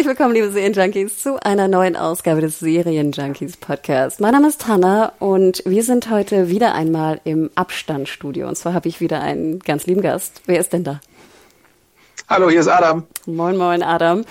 Herzlich 0.00 0.16
willkommen, 0.16 0.34
liebe 0.34 0.50
Serienjunkies, 0.50 1.22
zu 1.22 1.38
einer 1.42 1.68
neuen 1.68 1.94
Ausgabe 1.94 2.40
des 2.40 2.58
Serienjunkies 2.58 3.58
Podcast. 3.58 4.18
Mein 4.18 4.32
Name 4.32 4.48
ist 4.48 4.66
Hanna 4.66 5.12
und 5.18 5.62
wir 5.66 5.82
sind 5.84 6.08
heute 6.08 6.48
wieder 6.48 6.72
einmal 6.72 7.20
im 7.24 7.50
Abstandstudio. 7.54 8.48
Und 8.48 8.56
zwar 8.56 8.72
habe 8.72 8.88
ich 8.88 9.02
wieder 9.02 9.20
einen 9.20 9.58
ganz 9.58 9.84
lieben 9.84 10.00
Gast. 10.00 10.40
Wer 10.46 10.58
ist 10.58 10.72
denn 10.72 10.84
da? 10.84 11.02
Hallo, 12.30 12.48
hier 12.48 12.60
ist 12.60 12.68
Adam. 12.68 13.06
Moin, 13.26 13.54
moin, 13.58 13.82
Adam. 13.82 14.24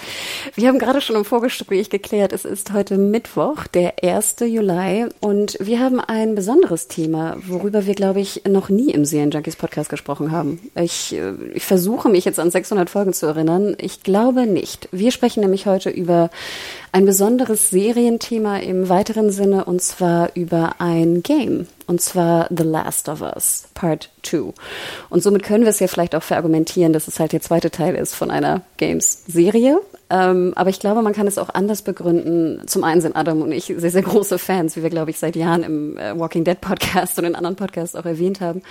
Wir 0.56 0.68
haben 0.68 0.80
gerade 0.80 1.00
schon 1.00 1.16
im 1.16 1.24
Vorgespräch 1.24 1.92
geklärt, 1.92 2.34
es 2.34 2.44
ist 2.44 2.74
heute 2.74 2.98
Mittwoch, 2.98 3.68
der 3.68 4.04
1. 4.04 4.38
Juli, 4.40 5.06
und 5.20 5.58
wir 5.60 5.80
haben 5.80 6.00
ein 6.00 6.34
besonderes 6.34 6.88
Thema, 6.88 7.38
worüber 7.46 7.86
wir, 7.86 7.94
glaube 7.94 8.20
ich, 8.20 8.46
noch 8.48 8.70
nie 8.70 8.90
im 8.90 9.06
Serienjunkies 9.06 9.58
Podcast 9.58 9.92
gesprochen 9.92 10.32
haben. 10.32 10.72
Ich, 10.74 11.14
äh, 11.14 11.34
ich 11.54 11.66
versuche 11.66 12.10
mich 12.10 12.26
jetzt 12.26 12.40
an 12.40 12.50
600 12.50 12.90
Folgen 12.90 13.14
zu 13.14 13.28
erinnern. 13.28 13.76
Ich 13.80 14.02
glaube 14.02 14.48
nicht. 14.48 14.90
Wir 14.92 15.12
sprechen 15.12 15.42
nämlich 15.42 15.68
heute 15.68 15.92
über 15.92 16.32
ein 16.92 17.06
besonderes 17.06 17.70
Serienthema 17.70 18.58
im 18.58 18.90
weiteren 18.90 19.30
Sinne, 19.30 19.66
und 19.66 19.84
zwar 19.84 20.32
über 20.34 20.78
ein 20.80 21.22
Game 21.22 21.68
und 21.90 22.02
zwar 22.02 22.48
The 22.56 22.64
Last 22.64 23.10
of 23.10 23.22
Us 23.22 23.68
Part 23.74 24.12
2. 24.22 24.54
Und 25.10 25.24
somit 25.24 25.42
können 25.42 25.64
wir 25.64 25.72
es 25.72 25.80
ja 25.80 25.88
vielleicht 25.88 26.14
auch 26.14 26.22
verargumentieren, 26.22 26.94
dass 26.94 27.08
es 27.08 27.20
halt 27.20 27.32
der 27.32 27.42
zweite 27.42 27.72
Teil 27.72 27.96
ist 27.96 28.14
von 28.14 28.30
einer 28.30 28.62
Games-Serie. 28.80 29.76
Ähm, 30.10 30.54
aber 30.56 30.70
ich 30.70 30.80
glaube, 30.80 31.02
man 31.02 31.14
kann 31.14 31.28
es 31.28 31.38
auch 31.38 31.50
anders 31.54 31.84
begründen. 31.84 32.62
Zum 32.68 32.84
einen 32.84 33.02
sind 33.02 33.16
Adam 33.16 33.42
und 33.42 33.52
ich 33.52 33.66
sehr, 33.78 33.92
sehr 33.92 34.02
große 34.02 34.40
Fans, 34.40 34.76
wie 34.76 34.84
wir, 34.84 34.90
glaube 34.90 35.12
ich, 35.12 35.20
seit 35.20 35.36
Jahren 35.36 35.64
im 35.64 35.98
äh, 35.98 36.18
Walking 36.18 36.44
Dead 36.44 36.60
Podcast 36.60 37.20
und 37.20 37.26
in 37.26 37.36
anderen 37.36 37.56
Podcasts 37.56 37.96
auch 37.96 38.06
erwähnt 38.06 38.42
haben. 38.42 38.62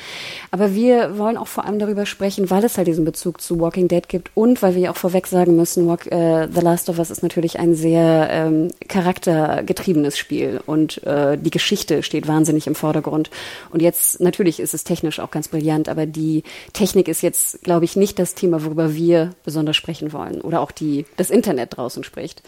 Aber 0.50 0.74
wir 0.74 1.16
wollen 1.16 1.36
auch 1.36 1.46
vor 1.46 1.64
allem 1.64 1.78
darüber 1.78 2.06
sprechen, 2.06 2.50
weil 2.50 2.64
es 2.64 2.76
halt 2.76 2.88
diesen 2.88 3.04
Bezug 3.04 3.40
zu 3.40 3.60
Walking 3.60 3.88
Dead 3.88 4.08
gibt 4.08 4.30
und 4.34 4.62
weil 4.62 4.74
wir 4.74 4.82
ja 4.82 4.90
auch 4.90 4.96
vorweg 4.96 5.26
sagen 5.26 5.54
müssen, 5.56 5.86
Walk, 5.86 6.06
äh, 6.10 6.48
The 6.52 6.60
Last 6.60 6.88
of 6.88 6.98
Us 6.98 7.10
ist 7.10 7.22
natürlich 7.22 7.58
ein 7.58 7.74
sehr 7.74 8.28
ähm, 8.30 8.68
charaktergetriebenes 8.88 10.18
Spiel 10.18 10.60
und 10.66 11.04
äh, 11.04 11.38
die 11.38 11.50
Geschichte 11.50 12.02
steht 12.02 12.26
wahnsinnig 12.26 12.66
im 12.66 12.74
Vordergrund. 12.74 13.30
Und 13.70 13.80
jetzt, 13.80 14.20
natürlich 14.20 14.60
ist 14.60 14.74
es 14.74 14.84
technisch 14.84 15.20
auch 15.20 15.30
ganz 15.30 15.48
brillant, 15.48 15.88
aber 15.88 16.06
die 16.06 16.42
Technik 16.72 17.08
ist 17.08 17.22
jetzt, 17.22 17.62
glaube 17.62 17.84
ich, 17.84 17.96
nicht 17.96 18.18
das 18.18 18.34
Thema, 18.34 18.64
worüber 18.64 18.94
wir 18.94 19.30
besonders 19.44 19.76
sprechen 19.76 20.12
wollen 20.12 20.40
oder 20.40 20.60
auch 20.60 20.70
die, 20.70 21.04
das 21.16 21.27
das 21.28 21.36
Internet 21.36 21.76
draußen 21.76 22.04
spricht. 22.04 22.42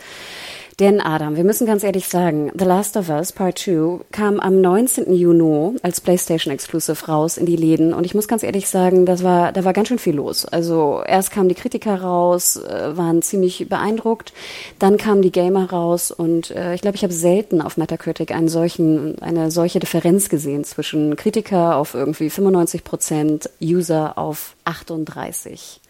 Denn 0.81 1.03
Adam, 1.03 1.37
wir 1.37 1.45
müssen 1.45 1.67
ganz 1.67 1.85
ehrlich 1.85 2.09
sagen, 2.09 2.51
The 2.59 2.65
Last 2.65 2.97
of 2.97 3.11
Us 3.11 3.33
Part 3.33 3.59
2 3.59 4.01
kam 4.13 4.41
am 4.41 4.63
19. 4.63 5.13
Juni 5.13 5.77
als 5.83 6.01
PlayStation 6.01 6.55
Exclusive 6.55 7.05
raus 7.05 7.37
in 7.37 7.45
die 7.45 7.57
Läden 7.57 7.93
und 7.93 8.07
ich 8.07 8.15
muss 8.15 8.29
ganz 8.29 8.43
ehrlich 8.43 8.67
sagen, 8.67 9.05
das 9.05 9.23
war, 9.23 9.53
da 9.53 9.63
war 9.65 9.75
ganz 9.75 9.89
schön 9.89 9.99
viel 9.99 10.15
los. 10.15 10.47
Also 10.47 11.03
erst 11.07 11.33
kamen 11.33 11.51
die 11.51 11.55
Kritiker 11.55 12.01
raus, 12.01 12.57
äh, 12.57 12.97
waren 12.97 13.21
ziemlich 13.21 13.69
beeindruckt, 13.69 14.33
dann 14.79 14.97
kamen 14.97 15.21
die 15.21 15.33
Gamer 15.33 15.69
raus 15.71 16.11
und 16.11 16.51
äh, 16.53 16.73
ich 16.75 16.81
glaube, 16.81 16.97
ich 16.97 17.03
habe 17.03 17.13
selten 17.13 17.61
auf 17.61 17.77
Metacritic 17.77 18.33
einen 18.35 18.49
solchen, 18.49 19.21
eine 19.21 19.51
solche 19.51 19.81
Differenz 19.81 20.31
gesehen 20.31 20.65
zwischen 20.65 21.15
Kritiker 21.15 21.77
auf 21.77 21.93
irgendwie 21.93 22.31
95 22.31 22.85
Prozent, 22.85 23.51
User 23.61 24.17
auf 24.17 24.57
38. 24.65 25.83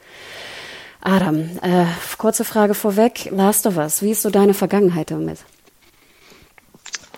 Adam, 1.03 1.59
äh, 1.63 1.87
kurze 2.19 2.45
Frage 2.45 2.75
vorweg. 2.75 3.31
Last 3.31 3.67
of 3.67 3.77
Us, 3.77 4.03
wie 4.03 4.11
ist 4.11 4.23
so 4.23 4.31
deine 4.31 4.55
Vergangenheit 4.55 5.11
damit? 5.11 5.39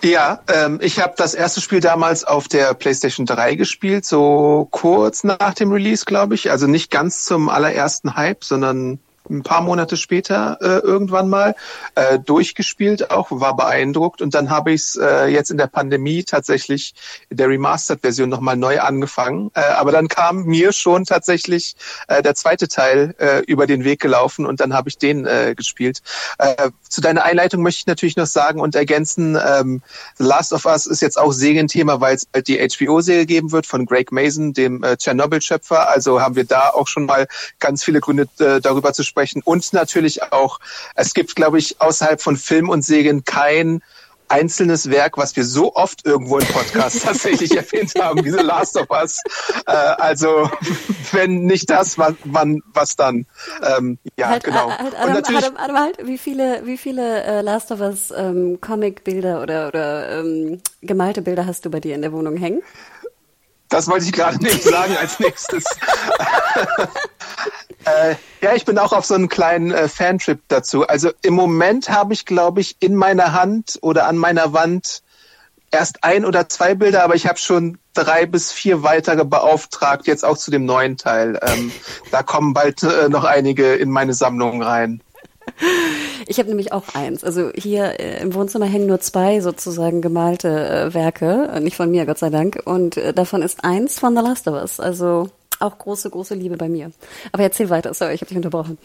Ja, 0.03 0.41
ähm, 0.53 0.79
ich 0.81 0.99
habe 0.99 1.13
das 1.15 1.33
erste 1.33 1.61
Spiel 1.61 1.79
damals 1.79 2.25
auf 2.25 2.49
der 2.49 2.73
PlayStation 2.73 3.25
3 3.25 3.55
gespielt, 3.55 4.05
so 4.05 4.67
kurz 4.69 5.23
nach 5.23 5.53
dem 5.53 5.71
Release, 5.71 6.03
glaube 6.03 6.35
ich. 6.35 6.51
Also 6.51 6.67
nicht 6.67 6.91
ganz 6.91 7.23
zum 7.23 7.47
allerersten 7.47 8.15
Hype, 8.15 8.43
sondern 8.43 8.99
ein 9.29 9.43
paar 9.43 9.61
Monate 9.61 9.97
später 9.97 10.57
äh, 10.61 10.79
irgendwann 10.79 11.29
mal 11.29 11.55
äh, 11.95 12.19
durchgespielt 12.19 13.11
auch, 13.11 13.27
war 13.31 13.55
beeindruckt 13.55 14.21
und 14.21 14.33
dann 14.35 14.49
habe 14.49 14.73
ich 14.73 14.81
es 14.81 14.95
äh, 14.95 15.27
jetzt 15.27 15.49
in 15.49 15.57
der 15.57 15.67
Pandemie 15.67 16.23
tatsächlich 16.23 16.93
in 17.29 17.37
der 17.37 17.47
Remastered-Version 17.47 18.29
nochmal 18.29 18.57
neu 18.57 18.79
angefangen. 18.79 19.51
Äh, 19.53 19.61
aber 19.61 19.91
dann 19.91 20.07
kam 20.07 20.43
mir 20.43 20.73
schon 20.73 21.05
tatsächlich 21.05 21.75
äh, 22.07 22.21
der 22.21 22.35
zweite 22.35 22.67
Teil 22.67 23.15
äh, 23.17 23.39
über 23.45 23.65
den 23.65 23.83
Weg 23.83 24.01
gelaufen 24.01 24.45
und 24.45 24.59
dann 24.59 24.73
habe 24.73 24.89
ich 24.89 24.97
den 24.97 25.25
äh, 25.25 25.53
gespielt. 25.55 26.01
Äh, 26.37 26.69
zu 26.89 27.01
deiner 27.01 27.23
Einleitung 27.23 27.61
möchte 27.61 27.79
ich 27.79 27.87
natürlich 27.87 28.17
noch 28.17 28.27
sagen 28.27 28.59
und 28.59 28.75
ergänzen, 28.75 29.37
ähm, 29.43 29.81
The 30.17 30.25
Last 30.25 30.53
of 30.53 30.65
Us 30.65 30.85
ist 30.85 31.01
jetzt 31.01 31.17
auch 31.17 31.31
Serienthema, 31.31 32.01
weil 32.01 32.15
es 32.15 32.25
bald 32.25 32.47
die 32.47 32.59
HBO-Serie 32.59 33.25
geben 33.25 33.51
wird 33.51 33.65
von 33.65 33.85
Greg 33.85 34.11
Mason, 34.11 34.53
dem 34.53 34.83
äh, 34.83 34.97
Chernobyl-Schöpfer. 34.97 35.89
Also 35.89 36.21
haben 36.21 36.35
wir 36.35 36.45
da 36.45 36.69
auch 36.69 36.87
schon 36.87 37.05
mal 37.05 37.27
ganz 37.59 37.83
viele 37.83 38.01
Gründe 38.01 38.27
äh, 38.39 38.59
darüber 38.59 38.93
zu 38.93 39.03
sprechen 39.03 39.12
sprechen 39.13 39.43
und 39.45 39.73
natürlich 39.73 40.23
auch, 40.33 40.59
es 40.95 41.13
gibt, 41.13 41.35
glaube 41.35 41.59
ich, 41.59 41.79
außerhalb 41.79 42.19
von 42.19 42.35
Film 42.35 42.69
und 42.69 42.83
Serien 42.83 43.23
kein 43.23 43.83
einzelnes 44.27 44.89
Werk, 44.89 45.19
was 45.19 45.35
wir 45.35 45.45
so 45.45 45.75
oft 45.75 46.03
irgendwo 46.07 46.39
im 46.39 46.47
Podcast 46.47 47.03
tatsächlich 47.03 47.55
erwähnt 47.55 47.93
haben, 47.99 48.23
diese 48.23 48.41
Last 48.41 48.75
of 48.75 48.89
Us. 48.89 49.19
Äh, 49.67 49.71
also 49.71 50.49
wenn 51.11 51.43
nicht 51.43 51.69
das, 51.69 51.99
wann, 51.99 52.17
wann 52.23 52.63
was 52.73 52.95
dann? 52.95 53.27
Ähm, 53.61 53.99
ja, 54.17 54.29
halt, 54.29 54.43
genau. 54.43 54.71
Halt, 54.71 54.95
Adam, 54.99 55.17
Adam, 55.17 55.57
Adam, 55.57 55.77
halt, 55.77 56.07
wie 56.07 56.17
viele, 56.17 56.65
wie 56.65 56.77
viele 56.77 57.23
äh, 57.23 57.41
Last 57.41 57.71
of 57.71 57.81
Us 57.81 58.11
ähm, 58.15 58.59
Comic-Bilder 58.59 59.43
oder, 59.43 59.67
oder 59.67 60.19
ähm, 60.19 60.59
gemalte 60.81 61.21
Bilder 61.21 61.45
hast 61.45 61.65
du 61.65 61.69
bei 61.69 61.79
dir 61.79 61.93
in 61.93 62.01
der 62.01 62.11
Wohnung 62.11 62.35
hängen? 62.35 62.63
Das 63.73 63.87
wollte 63.87 64.05
ich 64.05 64.11
gerade 64.11 64.37
nicht 64.37 64.61
sagen 64.61 64.95
als 64.97 65.19
nächstes. 65.19 65.63
äh, 67.85 68.13
ja, 68.39 68.53
ich 68.53 68.65
bin 68.65 68.77
auch 68.77 68.93
auf 68.93 69.03
so 69.03 69.15
einen 69.15 69.29
kleinen 69.29 69.71
äh, 69.71 69.89
Fantrip 69.89 70.41
dazu. 70.47 70.85
Also 70.85 71.09
im 71.23 71.33
Moment 71.33 71.89
habe 71.89 72.13
ich, 72.13 72.27
glaube 72.27 72.61
ich, 72.61 72.77
in 72.81 72.93
meiner 72.93 73.33
Hand 73.33 73.79
oder 73.81 74.05
an 74.05 74.17
meiner 74.17 74.53
Wand 74.53 75.01
erst 75.71 76.03
ein 76.03 76.23
oder 76.23 76.47
zwei 76.49 76.75
Bilder, 76.75 77.03
aber 77.03 77.15
ich 77.15 77.25
habe 77.25 77.39
schon 77.39 77.79
drei 77.95 78.27
bis 78.27 78.51
vier 78.51 78.83
weitere 78.83 79.25
beauftragt, 79.25 80.05
jetzt 80.05 80.23
auch 80.23 80.37
zu 80.37 80.51
dem 80.51 80.65
neuen 80.65 80.97
Teil. 80.97 81.39
Ähm, 81.41 81.71
da 82.11 82.21
kommen 82.21 82.53
bald 82.53 82.83
äh, 82.83 83.09
noch 83.09 83.23
einige 83.23 83.73
in 83.73 83.89
meine 83.89 84.13
Sammlung 84.13 84.61
rein. 84.61 85.01
Ich 86.27 86.39
habe 86.39 86.49
nämlich 86.49 86.71
auch 86.71 86.95
eins. 86.95 87.23
Also 87.23 87.51
hier 87.53 87.99
äh, 87.99 88.21
im 88.21 88.33
Wohnzimmer 88.33 88.65
hängen 88.65 88.87
nur 88.87 88.99
zwei 88.99 89.41
sozusagen 89.41 90.01
gemalte 90.01 90.47
äh, 90.49 90.93
Werke, 90.93 91.49
äh, 91.53 91.59
nicht 91.59 91.75
von 91.75 91.91
mir, 91.91 92.05
Gott 92.05 92.19
sei 92.19 92.29
Dank. 92.29 92.61
Und 92.65 92.97
äh, 92.97 93.13
davon 93.13 93.41
ist 93.41 93.63
eins 93.63 93.99
von 93.99 94.15
The 94.15 94.21
Last 94.21 94.47
of 94.47 94.55
Us. 94.55 94.79
Also 94.79 95.29
auch 95.59 95.77
große, 95.77 96.09
große 96.09 96.35
Liebe 96.35 96.57
bei 96.57 96.69
mir. 96.69 96.91
Aber 97.31 97.43
erzähl 97.43 97.69
weiter, 97.69 97.93
sorry, 97.93 98.13
ich 98.13 98.21
habe 98.21 98.29
dich 98.29 98.37
unterbrochen. 98.37 98.77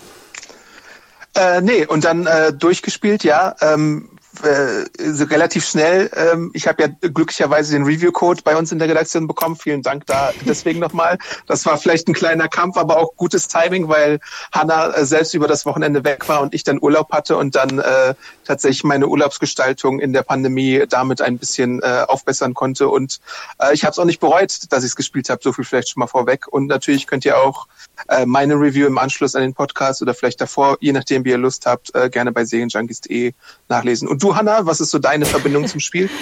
Äh, 1.34 1.60
nee, 1.60 1.86
und 1.86 2.04
dann 2.04 2.26
äh, 2.26 2.52
durchgespielt, 2.52 3.24
ja. 3.24 3.54
Ähm, 3.60 4.17
äh, 4.43 4.84
relativ 5.25 5.66
schnell. 5.66 6.10
Ähm, 6.15 6.50
ich 6.54 6.66
habe 6.66 6.82
ja 6.82 6.88
glücklicherweise 7.09 7.72
den 7.72 7.84
Review-Code 7.84 8.43
bei 8.43 8.56
uns 8.56 8.72
in 8.72 8.78
der 8.78 8.88
Redaktion 8.88 9.26
bekommen. 9.26 9.56
Vielen 9.56 9.82
Dank 9.82 10.06
da 10.06 10.32
deswegen 10.47 10.78
nochmal. 10.88 11.19
Das 11.47 11.66
war 11.66 11.78
vielleicht 11.78 12.08
ein 12.08 12.14
kleiner 12.14 12.49
Kampf, 12.49 12.76
aber 12.76 12.99
auch 12.99 13.14
gutes 13.17 13.49
Timing, 13.49 13.88
weil 13.88 14.20
Hanna 14.52 14.94
äh, 14.94 15.05
selbst 15.05 15.35
über 15.35 15.49
das 15.49 15.67
Wochenende 15.67 16.05
weg 16.05 16.29
war 16.29 16.43
und 16.43 16.55
ich 16.55 16.64
dann 16.64 16.79
Urlaub 16.81 17.12
hatte 17.12 17.37
und 17.37 17.55
dann 17.55 17.79
äh, 17.79 18.14
tatsächlich 18.44 18.85
meine 18.85 19.08
Urlaubsgestaltung 19.08 20.00
in 20.00 20.12
der 20.12 20.23
Pandemie 20.23 20.84
damit 20.88 21.20
ein 21.20 21.38
bisschen 21.38 21.82
äh, 21.82 22.05
aufbessern 22.06 22.55
konnte. 22.55 22.88
Und 22.88 23.20
äh, 23.58 23.75
ich 23.75 23.84
habe 23.84 23.93
es 23.93 23.99
auch 23.99 24.05
nicht 24.05 24.20
bereut, 24.20 24.58
dass 24.70 24.84
ich 24.84 24.91
es 24.91 24.96
gespielt 24.96 25.31
habe. 25.31 25.41
So 25.43 25.52
viel 25.52 25.64
vielleicht 25.64 25.91
schon 25.91 26.00
mal 26.00 26.06
vorweg. 26.06 26.46
Und 26.49 26.67
natürlich 26.67 27.06
könnt 27.06 27.25
ihr 27.25 27.38
auch 27.38 27.67
äh, 28.08 28.26
meine 28.26 28.55
Review 28.55 28.87
im 28.87 28.99
Anschluss 28.99 29.34
an 29.34 29.43
den 29.43 29.55
Podcast 29.55 30.02
oder 30.02 30.14
vielleicht 30.14 30.41
davor, 30.41 30.76
je 30.81 30.93
nachdem, 30.93 31.25
wie 31.25 31.31
ihr 31.31 31.38
Lust 31.38 31.67
habt, 31.67 31.94
äh, 31.94 32.08
gerne 32.11 32.32
bei 32.32 32.44
serienjunkies.de 32.44 33.32
nachlesen. 33.69 34.08
Und 34.08 34.23
du, 34.23 34.27
Hanna, 34.36 34.66
was 34.66 34.80
ist 34.80 34.90
so 34.90 34.98
deine 34.98 35.25
Verbindung 35.25 35.66
zum 35.66 35.80
Spiel? 35.80 36.08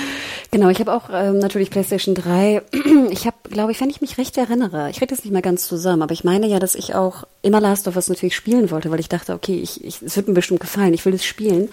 Genau, 0.52 0.68
ich 0.68 0.78
habe 0.78 0.92
auch 0.92 1.10
ähm, 1.12 1.38
natürlich 1.40 1.70
PlayStation 1.70 2.14
3. 2.14 2.62
Ich 3.10 3.26
habe, 3.26 3.36
glaube 3.50 3.72
ich, 3.72 3.80
wenn 3.80 3.90
ich 3.90 4.00
mich 4.00 4.16
recht 4.16 4.36
erinnere, 4.36 4.90
ich 4.90 5.00
rede 5.00 5.14
jetzt 5.14 5.24
nicht 5.24 5.32
mehr 5.32 5.42
ganz 5.42 5.66
zusammen, 5.66 6.02
aber 6.02 6.12
ich 6.12 6.24
meine 6.24 6.46
ja, 6.46 6.58
dass 6.58 6.74
ich 6.74 6.94
auch 6.94 7.24
immer 7.42 7.60
Last 7.60 7.88
of 7.88 7.96
Us 7.96 8.08
natürlich 8.08 8.36
spielen 8.36 8.70
wollte, 8.70 8.90
weil 8.90 9.00
ich 9.00 9.08
dachte, 9.08 9.32
okay, 9.34 9.58
ich, 9.60 9.84
ich, 9.84 10.02
es 10.02 10.16
wird 10.16 10.28
mir 10.28 10.34
bestimmt 10.34 10.60
gefallen, 10.60 10.94
ich 10.94 11.04
will 11.04 11.14
es 11.14 11.24
spielen. 11.24 11.68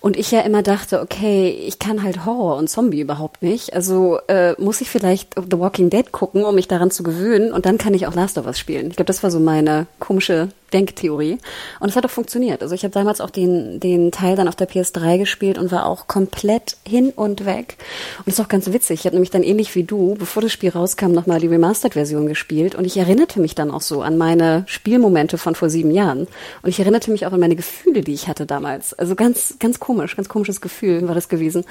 Und 0.00 0.16
ich 0.16 0.30
ja 0.30 0.40
immer 0.40 0.62
dachte, 0.62 1.00
okay, 1.00 1.50
ich 1.50 1.78
kann 1.78 2.02
halt 2.02 2.24
Horror 2.24 2.56
und 2.56 2.68
Zombie 2.68 3.00
überhaupt 3.00 3.42
nicht. 3.42 3.74
Also 3.74 4.18
äh, 4.28 4.54
muss 4.60 4.80
ich 4.80 4.88
vielleicht 4.88 5.34
The 5.34 5.58
Walking 5.58 5.90
Dead 5.90 6.10
gucken, 6.10 6.44
um 6.44 6.54
mich 6.54 6.68
daran 6.68 6.90
zu 6.90 7.02
gewöhnen 7.02 7.52
und 7.52 7.66
dann 7.66 7.78
kann 7.78 7.94
ich 7.94 8.06
auch 8.06 8.14
Last 8.14 8.38
of 8.38 8.46
Us 8.46 8.58
spielen. 8.58 8.88
Ich 8.88 8.96
glaube, 8.96 9.06
das 9.06 9.22
war 9.22 9.30
so 9.30 9.40
meine 9.40 9.86
komische 9.98 10.48
Denktheorie. 10.72 11.38
Und 11.80 11.88
es 11.88 11.96
hat 11.96 12.04
auch 12.06 12.10
funktioniert. 12.10 12.62
Also 12.62 12.74
ich 12.74 12.84
habe 12.84 12.92
damals 12.92 13.20
auch 13.20 13.30
den, 13.30 13.80
den 13.80 14.12
Teil 14.12 14.36
dann 14.36 14.48
auf 14.48 14.56
der 14.56 14.68
PS3 14.68 15.18
gespielt 15.18 15.58
und 15.58 15.70
war 15.72 15.86
auch 15.86 16.06
komplett 16.06 16.76
hin 16.86 17.12
und 17.14 17.44
weg. 17.44 17.76
Und 18.18 18.28
das 18.28 18.34
ist 18.34 18.40
auch 18.40 18.48
ganz 18.48 18.72
witzig. 18.72 19.00
Ich 19.00 19.06
habe 19.06 19.16
nämlich 19.16 19.30
dann 19.30 19.42
ähnlich 19.42 19.74
wie 19.74 19.84
du, 19.84 20.14
bevor 20.18 20.42
das 20.42 20.52
Spiel 20.52 20.70
rauskam, 20.70 21.12
nochmal 21.12 21.40
die 21.40 21.48
Remastered-Version 21.48 22.26
gespielt. 22.26 22.74
Und 22.74 22.84
ich 22.84 22.96
erinnerte 22.96 23.40
mich 23.40 23.54
dann 23.54 23.70
auch 23.70 23.80
so 23.80 24.02
an 24.02 24.18
meine 24.18 24.64
Spielmomente 24.66 25.38
von 25.38 25.54
vor 25.54 25.70
sieben 25.70 25.90
Jahren. 25.90 26.26
Und 26.62 26.68
ich 26.68 26.78
erinnerte 26.78 27.10
mich 27.10 27.26
auch 27.26 27.32
an 27.32 27.40
meine 27.40 27.56
Gefühle, 27.56 28.02
die 28.02 28.14
ich 28.14 28.28
hatte 28.28 28.46
damals. 28.46 28.94
Also 28.94 29.14
ganz, 29.14 29.56
ganz 29.58 29.80
komisch, 29.80 29.89
ganz 29.98 30.28
komisches 30.28 30.60
Gefühl 30.60 31.06
war 31.06 31.14
das 31.14 31.28
gewesen. 31.28 31.64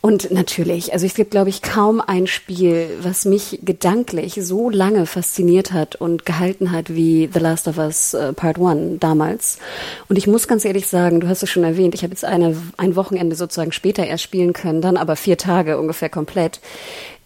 Und 0.00 0.30
natürlich, 0.30 0.92
also 0.92 1.06
es 1.06 1.14
gibt, 1.14 1.30
glaube 1.30 1.48
ich, 1.48 1.62
kaum 1.62 2.00
ein 2.00 2.26
Spiel, 2.26 2.90
was 3.00 3.24
mich 3.24 3.60
gedanklich 3.62 4.38
so 4.42 4.68
lange 4.68 5.06
fasziniert 5.06 5.72
hat 5.72 5.96
und 5.96 6.26
gehalten 6.26 6.72
hat 6.72 6.94
wie 6.94 7.30
The 7.32 7.38
Last 7.40 7.68
of 7.68 7.78
Us 7.78 8.12
äh, 8.12 8.34
Part 8.34 8.58
One 8.58 8.98
damals. 9.00 9.58
Und 10.08 10.18
ich 10.18 10.26
muss 10.26 10.46
ganz 10.46 10.64
ehrlich 10.66 10.88
sagen, 10.88 11.20
du 11.20 11.28
hast 11.28 11.42
es 11.42 11.48
schon 11.48 11.64
erwähnt, 11.64 11.94
ich 11.94 12.02
habe 12.02 12.12
jetzt 12.12 12.24
eine, 12.24 12.54
ein 12.76 12.96
Wochenende 12.96 13.34
sozusagen 13.34 13.72
später 13.72 14.04
erst 14.04 14.24
spielen 14.24 14.52
können, 14.52 14.82
dann 14.82 14.98
aber 14.98 15.16
vier 15.16 15.38
Tage 15.38 15.78
ungefähr 15.78 16.10
komplett. 16.10 16.60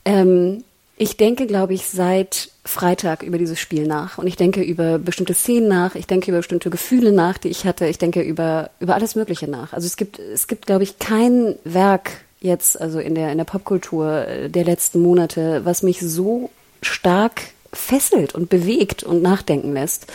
Ähm, 0.04 0.62
ich 0.98 1.16
denke, 1.16 1.46
glaube 1.46 1.74
ich, 1.74 1.86
seit 1.86 2.50
Freitag 2.64 3.22
über 3.22 3.38
dieses 3.38 3.58
Spiel 3.60 3.86
nach. 3.86 4.18
Und 4.18 4.26
ich 4.26 4.36
denke 4.36 4.62
über 4.62 4.98
bestimmte 4.98 5.32
Szenen 5.32 5.68
nach, 5.68 5.94
ich 5.94 6.08
denke 6.08 6.30
über 6.30 6.38
bestimmte 6.38 6.70
Gefühle 6.70 7.12
nach, 7.12 7.38
die 7.38 7.48
ich 7.48 7.64
hatte, 7.64 7.86
ich 7.86 7.98
denke 7.98 8.20
über, 8.20 8.70
über 8.80 8.94
alles 8.94 9.14
Mögliche 9.14 9.48
nach. 9.48 9.72
Also 9.72 9.86
es 9.86 9.96
gibt, 9.96 10.18
es 10.18 10.48
gibt, 10.48 10.66
glaube 10.66 10.82
ich, 10.82 10.98
kein 10.98 11.54
Werk, 11.62 12.10
jetzt, 12.40 12.80
also 12.80 12.98
in 12.98 13.14
der, 13.14 13.30
in 13.30 13.38
der 13.38 13.44
Popkultur 13.44 14.26
äh, 14.26 14.50
der 14.50 14.64
letzten 14.64 15.00
Monate, 15.00 15.64
was 15.64 15.82
mich 15.82 16.00
so 16.00 16.50
stark 16.82 17.42
fesselt 17.72 18.34
und 18.34 18.48
bewegt 18.48 19.04
und 19.04 19.22
nachdenken 19.22 19.72
lässt. 19.74 20.06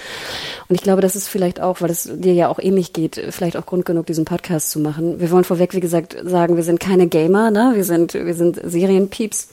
Und 0.68 0.76
ich 0.76 0.82
glaube, 0.82 1.02
das 1.02 1.16
ist 1.16 1.30
vielleicht 1.30 1.62
auch, 1.62 1.82
weil 1.82 1.92
es 1.92 2.10
dir 2.12 2.34
ja 2.34 2.50
auch 2.50 2.60
ähnlich 2.60 2.92
geht, 2.92 3.22
vielleicht 3.30 3.56
auch 3.56 3.66
Grund 3.66 3.86
genug, 3.86 4.08
diesen 4.08 4.26
Podcast 4.26 4.72
zu 4.72 4.80
machen. 4.80 5.20
Wir 5.20 5.32
wollen 5.32 5.44
vorweg, 5.44 5.74
wie 5.74 5.80
gesagt, 5.80 6.18
sagen, 6.24 6.58
wir 6.58 6.64
sind 6.64 6.80
keine 6.80 7.08
Gamer, 7.08 7.52
ne? 7.52 7.72
Wir 7.76 7.84
sind, 7.86 8.16
wir 8.16 8.34
sind 8.34 8.60
Serienpieps. 8.64 9.50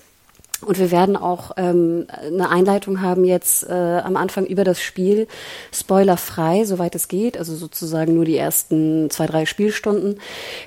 Und 0.62 0.79
wir 0.79 0.91
werden 0.91 1.17
auch 1.17 1.53
ähm, 1.57 2.07
eine 2.21 2.51
Einleitung 2.51 3.01
haben 3.01 3.25
jetzt 3.25 3.67
äh, 3.69 3.73
am 3.73 4.17
Anfang 4.17 4.45
über 4.45 4.65
das 4.65 4.81
Spiel, 4.81 5.27
spoilerfrei, 5.73 6.65
soweit 6.65 6.95
es 6.95 7.09
geht, 7.09 7.39
also 7.39 7.57
sozusagen 7.57 8.15
nur 8.15 8.25
die 8.25 8.37
ersten 8.37 9.09
zwei, 9.11 9.27
drei 9.27 9.47
Spielstunden, 9.47 10.21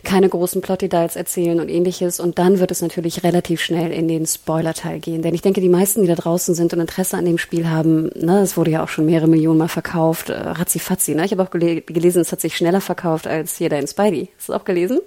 keine 0.03 0.29
großen 0.29 0.61
Plot-Details 0.61 1.15
erzählen 1.15 1.59
und 1.59 1.69
ähnliches. 1.69 2.19
Und 2.19 2.39
dann 2.39 2.59
wird 2.59 2.71
es 2.71 2.81
natürlich 2.81 3.23
relativ 3.23 3.61
schnell 3.61 3.91
in 3.91 4.07
den 4.07 4.25
Spoiler-Teil 4.25 4.99
gehen. 4.99 5.21
Denn 5.21 5.35
ich 5.35 5.41
denke, 5.41 5.61
die 5.61 5.69
meisten, 5.69 6.01
die 6.01 6.07
da 6.07 6.15
draußen 6.15 6.55
sind 6.55 6.73
und 6.73 6.79
Interesse 6.79 7.17
an 7.17 7.25
dem 7.25 7.37
Spiel 7.37 7.69
haben, 7.69 8.09
ne, 8.15 8.41
es 8.41 8.57
wurde 8.57 8.71
ja 8.71 8.83
auch 8.83 8.89
schon 8.89 9.05
mehrere 9.05 9.27
Millionen 9.27 9.59
Mal 9.59 9.67
verkauft, 9.67 10.29
äh, 10.29 10.33
ratzi 10.33 10.79
ne? 11.13 11.25
Ich 11.25 11.31
habe 11.31 11.43
auch 11.43 11.51
gele 11.51 11.81
gelesen, 11.81 12.21
es 12.21 12.31
hat 12.31 12.41
sich 12.41 12.57
schneller 12.57 12.81
verkauft 12.81 13.27
als 13.27 13.59
jeder 13.59 13.79
in 13.79 13.87
Spidey. 13.87 14.29
Hast 14.37 14.49
du 14.49 14.53
auch 14.53 14.65
gelesen? 14.65 14.99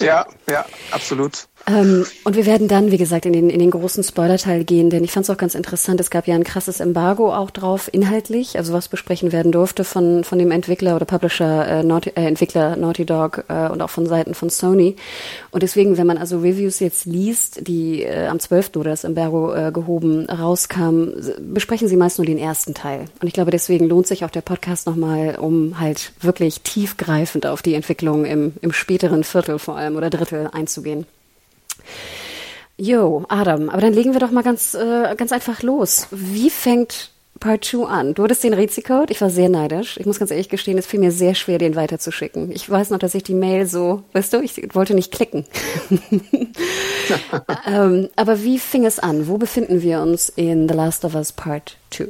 Ja, 0.00 0.26
ja, 0.48 0.64
absolut. 0.92 1.46
Ähm, 1.66 2.06
und 2.24 2.36
wir 2.36 2.46
werden 2.46 2.68
dann, 2.68 2.90
wie 2.90 2.96
gesagt, 2.96 3.26
in 3.26 3.32
den, 3.32 3.50
in 3.50 3.58
den 3.58 3.70
großen 3.70 4.02
Spoiler-Teil 4.02 4.64
gehen, 4.64 4.90
denn 4.90 5.04
ich 5.04 5.12
fand 5.12 5.24
es 5.24 5.30
auch 5.30 5.36
ganz 5.36 5.54
interessant. 5.54 6.00
Es 6.00 6.10
gab 6.10 6.26
ja 6.26 6.34
ein 6.34 6.44
krasses 6.44 6.80
Embargo 6.80 7.34
auch 7.34 7.50
drauf, 7.50 7.88
inhaltlich, 7.92 8.56
also 8.56 8.72
was 8.72 8.88
besprechen 8.88 9.32
werden 9.32 9.52
durfte 9.52 9.84
von, 9.84 10.24
von 10.24 10.38
dem 10.38 10.50
Entwickler 10.50 10.96
oder 10.96 11.04
Publisher, 11.04 11.66
äh, 11.66 11.82
Naughty, 11.82 12.10
äh, 12.10 12.26
Entwickler 12.26 12.76
Naughty 12.76 13.04
Dog 13.04 13.44
äh, 13.48 13.68
und 13.68 13.82
auch 13.82 13.90
von 13.90 14.06
Seiten 14.06 14.34
von 14.34 14.50
Sony. 14.50 14.96
Und 15.50 15.62
deswegen, 15.62 15.98
wenn 15.98 16.06
man 16.06 16.18
also 16.18 16.38
Reviews 16.38 16.80
jetzt 16.80 17.04
liest, 17.04 17.66
die 17.66 18.02
äh, 18.02 18.26
am 18.26 18.40
12. 18.40 18.76
oder 18.76 18.90
das 18.90 19.04
Embargo 19.04 19.52
äh, 19.52 19.70
gehoben 19.72 20.26
rauskam, 20.26 21.10
besprechen 21.40 21.88
sie 21.88 21.96
meist 21.96 22.18
nur 22.18 22.26
den 22.26 22.38
ersten 22.38 22.74
Teil. 22.74 23.04
Und 23.20 23.28
ich 23.28 23.34
glaube, 23.34 23.50
deswegen 23.50 23.86
lohnt 23.86 24.06
sich 24.06 24.24
auch 24.24 24.30
der 24.30 24.40
Podcast 24.40 24.86
nochmal, 24.86 25.36
um 25.38 25.78
halt 25.78 26.12
wirklich 26.20 26.62
tiefgreifend 26.62 27.46
auf 27.46 27.62
die 27.62 27.74
Entwicklung 27.74 28.24
im, 28.24 28.54
im 28.62 28.72
späteren 28.72 29.24
Viertel 29.24 29.58
vor 29.58 29.76
allem 29.76 29.96
oder 29.96 30.10
Drittel 30.10 30.48
einzugehen. 30.52 31.06
Jo, 32.76 33.24
Adam, 33.28 33.68
aber 33.68 33.82
dann 33.82 33.92
legen 33.92 34.14
wir 34.14 34.20
doch 34.20 34.30
mal 34.30 34.42
ganz, 34.42 34.74
äh, 34.74 35.14
ganz 35.14 35.32
einfach 35.32 35.62
los. 35.62 36.06
Wie 36.10 36.48
fängt 36.48 37.10
Part 37.38 37.64
2 37.64 37.84
an? 37.84 38.14
Du 38.14 38.24
hattest 38.24 38.42
den 38.42 38.54
Rätselcode, 38.54 39.10
ich 39.10 39.20
war 39.20 39.28
sehr 39.28 39.50
neidisch. 39.50 39.98
Ich 39.98 40.06
muss 40.06 40.18
ganz 40.18 40.30
ehrlich 40.30 40.48
gestehen, 40.48 40.78
es 40.78 40.86
fiel 40.86 40.98
mir 40.98 41.12
sehr 41.12 41.34
schwer, 41.34 41.58
den 41.58 41.76
weiterzuschicken. 41.76 42.50
Ich 42.52 42.68
weiß 42.68 42.88
noch, 42.88 42.98
dass 42.98 43.14
ich 43.14 43.22
die 43.22 43.34
Mail 43.34 43.66
so, 43.66 44.02
weißt 44.14 44.32
du, 44.32 44.40
ich 44.40 44.74
wollte 44.74 44.94
nicht 44.94 45.12
klicken. 45.12 45.44
ähm, 47.66 48.08
aber 48.16 48.42
wie 48.42 48.58
fing 48.58 48.86
es 48.86 48.98
an? 48.98 49.28
Wo 49.28 49.36
befinden 49.36 49.82
wir 49.82 50.00
uns 50.00 50.30
in 50.30 50.66
The 50.66 50.74
Last 50.74 51.04
of 51.04 51.14
Us 51.14 51.32
Part 51.32 51.76
2? 51.90 52.08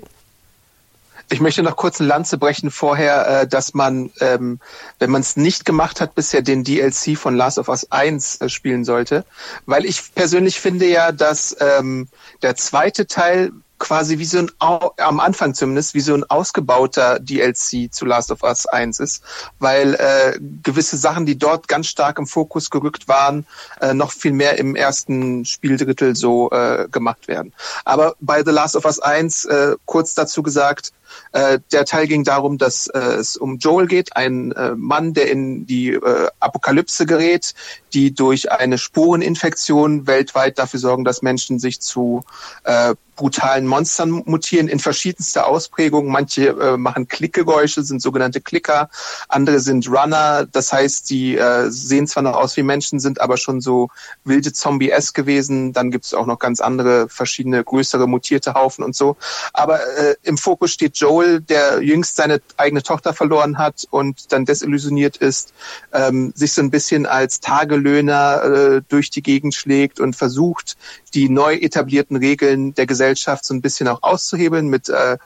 Ich 1.32 1.40
möchte 1.40 1.62
noch 1.62 1.76
kurz 1.76 2.00
eine 2.00 2.08
Lanze 2.08 2.38
brechen 2.38 2.72
vorher, 2.72 3.42
äh, 3.42 3.46
dass 3.46 3.72
man, 3.72 4.10
ähm, 4.20 4.58
wenn 4.98 5.10
man 5.10 5.20
es 5.20 5.36
nicht 5.36 5.64
gemacht 5.64 6.00
hat, 6.00 6.16
bisher 6.16 6.42
den 6.42 6.64
DLC 6.64 7.16
von 7.16 7.36
Last 7.36 7.58
of 7.58 7.68
Us 7.68 7.90
1 7.92 8.40
äh, 8.40 8.48
spielen 8.48 8.84
sollte. 8.84 9.24
Weil 9.64 9.84
ich 9.84 10.12
persönlich 10.12 10.60
finde 10.60 10.86
ja, 10.86 11.12
dass 11.12 11.56
ähm, 11.60 12.08
der 12.42 12.56
zweite 12.56 13.06
Teil 13.06 13.52
quasi 13.78 14.18
wie 14.18 14.24
so 14.24 14.38
ein, 14.38 14.50
am 14.58 15.20
Anfang 15.20 15.54
zumindest, 15.54 15.94
wie 15.94 16.00
so 16.00 16.14
ein 16.14 16.22
ausgebauter 16.24 17.18
DLC 17.18 17.92
zu 17.92 18.04
Last 18.04 18.30
of 18.30 18.42
Us 18.42 18.66
1 18.66 19.00
ist, 19.00 19.22
weil 19.58 19.94
äh, 19.94 20.38
gewisse 20.62 20.96
Sachen, 20.96 21.26
die 21.26 21.38
dort 21.38 21.66
ganz 21.66 21.86
stark 21.86 22.18
im 22.18 22.26
Fokus 22.26 22.70
gerückt 22.70 23.08
waren, 23.08 23.46
äh, 23.80 23.94
noch 23.94 24.12
viel 24.12 24.32
mehr 24.32 24.58
im 24.58 24.76
ersten 24.76 25.44
Spieldrittel 25.44 26.14
so 26.14 26.50
äh, 26.50 26.88
gemacht 26.90 27.26
werden. 27.26 27.52
Aber 27.84 28.14
bei 28.20 28.44
The 28.44 28.50
Last 28.50 28.76
of 28.76 28.84
Us 28.84 29.00
1, 29.00 29.46
äh, 29.46 29.76
kurz 29.86 30.14
dazu 30.14 30.42
gesagt, 30.42 30.92
äh, 31.32 31.60
der 31.72 31.84
Teil 31.84 32.06
ging 32.06 32.24
darum, 32.24 32.58
dass 32.58 32.88
äh, 32.88 32.98
es 32.98 33.36
um 33.36 33.58
Joel 33.58 33.86
geht, 33.86 34.16
ein 34.16 34.52
äh, 34.52 34.74
Mann, 34.74 35.14
der 35.14 35.30
in 35.30 35.66
die 35.66 35.90
äh, 35.90 36.28
Apokalypse 36.40 37.06
gerät, 37.06 37.54
die 37.92 38.12
durch 38.12 38.50
eine 38.50 38.78
Spureninfektion 38.78 40.06
weltweit 40.06 40.58
dafür 40.58 40.80
sorgen, 40.80 41.04
dass 41.04 41.22
Menschen 41.22 41.58
sich 41.58 41.80
zu 41.80 42.24
äh, 42.64 42.94
brutalen 43.20 43.66
Monstern 43.66 44.22
mutieren 44.24 44.66
in 44.66 44.78
verschiedenster 44.78 45.46
Ausprägung. 45.46 46.08
Manche 46.08 46.48
äh, 46.48 46.78
machen 46.78 47.06
Klickgeräusche, 47.06 47.82
sind 47.82 48.00
sogenannte 48.00 48.40
Klicker, 48.40 48.88
andere 49.28 49.60
sind 49.60 49.86
Runner, 49.88 50.46
das 50.50 50.72
heißt, 50.72 51.10
die 51.10 51.36
äh, 51.36 51.70
sehen 51.70 52.06
zwar 52.06 52.22
noch 52.22 52.34
aus 52.34 52.56
wie 52.56 52.62
Menschen, 52.62 52.98
sind 52.98 53.20
aber 53.20 53.36
schon 53.36 53.60
so 53.60 53.88
wilde 54.24 54.54
Zombie-S 54.54 55.12
gewesen. 55.12 55.74
Dann 55.74 55.90
gibt 55.90 56.06
es 56.06 56.14
auch 56.14 56.24
noch 56.24 56.38
ganz 56.38 56.62
andere, 56.62 57.10
verschiedene 57.10 57.62
größere 57.62 58.08
mutierte 58.08 58.54
Haufen 58.54 58.82
und 58.82 58.96
so. 58.96 59.18
Aber 59.52 59.80
äh, 59.98 60.16
im 60.22 60.38
Fokus 60.38 60.72
steht 60.72 60.96
Joel, 60.96 61.42
der 61.42 61.82
jüngst 61.82 62.16
seine 62.16 62.40
eigene 62.56 62.82
Tochter 62.82 63.12
verloren 63.12 63.58
hat 63.58 63.86
und 63.90 64.32
dann 64.32 64.46
desillusioniert 64.46 65.18
ist, 65.18 65.52
ähm, 65.92 66.32
sich 66.34 66.54
so 66.54 66.62
ein 66.62 66.70
bisschen 66.70 67.04
als 67.04 67.40
Tagelöhner 67.40 68.44
äh, 68.44 68.82
durch 68.88 69.10
die 69.10 69.22
Gegend 69.22 69.54
schlägt 69.54 70.00
und 70.00 70.16
versucht, 70.16 70.78
die 71.12 71.28
neu 71.28 71.56
etablierten 71.56 72.16
Regeln 72.16 72.74
der 72.74 72.86
Gesellschaft 72.86 73.09
so 73.18 73.54
ein 73.54 73.60
bisschen 73.60 73.88
auch 73.88 74.02
auszuhebeln 74.02 74.68
mit 74.68 74.88
äh, 74.88 75.18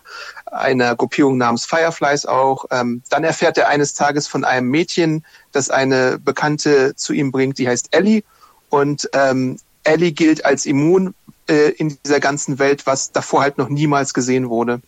einer 0.46 0.94
Gruppierung 0.96 1.38
namens 1.38 1.66
Fireflies 1.66 2.26
auch. 2.26 2.66
Ähm, 2.70 3.02
dann 3.10 3.24
erfährt 3.24 3.58
er 3.58 3.68
eines 3.68 3.94
Tages 3.94 4.26
von 4.28 4.44
einem 4.44 4.68
Mädchen, 4.68 5.24
das 5.52 5.70
eine 5.70 6.18
Bekannte 6.18 6.94
zu 6.96 7.12
ihm 7.12 7.32
bringt, 7.32 7.58
die 7.58 7.68
heißt 7.68 7.88
Ellie. 7.94 8.22
Und 8.68 9.08
ähm, 9.12 9.58
Ellie 9.84 10.12
gilt 10.12 10.44
als 10.44 10.66
immun 10.66 11.14
äh, 11.48 11.70
in 11.70 11.98
dieser 12.04 12.20
ganzen 12.20 12.58
Welt, 12.58 12.86
was 12.86 13.12
davor 13.12 13.42
halt 13.42 13.58
noch 13.58 13.68
niemals 13.68 14.14
gesehen 14.14 14.48
wurde. 14.48 14.80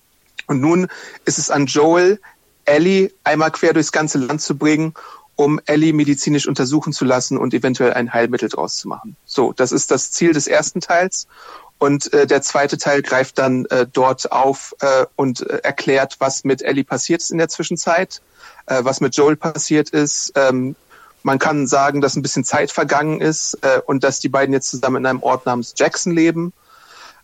Und 0.47 0.61
nun 0.61 0.89
ist 1.25 1.39
es 1.39 1.51
an 1.51 1.67
Joel, 1.67 2.21
Ellie 2.65 3.11
einmal 3.25 3.51
quer 3.51 3.73
durchs 3.73 3.93
ganze 3.93 4.19
Land 4.19 4.43
zu 4.43 4.57
bringen 4.57 4.95
um 5.37 5.61
Ellie 5.67 5.93
medizinisch 5.93 6.49
untersuchen 6.49 6.93
zu 6.93 7.05
lassen 7.05 7.37
und 7.37 7.55
eventuell 7.55 7.93
ein 7.93 8.13
Heilmittel 8.13 8.49
draus 8.49 8.79
zu 8.79 8.89
machen. 8.89 9.17
So, 9.27 9.53
das 9.53 9.71
ist 9.71 9.91
das 9.91 10.11
Ziel 10.11 10.33
des 10.33 10.47
ersten 10.47 10.81
Teils. 10.81 11.29
Und 11.79 12.13
äh, 12.13 12.27
der 12.27 12.43
zweite 12.43 12.79
Teil 12.79 13.03
greift 13.03 13.39
dann 13.39 13.67
äh, 13.67 13.87
dort 13.91 14.33
auf 14.33 14.75
äh, 14.81 15.07
und 15.17 15.43
äh, 15.43 15.59
erklärt, 15.63 16.17
was 16.19 16.45
mit 16.45 16.63
Ellie 16.63 16.85
passiert 16.85 17.21
ist 17.21 17.31
in 17.31 17.39
der 17.39 17.49
Zwischenzeit, 17.49 18.23
äh, 18.67 18.83
was 18.83 19.01
mit 19.01 19.15
Joel 19.17 19.37
passiert 19.37 19.91
ist. 19.91 20.33
Ähm, 20.37 20.75
man 21.23 21.39
kann 21.39 21.67
sagen, 21.67 22.01
dass 22.01 22.17
ein 22.17 22.23
bisschen 22.23 22.45
Zeit 22.45 22.71
vergangen 22.71 23.21
ist 23.21 23.59
äh, 23.63 23.81
und 23.85 24.05
dass 24.05 24.21
die 24.21 24.29
beiden 24.29 24.53
jetzt 24.53 24.71
zusammen 24.71 24.97
in 24.97 25.07
einem 25.07 25.23
Ort 25.23 25.45
namens 25.45 25.75
Jackson 25.77 26.13
leben 26.13 26.53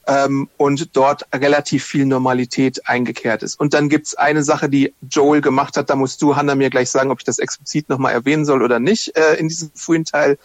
ähm, 0.07 0.49
und 0.57 0.97
dort 0.97 1.27
relativ 1.35 1.85
viel 1.85 2.07
Normalität 2.07 2.89
eingekehrt 2.89 3.43
ist. 3.43 3.59
Und 3.59 3.75
dann 3.75 3.89
gibt's 3.89 4.15
eine 4.15 4.43
Sache, 4.43 4.69
die 4.69 4.95
Joel 5.11 5.41
gemacht 5.41 5.77
hat, 5.77 5.91
da 5.91 5.97
musst 5.97 6.23
du, 6.23 6.37
Hannah, 6.37 6.55
mir 6.55 6.71
gleich 6.71 6.91
sagen, 6.91 7.11
ob 7.11 7.21
ich 7.21 7.25
das 7.25 7.39
explizit 7.39 7.89
nochmal 7.89 8.13
erwähnen 8.13 8.45
soll 8.45 8.63
oder 8.63 8.79
nicht 8.79 9.17
äh, 9.17 9.35
in 9.35 9.49
diesem 9.49 9.71
frühen 9.75 10.05
Teil, 10.05 10.39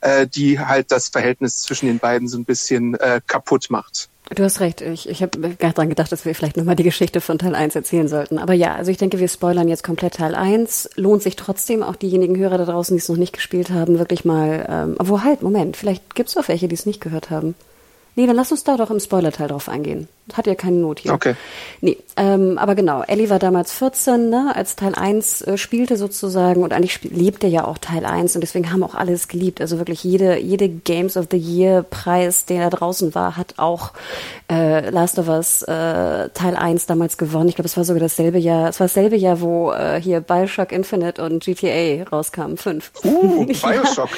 äh, 0.00 0.26
die 0.26 0.60
halt 0.60 0.90
das 0.90 1.08
Verhältnis 1.08 1.62
zwischen 1.62 1.86
den 1.86 1.98
beiden 1.98 2.28
so 2.28 2.38
ein 2.38 2.44
bisschen 2.44 2.94
äh, 2.94 3.20
kaputt 3.26 3.70
macht. 3.70 4.08
Du 4.34 4.42
hast 4.42 4.60
recht. 4.60 4.80
Ich, 4.80 5.06
ich 5.06 5.22
habe 5.22 5.38
gar 5.56 5.72
daran 5.72 5.90
gedacht, 5.90 6.10
dass 6.10 6.24
wir 6.24 6.34
vielleicht 6.34 6.56
nochmal 6.56 6.76
die 6.76 6.82
Geschichte 6.82 7.20
von 7.20 7.38
Teil 7.38 7.54
1 7.54 7.74
erzählen 7.74 8.08
sollten. 8.08 8.38
Aber 8.38 8.54
ja, 8.54 8.74
also 8.74 8.90
ich 8.90 8.96
denke, 8.96 9.18
wir 9.18 9.28
spoilern 9.28 9.68
jetzt 9.68 9.84
komplett 9.84 10.14
Teil 10.14 10.34
1. 10.34 10.90
Lohnt 10.96 11.22
sich 11.22 11.36
trotzdem, 11.36 11.82
auch 11.82 11.94
diejenigen 11.94 12.36
Hörer 12.38 12.56
da 12.56 12.64
draußen, 12.64 12.96
die 12.96 13.02
es 13.02 13.08
noch 13.08 13.18
nicht 13.18 13.34
gespielt 13.34 13.68
haben, 13.68 13.98
wirklich 13.98 14.24
mal. 14.24 14.66
Ähm, 14.68 14.96
obwohl 14.98 15.22
halt, 15.22 15.42
Moment, 15.42 15.76
vielleicht 15.76 16.14
gibt 16.14 16.30
es 16.30 16.36
auch 16.38 16.48
welche, 16.48 16.68
die 16.68 16.74
es 16.74 16.86
nicht 16.86 17.02
gehört 17.02 17.28
haben. 17.28 17.54
Nee, 18.16 18.26
dann 18.26 18.36
lass 18.36 18.52
uns 18.52 18.64
da 18.64 18.76
doch 18.76 18.90
im 18.90 19.00
Spoiler-Teil 19.00 19.48
drauf 19.48 19.68
eingehen. 19.68 20.08
Hat 20.32 20.46
ja 20.46 20.54
keine 20.54 20.78
Not 20.78 21.00
hier. 21.00 21.12
Okay. 21.12 21.34
Nee, 21.82 21.98
ähm, 22.16 22.56
aber 22.56 22.74
genau, 22.74 23.02
Ellie 23.02 23.28
war 23.28 23.38
damals 23.38 23.74
14, 23.74 24.30
ne, 24.30 24.52
als 24.54 24.74
Teil 24.74 24.94
1 24.94 25.42
äh, 25.42 25.58
spielte 25.58 25.98
sozusagen 25.98 26.62
und 26.62 26.72
eigentlich 26.72 27.02
lebte 27.02 27.46
ja 27.46 27.66
auch 27.66 27.76
Teil 27.76 28.06
1 28.06 28.34
und 28.34 28.40
deswegen 28.40 28.72
haben 28.72 28.82
auch 28.82 28.94
alles 28.94 29.28
geliebt. 29.28 29.60
Also 29.60 29.76
wirklich 29.76 30.02
jede, 30.02 30.38
jede 30.38 30.70
Games 30.70 31.18
of 31.18 31.26
the 31.30 31.36
Year 31.36 31.82
Preis, 31.82 32.46
der 32.46 32.70
da 32.70 32.76
draußen 32.76 33.14
war, 33.14 33.36
hat 33.36 33.54
auch 33.58 33.92
äh, 34.50 34.88
Last 34.88 35.18
of 35.18 35.28
Us 35.28 35.60
äh, 35.62 36.30
Teil 36.30 36.56
1 36.56 36.86
damals 36.86 37.18
gewonnen. 37.18 37.50
Ich 37.50 37.56
glaube, 37.56 37.66
es 37.66 37.76
war 37.76 37.84
sogar 37.84 38.00
dasselbe 38.00 38.38
Jahr, 38.38 38.70
es 38.70 38.80
war 38.80 38.86
dasselbe 38.86 39.16
Jahr, 39.16 39.42
wo 39.42 39.72
äh, 39.72 40.00
hier 40.00 40.20
Bioshock 40.20 40.72
Infinite 40.72 41.22
und 41.22 41.44
GTA 41.44 42.04
rauskamen, 42.10 42.56
fünf. 42.56 42.92
Uh, 43.04 43.44
Bioshock. 43.46 44.08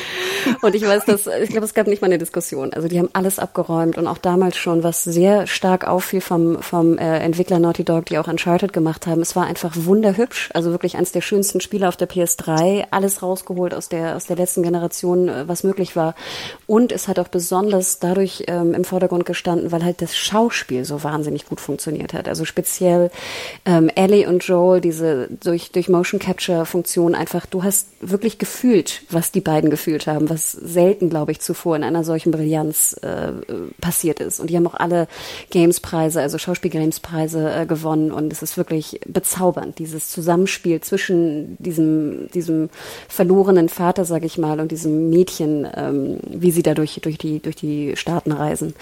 und 0.63 0.75
ich 0.75 0.87
weiß, 0.87 1.05
dass, 1.07 1.27
ich 1.27 1.51
glaube, 1.51 1.67
es 1.67 1.75
gab 1.75 1.87
nicht 1.87 2.01
mal 2.01 2.07
eine 2.07 2.19
Diskussion. 2.19 2.73
Also 2.73 2.87
die 2.87 2.99
haben 2.99 3.11
alles 3.13 3.39
abgeräumt 3.39 3.99
und 3.99 4.07
auch 4.07 4.19
damals 4.19 4.57
schon, 4.57 4.83
was 4.83 5.03
sehr 5.03 5.47
stark 5.47 5.87
auffiel 5.97 6.21
vom, 6.21 6.61
vom 6.61 6.99
äh, 6.99 7.21
Entwickler 7.21 7.59
Naughty 7.59 7.83
Dog, 7.85 8.05
die 8.07 8.19
auch 8.19 8.29
Uncharted 8.29 8.75
gemacht 8.75 9.07
haben. 9.07 9.23
Es 9.23 9.35
war 9.35 9.47
einfach 9.47 9.73
wunderhübsch, 9.75 10.51
also 10.53 10.71
wirklich 10.71 10.97
eines 10.97 11.13
der 11.13 11.23
schönsten 11.23 11.63
Spiele 11.63 11.89
auf 11.89 11.97
der 11.97 12.07
PS3, 12.07 12.89
alles 12.91 13.23
rausgeholt 13.23 13.73
aus 13.73 13.89
der, 13.89 14.15
aus 14.15 14.27
der 14.27 14.37
letzten 14.37 14.63
Generation, 14.63 15.29
äh, 15.29 15.49
was 15.49 15.65
möglich 15.65 15.97
war. 15.97 16.15
Und 16.67 16.93
es 16.93 17.09
hat 17.09 17.19
auch 17.19 17.29
besonders 17.29 17.99
dadurch 17.99 18.45
ähm, 18.47 18.75
im 18.75 18.85
Vordergrund 18.85 19.25
gestanden, 19.25 19.73
weil 19.73 19.83
halt 19.83 20.03
das 20.03 20.15
Schauspiel 20.15 20.85
so 20.85 21.03
wahnsinnig 21.03 21.47
gut 21.47 21.61
funktioniert 21.61 22.13
hat. 22.13 22.29
Also 22.29 22.45
speziell 22.45 23.11
ähm, 23.65 23.91
Ellie 23.95 24.29
und 24.29 24.45
Joel, 24.45 24.83
diese 24.83 25.29
durch, 25.29 25.73
durch 25.73 25.89
Motion 25.89 26.21
Capture 26.21 26.67
Funktion 26.67 27.15
einfach, 27.15 27.47
du 27.47 27.63
hast 27.63 27.89
wirklich 28.01 28.39
gefühlt, 28.39 29.03
was 29.09 29.33
die 29.33 29.41
beiden 29.41 29.71
gefühlt 29.71 30.07
haben, 30.07 30.29
was 30.29 30.53
selten, 30.53 31.09
glaube 31.09 31.33
ich, 31.33 31.41
zuvor 31.41 31.77
in 31.77 31.85
einer 31.85 32.05
solchen 32.05 32.33
Brillanz 32.33 32.93
äh, 33.03 33.33
passiert 33.81 34.21
ist. 34.21 34.41
Und 34.41 34.51
die 34.51 34.57
haben 34.57 34.67
auch 34.67 34.75
alle 34.75 35.09
Games-Preise, 35.87 36.21
also 36.21 36.39
Schauspiel-Games-Preise 36.39 37.53
äh, 37.53 37.67
gewonnen. 37.67 38.11
Und 38.11 38.33
es 38.33 38.43
ist 38.43 38.57
wirklich 38.57 39.01
bezaubernd, 39.07 39.79
dieses 39.79 40.11
Zusammenspiel 40.11 40.81
zwischen 40.81 41.57
diesem, 41.59 42.29
diesem 42.33 42.69
verlorenen 43.09 43.69
Vater, 43.69 44.05
sag 44.05 44.25
ich 44.25 44.39
mal, 44.39 44.61
und 44.61 44.73
diesem 44.73 45.11
Mädchen, 45.11 45.67
ähm, 45.75 46.19
wie 46.29 46.51
sie 46.51 46.63
da 46.63 46.75
durch, 46.75 47.01
durch, 47.03 47.19
die, 47.19 47.41
durch 47.41 47.57
die 47.57 47.97
Staaten 47.97 48.33
reisen. 48.33 48.75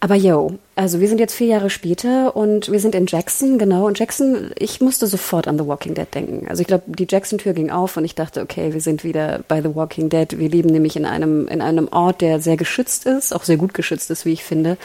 Aber 0.00 0.14
yo, 0.14 0.58
also 0.76 1.00
wir 1.00 1.08
sind 1.08 1.18
jetzt 1.18 1.34
vier 1.34 1.48
Jahre 1.48 1.70
später 1.70 2.36
und 2.36 2.70
wir 2.70 2.78
sind 2.78 2.94
in 2.94 3.06
Jackson, 3.06 3.58
genau. 3.58 3.86
Und 3.86 3.98
Jackson, 3.98 4.52
ich 4.56 4.80
musste 4.80 5.08
sofort 5.08 5.48
an 5.48 5.58
The 5.58 5.66
Walking 5.66 5.94
Dead 5.94 6.06
denken. 6.14 6.46
Also 6.48 6.60
ich 6.60 6.68
glaube, 6.68 6.84
die 6.86 7.06
Jackson-Tür 7.08 7.52
ging 7.52 7.70
auf 7.70 7.96
und 7.96 8.04
ich 8.04 8.14
dachte, 8.14 8.40
okay, 8.40 8.72
wir 8.72 8.80
sind 8.80 9.02
wieder 9.02 9.40
bei 9.48 9.60
The 9.60 9.74
Walking 9.74 10.08
Dead. 10.08 10.38
Wir 10.38 10.48
leben 10.48 10.70
nämlich 10.70 10.94
in 10.94 11.04
einem, 11.04 11.48
in 11.48 11.60
einem 11.60 11.88
Ort, 11.88 12.20
der 12.20 12.40
sehr 12.40 12.56
geschützt 12.56 13.06
ist, 13.06 13.34
auch 13.34 13.42
sehr 13.42 13.56
gut 13.56 13.74
geschützt 13.74 14.08
ist, 14.12 14.24
wie 14.24 14.34
ich 14.34 14.44
finde. 14.44 14.76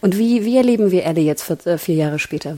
Und 0.00 0.16
wie, 0.16 0.46
wie 0.46 0.56
erleben 0.56 0.90
wir 0.90 1.04
Ellie 1.04 1.24
jetzt 1.24 1.42
vier, 1.42 1.58
äh, 1.66 1.76
vier 1.76 1.96
Jahre 1.96 2.18
später? 2.18 2.56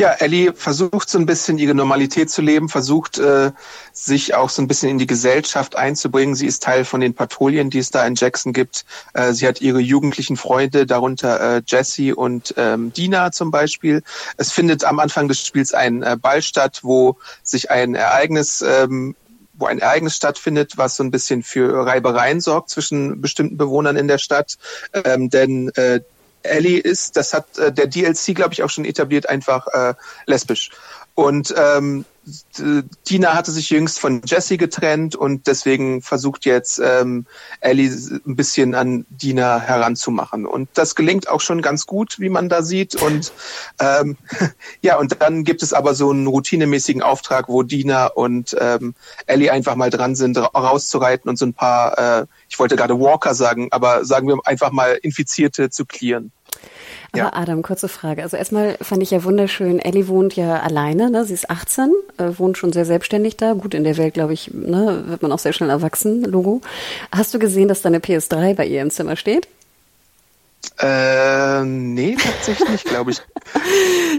Ja, 0.00 0.12
Ellie 0.12 0.54
versucht 0.54 1.10
so 1.10 1.18
ein 1.18 1.26
bisschen 1.26 1.58
ihre 1.58 1.74
Normalität 1.74 2.30
zu 2.30 2.40
leben, 2.40 2.70
versucht 2.70 3.18
äh, 3.18 3.52
sich 3.92 4.34
auch 4.34 4.48
so 4.48 4.62
ein 4.62 4.66
bisschen 4.66 4.88
in 4.88 4.96
die 4.96 5.06
Gesellschaft 5.06 5.76
einzubringen. 5.76 6.34
Sie 6.34 6.46
ist 6.46 6.62
Teil 6.62 6.86
von 6.86 7.02
den 7.02 7.12
Patrouillen, 7.12 7.68
die 7.68 7.80
es 7.80 7.90
da 7.90 8.06
in 8.06 8.14
Jackson 8.14 8.54
gibt. 8.54 8.86
Äh, 9.12 9.34
sie 9.34 9.46
hat 9.46 9.60
ihre 9.60 9.80
jugendlichen 9.80 10.38
Freunde, 10.38 10.86
darunter 10.86 11.58
äh, 11.58 11.62
Jesse 11.66 12.16
und 12.16 12.54
ähm, 12.56 12.94
Dina 12.94 13.30
zum 13.30 13.50
Beispiel. 13.50 14.02
Es 14.38 14.52
findet 14.52 14.84
am 14.84 15.00
Anfang 15.00 15.28
des 15.28 15.44
Spiels 15.46 15.74
ein 15.74 16.02
äh, 16.02 16.16
Ball 16.18 16.40
statt, 16.40 16.80
wo 16.80 17.18
sich 17.42 17.70
ein 17.70 17.94
Ereignis 17.94 18.64
ähm, 18.66 19.14
wo 19.52 19.66
ein 19.66 19.80
Ereignis 19.80 20.16
stattfindet, 20.16 20.78
was 20.78 20.96
so 20.96 21.04
ein 21.04 21.10
bisschen 21.10 21.42
für 21.42 21.84
Reibereien 21.84 22.40
sorgt 22.40 22.70
zwischen 22.70 23.20
bestimmten 23.20 23.58
Bewohnern 23.58 23.96
in 23.96 24.08
der 24.08 24.16
Stadt. 24.16 24.56
Ähm, 24.94 25.28
denn 25.28 25.68
äh, 25.74 26.00
Ellie 26.42 26.78
ist, 26.78 27.16
das 27.16 27.32
hat 27.32 27.58
äh, 27.58 27.72
der 27.72 27.86
DLC, 27.86 28.34
glaube 28.34 28.52
ich, 28.52 28.62
auch 28.62 28.70
schon 28.70 28.84
etabliert, 28.84 29.28
einfach 29.28 29.66
äh, 29.68 29.94
lesbisch. 30.26 30.70
Und 31.14 31.54
ähm, 31.56 32.04
Dina 33.08 33.34
hatte 33.34 33.50
sich 33.50 33.70
jüngst 33.70 33.98
von 33.98 34.20
Jesse 34.26 34.58
getrennt 34.58 35.16
und 35.16 35.46
deswegen 35.46 36.02
versucht 36.02 36.44
jetzt 36.44 36.78
ähm, 36.78 37.26
Ellie 37.60 37.90
ein 37.90 38.36
bisschen 38.36 38.74
an 38.74 39.06
Dina 39.08 39.58
heranzumachen. 39.58 40.46
Und 40.46 40.68
das 40.74 40.94
gelingt 40.94 41.28
auch 41.28 41.40
schon 41.40 41.62
ganz 41.62 41.86
gut, 41.86 42.20
wie 42.20 42.28
man 42.28 42.48
da 42.48 42.62
sieht. 42.62 43.00
Und 43.00 43.32
ähm, 43.80 44.18
ja, 44.82 44.98
und 44.98 45.20
dann 45.20 45.44
gibt 45.44 45.62
es 45.62 45.72
aber 45.72 45.94
so 45.94 46.10
einen 46.10 46.26
routinemäßigen 46.26 47.02
Auftrag, 47.02 47.48
wo 47.48 47.62
Dina 47.62 48.06
und 48.06 48.54
ähm, 48.60 48.94
Ellie 49.26 49.50
einfach 49.50 49.74
mal 49.74 49.90
dran 49.90 50.14
sind, 50.14 50.36
rauszureiten 50.36 51.30
und 51.30 51.38
so 51.38 51.46
ein 51.46 51.54
paar, 51.54 51.98
äh, 52.20 52.26
ich 52.48 52.58
wollte 52.58 52.76
gerade 52.76 53.00
Walker 53.00 53.34
sagen, 53.34 53.68
aber 53.70 54.04
sagen 54.04 54.28
wir 54.28 54.38
einfach 54.44 54.72
mal 54.72 54.98
Infizierte 55.02 55.70
zu 55.70 55.86
clearen. 55.86 56.32
Aber 57.12 57.22
ja. 57.22 57.32
Adam, 57.32 57.62
kurze 57.62 57.88
Frage. 57.88 58.22
Also 58.22 58.36
erstmal 58.36 58.76
fand 58.80 59.02
ich 59.02 59.10
ja 59.10 59.24
wunderschön, 59.24 59.80
Ellie 59.80 60.08
wohnt 60.08 60.36
ja 60.36 60.60
alleine, 60.60 61.10
ne? 61.10 61.24
sie 61.24 61.34
ist 61.34 61.50
18, 61.50 61.92
äh, 62.18 62.38
wohnt 62.38 62.56
schon 62.56 62.72
sehr 62.72 62.84
selbstständig 62.84 63.36
da. 63.36 63.54
Gut, 63.54 63.74
in 63.74 63.84
der 63.84 63.96
Welt, 63.96 64.14
glaube 64.14 64.32
ich, 64.32 64.52
ne, 64.52 65.04
wird 65.06 65.22
man 65.22 65.32
auch 65.32 65.38
sehr 65.38 65.52
schnell 65.52 65.70
erwachsen, 65.70 66.22
Logo. 66.22 66.60
Hast 67.10 67.34
du 67.34 67.38
gesehen, 67.38 67.68
dass 67.68 67.82
deine 67.82 67.98
PS3 67.98 68.54
bei 68.54 68.66
ihr 68.66 68.82
im 68.82 68.90
Zimmer 68.90 69.16
steht? 69.16 69.48
Äh, 70.82 71.62
nee, 71.64 72.16
tatsächlich 72.16 72.68
nicht, 72.70 72.84
glaube 72.86 73.10
ich. 73.10 73.20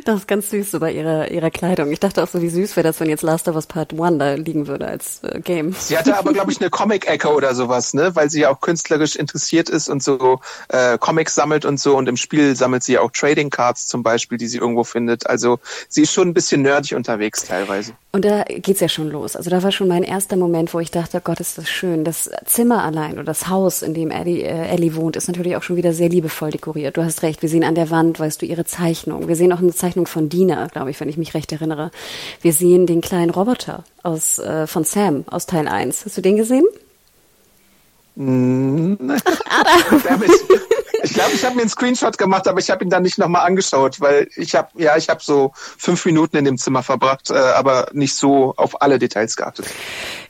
Das 0.06 0.22
ist 0.22 0.28
ganz 0.28 0.50
süß 0.50 0.72
so 0.72 0.80
bei 0.80 0.92
ihrer, 0.94 1.30
ihrer 1.30 1.52
Kleidung. 1.52 1.92
Ich 1.92 2.00
dachte 2.00 2.24
auch 2.24 2.28
so, 2.28 2.42
wie 2.42 2.50
süß 2.50 2.76
wäre 2.76 2.88
das, 2.88 3.00
wenn 3.00 3.10
jetzt 3.10 3.22
Last 3.22 3.48
of 3.48 3.56
Us 3.56 3.68
Part 3.68 3.94
1 3.94 4.18
da 4.18 4.34
liegen 4.34 4.68
würde 4.68 4.88
als 4.88 5.22
äh, 5.24 5.40
Game. 5.42 5.76
Sie 5.78 5.98
hatte 5.98 6.18
aber, 6.18 6.34
glaube 6.34 6.52
ich, 6.52 6.60
eine 6.60 6.70
Comic-Ecke 6.70 7.30
oder 7.30 7.54
sowas, 7.54 7.94
ne? 7.94 8.16
Weil 8.16 8.30
sie 8.30 8.42
ja 8.42 8.50
auch 8.50 8.62
künstlerisch 8.62 9.16
interessiert 9.16 9.70
ist 9.70 9.90
und 9.90 10.02
so 10.02 10.40
äh, 10.70 10.98
Comics 10.98 11.36
sammelt 11.36 11.66
und 11.66 11.80
so. 11.80 11.98
Und 11.98 12.10
im 12.10 12.18
Spiel 12.18 12.56
sammelt 12.56 12.84
sie 12.84 12.94
ja 12.94 13.02
auch 13.02 13.12
Trading 13.12 13.50
Cards 13.50 13.88
zum 13.88 14.02
Beispiel, 14.02 14.38
die 14.38 14.48
sie 14.48 14.58
irgendwo 14.58 14.84
findet. 14.84 15.28
Also 15.28 15.60
sie 15.88 16.04
ist 16.04 16.14
schon 16.14 16.30
ein 16.30 16.34
bisschen 16.34 16.62
nerdig 16.62 16.96
unterwegs 16.96 17.44
teilweise. 17.44 17.94
Und 18.14 18.26
da 18.26 18.44
geht's 18.44 18.80
ja 18.80 18.90
schon 18.90 19.10
los. 19.10 19.36
Also 19.36 19.50
da 19.50 19.62
war 19.62 19.72
schon 19.72 19.88
mein 19.88 20.04
erster 20.04 20.36
Moment, 20.36 20.74
wo 20.74 20.80
ich 20.80 20.92
dachte, 20.92 21.22
Gott, 21.24 21.40
ist 21.40 21.58
das 21.58 21.70
schön. 21.70 22.04
Das 22.04 22.30
Zimmer 22.46 22.84
allein 22.84 23.14
oder 23.14 23.24
das 23.24 23.48
Haus, 23.48 23.82
in 23.82 23.94
dem 23.94 24.10
Ellie, 24.10 24.44
äh, 24.44 24.70
Ellie 24.70 24.96
wohnt, 24.96 25.16
ist 25.16 25.28
natürlich 25.28 25.56
auch 25.56 25.64
schon 25.64 25.76
wieder 25.76 25.94
sehr 25.94 26.10
liebevoll 26.10 26.31
dekoriert. 26.40 26.98
Du 26.98 27.04
hast 27.04 27.24
recht. 27.24 27.42
Wir 27.42 27.50
sehen 27.50 27.64
an 27.64 27.76
der 27.76 27.90
Wand, 27.90 28.20
weißt 28.20 28.42
du, 28.42 28.46
ihre 28.46 28.66
Zeichnung. 28.66 29.28
Wir 29.28 29.36
sehen 29.36 29.52
auch 29.54 29.60
eine 29.60 29.74
Zeichnung 29.74 30.08
von 30.08 30.30
Dina, 30.30 30.68
glaube 30.68 30.92
ich, 30.92 31.00
wenn 31.00 31.10
ich 31.10 31.18
mich 31.18 31.34
recht 31.34 31.52
erinnere. 31.52 31.92
Wir 32.42 32.54
sehen 32.54 32.88
den 32.88 33.02
kleinen 33.02 33.30
Roboter 33.30 33.84
aus, 34.04 34.40
äh, 34.40 34.68
von 34.68 34.84
Sam 34.84 35.26
aus 35.30 35.46
Teil 35.46 35.68
1. 35.68 36.06
Hast 36.06 36.18
du 36.18 36.22
den 36.22 36.38
gesehen? 36.38 36.66
Mm. 38.16 38.96
Adam. 39.50 40.24
Ich 41.04 41.14
glaube, 41.14 41.32
ich 41.34 41.44
habe 41.44 41.56
mir 41.56 41.62
einen 41.62 41.70
Screenshot 41.70 42.18
gemacht, 42.18 42.48
aber 42.48 42.60
ich 42.60 42.70
habe 42.70 42.84
ihn 42.84 42.90
dann 42.90 43.04
nicht 43.04 43.18
nochmal 43.18 43.46
angeschaut, 43.46 44.00
weil 44.02 44.28
ich 44.36 44.56
habe, 44.56 44.70
ja, 44.76 44.98
ich 44.98 45.10
habe 45.10 45.22
so 45.24 45.52
fünf 45.56 46.06
Minuten 46.06 46.38
in 46.38 46.46
dem 46.46 46.58
Zimmer 46.58 46.84
verbracht, 46.84 47.32
äh, 47.32 47.34
aber 47.34 47.88
nicht 47.94 48.16
so 48.16 48.54
auf 48.58 48.82
alle 48.82 49.00
Details 49.00 49.36
geachtet. 49.36 49.66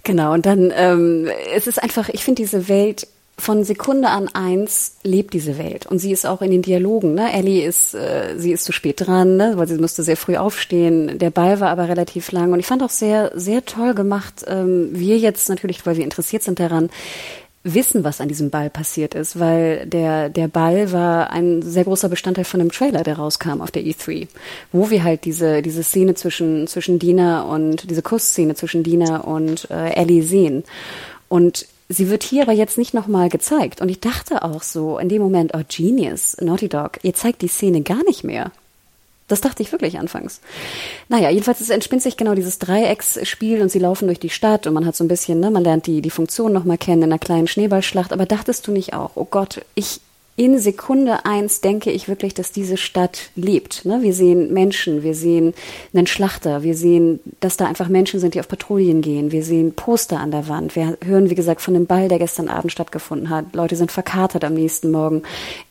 Genau, 0.03 0.33
und 0.33 0.45
dann, 0.45 0.71
ähm, 0.75 1.29
es 1.53 1.67
ist 1.67 1.81
einfach, 1.81 2.09
ich 2.09 2.23
finde 2.23 2.41
diese 2.41 2.67
Welt 2.69 3.07
von 3.41 3.63
Sekunde 3.63 4.09
an 4.09 4.29
eins 4.33 4.97
lebt 5.01 5.33
diese 5.33 5.57
Welt 5.57 5.87
und 5.87 5.97
sie 5.97 6.11
ist 6.11 6.27
auch 6.27 6.43
in 6.43 6.51
den 6.51 6.61
Dialogen. 6.61 7.15
Ne? 7.15 7.33
Ellie 7.33 7.65
ist, 7.65 7.95
äh, 7.95 8.35
sie 8.37 8.51
ist 8.51 8.65
zu 8.65 8.71
spät 8.71 9.07
dran, 9.07 9.35
ne? 9.35 9.53
weil 9.55 9.67
sie 9.67 9.79
musste 9.79 10.03
sehr 10.03 10.15
früh 10.15 10.37
aufstehen. 10.37 11.17
Der 11.17 11.31
Ball 11.31 11.59
war 11.59 11.69
aber 11.69 11.89
relativ 11.89 12.31
lang 12.31 12.53
und 12.53 12.59
ich 12.59 12.67
fand 12.67 12.83
auch 12.83 12.91
sehr, 12.91 13.31
sehr 13.33 13.65
toll 13.65 13.95
gemacht. 13.95 14.45
Ähm, 14.47 14.89
wir 14.91 15.17
jetzt 15.17 15.49
natürlich, 15.49 15.83
weil 15.87 15.97
wir 15.97 16.03
interessiert 16.03 16.43
sind 16.43 16.59
daran, 16.59 16.91
wissen, 17.63 18.03
was 18.03 18.21
an 18.21 18.27
diesem 18.27 18.51
Ball 18.51 18.69
passiert 18.69 19.15
ist, 19.15 19.39
weil 19.39 19.87
der, 19.87 20.29
der 20.29 20.47
Ball 20.47 20.91
war 20.91 21.31
ein 21.31 21.63
sehr 21.63 21.83
großer 21.83 22.09
Bestandteil 22.09 22.45
von 22.45 22.61
einem 22.61 22.71
Trailer, 22.71 23.01
der 23.01 23.17
rauskam 23.17 23.61
auf 23.61 23.71
der 23.71 23.83
E3, 23.83 24.27
wo 24.71 24.91
wir 24.91 25.03
halt 25.03 25.25
diese, 25.25 25.63
diese 25.63 25.81
Szene 25.81 26.13
zwischen, 26.13 26.67
zwischen 26.67 26.99
Dina 26.99 27.41
und, 27.41 27.89
diese 27.89 28.03
Kussszene 28.03 28.53
zwischen 28.53 28.83
Dina 28.83 29.17
und 29.17 29.69
äh, 29.71 29.93
Ellie 29.93 30.21
sehen. 30.21 30.63
Und 31.27 31.65
sie 31.91 32.09
wird 32.09 32.23
hier 32.23 32.43
aber 32.43 32.53
jetzt 32.53 32.77
nicht 32.77 32.93
nochmal 32.93 33.29
gezeigt. 33.29 33.81
Und 33.81 33.89
ich 33.89 33.99
dachte 33.99 34.43
auch 34.43 34.63
so 34.63 34.97
in 34.97 35.09
dem 35.09 35.21
Moment, 35.21 35.51
oh 35.55 35.61
Genius, 35.67 36.37
Naughty 36.39 36.69
Dog, 36.69 36.99
ihr 37.03 37.13
zeigt 37.13 37.41
die 37.41 37.47
Szene 37.47 37.81
gar 37.81 38.03
nicht 38.03 38.23
mehr. 38.23 38.51
Das 39.27 39.39
dachte 39.39 39.63
ich 39.63 39.71
wirklich 39.71 39.97
anfangs. 39.97 40.41
Naja, 41.07 41.29
jedenfalls 41.29 41.61
es 41.61 41.69
entspinnt 41.69 42.01
sich 42.01 42.17
genau 42.17 42.35
dieses 42.35 42.59
Dreiecksspiel 42.59 43.61
und 43.61 43.71
sie 43.71 43.79
laufen 43.79 44.07
durch 44.07 44.19
die 44.19 44.29
Stadt 44.29 44.67
und 44.67 44.73
man 44.73 44.85
hat 44.85 44.95
so 44.95 45.05
ein 45.05 45.07
bisschen, 45.07 45.39
ne, 45.39 45.49
man 45.49 45.63
lernt 45.63 45.87
die, 45.87 46.01
die 46.01 46.09
Funktion 46.09 46.51
nochmal 46.51 46.77
kennen 46.77 47.03
in 47.03 47.11
einer 47.11 47.19
kleinen 47.19 47.47
Schneeballschlacht. 47.47 48.11
Aber 48.11 48.25
dachtest 48.25 48.67
du 48.67 48.71
nicht 48.73 48.93
auch, 48.93 49.11
oh 49.15 49.27
Gott, 49.29 49.61
ich 49.73 50.01
in 50.35 50.59
Sekunde 50.59 51.25
eins 51.25 51.61
denke 51.61 51.91
ich 51.91 52.07
wirklich, 52.07 52.33
dass 52.33 52.51
diese 52.51 52.77
Stadt 52.77 53.29
lebt. 53.35 53.85
Ne? 53.85 54.01
Wir 54.01 54.13
sehen 54.13 54.53
Menschen, 54.53 55.03
wir 55.03 55.13
sehen 55.13 55.53
einen 55.93 56.07
Schlachter, 56.07 56.63
wir 56.63 56.75
sehen, 56.75 57.19
dass 57.41 57.57
da 57.57 57.65
einfach 57.65 57.89
Menschen 57.89 58.19
sind, 58.19 58.33
die 58.33 58.39
auf 58.39 58.47
Patrouillen 58.47 59.01
gehen, 59.01 59.31
wir 59.31 59.43
sehen 59.43 59.73
Poster 59.73 60.19
an 60.19 60.31
der 60.31 60.47
Wand, 60.47 60.75
wir 60.75 60.97
hören, 61.03 61.29
wie 61.29 61.35
gesagt, 61.35 61.61
von 61.61 61.73
dem 61.73 61.85
Ball, 61.85 62.07
der 62.07 62.17
gestern 62.19 62.47
Abend 62.47 62.71
stattgefunden 62.71 63.29
hat. 63.29 63.53
Leute 63.53 63.75
sind 63.75 63.91
verkatert 63.91 64.43
am 64.43 64.53
nächsten 64.53 64.89
Morgen. 64.89 65.23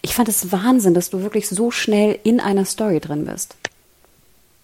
Ich 0.03 0.15
fand 0.15 0.29
es 0.29 0.53
Wahnsinn, 0.53 0.95
dass 0.95 1.11
du 1.11 1.23
wirklich 1.23 1.49
so 1.49 1.71
schnell 1.71 2.19
in 2.23 2.39
einer 2.39 2.65
Story 2.65 3.01
drin 3.01 3.25
bist. 3.25 3.57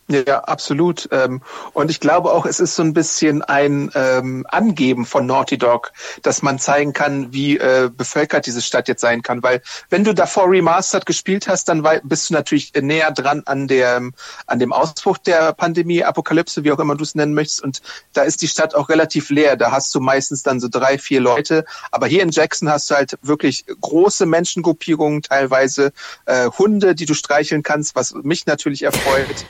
Ja, 0.08 0.44
absolut. 0.44 1.08
Ähm, 1.10 1.42
und 1.72 1.90
ich 1.90 1.98
glaube 1.98 2.30
auch, 2.32 2.46
es 2.46 2.60
ist 2.60 2.76
so 2.76 2.82
ein 2.82 2.92
bisschen 2.92 3.42
ein 3.42 3.90
ähm, 3.96 4.46
Angeben 4.48 5.04
von 5.04 5.26
Naughty 5.26 5.58
Dog, 5.58 5.92
dass 6.22 6.42
man 6.42 6.60
zeigen 6.60 6.92
kann, 6.92 7.32
wie 7.32 7.58
äh, 7.58 7.90
bevölkert 7.94 8.46
diese 8.46 8.62
Stadt 8.62 8.86
jetzt 8.86 9.00
sein 9.00 9.22
kann. 9.22 9.42
Weil 9.42 9.62
wenn 9.90 10.04
du 10.04 10.14
davor 10.14 10.48
Remastered 10.48 11.06
gespielt 11.06 11.48
hast, 11.48 11.68
dann 11.68 11.84
bist 12.04 12.30
du 12.30 12.34
natürlich 12.34 12.72
näher 12.80 13.10
dran 13.10 13.42
an 13.46 13.66
der 13.66 14.00
an 14.46 14.58
dem 14.60 14.72
Ausbruch 14.72 15.18
der 15.18 15.52
Pandemie, 15.52 16.04
Apokalypse, 16.04 16.62
wie 16.62 16.70
auch 16.70 16.78
immer 16.78 16.94
du 16.94 17.02
es 17.02 17.16
nennen 17.16 17.34
möchtest. 17.34 17.64
Und 17.64 17.82
da 18.12 18.22
ist 18.22 18.42
die 18.42 18.48
Stadt 18.48 18.76
auch 18.76 18.88
relativ 18.88 19.30
leer. 19.30 19.56
Da 19.56 19.72
hast 19.72 19.92
du 19.92 19.98
meistens 19.98 20.44
dann 20.44 20.60
so 20.60 20.68
drei, 20.68 20.98
vier 20.98 21.20
Leute. 21.20 21.64
Aber 21.90 22.06
hier 22.06 22.22
in 22.22 22.30
Jackson 22.30 22.68
hast 22.68 22.88
du 22.90 22.94
halt 22.94 23.18
wirklich 23.22 23.64
große 23.80 24.24
Menschengruppierungen, 24.24 25.22
teilweise 25.22 25.92
äh, 26.26 26.48
Hunde, 26.50 26.94
die 26.94 27.06
du 27.06 27.14
streicheln 27.14 27.64
kannst, 27.64 27.96
was 27.96 28.14
mich 28.14 28.46
natürlich 28.46 28.82
erfreut. 28.82 29.46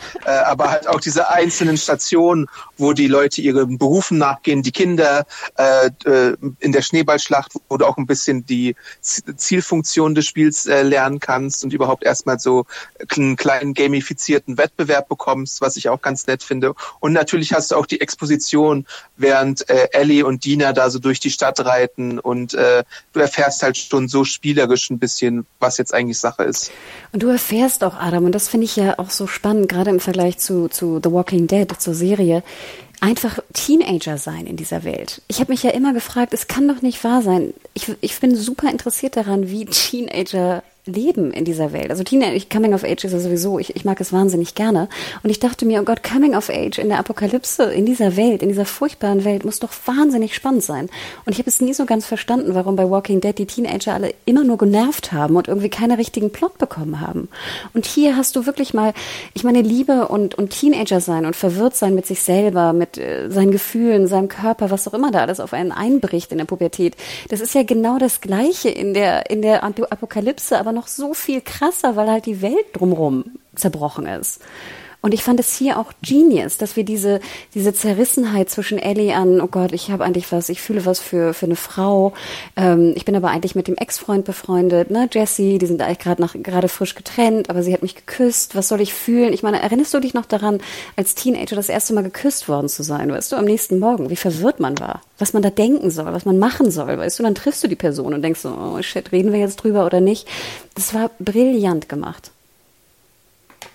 Aber 0.46 0.70
halt 0.70 0.88
auch 0.88 1.00
diese 1.00 1.28
einzelnen 1.30 1.76
Stationen, 1.76 2.46
wo 2.78 2.92
die 2.92 3.08
Leute 3.08 3.40
ihren 3.40 3.78
Berufen 3.78 4.18
nachgehen, 4.18 4.62
die 4.62 4.72
Kinder 4.72 5.26
äh, 5.56 5.90
äh, 6.04 6.36
in 6.60 6.72
der 6.72 6.82
Schneeballschlacht, 6.82 7.52
wo 7.68 7.76
du 7.76 7.86
auch 7.86 7.96
ein 7.96 8.06
bisschen 8.06 8.46
die 8.46 8.76
Zielfunktion 9.00 10.14
des 10.14 10.26
Spiels 10.26 10.66
äh, 10.66 10.82
lernen 10.82 11.20
kannst 11.20 11.64
und 11.64 11.72
überhaupt 11.72 12.04
erstmal 12.04 12.38
so 12.38 12.66
einen 13.16 13.36
kleinen 13.36 13.74
gamifizierten 13.74 14.58
Wettbewerb 14.58 15.08
bekommst, 15.08 15.60
was 15.60 15.76
ich 15.76 15.88
auch 15.88 16.00
ganz 16.00 16.26
nett 16.26 16.42
finde. 16.42 16.74
Und 17.00 17.12
natürlich 17.12 17.52
hast 17.52 17.70
du 17.70 17.76
auch 17.76 17.86
die 17.86 18.00
Exposition, 18.00 18.86
während 19.16 19.68
äh, 19.68 19.88
Ellie 19.92 20.24
und 20.24 20.44
Dina 20.44 20.72
da 20.72 20.90
so 20.90 20.98
durch 20.98 21.20
die 21.20 21.30
Stadt 21.30 21.64
reiten 21.64 22.18
und 22.18 22.54
äh, 22.54 22.84
du 23.12 23.20
erfährst 23.20 23.62
halt 23.62 23.76
schon 23.76 24.08
so 24.08 24.24
spielerisch 24.24 24.90
ein 24.90 24.98
bisschen, 24.98 25.46
was 25.58 25.78
jetzt 25.78 25.94
eigentlich 25.94 26.18
Sache 26.18 26.44
ist. 26.44 26.70
Und 27.12 27.22
du 27.22 27.28
erfährst 27.28 27.82
auch, 27.84 27.94
Adam, 27.94 28.24
und 28.24 28.32
das 28.32 28.48
finde 28.48 28.64
ich 28.66 28.76
ja 28.76 28.98
auch 28.98 29.10
so 29.10 29.26
spannend, 29.26 29.68
gerade 29.68 29.90
im 29.90 30.00
Vergleich 30.00 30.35
zu, 30.36 30.68
zu 30.68 31.00
The 31.02 31.10
Walking 31.10 31.46
Dead, 31.46 31.68
zur 31.78 31.94
Serie, 31.94 32.42
einfach 33.00 33.38
Teenager 33.52 34.18
sein 34.18 34.46
in 34.46 34.56
dieser 34.56 34.84
Welt. 34.84 35.22
Ich 35.28 35.40
habe 35.40 35.52
mich 35.52 35.62
ja 35.62 35.70
immer 35.70 35.92
gefragt, 35.92 36.32
es 36.32 36.48
kann 36.48 36.68
doch 36.68 36.82
nicht 36.82 37.02
wahr 37.04 37.22
sein. 37.22 37.52
Ich, 37.74 37.92
ich 38.00 38.18
bin 38.20 38.34
super 38.34 38.70
interessiert 38.70 39.16
daran, 39.16 39.48
wie 39.48 39.66
Teenager 39.66 40.62
leben 40.86 41.32
in 41.32 41.44
dieser 41.44 41.72
Welt. 41.72 41.90
Also 41.90 42.04
Teenage, 42.04 42.46
Coming 42.50 42.72
of 42.72 42.84
Age 42.84 43.04
ist 43.04 43.12
ja 43.12 43.18
sowieso, 43.18 43.58
ich, 43.58 43.74
ich 43.74 43.84
mag 43.84 44.00
es 44.00 44.12
wahnsinnig 44.12 44.54
gerne. 44.54 44.88
Und 45.22 45.30
ich 45.30 45.40
dachte 45.40 45.66
mir, 45.66 45.80
oh 45.80 45.84
Gott, 45.84 46.02
Coming 46.02 46.34
of 46.34 46.48
Age 46.48 46.78
in 46.78 46.88
der 46.88 46.98
Apokalypse, 46.98 47.64
in 47.64 47.86
dieser 47.86 48.16
Welt, 48.16 48.42
in 48.42 48.48
dieser 48.48 48.64
furchtbaren 48.64 49.24
Welt, 49.24 49.44
muss 49.44 49.58
doch 49.58 49.72
wahnsinnig 49.84 50.34
spannend 50.34 50.62
sein. 50.62 50.88
Und 51.24 51.32
ich 51.32 51.38
habe 51.38 51.48
es 51.48 51.60
nie 51.60 51.74
so 51.74 51.86
ganz 51.86 52.06
verstanden, 52.06 52.54
warum 52.54 52.76
bei 52.76 52.88
Walking 52.88 53.20
Dead 53.20 53.36
die 53.36 53.46
Teenager 53.46 53.94
alle 53.94 54.14
immer 54.26 54.44
nur 54.44 54.58
genervt 54.58 55.12
haben 55.12 55.36
und 55.36 55.48
irgendwie 55.48 55.68
keine 55.68 55.98
richtigen 55.98 56.30
Plot 56.30 56.58
bekommen 56.58 57.00
haben. 57.00 57.28
Und 57.74 57.84
hier 57.84 58.16
hast 58.16 58.36
du 58.36 58.46
wirklich 58.46 58.72
mal, 58.72 58.94
ich 59.34 59.42
meine, 59.42 59.62
Liebe 59.62 60.06
und, 60.08 60.36
und 60.36 60.50
Teenager 60.50 61.00
sein 61.00 61.26
und 61.26 61.34
verwirrt 61.34 61.76
sein 61.76 61.94
mit 61.94 62.06
sich 62.06 62.22
selber, 62.22 62.72
mit 62.72 62.96
äh, 62.96 63.28
seinen 63.28 63.50
Gefühlen, 63.50 64.06
seinem 64.06 64.28
Körper, 64.28 64.70
was 64.70 64.86
auch 64.86 64.94
immer 64.94 65.10
da 65.10 65.20
alles 65.20 65.40
auf 65.40 65.52
einen 65.52 65.72
einbricht 65.72 66.30
in 66.30 66.38
der 66.38 66.44
Pubertät. 66.44 66.94
Das 67.28 67.40
ist 67.40 67.54
ja 67.54 67.64
genau 67.64 67.98
das 67.98 68.20
Gleiche 68.20 68.68
in 68.68 68.94
der, 68.94 69.30
in 69.30 69.42
der 69.42 69.64
Apokalypse, 69.64 70.58
aber 70.58 70.75
noch 70.76 70.86
so 70.86 71.12
viel 71.14 71.40
krasser, 71.40 71.96
weil 71.96 72.08
halt 72.08 72.26
die 72.26 72.40
Welt 72.42 72.66
drumherum 72.74 73.24
zerbrochen 73.56 74.06
ist. 74.06 74.40
Und 75.02 75.14
ich 75.14 75.22
fand 75.22 75.38
es 75.38 75.56
hier 75.56 75.78
auch 75.78 75.92
genius, 76.02 76.58
dass 76.58 76.76
wir 76.76 76.84
diese, 76.84 77.20
diese 77.54 77.72
Zerrissenheit 77.72 78.50
zwischen 78.50 78.78
Ellie 78.78 79.14
an, 79.14 79.40
oh 79.40 79.46
Gott, 79.46 79.72
ich 79.72 79.90
habe 79.90 80.04
eigentlich 80.04 80.32
was, 80.32 80.48
ich 80.48 80.60
fühle 80.60 80.84
was 80.84 81.00
für, 81.00 81.34
für 81.34 81.46
eine 81.46 81.56
Frau, 81.56 82.12
ähm, 82.56 82.92
ich 82.96 83.04
bin 83.04 83.14
aber 83.14 83.30
eigentlich 83.30 83.54
mit 83.54 83.68
dem 83.68 83.76
Ex-Freund 83.76 84.24
befreundet, 84.24 84.90
ne, 84.90 85.08
Jessie, 85.12 85.58
die 85.58 85.66
sind 85.66 85.80
eigentlich 85.82 85.98
gerade 85.98 86.20
nach 86.20 86.34
gerade 86.34 86.68
frisch 86.68 86.94
getrennt, 86.94 87.50
aber 87.50 87.62
sie 87.62 87.72
hat 87.72 87.82
mich 87.82 87.94
geküsst, 87.94 88.56
was 88.56 88.68
soll 88.68 88.80
ich 88.80 88.94
fühlen? 88.94 89.32
Ich 89.32 89.42
meine, 89.42 89.60
erinnerst 89.60 89.94
du 89.94 90.00
dich 90.00 90.14
noch 90.14 90.26
daran, 90.26 90.60
als 90.96 91.14
Teenager 91.14 91.56
das 91.56 91.68
erste 91.68 91.94
Mal 91.94 92.02
geküsst 92.02 92.48
worden 92.48 92.68
zu 92.68 92.82
sein, 92.82 93.10
weißt 93.10 93.32
du, 93.32 93.36
am 93.36 93.44
nächsten 93.44 93.78
Morgen, 93.78 94.10
wie 94.10 94.16
verwirrt 94.16 94.60
man 94.60 94.78
war, 94.78 95.02
was 95.18 95.32
man 95.32 95.42
da 95.42 95.50
denken 95.50 95.90
soll, 95.90 96.12
was 96.12 96.24
man 96.24 96.38
machen 96.38 96.70
soll, 96.70 96.98
weißt 96.98 97.18
du, 97.18 97.22
dann 97.22 97.34
triffst 97.34 97.62
du 97.62 97.68
die 97.68 97.76
Person 97.76 98.14
und 98.14 98.22
denkst 98.22 98.40
so, 98.40 98.48
oh 98.50 98.82
shit, 98.82 99.12
reden 99.12 99.32
wir 99.32 99.40
jetzt 99.40 99.56
drüber 99.56 99.86
oder 99.86 100.00
nicht? 100.00 100.26
Das 100.74 100.94
war 100.94 101.10
brillant 101.18 101.88
gemacht. 101.88 102.30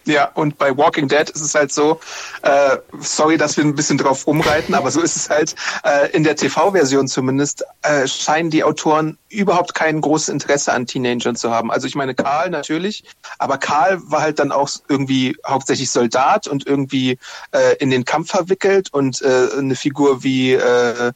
Ja, 0.06 0.32
und 0.34 0.58
bei 0.58 0.76
Walking 0.76 1.08
Dead 1.08 1.30
ist 1.30 1.42
es 1.42 1.54
halt 1.54 1.72
so, 1.72 2.00
äh, 2.42 2.78
sorry, 3.00 3.38
dass 3.38 3.56
wir 3.58 3.64
ein 3.64 3.76
bisschen 3.76 3.98
drauf 3.98 4.26
rumreiten, 4.26 4.74
aber 4.74 4.90
so 4.90 5.02
ist 5.02 5.16
es 5.16 5.30
halt, 5.30 5.56
äh, 5.84 6.10
in 6.12 6.24
der 6.24 6.36
TV-Version 6.36 7.08
zumindest, 7.08 7.64
äh, 7.84 8.08
scheinen 8.08 8.50
die 8.50 8.64
Autoren 8.64 9.18
überhaupt 9.30 9.76
kein 9.76 10.02
großes 10.02 10.30
Interesse 10.30 10.74
an 10.74 10.88
Teenagern 10.88 11.36
zu 11.36 11.52
haben. 11.52 11.72
Also 11.72 11.88
ich 11.88 11.96
meine, 11.96 12.16
Karl 12.16 12.50
natürlich, 12.50 13.04
aber 13.38 13.58
Karl 13.58 14.00
war 14.04 14.22
halt 14.22 14.40
dann 14.40 14.52
auch 14.52 14.70
irgendwie 14.88 15.38
hauptsächlich 15.46 15.92
Soldat 15.92 16.48
und 16.48 16.66
irgendwie 16.66 17.20
äh, 17.52 17.76
in 17.80 17.90
den 17.90 18.06
Kampf 18.06 18.32
verwickelt 18.32 18.90
und 18.92 19.22
äh, 19.22 19.50
eine 19.58 19.76
Figur 19.76 20.24
wie, 20.24 20.54
äh, 20.54 21.12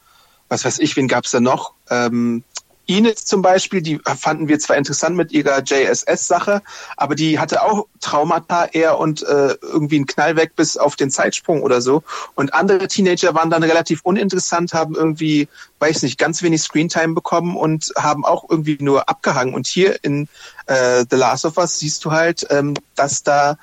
was 0.48 0.64
weiß 0.64 0.80
ich, 0.80 0.96
wen 0.96 1.08
gab's 1.08 1.32
da 1.32 1.40
noch? 1.40 1.74
Ähm, 1.90 2.44
Ines 2.86 3.26
zum 3.26 3.42
Beispiel, 3.42 3.82
die 3.82 4.00
fanden 4.18 4.48
wir 4.48 4.60
zwar 4.60 4.78
interessant 4.78 5.16
mit 5.16 5.32
ihrer 5.32 5.62
JSS-Sache, 5.64 6.62
aber 6.98 7.16
die 7.16 7.40
hatte 7.40 7.64
auch 7.64 7.88
Traumata 8.02 8.66
eher 8.66 9.00
und 9.00 9.24
äh, 9.24 9.56
irgendwie 9.62 9.96
einen 9.98 10.06
Knall 10.06 10.36
weg 10.36 10.56
bis 10.56 10.78
auf 10.78 10.96
den 10.96 11.12
Zeitsprung 11.12 11.64
oder 11.64 11.82
so. 11.82 12.04
Und 12.36 12.54
andere 12.54 12.88
Teenager 12.88 13.34
waren 13.34 13.50
dann 13.50 13.64
relativ 13.64 14.02
uninteressant, 14.04 14.74
haben 14.74 14.96
irgendwie, 14.96 15.48
weiß 15.80 16.04
nicht, 16.04 16.18
ganz 16.18 16.44
wenig 16.44 16.62
Screentime 16.62 17.14
bekommen 17.14 17.56
und 17.56 17.92
haben 17.98 18.26
auch 18.26 18.46
irgendwie 18.50 18.78
nur 18.80 19.10
abgehangen. 19.10 19.54
Und 19.54 19.68
hier 19.68 20.04
in 20.04 20.28
äh, 20.68 21.06
The 21.10 21.16
Last 21.16 21.46
of 21.46 21.58
Us 21.58 21.80
siehst 21.80 22.06
du 22.06 22.12
halt, 22.12 22.46
ähm, 22.50 22.76
dass 22.96 23.24
da 23.24 23.58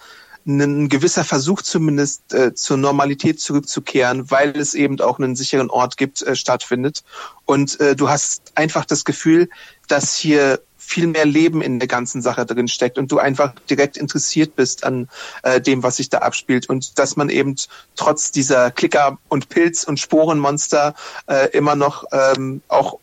ein 0.47 0.89
gewisser 0.89 1.25
Versuch 1.25 1.63
zumindest 1.63 2.35
äh, 2.35 2.55
zur 2.55 2.77
Normalität 2.77 3.41
zurückzukehren, 3.41 4.31
weil 4.31 4.57
es 4.57 4.75
eben 4.75 5.01
auch 5.01 5.19
einen 5.19 5.37
sicheren 5.37 5.71
Ort 5.71 5.97
gibt, 5.97 6.23
äh, 6.23 6.35
stattfindet. 6.35 7.05
Und 7.45 7.81
äh, 7.81 7.95
du 7.95 8.09
hast 8.09 8.53
einfach 8.55 8.85
das 8.85 9.05
Gefühl, 9.05 9.49
dass 9.89 10.17
hier 10.17 10.61
viel 10.77 11.07
mehr 11.07 11.25
Leben 11.25 11.63
in 11.63 11.79
der 11.79 11.89
ganzen 11.89 12.21
Sache 12.21 12.45
drin 12.45 12.69
steckt 12.69 12.99
und 12.99 13.11
du 13.11 13.19
einfach 13.19 13.55
direkt 13.71 13.97
interessiert 13.97 14.57
bist 14.57 14.85
an 14.85 15.09
äh, 15.43 15.61
dem, 15.61 15.83
was 15.83 15.97
sich 15.97 16.11
da 16.11 16.19
abspielt 16.19 16.69
und 16.69 16.99
dass 16.99 17.17
man 17.17 17.31
eben 17.31 17.55
trotz 17.95 18.33
dieser 18.33 18.71
Klicker 18.71 19.19
und 19.29 19.49
Pilz 19.49 19.85
und 19.85 20.01
Sporenmonster 20.01 20.95
äh, 21.29 21.49
immer 21.57 21.77
noch 21.77 22.05
ähm, 22.13 22.63
auch 22.69 22.99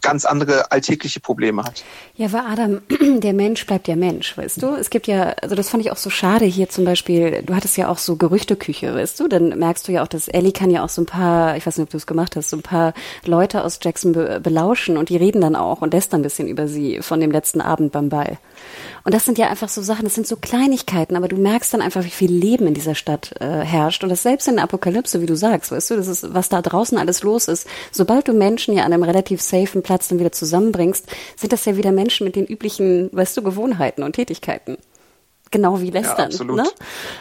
ganz 0.00 0.24
andere 0.24 0.72
alltägliche 0.72 1.20
Probleme 1.20 1.62
hat. 1.62 1.84
Ja, 2.14 2.26
aber 2.26 2.46
Adam, 2.46 2.80
der 3.20 3.34
Mensch 3.34 3.66
bleibt 3.66 3.86
ja 3.86 3.94
Mensch, 3.94 4.36
weißt 4.36 4.62
du? 4.62 4.68
Es 4.68 4.88
gibt 4.88 5.06
ja, 5.06 5.34
also 5.42 5.54
das 5.54 5.68
fand 5.68 5.84
ich 5.84 5.92
auch 5.92 5.96
so 5.98 6.08
schade 6.08 6.46
hier 6.46 6.70
zum 6.70 6.84
Beispiel, 6.84 7.42
du 7.42 7.54
hattest 7.54 7.76
ja 7.76 7.88
auch 7.88 7.98
so 7.98 8.16
Gerüchteküche, 8.16 8.94
weißt 8.94 9.20
du? 9.20 9.28
Dann 9.28 9.58
merkst 9.58 9.86
du 9.86 9.92
ja 9.92 10.02
auch, 10.02 10.08
dass 10.08 10.28
Ellie 10.28 10.52
kann 10.52 10.70
ja 10.70 10.82
auch 10.82 10.88
so 10.88 11.02
ein 11.02 11.06
paar, 11.06 11.56
ich 11.56 11.66
weiß 11.66 11.76
nicht, 11.76 11.84
ob 11.84 11.90
du 11.90 11.98
es 11.98 12.06
gemacht 12.06 12.34
hast, 12.36 12.48
so 12.48 12.56
ein 12.56 12.62
paar 12.62 12.94
Leute 13.26 13.62
aus 13.62 13.78
Jackson 13.82 14.12
be 14.12 14.40
belauschen 14.42 14.96
und 14.96 15.08
die 15.08 15.16
reden 15.16 15.40
dann 15.40 15.56
auch 15.56 15.82
und 15.82 15.92
lästern 15.92 16.20
ein 16.20 16.22
bisschen 16.22 16.48
über 16.48 16.66
sie 16.68 17.02
von 17.02 17.20
dem 17.20 17.30
letzten 17.30 17.60
Abend 17.60 17.92
beim 17.92 18.08
Ball. 18.08 18.38
Und 19.04 19.14
das 19.14 19.24
sind 19.24 19.38
ja 19.38 19.48
einfach 19.48 19.68
so 19.68 19.82
Sachen, 19.82 20.04
das 20.04 20.14
sind 20.14 20.26
so 20.26 20.36
Kleinigkeiten, 20.36 21.14
aber 21.14 21.28
du 21.28 21.36
merkst 21.36 21.72
dann 21.72 21.82
einfach, 21.82 22.04
wie 22.04 22.10
viel 22.10 22.32
Leben 22.32 22.66
in 22.66 22.74
dieser 22.74 22.94
Stadt 22.94 23.34
äh, 23.40 23.60
herrscht. 23.60 24.02
Und 24.02 24.10
das 24.10 24.22
selbst 24.22 24.48
in 24.48 24.56
der 24.56 24.64
Apokalypse, 24.64 25.20
wie 25.20 25.26
du 25.26 25.36
sagst, 25.36 25.70
weißt 25.70 25.90
du, 25.90 25.96
das 25.96 26.08
ist, 26.08 26.34
was 26.34 26.48
da 26.48 26.60
draußen 26.62 26.98
alles 26.98 27.22
los 27.22 27.46
ist. 27.46 27.68
Sobald 27.92 28.26
du 28.26 28.32
Menschen 28.32 28.74
ja 28.74 28.84
an 28.84 28.92
einem 28.92 29.04
relativ 29.04 29.25
safen 29.34 29.82
Platz 29.82 30.08
dann 30.08 30.20
wieder 30.20 30.32
zusammenbringst, 30.32 31.06
sind 31.36 31.52
das 31.52 31.64
ja 31.64 31.76
wieder 31.76 31.90
Menschen 31.90 32.24
mit 32.24 32.36
den 32.36 32.46
üblichen, 32.46 33.10
weißt 33.12 33.36
du, 33.36 33.42
Gewohnheiten 33.42 34.02
und 34.02 34.14
Tätigkeiten 34.14 34.78
genau 35.50 35.80
wie 35.80 35.90
Lästern. 35.90 36.30
Ja, 36.30 36.44
ne? 36.44 36.68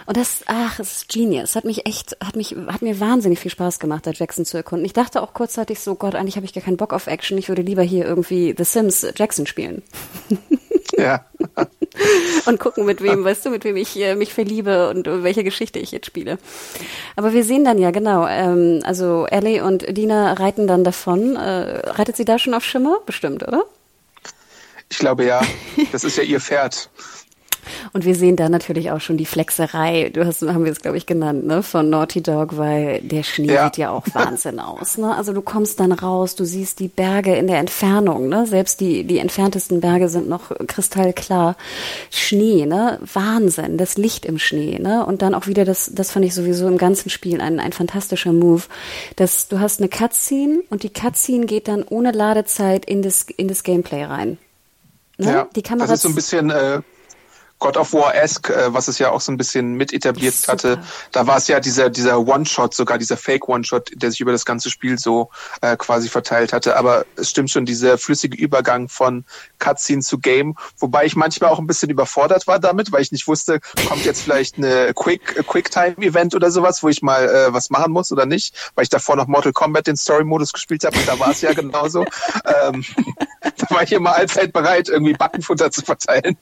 Und 0.06 0.18
das, 0.18 0.44
ach, 0.48 0.80
es 0.80 0.94
ist 0.94 1.10
genius. 1.10 1.56
Hat 1.56 1.66
mich 1.66 1.86
echt, 1.86 2.18
hat 2.24 2.36
mich, 2.36 2.56
hat 2.68 2.82
mir 2.82 3.00
wahnsinnig 3.00 3.40
viel 3.40 3.52
Spaß 3.52 3.80
gemacht, 3.80 4.06
da 4.08 4.12
Jackson 4.12 4.46
zu 4.46 4.58
erkunden. 4.58 4.86
Ich 4.86 4.94
dachte 4.94 5.22
auch 5.22 5.34
kurzzeitig 5.34 5.80
so, 5.80 5.96
Gott, 5.96 6.16
eigentlich 6.16 6.36
habe 6.36 6.46
ich 6.46 6.54
gar 6.54 6.64
keinen 6.64 6.78
Bock 6.78 6.94
auf 6.94 7.08
Action. 7.08 7.38
Ich 7.38 7.50
würde 7.50 7.62
lieber 7.62 7.84
hier 7.84 8.06
irgendwie 8.06 8.54
The 8.58 8.64
Sims 8.64 9.06
Jackson 9.16 9.46
spielen. 9.46 9.84
Ja. 10.98 11.26
und 12.46 12.60
gucken, 12.60 12.86
mit 12.86 13.02
wem, 13.02 13.24
weißt 13.24 13.46
du, 13.46 13.50
mit 13.50 13.64
wem 13.64 13.76
ich 13.76 14.00
äh, 14.00 14.16
mich 14.16 14.34
verliebe 14.34 14.90
und 14.90 15.08
welche 15.24 15.44
Geschichte 15.44 15.80
ich 15.80 15.92
jetzt 15.92 16.06
spiele. 16.06 16.38
Aber 17.16 17.34
wir 17.34 17.44
sehen 17.44 17.64
dann 17.64 17.78
ja, 17.78 17.92
genau, 17.92 18.28
ähm, 18.28 18.82
also 18.84 19.26
Ellie 19.26 19.64
und 19.64 19.98
Dina 19.98 20.34
reiten 20.34 20.68
dann 20.68 20.84
davon. 20.84 21.36
Äh, 21.36 21.90
reitet 21.90 22.16
sie 22.16 22.26
da 22.26 22.40
schon 22.40 22.54
auf 22.54 22.64
Schimmer? 22.64 22.98
Bestimmt, 23.06 23.48
oder? 23.48 23.64
Ich 24.90 25.00
glaube 25.00 25.26
ja. 25.26 25.42
Das 25.92 26.04
ist 26.04 26.18
ja 26.18 26.24
ihr 26.24 26.40
Pferd. 26.40 26.90
Und 27.94 28.06
wir 28.06 28.16
sehen 28.16 28.36
da 28.36 28.50
natürlich 28.50 28.92
auch 28.92 29.02
schon 29.02 29.18
die 29.18 29.26
Flexerei, 29.26 30.10
du 30.14 30.26
hast, 30.26 30.42
haben 30.42 30.66
wir 30.66 30.72
es, 30.72 30.82
glaube 30.82 30.98
ich, 30.98 31.06
genannt, 31.06 31.46
ne, 31.46 31.64
von 31.64 31.90
Naughty 31.90 32.22
Dog, 32.22 32.58
weil 32.58 33.02
der 33.02 33.24
Schnee 33.24 33.54
ja. 33.54 33.66
sieht 33.66 33.78
ja 33.78 33.90
auch 33.92 34.06
Wahnsinn 34.14 34.60
aus. 34.60 34.98
Ne? 34.98 35.16
Also 35.16 35.34
du 35.34 35.42
kommst 35.42 35.80
dann 35.80 35.92
raus, 35.92 36.36
du 36.36 36.46
siehst 36.46 36.80
die 36.80 36.88
Berge 36.88 37.36
in 37.36 37.48
der 37.48 37.60
Entfernung, 37.60 38.30
ne? 38.30 38.46
Selbst 38.46 38.80
die, 38.80 39.04
die 39.04 39.20
entferntesten 39.20 39.82
Berge 39.82 40.10
sind 40.10 40.30
noch 40.30 40.52
kristallklar. 40.68 41.56
Schnee, 42.10 42.66
ne? 42.66 43.00
Wahnsinn, 43.14 43.78
das 43.78 43.98
Licht 43.98 44.26
im 44.26 44.40
Schnee, 44.40 44.80
ne? 44.80 45.06
Und 45.06 45.22
dann 45.22 45.34
auch 45.34 45.48
wieder 45.48 45.66
das, 45.66 45.92
das 45.94 46.12
fand 46.12 46.26
ich 46.26 46.34
sowieso 46.34 46.68
im 46.68 46.78
ganzen 46.78 47.10
Spiel 47.10 47.42
ein, 47.42 47.60
ein 47.60 47.74
fantastischer 47.74 48.34
Move. 48.34 48.64
Dass 49.16 49.48
du 49.48 49.60
hast 49.60 49.80
eine 49.80 49.90
Cutscene 49.90 50.64
und 50.70 50.84
die 50.84 50.92
Cutscene 50.92 51.46
geht 51.46 51.68
dann 51.68 51.84
ohne 51.84 52.12
Ladezeit 52.12 52.86
in 52.86 53.02
das, 53.02 53.24
in 53.38 53.48
das 53.48 53.64
Gameplay 53.64 54.04
rein. 54.04 54.38
Ne? 55.18 55.32
Ja, 55.32 55.48
die 55.56 55.62
Kamera 55.62 55.88
das 55.88 56.00
ist 56.00 56.02
so 56.04 56.10
ein 56.10 56.16
bisschen 56.16 56.50
äh, 56.50 56.82
God 57.66 57.78
of 57.78 57.94
War-esque, 57.94 58.52
äh, 58.52 58.74
was 58.76 58.88
es 58.88 59.00
ja 59.00 59.10
auch 59.10 59.22
so 59.22 59.32
ein 59.32 59.38
bisschen 59.38 59.74
mit 59.74 59.92
etabliert 59.92 60.36
hatte. 60.48 60.80
Da 61.12 61.26
war 61.26 61.38
es 61.38 61.48
ja 61.48 61.60
dieser, 61.60 61.90
dieser 61.90 62.20
One-Shot, 62.20 62.76
sogar 62.76 63.00
dieser 63.00 63.18
Fake-One-Shot, 63.18 63.90
der 63.96 64.12
sich 64.12 64.20
über 64.20 64.32
das 64.32 64.46
ganze 64.46 64.70
Spiel 64.70 65.00
so 65.00 65.32
äh, 65.62 65.76
quasi 65.76 66.08
verteilt 66.08 66.54
hatte. 66.54 66.78
Aber 66.78 67.08
es 67.16 67.32
stimmt 67.32 67.50
schon, 67.50 67.66
dieser 67.66 67.98
flüssige 67.98 68.38
Übergang 68.38 68.88
von 68.88 69.26
Cutscene 69.58 70.04
zu 70.04 70.20
Game, 70.20 70.54
wobei 70.78 71.06
ich 71.06 71.16
manchmal 71.16 71.50
auch 71.50 71.58
ein 71.58 71.66
bisschen 71.66 71.90
überfordert 71.90 72.46
war 72.46 72.60
damit, 72.60 72.92
weil 72.92 73.02
ich 73.02 73.12
nicht 73.12 73.28
wusste, 73.28 73.60
kommt 73.88 74.06
jetzt 74.06 74.22
vielleicht 74.22 74.60
eine 74.60 74.94
Quick, 74.94 75.48
Quicktime-Event 75.48 76.36
oder 76.36 76.52
sowas, 76.52 76.84
wo 76.84 76.90
ich 76.90 77.02
mal 77.02 77.28
äh, 77.28 77.52
was 77.52 77.72
machen 77.72 77.92
muss 77.92 78.12
oder 78.12 78.28
nicht, 78.28 78.72
weil 78.76 78.84
ich 78.84 78.90
davor 78.90 79.16
noch 79.16 79.26
Mortal 79.26 79.54
Kombat 79.54 79.88
den 79.88 79.98
Story-Modus 79.98 80.54
gespielt 80.54 80.84
habe 80.84 81.00
und 81.00 81.08
da 81.08 81.18
war 81.20 81.32
es 81.32 81.42
ja 81.42 81.52
genauso. 81.54 82.06
ähm, 82.64 82.86
da 83.58 83.76
war 83.76 83.82
ich 83.82 83.92
immer 83.92 84.14
allzeit 84.14 84.54
bereit, 84.54 84.88
irgendwie 84.88 85.14
Buttonfutter 85.14 85.72
zu 85.72 85.82
verteilen. 85.82 86.38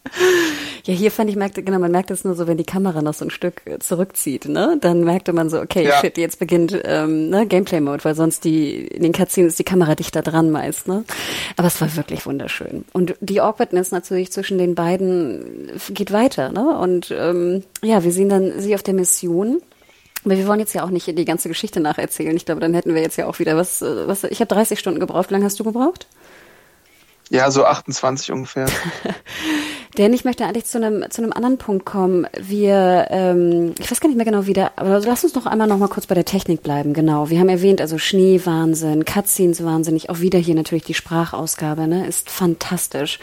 Ja, 0.83 0.93
hier 0.93 1.12
fand 1.13 1.29
ich, 1.29 1.35
merkte, 1.35 1.63
genau, 1.63 1.79
man 1.79 1.91
merkt 1.91 2.11
es 2.11 2.23
nur 2.23 2.35
so, 2.35 2.47
wenn 2.47 2.57
die 2.57 2.63
Kamera 2.63 3.01
noch 3.01 3.13
so 3.13 3.25
ein 3.25 3.29
Stück 3.29 3.61
äh, 3.65 3.79
zurückzieht, 3.79 4.45
ne? 4.45 4.77
Dann 4.81 5.03
merkte 5.03 5.33
man 5.33 5.49
so, 5.49 5.59
okay, 5.59 5.85
ja. 5.85 5.99
shit, 5.99 6.17
jetzt 6.17 6.39
beginnt 6.39 6.79
ähm, 6.83 7.29
ne, 7.29 7.47
Gameplay-Mode, 7.47 8.03
weil 8.03 8.15
sonst 8.15 8.43
die, 8.43 8.87
in 8.87 9.03
den 9.03 9.13
Cutscenes 9.13 9.53
ist 9.53 9.59
die 9.59 9.63
Kamera 9.63 9.95
dichter 9.95 10.21
dran 10.21 10.51
meist, 10.51 10.87
ne? 10.87 11.03
Aber 11.57 11.67
es 11.67 11.79
war 11.81 11.95
wirklich 11.95 12.25
wunderschön. 12.25 12.85
Und 12.93 13.15
die 13.21 13.41
Awkwardness 13.41 13.91
natürlich 13.91 14.31
zwischen 14.31 14.57
den 14.57 14.75
beiden 14.75 15.71
geht 15.89 16.11
weiter, 16.11 16.51
ne? 16.51 16.77
Und 16.77 17.11
ähm, 17.11 17.63
ja, 17.81 18.03
wir 18.03 18.11
sehen 18.11 18.29
dann 18.29 18.59
sie 18.59 18.75
auf 18.75 18.83
der 18.83 18.93
Mission. 18.93 19.61
Aber 20.25 20.37
wir 20.37 20.47
wollen 20.47 20.59
jetzt 20.59 20.73
ja 20.73 20.83
auch 20.83 20.89
nicht 20.89 21.07
die 21.07 21.25
ganze 21.25 21.49
Geschichte 21.49 21.79
nacherzählen. 21.79 22.35
Ich 22.35 22.45
glaube, 22.45 22.61
dann 22.61 22.73
hätten 22.73 22.95
wir 22.95 23.01
jetzt 23.01 23.17
ja 23.17 23.27
auch 23.27 23.39
wieder 23.39 23.57
was, 23.57 23.81
äh, 23.81 24.07
was 24.07 24.23
ich 24.23 24.39
habe 24.39 24.53
30 24.53 24.79
Stunden 24.79 24.99
gebraucht. 24.99 25.29
Wie 25.29 25.33
lange 25.33 25.45
hast 25.45 25.59
du 25.59 25.63
gebraucht? 25.63 26.07
Ja, 27.29 27.49
so 27.49 27.65
28 27.65 28.31
ungefähr. 28.31 28.65
Denn 29.97 30.11
ich 30.11 30.25
möchte 30.25 30.45
eigentlich 30.45 30.65
zu 30.65 30.79
einem, 30.79 31.09
zu 31.11 31.21
einem 31.21 31.33
anderen 31.33 31.57
Punkt 31.57 31.85
kommen. 31.85 32.25
Wir, 32.39 33.07
ähm, 33.11 33.75
ich 33.79 33.91
weiß 33.91 34.01
gar 34.01 34.09
nicht 34.09 34.17
mehr 34.17 34.25
genau 34.25 34.47
wie 34.47 34.53
der, 34.53 34.71
aber 34.75 34.99
lass 34.99 35.23
uns 35.23 35.33
doch 35.33 35.45
einmal 35.45 35.67
noch 35.67 35.77
mal 35.77 35.87
kurz 35.87 36.07
bei 36.07 36.15
der 36.15 36.25
Technik 36.25 36.63
bleiben. 36.63 36.93
Genau. 36.93 37.29
Wir 37.29 37.39
haben 37.39 37.49
erwähnt, 37.49 37.79
also 37.79 37.99
Schneewahnsinn, 37.99 39.05
Cutscenes 39.05 39.63
wahnsinnig, 39.63 40.09
auch 40.09 40.19
wieder 40.19 40.39
hier 40.39 40.55
natürlich 40.55 40.83
die 40.83 40.95
Sprachausgabe, 40.95 41.87
ne, 41.87 42.07
ist 42.07 42.31
fantastisch. 42.31 43.19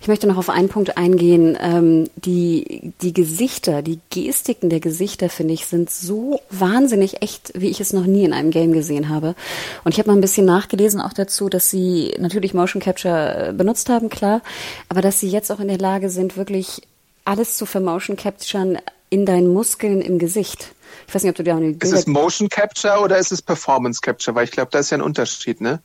Ich 0.00 0.06
möchte 0.06 0.28
noch 0.28 0.36
auf 0.36 0.48
einen 0.48 0.68
Punkt 0.68 0.96
eingehen. 0.96 1.58
Ähm, 1.60 2.08
die, 2.16 2.92
die 3.02 3.12
Gesichter, 3.12 3.82
die 3.82 3.98
Gestiken 4.10 4.70
der 4.70 4.80
Gesichter, 4.80 5.28
finde 5.28 5.54
ich, 5.54 5.66
sind 5.66 5.90
so 5.90 6.40
wahnsinnig 6.50 7.20
echt, 7.22 7.52
wie 7.56 7.70
ich 7.70 7.80
es 7.80 7.92
noch 7.92 8.06
nie 8.06 8.24
in 8.24 8.32
einem 8.32 8.52
Game 8.52 8.72
gesehen 8.72 9.08
habe. 9.08 9.34
Und 9.82 9.92
ich 9.92 9.98
habe 9.98 10.08
mal 10.08 10.16
ein 10.16 10.20
bisschen 10.20 10.46
nachgelesen 10.46 11.00
auch 11.00 11.12
dazu, 11.12 11.48
dass 11.48 11.68
sie 11.68 12.14
natürlich 12.18 12.54
Motion 12.54 12.80
Capture 12.80 13.48
äh, 13.48 13.52
benutzt 13.52 13.88
haben, 13.88 14.08
klar, 14.08 14.40
aber 14.88 15.00
dass 15.00 15.18
sie 15.18 15.28
jetzt 15.28 15.50
auch 15.50 15.58
in 15.58 15.68
der 15.68 15.78
Lage 15.78 16.11
sind, 16.12 16.36
wirklich 16.36 16.82
alles 17.24 17.56
zu 17.56 17.66
vermotion 17.66 18.16
capturen 18.16 18.78
in 19.10 19.26
deinen 19.26 19.52
Muskeln 19.52 20.00
im 20.00 20.18
Gesicht. 20.18 20.72
Ich 21.06 21.14
weiß 21.14 21.22
nicht, 21.22 21.30
ob 21.30 21.36
du 21.36 21.42
dir 21.42 21.54
auch 21.54 21.58
eine 21.58 21.72
Ist 21.72 21.92
es 21.92 22.06
Motion 22.06 22.48
Capture 22.48 23.00
oder 23.00 23.18
ist 23.18 23.32
es 23.32 23.42
Performance 23.42 24.00
Capture? 24.00 24.34
Weil 24.34 24.44
ich 24.44 24.50
glaube, 24.50 24.70
da 24.70 24.78
ist 24.78 24.90
ja 24.90 24.98
ein 24.98 25.02
Unterschied, 25.02 25.60
ne? 25.60 25.82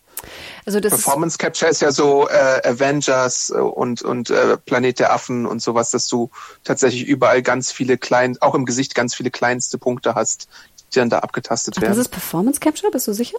Also 0.65 0.79
das 0.79 0.91
Performance 0.91 1.37
Capture 1.37 1.69
ist 1.69 1.81
ja 1.81 1.91
so 1.91 2.27
äh, 2.29 2.67
Avengers 2.67 3.51
und 3.51 4.01
und 4.01 4.29
äh, 4.29 4.57
Planet 4.57 4.99
der 4.99 5.13
Affen 5.13 5.45
und 5.45 5.61
sowas, 5.61 5.91
dass 5.91 6.07
du 6.07 6.29
tatsächlich 6.63 7.05
überall 7.05 7.41
ganz 7.41 7.71
viele 7.71 7.97
klein, 7.97 8.37
auch 8.41 8.55
im 8.55 8.65
Gesicht 8.65 8.95
ganz 8.95 9.13
viele 9.13 9.29
kleinste 9.29 9.77
Punkte 9.77 10.15
hast, 10.15 10.47
die 10.93 10.99
dann 10.99 11.09
da 11.09 11.19
abgetastet 11.19 11.75
Ach, 11.77 11.81
werden. 11.81 11.91
Das 11.91 11.99
ist 11.99 12.09
Performance 12.09 12.59
Capture, 12.59 12.91
bist 12.91 13.07
du 13.07 13.13
sicher? 13.13 13.37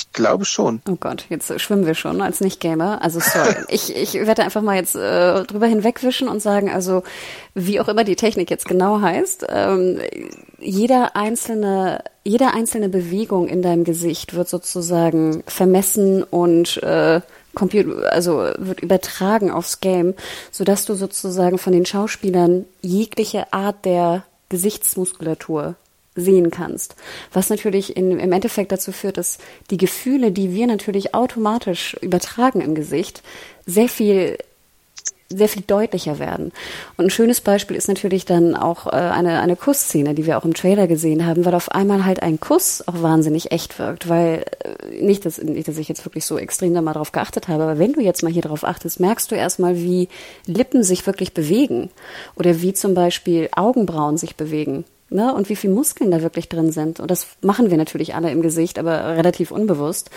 Ich 0.00 0.12
glaube 0.14 0.46
schon. 0.46 0.80
Oh 0.88 0.96
Gott, 0.98 1.26
jetzt 1.28 1.60
schwimmen 1.60 1.84
wir 1.84 1.94
schon 1.94 2.22
als 2.22 2.40
Nicht-Gamer. 2.40 3.02
Also 3.02 3.20
sorry. 3.20 3.54
ich, 3.68 3.94
ich 3.94 4.14
werde 4.14 4.42
einfach 4.42 4.62
mal 4.62 4.76
jetzt 4.76 4.96
äh, 4.96 5.42
drüber 5.44 5.66
hinwegwischen 5.66 6.26
und 6.28 6.40
sagen, 6.40 6.70
also 6.70 7.02
wie 7.54 7.80
auch 7.80 7.88
immer 7.88 8.02
die 8.02 8.16
Technik 8.16 8.50
jetzt 8.50 8.64
genau 8.64 9.02
heißt, 9.02 9.46
ähm, 9.50 9.98
jeder 10.58 11.16
einzelne, 11.16 12.02
jede 12.24 12.54
einzelne 12.54 12.88
Bewegung 12.88 13.46
in 13.46 13.60
deinem 13.60 13.84
Gesicht 13.84 14.32
wird 14.34 14.48
sozusagen 14.48 15.42
vermessen 15.46 16.22
und 16.22 16.82
äh, 16.82 17.20
Computer, 17.54 18.10
also 18.10 18.48
wird 18.56 18.80
übertragen 18.80 19.50
aufs 19.50 19.80
Game, 19.80 20.14
sodass 20.50 20.86
du 20.86 20.94
sozusagen 20.94 21.58
von 21.58 21.74
den 21.74 21.84
Schauspielern 21.84 22.64
jegliche 22.80 23.52
Art 23.52 23.84
der 23.84 24.24
Gesichtsmuskulatur 24.48 25.74
sehen 26.14 26.50
kannst. 26.50 26.96
Was 27.32 27.50
natürlich 27.50 27.96
in, 27.96 28.18
im 28.18 28.32
Endeffekt 28.32 28.72
dazu 28.72 28.92
führt, 28.92 29.16
dass 29.16 29.38
die 29.70 29.76
Gefühle, 29.76 30.32
die 30.32 30.52
wir 30.54 30.66
natürlich 30.66 31.14
automatisch 31.14 31.96
übertragen 32.00 32.60
im 32.60 32.74
Gesicht, 32.74 33.22
sehr 33.66 33.88
viel 33.88 34.36
sehr 35.32 35.48
viel 35.48 35.62
deutlicher 35.64 36.18
werden. 36.18 36.50
Und 36.96 37.06
ein 37.06 37.10
schönes 37.10 37.40
Beispiel 37.40 37.76
ist 37.76 37.86
natürlich 37.86 38.24
dann 38.24 38.56
auch 38.56 38.88
äh, 38.88 38.96
eine, 38.96 39.40
eine 39.40 39.54
Kussszene, 39.54 40.14
die 40.14 40.26
wir 40.26 40.36
auch 40.36 40.44
im 40.44 40.54
Trailer 40.54 40.88
gesehen 40.88 41.24
haben, 41.24 41.44
weil 41.44 41.54
auf 41.54 41.70
einmal 41.70 42.04
halt 42.04 42.20
ein 42.20 42.40
Kuss 42.40 42.82
auch 42.88 43.00
wahnsinnig 43.00 43.52
echt 43.52 43.78
wirkt, 43.78 44.08
weil 44.08 44.44
äh, 44.64 45.00
nicht, 45.00 45.24
dass, 45.24 45.40
nicht, 45.40 45.68
dass 45.68 45.78
ich 45.78 45.88
jetzt 45.88 46.04
wirklich 46.04 46.26
so 46.26 46.36
extrem 46.36 46.74
da 46.74 46.82
mal 46.82 46.94
drauf 46.94 47.12
geachtet 47.12 47.46
habe, 47.46 47.62
aber 47.62 47.78
wenn 47.78 47.92
du 47.92 48.00
jetzt 48.00 48.24
mal 48.24 48.32
hier 48.32 48.42
drauf 48.42 48.64
achtest, 48.64 48.98
merkst 48.98 49.30
du 49.30 49.36
erstmal, 49.36 49.76
wie 49.76 50.08
Lippen 50.46 50.82
sich 50.82 51.06
wirklich 51.06 51.32
bewegen 51.32 51.90
oder 52.34 52.60
wie 52.60 52.72
zum 52.72 52.94
Beispiel 52.94 53.48
Augenbrauen 53.54 54.16
sich 54.16 54.34
bewegen 54.34 54.84
ne? 55.10 55.34
und 55.34 55.48
wie 55.48 55.56
viel 55.56 55.70
Muskeln 55.70 56.10
da 56.10 56.22
wirklich 56.22 56.48
drin 56.48 56.72
sind. 56.72 57.00
Und 57.00 57.10
das 57.10 57.26
machen 57.42 57.70
wir 57.70 57.76
natürlich 57.76 58.14
alle 58.14 58.30
im 58.30 58.42
Gesicht, 58.42 58.78
aber 58.78 59.16
relativ 59.16 59.50
unbewusst. 59.50 60.10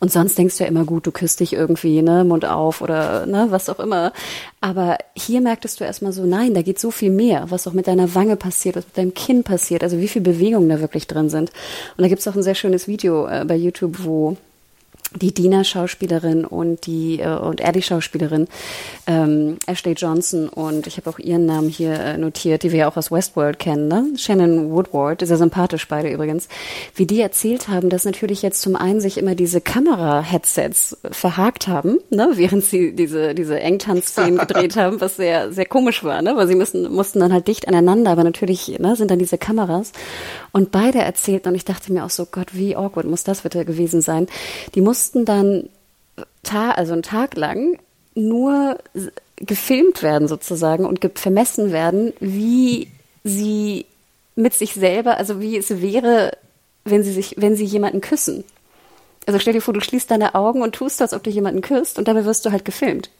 Und 0.00 0.10
sonst 0.10 0.38
denkst 0.38 0.58
du 0.58 0.64
ja 0.64 0.70
immer, 0.70 0.84
gut, 0.84 1.06
du 1.06 1.12
küsst 1.12 1.40
dich 1.40 1.52
irgendwie, 1.52 2.02
ne, 2.02 2.24
Mund 2.24 2.44
auf 2.44 2.80
oder 2.80 3.26
ne, 3.26 3.46
was 3.50 3.68
auch 3.68 3.80
immer. 3.80 4.12
Aber 4.60 4.98
hier 5.14 5.40
merktest 5.40 5.80
du 5.80 5.84
erstmal 5.84 6.12
so, 6.12 6.24
nein, 6.24 6.54
da 6.54 6.62
geht 6.62 6.78
so 6.78 6.90
viel 6.90 7.10
mehr, 7.10 7.46
was 7.50 7.66
auch 7.66 7.72
mit 7.72 7.86
deiner 7.86 8.14
Wange 8.14 8.36
passiert, 8.36 8.76
was 8.76 8.84
mit 8.86 8.96
deinem 8.96 9.14
Kinn 9.14 9.42
passiert, 9.44 9.82
also 9.82 9.98
wie 9.98 10.08
viel 10.08 10.22
Bewegungen 10.22 10.68
da 10.68 10.80
wirklich 10.80 11.06
drin 11.06 11.28
sind. 11.28 11.50
Und 11.96 12.02
da 12.02 12.08
gibt's 12.08 12.26
auch 12.26 12.34
ein 12.34 12.42
sehr 12.42 12.54
schönes 12.54 12.88
Video 12.88 13.26
äh, 13.26 13.44
bei 13.46 13.56
YouTube, 13.56 14.04
wo 14.04 14.36
die 15.16 15.32
Dina-Schauspielerin 15.32 16.44
und 16.44 16.86
die 16.86 17.20
äh, 17.20 17.36
und 17.36 17.60
er 17.60 17.72
die 17.72 17.82
Schauspielerin 17.82 18.48
ähm, 19.06 19.58
Ashley 19.66 19.92
Johnson 19.92 20.48
und 20.48 20.86
ich 20.86 20.96
habe 20.96 21.10
auch 21.10 21.18
ihren 21.18 21.46
Namen 21.46 21.68
hier 21.68 21.92
äh, 21.92 22.18
notiert, 22.18 22.62
die 22.62 22.72
wir 22.72 22.80
ja 22.80 22.88
auch 22.88 22.96
aus 22.96 23.10
Westworld 23.10 23.58
kennen, 23.58 23.88
ne? 23.88 24.12
Shannon 24.16 24.70
Woodward, 24.70 25.26
sehr 25.26 25.36
sympathisch 25.36 25.88
beide 25.88 26.10
übrigens, 26.10 26.48
wie 26.94 27.06
die 27.06 27.20
erzählt 27.20 27.68
haben, 27.68 27.88
dass 27.88 28.04
natürlich 28.04 28.42
jetzt 28.42 28.60
zum 28.60 28.76
einen 28.76 29.00
sich 29.00 29.18
immer 29.18 29.34
diese 29.34 29.60
Kamera-Headsets 29.60 30.98
verhakt 31.10 31.68
haben, 31.68 31.98
ne? 32.10 32.30
während 32.34 32.64
sie 32.64 32.94
diese 32.94 33.34
diese 33.34 33.58
Engtanz-Szenen 33.60 34.38
gedreht 34.38 34.76
haben, 34.76 35.00
was 35.00 35.16
sehr 35.16 35.52
sehr 35.52 35.66
komisch 35.66 36.04
war, 36.04 36.22
ne? 36.22 36.36
weil 36.36 36.48
sie 36.48 36.54
müssen 36.54 36.92
mussten 36.92 37.20
dann 37.20 37.32
halt 37.32 37.48
dicht 37.48 37.68
aneinander, 37.68 38.10
aber 38.10 38.24
natürlich 38.24 38.78
ne, 38.78 38.96
sind 38.96 39.10
dann 39.10 39.18
diese 39.18 39.38
Kameras 39.38 39.92
und 40.52 40.70
beide 40.72 40.98
erzählten 40.98 41.48
und 41.48 41.54
ich 41.54 41.64
dachte 41.64 41.92
mir 41.92 42.04
auch 42.04 42.10
so 42.10 42.26
Gott, 42.26 42.54
wie 42.54 42.76
awkward 42.76 43.06
muss 43.06 43.24
das 43.24 43.42
bitte 43.42 43.64
gewesen 43.64 44.00
sein. 44.00 44.26
Die 44.74 44.80
mussten 44.80 45.05
mussten 45.06 45.24
dann 45.24 45.68
ta 46.42 46.72
also 46.72 46.92
einen 46.92 47.02
Tag 47.02 47.36
lang 47.36 47.78
nur 48.16 48.78
gefilmt 49.36 50.02
werden 50.02 50.26
sozusagen 50.26 50.84
und 50.84 51.00
vermessen 51.16 51.70
werden, 51.70 52.12
wie 52.18 52.88
sie 53.22 53.86
mit 54.34 54.54
sich 54.54 54.74
selber, 54.74 55.16
also 55.18 55.40
wie 55.40 55.56
es 55.56 55.80
wäre, 55.80 56.36
wenn 56.84 57.04
sie 57.04 57.12
sich, 57.12 57.34
wenn 57.38 57.54
sie 57.54 57.64
jemanden 57.64 58.00
küssen. 58.00 58.42
Also 59.26 59.38
stell 59.38 59.52
dir 59.52 59.60
vor, 59.60 59.74
du 59.74 59.80
schließt 59.80 60.10
deine 60.10 60.34
Augen 60.34 60.62
und 60.62 60.74
tust, 60.74 61.00
als 61.02 61.12
ob 61.12 61.22
du 61.22 61.30
jemanden 61.30 61.60
küsst 61.60 61.98
und 61.98 62.08
dabei 62.08 62.24
wirst 62.24 62.44
du 62.44 62.50
halt 62.50 62.64
gefilmt. 62.64 63.10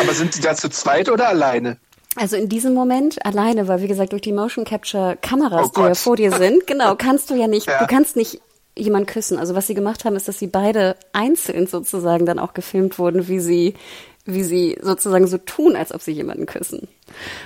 Aber 0.00 0.12
sind 0.12 0.36
die 0.36 0.40
da 0.40 0.54
zu 0.54 0.68
zweit 0.68 1.08
oder 1.08 1.28
alleine? 1.28 1.78
Also 2.16 2.36
in 2.36 2.48
diesem 2.48 2.74
Moment 2.74 3.24
alleine, 3.24 3.66
weil 3.66 3.82
wie 3.82 3.88
gesagt 3.88 4.12
durch 4.12 4.22
die 4.22 4.32
Motion 4.32 4.64
Capture 4.64 5.16
Kameras, 5.20 5.70
oh 5.70 5.72
die 5.76 5.80
ja 5.80 5.94
vor 5.94 6.16
dir 6.16 6.32
sind, 6.32 6.66
genau, 6.66 6.94
kannst 6.96 7.30
du 7.30 7.34
ja 7.34 7.48
nicht, 7.48 7.66
ja. 7.66 7.78
du 7.78 7.86
kannst 7.86 8.16
nicht 8.16 8.40
jemand 8.76 9.06
küssen. 9.06 9.38
Also 9.38 9.54
was 9.54 9.66
sie 9.66 9.74
gemacht 9.74 10.04
haben, 10.04 10.16
ist, 10.16 10.28
dass 10.28 10.38
sie 10.38 10.46
beide 10.46 10.96
einzeln 11.12 11.66
sozusagen 11.66 12.26
dann 12.26 12.38
auch 12.38 12.54
gefilmt 12.54 12.98
wurden, 12.98 13.28
wie 13.28 13.40
sie 13.40 13.74
wie 14.26 14.42
sie 14.42 14.78
sozusagen 14.80 15.26
so 15.26 15.38
tun, 15.38 15.76
als 15.76 15.92
ob 15.92 16.02
sie 16.02 16.12
jemanden 16.12 16.46
küssen. 16.46 16.88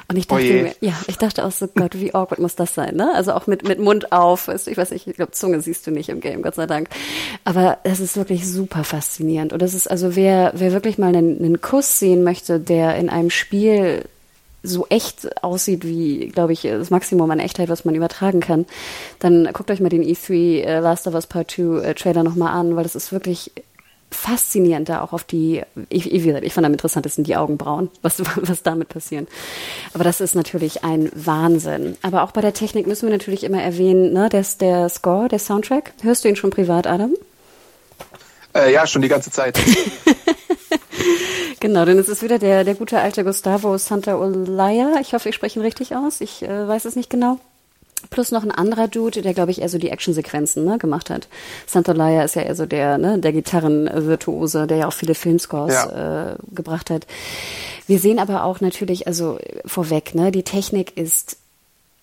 Und 0.09 0.17
ich 0.17 0.27
dachte 0.27 0.43
Oh 0.43 0.63
mir, 0.63 0.75
ja, 0.81 0.95
ich 1.07 1.17
dachte 1.19 1.45
auch 1.45 1.53
so, 1.53 1.69
Gott, 1.69 1.95
wie 1.95 2.15
awkward 2.15 2.41
muss 2.41 2.57
das 2.57 2.75
sein, 2.75 2.97
ne? 2.97 3.13
Also 3.15 3.33
auch 3.33 3.47
mit, 3.47 3.67
mit 3.67 3.79
Mund 3.79 4.13
auf, 4.13 4.49
weißt 4.49 4.67
du, 4.67 4.71
ich 4.71 4.77
weiß 4.77 4.91
nicht, 4.91 5.07
ich 5.07 5.17
glaube, 5.17 5.33
Zunge 5.33 5.61
siehst 5.61 5.87
du 5.87 5.91
nicht 5.91 6.09
im 6.09 6.21
Game, 6.21 6.43
Gott 6.43 6.57
sei 6.57 6.67
Dank. 6.67 6.89
Aber 7.45 7.79
das 7.85 8.01
ist 8.01 8.17
wirklich 8.17 8.47
super 8.47 8.85
faszinierend. 8.85 9.53
Und 9.53 9.63
das 9.63 9.73
ist 9.73 9.91
also, 9.91 10.17
wer, 10.17 10.53
wer 10.55 10.73
wirklich 10.73 10.99
mal 10.99 11.15
einen, 11.15 11.39
einen 11.39 11.61
Kuss 11.61 11.99
sehen 11.99 12.25
möchte, 12.25 12.61
der 12.61 12.97
in 12.97 13.09
einem 13.09 13.31
Spiel 13.31 14.05
so 14.65 14.87
echt 14.89 15.45
aussieht 15.45 15.85
wie, 15.85 16.29
glaube 16.29 16.55
ich, 16.55 16.63
das 16.63 16.91
Maximum 16.91 17.31
an 17.31 17.39
Echtheit, 17.39 17.69
was 17.69 17.85
man 17.85 17.95
übertragen 17.95 18.41
kann, 18.41 18.67
dann 19.19 19.49
guckt 19.53 19.71
euch 19.71 19.81
mal 19.81 19.91
den 19.91 20.03
E3 20.03 20.63
äh, 20.63 20.81
Last 20.81 21.07
of 21.07 21.15
Us 21.15 21.27
Part 21.27 21.51
2 21.51 21.63
äh, 21.83 21.95
Trailer 21.95 22.25
nochmal 22.25 22.53
an, 22.59 22.75
weil 22.75 22.83
das 22.83 22.97
ist 22.97 23.13
wirklich 23.13 23.53
faszinierend 24.11 24.89
da 24.89 25.03
auch 25.03 25.13
auf 25.13 25.25
die, 25.25 25.63
ich, 25.91 26.13
ich, 26.13 26.23
wie 26.23 26.29
gesagt, 26.29 26.45
ich 26.45 26.55
fand 26.55 26.67
am 26.67 26.73
interessantesten 26.73 27.25
die 27.25 27.37
Augenbrauen, 27.37 27.91
was, 28.01 28.21
was 28.37 28.63
damit 28.63 28.89
passiert. 28.89 29.29
Aber 29.93 30.05
das 30.05 30.21
ist 30.21 30.35
natürlich 30.35 30.83
ein 30.85 31.11
Wahnsinn. 31.15 31.97
Aber 32.03 32.23
auch 32.23 32.31
bei 32.31 32.41
der 32.41 32.55
Technik 32.55 32.87
müssen 32.87 33.09
wir 33.09 33.13
natürlich 33.13 33.45
immer 33.45 33.63
erwähnen, 33.63 34.13
ne, 34.13 34.29
der, 34.29 34.45
der 34.61 34.89
Score, 34.89 35.29
der 35.29 35.39
Soundtrack. 35.39 35.93
Hörst 36.03 36.25
du 36.25 36.29
ihn 36.29 36.37
schon 36.37 36.51
privat, 36.51 36.87
Adam? 36.87 37.15
Äh, 38.55 38.73
ja, 38.73 38.87
schon 38.87 39.03
die 39.03 39.09
ganze 39.09 39.31
Zeit. 39.31 39.59
Genau, 41.61 41.85
denn 41.87 41.99
es 41.99 42.09
ist 42.09 42.23
wieder 42.23 42.39
der, 42.39 42.65
der 42.65 42.75
gute 42.75 42.99
alte 43.01 43.25
Gustavo 43.25 43.79
Santaolalla. 43.79 45.01
Ich 45.01 45.15
hoffe, 45.15 45.31
ich 45.31 45.35
spreche 45.35 45.59
ihn 45.59 45.65
richtig 45.65 45.97
aus. 45.97 46.21
Ich 46.21 46.43
äh, 46.43 46.69
weiß 46.69 46.85
es 46.85 46.95
nicht 46.97 47.09
genau. 47.09 47.39
Plus 48.11 48.33
noch 48.33 48.43
ein 48.43 48.51
anderer 48.51 48.87
Dude, 48.87 49.23
der, 49.23 49.33
glaube 49.33 49.51
ich, 49.51 49.63
eher 49.63 49.71
so 49.71 49.79
die 49.79 49.89
Actionsequenzen 49.89 50.65
ne, 50.65 50.77
gemacht 50.77 51.09
hat. 51.09 51.27
Santaolalla 51.67 52.25
ist 52.25 52.37
ja 52.37 52.43
eher 52.43 52.55
so 52.55 52.67
der, 52.67 52.99
ne, 52.99 53.19
der 53.19 53.33
Gitarrenvirtuose, 53.33 54.67
der 54.67 54.77
ja 54.77 54.89
auch 54.89 54.93
viele 54.93 55.15
Filmscores 55.15 55.73
Ja. 55.75 56.33
äh, 56.33 56.37
gebracht 56.53 56.91
hat. 56.91 57.07
Wir 57.87 57.99
sehen 57.99 58.19
aber 58.19 58.45
auch 58.45 58.61
natürlich, 58.61 59.07
also 59.07 59.39
vorweg, 59.65 60.15
ne, 60.15 60.33
die 60.33 60.43
Technik 60.43 60.97
ist 60.99 61.39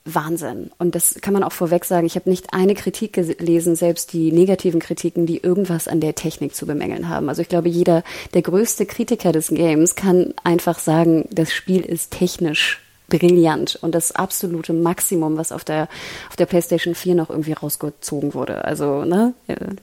Wahnsinn. 0.06 0.72
Und 0.80 0.96
das 0.96 1.16
kann 1.22 1.34
man 1.34 1.44
auch 1.44 1.52
vorweg 1.52 1.86
sagen. 1.86 2.08
Ich 2.08 2.16
habe 2.16 2.30
nicht 2.30 2.54
eine 2.54 2.74
Kritik 2.74 3.14
gelesen, 3.14 3.76
selbst 3.76 4.14
die 4.14 4.32
negativen 4.32 4.80
Kritiken, 4.80 5.26
die 5.26 5.38
irgendwas 5.38 5.88
an 5.88 6.00
der 6.00 6.16
Technik 6.16 6.56
zu 6.56 6.66
bemängeln 6.66 7.08
haben. 7.08 7.30
Also 7.30 7.42
ich 7.42 7.50
glaube, 7.50 7.70
jeder, 7.70 8.04
der 8.34 8.42
größte 8.42 8.86
Kritiker 8.86 9.32
des 9.32 9.50
Games 9.50 9.96
kann 9.96 10.34
einfach 10.44 10.80
sagen, 10.80 11.28
das 11.32 11.54
Spiel 11.54 11.82
ist 11.82 12.12
technisch 12.12 12.82
brillant 13.12 13.78
und 13.82 13.94
das 13.94 14.12
absolute 14.14 14.74
Maximum, 14.74 15.38
was 15.38 15.52
auf 15.52 15.64
der 15.64 15.88
auf 16.30 16.36
der 16.38 16.46
PlayStation 16.48 16.96
4 16.96 17.16
noch 17.16 17.30
irgendwie 17.30 17.54
rausgezogen 17.54 18.34
wurde. 18.34 18.66
Also 18.66 19.04
ne, 19.06 19.34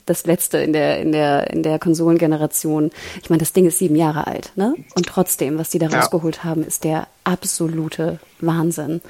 das 0.07 0.27
letzte 0.27 0.59
in 0.59 0.73
der 0.73 0.99
in 1.01 1.13
der 1.13 1.51
in 1.51 1.63
der 1.63 1.79
Konsolengeneration. 1.79 2.91
Ich 3.23 3.31
meine, 3.31 3.41
das 3.41 3.53
Ding 3.53 3.67
ist 3.67 3.79
sieben 3.79 3.97
Jahre 3.97 4.27
alt, 4.27 4.53
ne? 4.57 4.75
Und 4.97 5.07
trotzdem, 5.07 5.59
was 5.59 5.71
die 5.71 5.79
da 5.79 5.87
Ja. 5.89 6.01
rausgeholt 6.01 6.43
haben, 6.45 6.65
ist 6.65 6.83
der 6.85 7.07
absolute 7.25 8.19
Wahnsinn. 8.41 9.01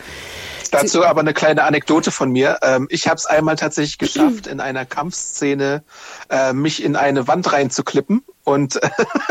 Dazu 0.70 1.04
aber 1.04 1.20
eine 1.20 1.32
kleine 1.32 1.64
Anekdote 1.64 2.10
von 2.10 2.30
mir. 2.30 2.58
Ähm, 2.62 2.88
ich 2.90 3.06
habe 3.08 3.16
es 3.16 3.24
einmal 3.24 3.56
tatsächlich 3.56 3.96
geschafft, 3.96 4.46
in 4.46 4.60
einer 4.60 4.84
Kampfszene 4.84 5.82
äh, 6.28 6.52
mich 6.52 6.82
in 6.82 6.94
eine 6.96 7.26
Wand 7.26 7.50
reinzuklippen. 7.52 8.22
Und 8.48 8.80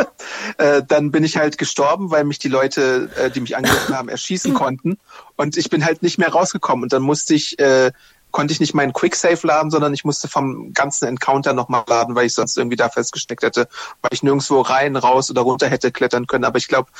äh, 0.59 0.83
dann 0.87 1.09
bin 1.09 1.23
ich 1.23 1.37
halt 1.37 1.57
gestorben, 1.57 2.11
weil 2.11 2.23
mich 2.23 2.37
die 2.37 2.49
Leute, 2.49 3.09
äh, 3.15 3.31
die 3.31 3.41
mich 3.41 3.57
angegriffen 3.57 3.97
haben, 3.97 4.09
erschießen 4.09 4.53
konnten. 4.53 4.99
Und 5.35 5.57
ich 5.57 5.71
bin 5.71 5.83
halt 5.83 6.03
nicht 6.03 6.19
mehr 6.19 6.29
rausgekommen. 6.29 6.83
Und 6.83 6.93
dann 6.93 7.01
musste 7.01 7.33
ich, 7.33 7.57
äh, 7.57 7.91
konnte 8.29 8.53
ich 8.53 8.59
nicht 8.59 8.75
meinen 8.75 8.93
Quicksave 8.93 9.39
laden, 9.47 9.71
sondern 9.71 9.91
ich 9.95 10.05
musste 10.05 10.27
vom 10.27 10.71
ganzen 10.71 11.07
Encounter 11.07 11.53
nochmal 11.53 11.83
laden, 11.87 12.13
weil 12.13 12.27
ich 12.27 12.35
sonst 12.35 12.57
irgendwie 12.57 12.75
da 12.75 12.89
festgesteckt 12.89 13.41
hätte, 13.41 13.67
weil 14.03 14.11
ich 14.13 14.21
nirgendwo 14.21 14.61
rein, 14.61 14.95
raus 14.95 15.31
oder 15.31 15.41
runter 15.41 15.67
hätte 15.67 15.91
klettern 15.91 16.27
können. 16.27 16.45
Aber 16.45 16.59
ich 16.59 16.67
glaube, 16.67 16.91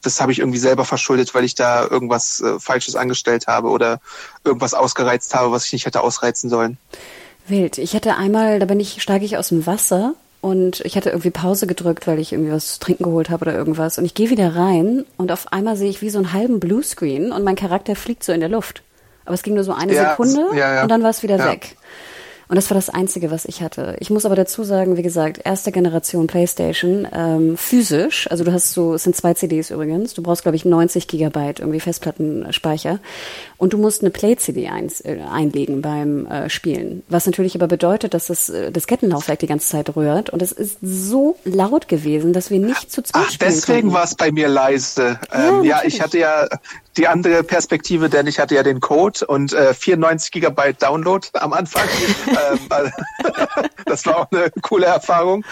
das 0.00 0.20
habe 0.20 0.30
ich 0.30 0.38
irgendwie 0.38 0.58
selber 0.58 0.84
verschuldet, 0.84 1.34
weil 1.34 1.42
ich 1.42 1.56
da 1.56 1.84
irgendwas 1.88 2.40
äh, 2.40 2.60
Falsches 2.60 2.94
angestellt 2.94 3.48
habe 3.48 3.70
oder 3.70 4.00
irgendwas 4.44 4.74
ausgereizt 4.74 5.34
habe, 5.34 5.50
was 5.50 5.64
ich 5.66 5.72
nicht 5.72 5.86
hätte 5.86 6.02
ausreizen 6.02 6.48
sollen. 6.50 6.78
Wild. 7.48 7.78
Ich 7.78 7.96
hatte 7.96 8.14
einmal, 8.14 8.60
da 8.60 8.66
bin 8.66 8.78
ich, 8.78 9.02
steige 9.02 9.24
ich 9.24 9.36
aus 9.36 9.48
dem 9.48 9.66
Wasser 9.66 10.14
und 10.42 10.80
ich 10.84 10.96
hatte 10.96 11.10
irgendwie 11.10 11.30
Pause 11.30 11.66
gedrückt, 11.68 12.06
weil 12.08 12.18
ich 12.18 12.32
irgendwie 12.32 12.50
was 12.50 12.74
zu 12.74 12.80
trinken 12.80 13.04
geholt 13.04 13.30
habe 13.30 13.44
oder 13.46 13.54
irgendwas. 13.54 13.96
Und 13.96 14.04
ich 14.04 14.12
gehe 14.12 14.28
wieder 14.28 14.56
rein 14.56 15.06
und 15.16 15.30
auf 15.30 15.52
einmal 15.52 15.76
sehe 15.76 15.88
ich 15.88 16.02
wie 16.02 16.10
so 16.10 16.18
einen 16.18 16.32
halben 16.32 16.58
Bluescreen 16.58 17.30
und 17.30 17.44
mein 17.44 17.54
Charakter 17.54 17.94
fliegt 17.94 18.24
so 18.24 18.32
in 18.32 18.40
der 18.40 18.48
Luft. 18.48 18.82
Aber 19.24 19.34
es 19.34 19.44
ging 19.44 19.54
nur 19.54 19.62
so 19.62 19.72
eine 19.72 19.94
Ja, 19.94 20.10
Sekunde 20.10 20.48
ja, 20.54 20.74
ja. 20.74 20.82
und 20.82 20.88
dann 20.90 21.04
war 21.04 21.10
es 21.10 21.22
wieder 21.22 21.38
weg. 21.38 21.76
Und 22.52 22.56
das 22.56 22.68
war 22.68 22.74
das 22.74 22.90
Einzige, 22.90 23.30
was 23.30 23.46
ich 23.46 23.62
hatte. 23.62 23.96
Ich 24.00 24.10
muss 24.10 24.26
aber 24.26 24.36
dazu 24.36 24.62
sagen, 24.62 24.98
wie 24.98 25.02
gesagt, 25.02 25.40
erste 25.42 25.72
Generation 25.72 26.26
PlayStation, 26.26 27.08
ähm, 27.10 27.56
physisch, 27.56 28.30
also 28.30 28.44
du 28.44 28.52
hast 28.52 28.74
so, 28.74 28.92
es 28.92 29.04
sind 29.04 29.16
zwei 29.16 29.32
CDs 29.32 29.70
übrigens, 29.70 30.12
du 30.12 30.22
brauchst, 30.22 30.42
glaube 30.42 30.56
ich, 30.56 30.66
90 30.66 31.08
Gigabyte 31.08 31.60
irgendwie 31.60 31.80
Festplattenspeicher 31.80 32.98
und 33.56 33.72
du 33.72 33.78
musst 33.78 34.02
eine 34.02 34.10
Play-CD 34.10 34.68
ein, 34.68 34.92
äh, 35.04 35.20
einlegen 35.22 35.80
beim 35.80 36.26
äh, 36.26 36.50
Spielen. 36.50 37.02
Was 37.08 37.24
natürlich 37.24 37.54
aber 37.54 37.68
bedeutet, 37.68 38.12
dass 38.12 38.26
das 38.26 38.50
äh, 38.50 38.70
Diskettenlaufwerk 38.70 39.38
die 39.38 39.46
ganze 39.46 39.68
Zeit 39.68 39.96
rührt 39.96 40.28
und 40.28 40.42
es 40.42 40.52
ist 40.52 40.76
so 40.82 41.38
laut 41.46 41.88
gewesen, 41.88 42.34
dass 42.34 42.50
wir 42.50 42.58
nicht 42.58 42.92
zu 42.92 43.02
zweit 43.02 43.22
Ach, 43.28 43.30
spielen 43.30 43.50
deswegen 43.50 43.92
war 43.94 44.04
es 44.04 44.14
bei 44.14 44.30
mir 44.30 44.48
leise. 44.48 45.18
Ähm, 45.32 45.64
ja, 45.64 45.76
natürlich. 45.76 45.94
ich 45.94 46.02
hatte 46.02 46.18
ja 46.18 46.48
die 46.96 47.08
andere 47.08 47.42
Perspektive, 47.42 48.08
denn 48.10 48.26
ich 48.26 48.38
hatte 48.38 48.54
ja 48.54 48.62
den 48.62 48.80
Code 48.80 49.26
und 49.26 49.52
äh, 49.52 49.72
94 49.72 50.30
Gigabyte 50.30 50.82
Download 50.82 51.26
am 51.34 51.52
Anfang. 51.52 51.88
ähm, 52.28 52.92
das 53.86 54.04
war 54.06 54.18
auch 54.18 54.26
eine 54.30 54.50
coole 54.62 54.86
Erfahrung. 54.86 55.44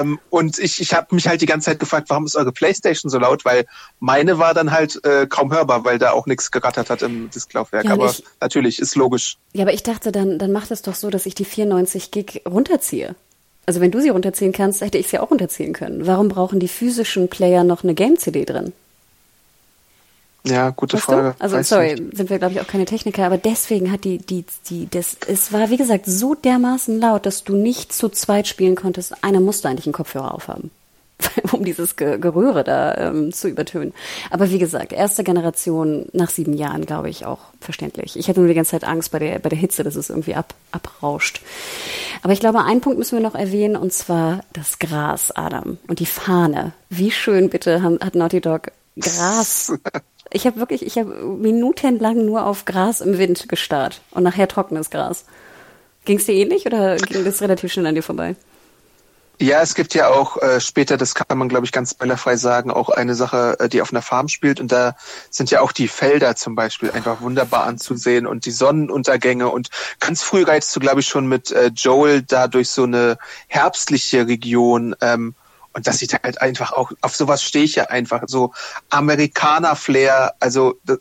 Ähm, 0.00 0.18
und 0.30 0.58
ich, 0.58 0.80
ich 0.80 0.94
habe 0.94 1.14
mich 1.14 1.28
halt 1.28 1.40
die 1.42 1.46
ganze 1.46 1.66
Zeit 1.70 1.78
gefragt, 1.78 2.08
warum 2.08 2.24
ist 2.24 2.36
eure 2.36 2.52
Playstation 2.52 3.10
so 3.10 3.18
laut? 3.18 3.44
Weil 3.44 3.66
meine 4.00 4.38
war 4.38 4.54
dann 4.54 4.70
halt 4.72 5.04
äh, 5.04 5.26
kaum 5.26 5.52
hörbar, 5.52 5.84
weil 5.84 5.98
da 5.98 6.12
auch 6.12 6.26
nichts 6.26 6.50
gerattert 6.50 6.90
hat 6.90 7.02
im 7.02 7.30
Disklaufwerk. 7.30 7.84
Ja, 7.84 7.92
Aber 7.92 8.06
ich- 8.06 8.24
natürlich, 8.40 8.78
ist 8.78 8.96
logisch. 8.96 9.36
Ja, 9.52 9.64
aber 9.64 9.74
ich 9.74 9.82
dachte, 9.82 10.12
dann, 10.12 10.38
dann 10.38 10.52
macht 10.52 10.70
es 10.70 10.82
doch 10.82 10.94
so, 10.94 11.10
dass 11.10 11.26
ich 11.26 11.34
die 11.34 11.44
94 11.44 12.10
Gig 12.10 12.42
runterziehe. 12.48 13.14
Also 13.66 13.80
wenn 13.80 13.90
du 13.90 14.00
sie 14.00 14.08
runterziehen 14.08 14.52
kannst, 14.52 14.80
hätte 14.80 14.98
ich 14.98 15.08
sie 15.08 15.18
auch 15.18 15.30
runterziehen 15.30 15.72
können. 15.72 16.06
Warum 16.06 16.28
brauchen 16.28 16.58
die 16.58 16.68
physischen 16.68 17.28
Player 17.28 17.62
noch 17.62 17.84
eine 17.84 17.94
Game-CD 17.94 18.44
drin? 18.44 18.72
Ja, 20.44 20.70
gute 20.70 20.96
Weißt 20.96 21.04
Frage. 21.04 21.34
du? 21.38 21.42
Also 21.42 21.56
Weiß 21.56 21.68
sorry, 21.68 21.94
nicht. 21.94 22.16
sind 22.16 22.30
wir 22.30 22.38
glaube 22.38 22.54
ich 22.54 22.60
auch 22.60 22.66
keine 22.66 22.84
Techniker, 22.84 23.24
aber 23.24 23.38
deswegen 23.38 23.92
hat 23.92 24.04
die 24.04 24.18
die 24.18 24.44
die 24.68 24.88
das 24.90 25.16
es 25.28 25.52
war 25.52 25.70
wie 25.70 25.76
gesagt 25.76 26.04
so 26.06 26.34
dermaßen 26.34 26.98
laut, 27.00 27.26
dass 27.26 27.44
du 27.44 27.54
nicht 27.54 27.92
zu 27.92 28.08
zweit 28.08 28.48
spielen 28.48 28.74
konntest. 28.74 29.22
Einer 29.22 29.40
musste 29.40 29.68
eigentlich 29.68 29.86
einen 29.86 29.92
Kopfhörer 29.92 30.34
aufhaben, 30.34 30.72
um 31.52 31.64
dieses 31.64 31.94
Ge 31.94 32.18
Gerühre 32.18 32.64
da 32.64 32.96
ähm, 32.96 33.32
zu 33.32 33.46
übertönen. 33.46 33.94
Aber 34.30 34.50
wie 34.50 34.58
gesagt, 34.58 34.92
erste 34.92 35.22
Generation 35.22 36.06
nach 36.12 36.30
sieben 36.30 36.54
Jahren, 36.54 36.86
glaube 36.86 37.08
ich, 37.08 37.24
auch 37.24 37.38
verständlich. 37.60 38.16
Ich 38.18 38.28
hatte 38.28 38.40
nur 38.40 38.48
die 38.48 38.54
ganze 38.54 38.72
Zeit 38.72 38.84
Angst 38.84 39.12
bei 39.12 39.20
der 39.20 39.38
bei 39.38 39.48
der 39.48 39.58
Hitze, 39.58 39.84
dass 39.84 39.94
es 39.94 40.10
irgendwie 40.10 40.34
ab 40.34 40.54
abrauscht. 40.72 41.40
Aber 42.24 42.32
ich 42.32 42.40
glaube, 42.40 42.64
einen 42.64 42.80
Punkt 42.80 42.98
müssen 42.98 43.16
wir 43.16 43.22
noch 43.22 43.36
erwähnen 43.36 43.76
und 43.76 43.92
zwar 43.92 44.40
das 44.52 44.80
Gras, 44.80 45.30
Adam 45.30 45.78
und 45.86 46.00
die 46.00 46.06
Fahne. 46.06 46.72
Wie 46.88 47.12
schön 47.12 47.48
bitte 47.48 47.80
hat 47.82 48.16
Naughty 48.16 48.40
Dog 48.40 48.72
Gras 48.98 49.72
ich 50.32 50.46
habe 50.46 50.58
wirklich, 50.58 50.84
ich 50.84 50.96
habe 50.98 51.10
minutenlang 51.10 52.24
nur 52.24 52.46
auf 52.46 52.64
Gras 52.64 53.00
im 53.00 53.18
Wind 53.18 53.48
gestarrt 53.48 54.00
und 54.10 54.22
nachher 54.22 54.48
trockenes 54.48 54.90
Gras. 54.90 55.24
Ging 56.04 56.18
es 56.18 56.26
dir 56.26 56.34
ähnlich 56.34 56.66
oder 56.66 56.96
ging 56.96 57.24
das 57.24 57.40
relativ 57.40 57.72
schnell 57.72 57.86
an 57.86 57.94
dir 57.94 58.02
vorbei? 58.02 58.34
Ja, 59.40 59.60
es 59.60 59.74
gibt 59.74 59.94
ja 59.94 60.08
auch 60.08 60.40
äh, 60.40 60.60
später, 60.60 60.96
das 60.96 61.14
kann 61.14 61.36
man 61.36 61.48
glaube 61.48 61.66
ich 61.66 61.72
ganz 61.72 61.92
spoilerfrei 61.92 62.36
sagen, 62.36 62.70
auch 62.70 62.90
eine 62.90 63.14
Sache, 63.14 63.56
äh, 63.58 63.68
die 63.68 63.82
auf 63.82 63.92
einer 63.92 64.02
Farm 64.02 64.28
spielt 64.28 64.60
und 64.60 64.70
da 64.70 64.94
sind 65.30 65.50
ja 65.50 65.60
auch 65.60 65.72
die 65.72 65.88
Felder 65.88 66.36
zum 66.36 66.54
Beispiel 66.54 66.90
einfach 66.92 67.22
wunderbar 67.22 67.64
anzusehen 67.64 68.26
und 68.26 68.46
die 68.46 68.52
Sonnenuntergänge 68.52 69.48
und 69.48 69.70
ganz 69.98 70.22
früh 70.22 70.44
reizst 70.44 70.76
du 70.76 70.80
glaube 70.80 71.00
ich 71.00 71.08
schon 71.08 71.26
mit 71.26 71.50
äh, 71.50 71.72
Joel 71.74 72.22
da 72.22 72.46
durch 72.46 72.68
so 72.68 72.84
eine 72.84 73.18
herbstliche 73.48 74.28
Region 74.28 74.94
ähm, 75.00 75.34
und 75.72 75.86
das 75.86 75.98
sieht 75.98 76.14
halt 76.22 76.40
einfach 76.40 76.72
auch, 76.72 76.92
auf 77.00 77.16
sowas 77.16 77.42
stehe 77.42 77.64
ich 77.64 77.74
ja 77.74 77.84
einfach, 77.84 78.22
so 78.26 78.52
Amerikaner-Flair, 78.90 80.34
also 80.40 80.78
äh, 80.88 80.96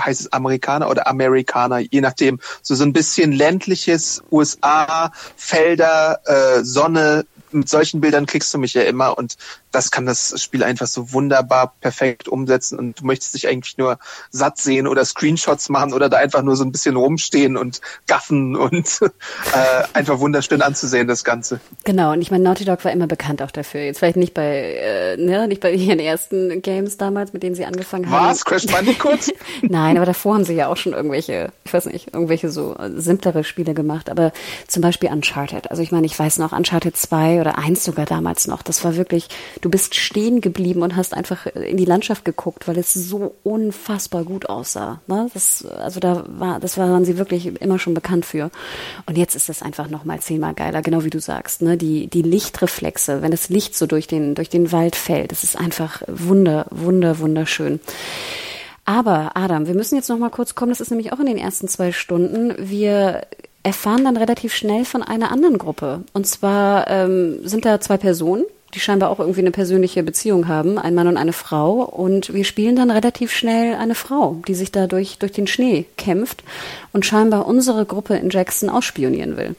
heißt 0.00 0.20
es 0.20 0.32
Amerikaner 0.32 0.88
oder 0.88 1.06
Amerikaner, 1.06 1.78
je 1.78 2.00
nachdem, 2.00 2.40
so 2.62 2.74
so 2.74 2.84
ein 2.84 2.92
bisschen 2.92 3.32
ländliches 3.32 4.22
USA, 4.30 5.12
Felder, 5.36 6.20
äh, 6.24 6.64
Sonne, 6.64 7.26
mit 7.52 7.68
solchen 7.68 8.00
Bildern 8.00 8.26
kriegst 8.26 8.52
du 8.52 8.58
mich 8.58 8.74
ja 8.74 8.82
immer. 8.82 9.16
Und 9.16 9.36
das 9.76 9.90
kann 9.90 10.06
das 10.06 10.40
Spiel 10.42 10.62
einfach 10.62 10.86
so 10.86 11.12
wunderbar 11.12 11.74
perfekt 11.80 12.28
umsetzen 12.28 12.78
und 12.78 13.00
du 13.00 13.06
möchtest 13.06 13.34
dich 13.34 13.48
eigentlich 13.48 13.76
nur 13.76 13.98
satt 14.30 14.58
sehen 14.58 14.86
oder 14.86 15.04
Screenshots 15.04 15.68
machen 15.68 15.92
oder 15.92 16.08
da 16.08 16.16
einfach 16.16 16.42
nur 16.42 16.56
so 16.56 16.64
ein 16.64 16.72
bisschen 16.72 16.96
rumstehen 16.96 17.56
und 17.56 17.80
gaffen 18.06 18.56
und 18.56 19.00
äh, 19.02 19.84
einfach 19.92 20.18
wunderschön 20.18 20.62
anzusehen, 20.62 21.08
das 21.08 21.24
Ganze. 21.24 21.60
Genau, 21.84 22.12
und 22.12 22.22
ich 22.22 22.30
meine, 22.30 22.44
Naughty 22.44 22.64
Dog 22.64 22.84
war 22.84 22.92
immer 22.92 23.06
bekannt 23.06 23.42
auch 23.42 23.50
dafür. 23.50 23.82
Jetzt 23.82 23.98
vielleicht 23.98 24.16
nicht 24.16 24.34
bei, 24.34 24.76
äh, 24.76 25.16
ne, 25.16 25.46
nicht 25.48 25.60
bei 25.60 25.72
ihren 25.74 25.98
ersten 25.98 26.62
Games 26.62 26.96
damals, 26.96 27.32
mit 27.32 27.42
denen 27.42 27.54
sie 27.54 27.66
angefangen 27.66 28.10
haben. 28.10 28.30
Was? 28.30 28.44
Crash 28.44 28.66
Bandicoot? 28.66 29.34
Nein, 29.62 29.96
aber 29.96 30.06
davor 30.06 30.34
haben 30.34 30.44
sie 30.44 30.54
ja 30.54 30.68
auch 30.68 30.76
schon 30.76 30.92
irgendwelche, 30.92 31.52
ich 31.64 31.74
weiß 31.74 31.86
nicht, 31.86 32.14
irgendwelche 32.14 32.50
so 32.50 32.76
äh, 32.76 32.90
simplere 32.96 33.44
Spiele 33.44 33.74
gemacht. 33.74 34.10
Aber 34.10 34.32
zum 34.68 34.80
Beispiel 34.80 35.10
Uncharted. 35.10 35.70
Also 35.70 35.82
ich 35.82 35.92
meine, 35.92 36.06
ich 36.06 36.18
weiß 36.18 36.38
noch, 36.38 36.52
Uncharted 36.52 36.96
2 36.96 37.26
zwei 37.26 37.40
oder 37.40 37.58
eins 37.58 37.84
sogar 37.84 38.06
damals 38.06 38.46
noch. 38.46 38.62
Das 38.62 38.84
war 38.84 38.96
wirklich, 38.96 39.28
du 39.66 39.70
bist 39.70 39.96
stehen 39.96 40.40
geblieben 40.40 40.82
und 40.82 40.94
hast 40.94 41.12
einfach 41.12 41.46
in 41.46 41.76
die 41.76 41.84
Landschaft 41.84 42.24
geguckt, 42.24 42.68
weil 42.68 42.78
es 42.78 42.94
so 42.94 43.34
unfassbar 43.42 44.22
gut 44.22 44.48
aussah. 44.48 45.00
Ne? 45.08 45.28
Das, 45.34 45.66
also 45.66 45.98
da 45.98 46.24
war, 46.28 46.60
das 46.60 46.78
waren 46.78 47.04
sie 47.04 47.18
wirklich 47.18 47.60
immer 47.60 47.80
schon 47.80 47.92
bekannt 47.92 48.24
für. 48.24 48.52
Und 49.06 49.18
jetzt 49.18 49.34
ist 49.34 49.48
es 49.48 49.62
einfach 49.62 49.90
noch 49.90 50.04
mal 50.04 50.20
zehnmal 50.20 50.54
geiler, 50.54 50.82
genau 50.82 51.02
wie 51.02 51.10
du 51.10 51.18
sagst. 51.18 51.62
Ne? 51.62 51.76
Die, 51.76 52.06
die 52.06 52.22
Lichtreflexe, 52.22 53.22
wenn 53.22 53.32
das 53.32 53.48
Licht 53.48 53.74
so 53.74 53.86
durch 53.86 54.06
den, 54.06 54.36
durch 54.36 54.50
den 54.50 54.70
Wald 54.70 54.94
fällt, 54.94 55.32
das 55.32 55.42
ist 55.42 55.58
einfach 55.58 56.02
wunder, 56.06 56.66
wunder, 56.70 57.18
wunderschön. 57.18 57.80
Aber 58.84 59.32
Adam, 59.34 59.66
wir 59.66 59.74
müssen 59.74 59.96
jetzt 59.96 60.08
noch 60.08 60.18
mal 60.18 60.30
kurz 60.30 60.54
kommen. 60.54 60.70
Das 60.70 60.80
ist 60.80 60.90
nämlich 60.90 61.12
auch 61.12 61.18
in 61.18 61.26
den 61.26 61.38
ersten 61.38 61.66
zwei 61.66 61.90
Stunden. 61.90 62.54
Wir 62.56 63.22
erfahren 63.64 64.04
dann 64.04 64.16
relativ 64.16 64.54
schnell 64.54 64.84
von 64.84 65.02
einer 65.02 65.32
anderen 65.32 65.58
Gruppe. 65.58 66.04
Und 66.12 66.28
zwar 66.28 66.88
ähm, 66.88 67.40
sind 67.42 67.64
da 67.64 67.80
zwei 67.80 67.96
Personen, 67.96 68.44
die 68.76 68.80
scheinbar 68.80 69.08
auch 69.10 69.18
irgendwie 69.18 69.40
eine 69.40 69.50
persönliche 69.50 70.02
Beziehung 70.02 70.48
haben, 70.48 70.78
ein 70.78 70.94
Mann 70.94 71.08
und 71.08 71.16
eine 71.16 71.32
Frau. 71.32 71.82
Und 71.82 72.34
wir 72.34 72.44
spielen 72.44 72.76
dann 72.76 72.90
relativ 72.90 73.32
schnell 73.32 73.74
eine 73.74 73.94
Frau, 73.94 74.36
die 74.46 74.54
sich 74.54 74.70
da 74.70 74.86
durch, 74.86 75.18
den 75.18 75.46
Schnee 75.46 75.86
kämpft 75.96 76.44
und 76.92 77.06
scheinbar 77.06 77.46
unsere 77.46 77.86
Gruppe 77.86 78.16
in 78.16 78.28
Jackson 78.28 78.68
ausspionieren 78.68 79.38
will. 79.38 79.56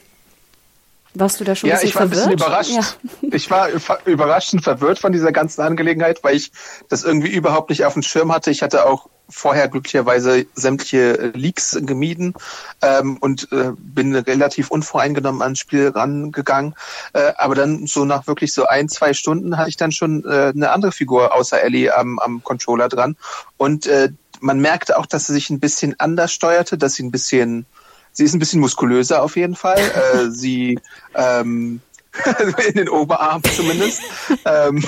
Warst 1.14 1.40
du 1.40 1.44
da 1.44 1.56
schon 1.56 1.68
ja, 1.68 1.76
ein 1.76 1.80
bisschen 1.80 1.88
ich 1.88 1.94
war 1.96 2.02
ein 2.02 2.10
bisschen 2.10 2.38
verwirrt? 2.38 2.68
überrascht. 2.68 2.70
Ja. 2.70 3.28
Ich 3.32 3.50
war 3.50 3.68
überrascht 4.06 4.52
und 4.52 4.60
verwirrt 4.60 5.00
von 5.00 5.12
dieser 5.12 5.32
ganzen 5.32 5.62
Angelegenheit, 5.62 6.22
weil 6.22 6.36
ich 6.36 6.52
das 6.88 7.02
irgendwie 7.02 7.34
überhaupt 7.34 7.70
nicht 7.70 7.84
auf 7.84 7.94
dem 7.94 8.02
Schirm 8.02 8.32
hatte. 8.32 8.52
Ich 8.52 8.62
hatte 8.62 8.86
auch 8.86 9.08
vorher 9.28 9.68
glücklicherweise 9.68 10.46
sämtliche 10.54 11.32
Leaks 11.34 11.78
gemieden 11.80 12.34
ähm, 12.82 13.18
und 13.18 13.52
äh, 13.52 13.72
bin 13.76 14.14
relativ 14.14 14.70
unvoreingenommen 14.70 15.42
ans 15.42 15.58
Spiel 15.58 15.88
rangegangen. 15.88 16.74
Äh, 17.12 17.32
aber 17.36 17.54
dann 17.54 17.86
so 17.86 18.04
nach 18.04 18.26
wirklich 18.26 18.52
so 18.52 18.66
ein, 18.66 18.88
zwei 18.88 19.12
Stunden 19.12 19.58
hatte 19.58 19.68
ich 19.68 19.76
dann 19.76 19.92
schon 19.92 20.24
äh, 20.24 20.52
eine 20.54 20.70
andere 20.70 20.92
Figur 20.92 21.34
außer 21.34 21.62
Ellie 21.62 21.94
am, 21.94 22.18
am 22.18 22.42
Controller 22.42 22.88
dran. 22.88 23.16
Und 23.56 23.86
äh, 23.86 24.10
man 24.40 24.60
merkte 24.60 24.98
auch, 24.98 25.06
dass 25.06 25.26
sie 25.26 25.34
sich 25.34 25.50
ein 25.50 25.60
bisschen 25.60 25.98
anders 25.98 26.32
steuerte, 26.32 26.78
dass 26.78 26.94
sie 26.94 27.02
ein 27.02 27.10
bisschen, 27.10 27.66
sie 28.12 28.24
ist 28.24 28.34
ein 28.34 28.38
bisschen 28.38 28.60
muskulöser 28.60 29.22
auf 29.22 29.36
jeden 29.36 29.56
Fall. 29.56 29.78
äh, 30.14 30.30
sie 30.30 30.78
ähm, 31.14 31.80
in 32.68 32.74
den 32.74 32.88
Oberarm 32.88 33.42
zumindest. 33.44 34.00
ähm, 34.44 34.84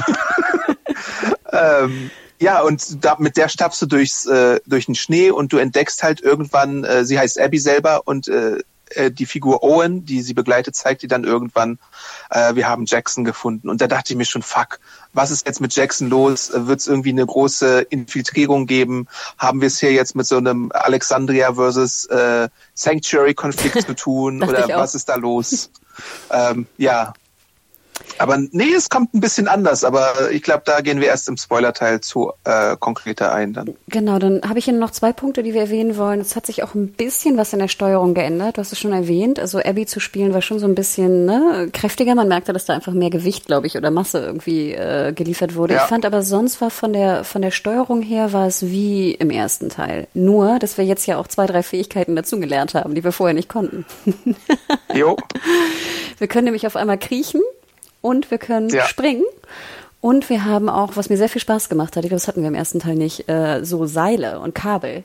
ähm, 1.52 2.10
ja, 2.40 2.62
und 2.62 3.04
da, 3.04 3.16
mit 3.18 3.36
der 3.36 3.48
stapfst 3.48 3.82
du 3.82 3.86
durchs, 3.86 4.26
äh, 4.26 4.60
durch 4.66 4.86
den 4.86 4.94
Schnee 4.94 5.30
und 5.30 5.52
du 5.52 5.58
entdeckst 5.58 6.02
halt 6.02 6.20
irgendwann, 6.22 6.84
äh, 6.84 7.04
sie 7.04 7.18
heißt 7.18 7.38
Abby 7.38 7.58
selber 7.58 8.02
und 8.06 8.28
äh, 8.28 8.58
äh, 8.94 9.10
die 9.10 9.26
Figur 9.26 9.62
Owen, 9.62 10.04
die 10.04 10.22
sie 10.22 10.34
begleitet, 10.34 10.74
zeigt 10.74 11.02
dir 11.02 11.08
dann 11.08 11.24
irgendwann, 11.24 11.78
äh, 12.30 12.54
wir 12.54 12.68
haben 12.68 12.86
Jackson 12.86 13.24
gefunden. 13.24 13.68
Und 13.68 13.80
da 13.80 13.86
dachte 13.86 14.12
ich 14.12 14.16
mir 14.16 14.24
schon, 14.24 14.42
fuck, 14.42 14.80
was 15.12 15.30
ist 15.30 15.46
jetzt 15.46 15.60
mit 15.60 15.74
Jackson 15.74 16.08
los? 16.08 16.50
Wird 16.54 16.80
es 16.80 16.88
irgendwie 16.88 17.10
eine 17.10 17.26
große 17.26 17.82
Infiltrierung 17.82 18.66
geben? 18.66 19.06
Haben 19.38 19.60
wir 19.60 19.68
es 19.68 19.78
hier 19.78 19.92
jetzt 19.92 20.16
mit 20.16 20.26
so 20.26 20.38
einem 20.38 20.72
Alexandria 20.72 21.54
versus 21.54 22.06
äh, 22.06 22.48
Sanctuary-Konflikt 22.74 23.82
zu 23.82 23.94
tun? 23.94 24.42
Oder 24.48 24.68
was 24.68 24.94
ist 24.94 25.08
da 25.08 25.16
los? 25.16 25.70
ähm, 26.30 26.66
ja, 26.78 27.12
aber 28.18 28.38
nee, 28.50 28.72
es 28.76 28.88
kommt 28.88 29.14
ein 29.14 29.20
bisschen 29.20 29.48
anders, 29.48 29.84
aber 29.84 30.30
ich 30.30 30.42
glaube, 30.42 30.62
da 30.66 30.80
gehen 30.80 31.00
wir 31.00 31.08
erst 31.08 31.28
im 31.28 31.36
Spoiler-Teil 31.36 32.00
zu 32.00 32.32
äh, 32.44 32.76
konkreter 32.78 33.32
ein 33.32 33.52
dann. 33.52 33.74
Genau, 33.88 34.18
dann 34.18 34.42
habe 34.46 34.58
ich 34.58 34.66
hier 34.66 34.74
noch 34.74 34.90
zwei 34.90 35.12
Punkte, 35.12 35.42
die 35.42 35.54
wir 35.54 35.62
erwähnen 35.62 35.96
wollen. 35.96 36.20
Es 36.20 36.36
hat 36.36 36.46
sich 36.46 36.62
auch 36.62 36.74
ein 36.74 36.92
bisschen 36.92 37.36
was 37.36 37.52
in 37.52 37.58
der 37.58 37.68
Steuerung 37.68 38.14
geändert. 38.14 38.56
Du 38.56 38.60
hast 38.60 38.72
es 38.72 38.78
schon 38.78 38.92
erwähnt. 38.92 39.38
Also 39.38 39.58
Abby 39.58 39.86
zu 39.86 40.00
spielen 40.00 40.34
war 40.34 40.42
schon 40.42 40.58
so 40.58 40.66
ein 40.66 40.74
bisschen 40.74 41.24
ne, 41.24 41.70
kräftiger. 41.72 42.14
Man 42.14 42.28
merkte, 42.28 42.52
dass 42.52 42.64
da 42.64 42.74
einfach 42.74 42.92
mehr 42.92 43.10
Gewicht, 43.10 43.46
glaube 43.46 43.66
ich, 43.66 43.76
oder 43.76 43.90
Masse 43.90 44.18
irgendwie 44.18 44.72
äh, 44.72 45.12
geliefert 45.12 45.54
wurde. 45.54 45.74
Ja. 45.74 45.82
Ich 45.82 45.88
fand 45.88 46.04
aber 46.04 46.22
sonst 46.22 46.60
war 46.60 46.70
von 46.70 46.92
der 46.92 47.24
von 47.24 47.42
der 47.42 47.50
Steuerung 47.50 48.02
her 48.02 48.32
war 48.32 48.46
es 48.46 48.62
wie 48.62 49.12
im 49.12 49.30
ersten 49.30 49.68
Teil. 49.68 50.06
Nur, 50.14 50.58
dass 50.58 50.78
wir 50.78 50.84
jetzt 50.84 51.06
ja 51.06 51.18
auch 51.18 51.28
zwei, 51.28 51.46
drei 51.46 51.62
Fähigkeiten 51.62 52.16
dazugelernt 52.16 52.74
haben, 52.74 52.94
die 52.94 53.04
wir 53.04 53.12
vorher 53.12 53.34
nicht 53.34 53.48
konnten. 53.48 53.86
Jo, 54.94 55.16
Wir 56.18 56.28
können 56.28 56.44
nämlich 56.44 56.66
auf 56.66 56.76
einmal 56.76 56.98
kriechen 56.98 57.40
und 58.00 58.30
wir 58.30 58.38
können 58.38 58.68
Ja. 58.68 58.84
springen. 58.86 59.24
Und 60.00 60.30
wir 60.30 60.44
haben 60.46 60.68
auch, 60.70 60.92
was 60.96 61.10
mir 61.10 61.18
sehr 61.18 61.28
viel 61.28 61.42
Spaß 61.42 61.68
gemacht 61.68 61.94
hat, 61.96 62.04
ich 62.04 62.08
glaube, 62.08 62.20
das 62.20 62.28
hatten 62.28 62.40
wir 62.40 62.48
im 62.48 62.54
ersten 62.54 62.80
Teil 62.80 62.94
nicht, 62.94 63.28
äh, 63.28 63.62
so 63.64 63.84
Seile 63.86 64.40
und 64.40 64.54
Kabel. 64.54 65.04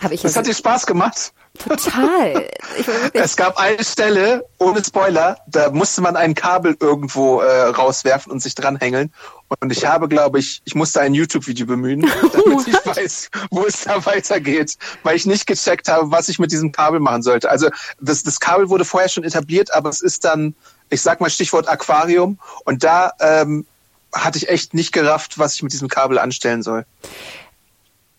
Habe 0.00 0.14
ich 0.14 0.22
das 0.22 0.34
hat 0.34 0.46
dir 0.46 0.54
Spaß 0.54 0.86
gemacht. 0.86 1.32
total. 1.58 2.48
Es 3.12 3.36
gab 3.36 3.58
eine 3.58 3.84
Stelle, 3.84 4.46
ohne 4.58 4.82
Spoiler, 4.82 5.36
da 5.46 5.70
musste 5.70 6.00
man 6.00 6.16
ein 6.16 6.34
Kabel 6.34 6.74
irgendwo 6.80 7.40
äh, 7.40 7.64
rauswerfen 7.68 8.32
und 8.32 8.40
sich 8.40 8.54
dranhängeln. 8.54 9.12
Und 9.60 9.70
ich 9.72 9.84
habe, 9.84 10.08
glaube 10.08 10.38
ich, 10.38 10.62
ich 10.64 10.74
musste 10.74 11.00
ein 11.02 11.12
YouTube-Video 11.12 11.66
bemühen, 11.66 12.00
damit 12.32 12.68
ich 12.68 12.86
weiß, 12.86 13.30
wo 13.50 13.66
es 13.66 13.82
da 13.82 14.06
weitergeht, 14.06 14.76
weil 15.02 15.16
ich 15.16 15.26
nicht 15.26 15.46
gecheckt 15.46 15.88
habe, 15.88 16.10
was 16.10 16.30
ich 16.30 16.38
mit 16.38 16.50
diesem 16.52 16.72
Kabel 16.72 17.00
machen 17.00 17.22
sollte. 17.22 17.50
Also 17.50 17.68
das, 18.00 18.22
das 18.22 18.40
Kabel 18.40 18.70
wurde 18.70 18.86
vorher 18.86 19.10
schon 19.10 19.24
etabliert, 19.24 19.74
aber 19.74 19.90
es 19.90 20.00
ist 20.00 20.24
dann, 20.24 20.54
ich 20.90 21.00
sag 21.00 21.20
mal 21.20 21.30
Stichwort 21.30 21.68
Aquarium. 21.68 22.38
Und 22.64 22.84
da 22.84 23.12
ähm, 23.20 23.66
hatte 24.12 24.38
ich 24.38 24.48
echt 24.48 24.74
nicht 24.74 24.92
gerafft, 24.92 25.38
was 25.38 25.54
ich 25.54 25.62
mit 25.62 25.72
diesem 25.72 25.88
Kabel 25.88 26.18
anstellen 26.18 26.62
soll. 26.62 26.84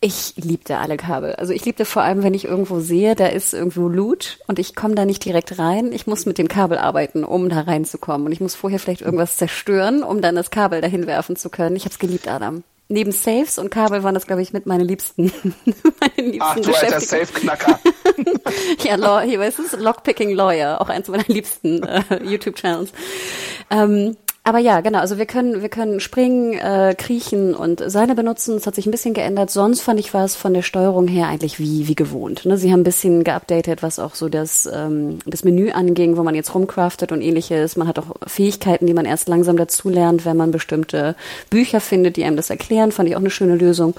ich 0.03 0.33
liebte 0.35 0.79
alle 0.79 0.97
Kabel. 0.97 1.35
Also 1.35 1.53
ich 1.53 1.63
liebte 1.63 1.85
vor 1.85 2.01
allem, 2.01 2.23
wenn 2.23 2.33
ich 2.33 2.45
irgendwo 2.45 2.79
sehe, 2.79 3.13
da 3.15 3.27
ist 3.27 3.53
irgendwo 3.53 3.87
Loot 3.87 4.39
und 4.47 4.57
ich 4.57 4.75
komme 4.75 4.95
da 4.95 5.05
nicht 5.05 5.23
direkt 5.23 5.59
rein. 5.59 5.91
Ich 5.91 6.07
muss 6.07 6.25
mit 6.25 6.39
dem 6.39 6.47
Kabel 6.47 6.79
arbeiten, 6.79 7.23
um 7.23 7.49
da 7.49 7.61
reinzukommen. 7.61 8.25
Und 8.25 8.31
ich 8.31 8.41
muss 8.41 8.55
vorher 8.55 8.79
vielleicht 8.79 9.01
irgendwas 9.01 9.37
zerstören, 9.37 10.01
um 10.01 10.21
dann 10.21 10.35
das 10.35 10.49
Kabel 10.49 10.81
dahin 10.81 11.05
werfen 11.05 11.35
zu 11.35 11.49
können. 11.49 11.75
Ich 11.75 11.83
habe 11.83 11.93
es 11.93 11.99
geliebt, 11.99 12.27
Adam. 12.27 12.63
Neben 12.91 13.13
Safes 13.13 13.57
und 13.57 13.69
Kabel 13.69 14.03
waren 14.03 14.13
das, 14.13 14.27
glaube 14.27 14.41
ich, 14.41 14.51
mit 14.51 14.65
meine 14.71 14.83
liebsten, 14.83 15.31
meine 15.65 16.29
liebsten 16.29 16.41
Ach 16.41 16.55
du 16.59 16.73
alter. 16.73 16.99
Safe-Knacker. 16.99 17.79
Ja, 18.83 18.95
Law, 18.95 19.21
hier 19.21 19.39
weißt 19.39 19.59
du, 19.59 19.77
Lockpicking 19.77 20.31
Lawyer, 20.31 20.81
auch 20.81 20.89
eins 20.89 21.07
meiner 21.07 21.23
liebsten 21.27 21.81
äh, 21.83 22.23
YouTube-Channels. 22.23 22.91
Ähm, 23.69 24.17
aber 24.43 24.57
ja, 24.57 24.81
genau, 24.81 24.97
also 24.97 25.19
wir 25.19 25.27
können, 25.27 25.61
wir 25.61 25.69
können 25.69 25.99
springen, 25.99 26.53
äh, 26.53 26.95
kriechen 26.97 27.53
und 27.53 27.83
Seile 27.85 28.15
benutzen. 28.15 28.55
Es 28.55 28.65
hat 28.65 28.73
sich 28.73 28.87
ein 28.87 28.91
bisschen 28.91 29.13
geändert. 29.13 29.51
Sonst 29.51 29.81
fand 29.81 29.99
ich 29.99 30.15
war 30.15 30.25
es 30.25 30.35
von 30.35 30.55
der 30.55 30.63
Steuerung 30.63 31.07
her 31.07 31.27
eigentlich 31.27 31.59
wie, 31.59 31.87
wie 31.87 31.93
gewohnt. 31.93 32.43
Ne? 32.45 32.57
Sie 32.57 32.71
haben 32.71 32.79
ein 32.79 32.83
bisschen 32.83 33.23
geupdatet, 33.23 33.83
was 33.83 33.99
auch 33.99 34.15
so 34.15 34.29
das, 34.29 34.67
ähm, 34.73 35.19
das 35.27 35.43
Menü 35.43 35.69
anging, 35.69 36.17
wo 36.17 36.23
man 36.23 36.33
jetzt 36.33 36.55
rumcraftet 36.55 37.11
und 37.11 37.21
ähnliches. 37.21 37.75
Man 37.75 37.87
hat 37.87 37.99
auch 37.99 38.15
Fähigkeiten, 38.25 38.87
die 38.87 38.95
man 38.95 39.05
erst 39.05 39.29
langsam 39.29 39.57
dazulernt, 39.57 40.25
wenn 40.25 40.37
man 40.37 40.49
bestimmte 40.49 41.15
Bücher 41.51 41.79
findet, 41.79 42.17
die 42.17 42.23
einem 42.23 42.35
das 42.35 42.49
erklären. 42.49 42.91
Fand 42.91 43.07
ich 43.09 43.15
auch 43.15 43.19
eine 43.19 43.29
schöne 43.29 43.55
Lösung. 43.55 43.93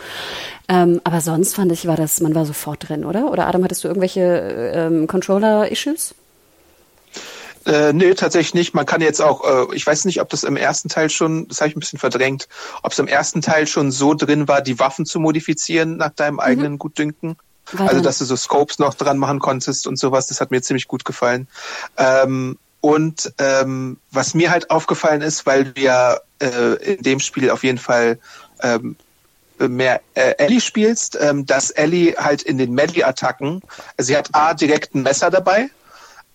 Ähm, 0.68 1.00
aber 1.05 1.20
sonst 1.20 1.55
fand 1.55 1.70
ich, 1.70 1.87
war 1.87 1.96
das, 1.96 2.20
man 2.20 2.35
war 2.35 2.46
sofort 2.46 2.88
drin, 2.88 3.05
oder? 3.05 3.31
Oder 3.31 3.46
Adam, 3.46 3.62
hattest 3.62 3.85
du 3.85 3.88
irgendwelche 3.88 4.72
ähm, 4.74 5.07
Controller-Issues? 5.07 6.16
Äh, 7.66 7.92
nee, 7.92 8.14
tatsächlich 8.14 8.55
nicht. 8.55 8.75
Man 8.75 8.87
kann 8.87 9.01
jetzt 9.01 9.20
auch, 9.22 9.70
äh, 9.70 9.75
ich 9.75 9.87
weiß 9.87 10.05
nicht, 10.05 10.20
ob 10.20 10.29
das 10.31 10.44
im 10.44 10.57
ersten 10.57 10.88
Teil 10.88 11.11
schon, 11.11 11.46
das 11.48 11.61
habe 11.61 11.68
ich 11.68 11.77
ein 11.77 11.81
bisschen 11.81 11.98
verdrängt, 11.98 12.48
ob 12.83 12.92
es 12.92 12.98
im 12.98 13.07
ersten 13.07 13.40
Teil 13.40 13.66
schon 13.66 13.92
so 13.92 14.14
drin 14.14 14.48
war, 14.48 14.62
die 14.62 14.79
Waffen 14.79 15.07
zu 15.07 15.20
modifizieren 15.20 15.96
nach 15.96 16.11
deinem 16.11 16.40
eigenen 16.40 16.79
Gutdünken. 16.79 17.37
War 17.72 17.88
also, 17.88 18.01
dass 18.01 18.18
du 18.18 18.25
so 18.25 18.37
Scopes 18.37 18.79
noch 18.79 18.94
dran 18.94 19.18
machen 19.18 19.38
konntest 19.38 19.87
und 19.87 19.98
sowas, 19.98 20.27
das 20.27 20.40
hat 20.40 20.51
mir 20.51 20.61
ziemlich 20.62 20.88
gut 20.88 21.05
gefallen. 21.05 21.46
Ähm, 21.96 22.59
und 22.81 23.33
ähm, 23.38 23.98
was 24.11 24.35
mir 24.35 24.51
halt 24.51 24.70
aufgefallen 24.70 25.22
ist, 25.22 25.46
weil 25.46 25.77
wir 25.77 26.20
äh, 26.40 26.94
in 26.94 27.03
dem 27.03 27.20
Spiel 27.20 27.51
auf 27.51 27.62
jeden 27.62 27.79
Fall 27.79 28.18
ähm, 28.61 28.96
mehr 29.59 30.01
äh, 30.14 30.35
Ellie 30.38 30.61
spielst, 30.61 31.16
ähm, 31.20 31.46
dass 31.46 31.70
Ellie 31.70 32.16
halt 32.16 32.42
in 32.42 32.59
den 32.59 32.72
Melee-Attacken, 32.72 33.61
also 33.96 34.09
sie 34.09 34.16
hat 34.16 34.31
A 34.33 34.55
direkt 34.55 34.96
ein 34.96 35.03
Messer 35.03 35.31
dabei 35.31 35.70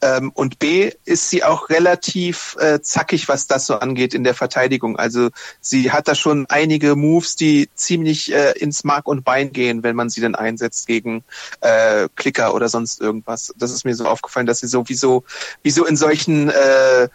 ähm, 0.02 0.32
und 0.34 0.60
B 0.60 0.92
ist 1.06 1.30
sie 1.30 1.44
auch 1.44 1.70
relativ 1.70 2.56
äh, 2.60 2.82
zackig, 2.82 3.28
was 3.28 3.48
das 3.48 3.66
so 3.66 3.76
angeht 3.76 4.14
in 4.14 4.24
der 4.24 4.34
Verteidigung. 4.34 4.98
Also 4.98 5.30
sie 5.60 5.92
hat 5.92 6.08
da 6.08 6.16
schon 6.16 6.46
einige 6.50 6.96
Moves, 6.96 7.36
die 7.36 7.70
ziemlich 7.76 8.34
äh, 8.34 8.52
ins 8.60 8.84
Mark 8.84 9.08
und 9.08 9.24
Bein 9.24 9.52
gehen, 9.52 9.84
wenn 9.84 9.96
man 9.96 10.10
sie 10.10 10.22
dann 10.22 10.36
einsetzt 10.36 10.88
gegen 10.88 11.24
äh, 11.62 12.08
Klicker 12.16 12.54
oder 12.54 12.70
sonst 12.70 13.02
irgendwas. 13.02 13.54
Das 13.58 13.72
ist 13.72 13.86
mir 13.86 13.96
so 13.96 14.06
aufgefallen, 14.06 14.46
dass 14.46 14.60
sie 14.60 14.68
sowieso 14.68 15.24
wie 15.64 15.72
so 15.72 15.86
in 15.86 15.98
solchen 15.98 16.50
äh, 16.50 17.10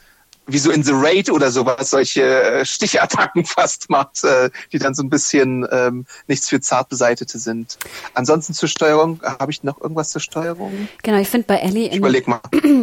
wie 0.46 0.58
so 0.58 0.70
in 0.70 0.82
The 0.82 0.92
Raid 0.94 1.30
oder 1.30 1.50
sowas, 1.50 1.90
solche 1.90 2.22
äh, 2.22 2.64
Stichattacken 2.64 3.44
fast 3.46 3.88
macht, 3.90 4.24
äh, 4.24 4.50
die 4.72 4.78
dann 4.78 4.94
so 4.94 5.02
ein 5.02 5.10
bisschen 5.10 5.66
ähm, 5.70 6.06
nichts 6.26 6.48
für 6.48 6.60
zart 6.60 6.88
beseitete 6.88 7.38
sind. 7.38 7.78
Ansonsten 8.14 8.52
zur 8.52 8.68
Steuerung, 8.68 9.20
habe 9.22 9.52
ich 9.52 9.62
noch 9.62 9.80
irgendwas 9.80 10.10
zur 10.10 10.20
Steuerung? 10.20 10.88
Genau, 11.02 11.18
ich 11.18 11.28
finde 11.28 11.46
bei 11.48 11.56
Ellie 11.56 11.88
in, 11.88 11.98
überleg 11.98 12.26
mal. 12.26 12.40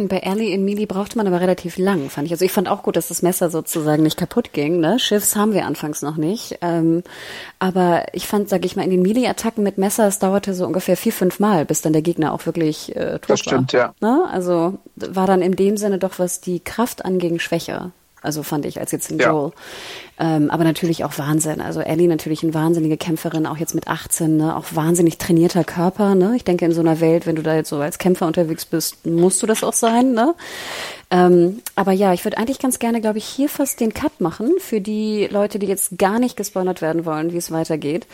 bei 0.08 0.18
Ellie 0.18 0.54
in 0.54 0.64
Melee 0.64 0.86
braucht 0.86 1.16
man 1.16 1.26
aber 1.26 1.40
relativ 1.40 1.76
lang, 1.76 2.08
fand 2.08 2.26
ich. 2.26 2.32
Also 2.32 2.44
ich 2.44 2.52
fand 2.52 2.68
auch 2.68 2.82
gut, 2.82 2.96
dass 2.96 3.08
das 3.08 3.22
Messer 3.22 3.50
sozusagen 3.50 4.02
nicht 4.02 4.16
kaputt 4.16 4.52
ging. 4.52 4.80
Ne? 4.80 4.98
Schiffs 4.98 5.36
haben 5.36 5.52
wir 5.52 5.66
anfangs 5.66 6.02
noch 6.02 6.16
nicht. 6.16 6.58
Ähm, 6.62 7.02
aber 7.60 8.06
ich 8.14 8.26
fand, 8.26 8.48
sag 8.48 8.64
ich 8.64 8.74
mal, 8.74 8.82
in 8.82 8.90
den 8.90 9.02
Melee-Attacken 9.02 9.62
mit 9.62 9.76
Messer, 9.78 10.08
es 10.08 10.18
dauerte 10.18 10.54
so 10.54 10.66
ungefähr 10.66 10.96
vier, 10.96 11.12
fünf 11.12 11.38
Mal, 11.38 11.66
bis 11.66 11.82
dann 11.82 11.92
der 11.92 12.02
Gegner 12.02 12.32
auch 12.32 12.46
wirklich 12.46 12.96
äh, 12.96 13.18
tot 13.18 13.30
Das 13.30 13.40
stimmt, 13.40 13.74
war. 13.74 13.80
ja. 13.80 13.94
Ne? 14.00 14.24
Also 14.32 14.78
war 14.96 15.26
dann 15.26 15.42
in 15.42 15.52
dem 15.52 15.76
Sinne 15.76 15.98
doch, 15.98 16.18
was 16.18 16.40
die 16.40 16.60
Kraft 16.60 17.04
anging, 17.04 17.38
schwächer. 17.38 17.92
Also 18.22 18.42
fand 18.42 18.66
ich 18.66 18.78
als 18.80 18.92
jetzt 18.92 19.10
in 19.10 19.18
Joel. 19.18 19.52
Ja. 20.18 20.36
Ähm, 20.36 20.50
aber 20.50 20.64
natürlich 20.64 21.04
auch 21.04 21.16
Wahnsinn. 21.18 21.60
Also 21.60 21.80
Ellie 21.80 22.08
natürlich 22.08 22.42
eine 22.42 22.52
wahnsinnige 22.52 22.96
Kämpferin, 22.98 23.46
auch 23.46 23.56
jetzt 23.56 23.74
mit 23.74 23.88
18, 23.88 24.36
ne? 24.36 24.56
auch 24.56 24.66
wahnsinnig 24.72 25.16
trainierter 25.18 25.64
Körper. 25.64 26.14
Ne? 26.14 26.34
Ich 26.36 26.44
denke, 26.44 26.66
in 26.66 26.72
so 26.72 26.80
einer 26.80 27.00
Welt, 27.00 27.26
wenn 27.26 27.36
du 27.36 27.42
da 27.42 27.54
jetzt 27.54 27.70
so 27.70 27.78
als 27.78 27.98
Kämpfer 27.98 28.26
unterwegs 28.26 28.66
bist, 28.66 29.06
musst 29.06 29.42
du 29.42 29.46
das 29.46 29.64
auch 29.64 29.72
sein. 29.72 30.12
Ne? 30.12 30.34
Ähm, 31.10 31.60
aber 31.74 31.92
ja, 31.92 32.12
ich 32.12 32.24
würde 32.24 32.38
eigentlich 32.38 32.60
ganz 32.60 32.78
gerne, 32.78 33.00
glaube 33.00 33.18
ich, 33.18 33.24
hier 33.24 33.48
fast 33.48 33.80
den 33.80 33.92
Cut 33.92 34.20
machen 34.20 34.52
für 34.58 34.80
die 34.80 35.26
Leute, 35.26 35.58
die 35.58 35.66
jetzt 35.66 35.98
gar 35.98 36.18
nicht 36.20 36.36
gespoilert 36.36 36.82
werden 36.82 37.04
wollen, 37.04 37.32
wie 37.32 37.36
es 37.36 37.50
weitergeht. 37.50 38.06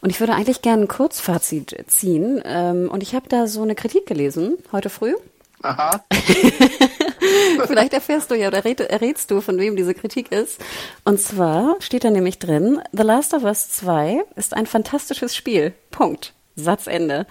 Und 0.00 0.10
ich 0.10 0.20
würde 0.20 0.34
eigentlich 0.34 0.62
gerne 0.62 0.82
ein 0.82 0.88
Kurzfazit 0.88 1.84
ziehen. 1.88 2.40
Ähm, 2.44 2.88
und 2.90 3.02
ich 3.02 3.14
habe 3.14 3.28
da 3.28 3.48
so 3.48 3.62
eine 3.62 3.74
Kritik 3.74 4.06
gelesen 4.06 4.56
heute 4.70 4.88
früh. 4.88 5.14
Aha. 5.62 6.04
Vielleicht 7.66 7.94
erfährst 7.94 8.30
du 8.30 8.34
ja 8.34 8.48
oder 8.48 8.64
errätst 8.64 9.30
du, 9.30 9.40
von 9.40 9.58
wem 9.58 9.76
diese 9.76 9.94
Kritik 9.94 10.30
ist. 10.30 10.60
Und 11.04 11.20
zwar 11.20 11.76
steht 11.80 12.04
da 12.04 12.10
nämlich 12.10 12.38
drin, 12.38 12.80
The 12.92 13.02
Last 13.02 13.34
of 13.34 13.44
Us 13.44 13.70
2 13.70 14.22
ist 14.36 14.54
ein 14.54 14.66
fantastisches 14.66 15.34
Spiel. 15.34 15.72
Punkt. 15.90 16.34
Satzende. 16.56 17.26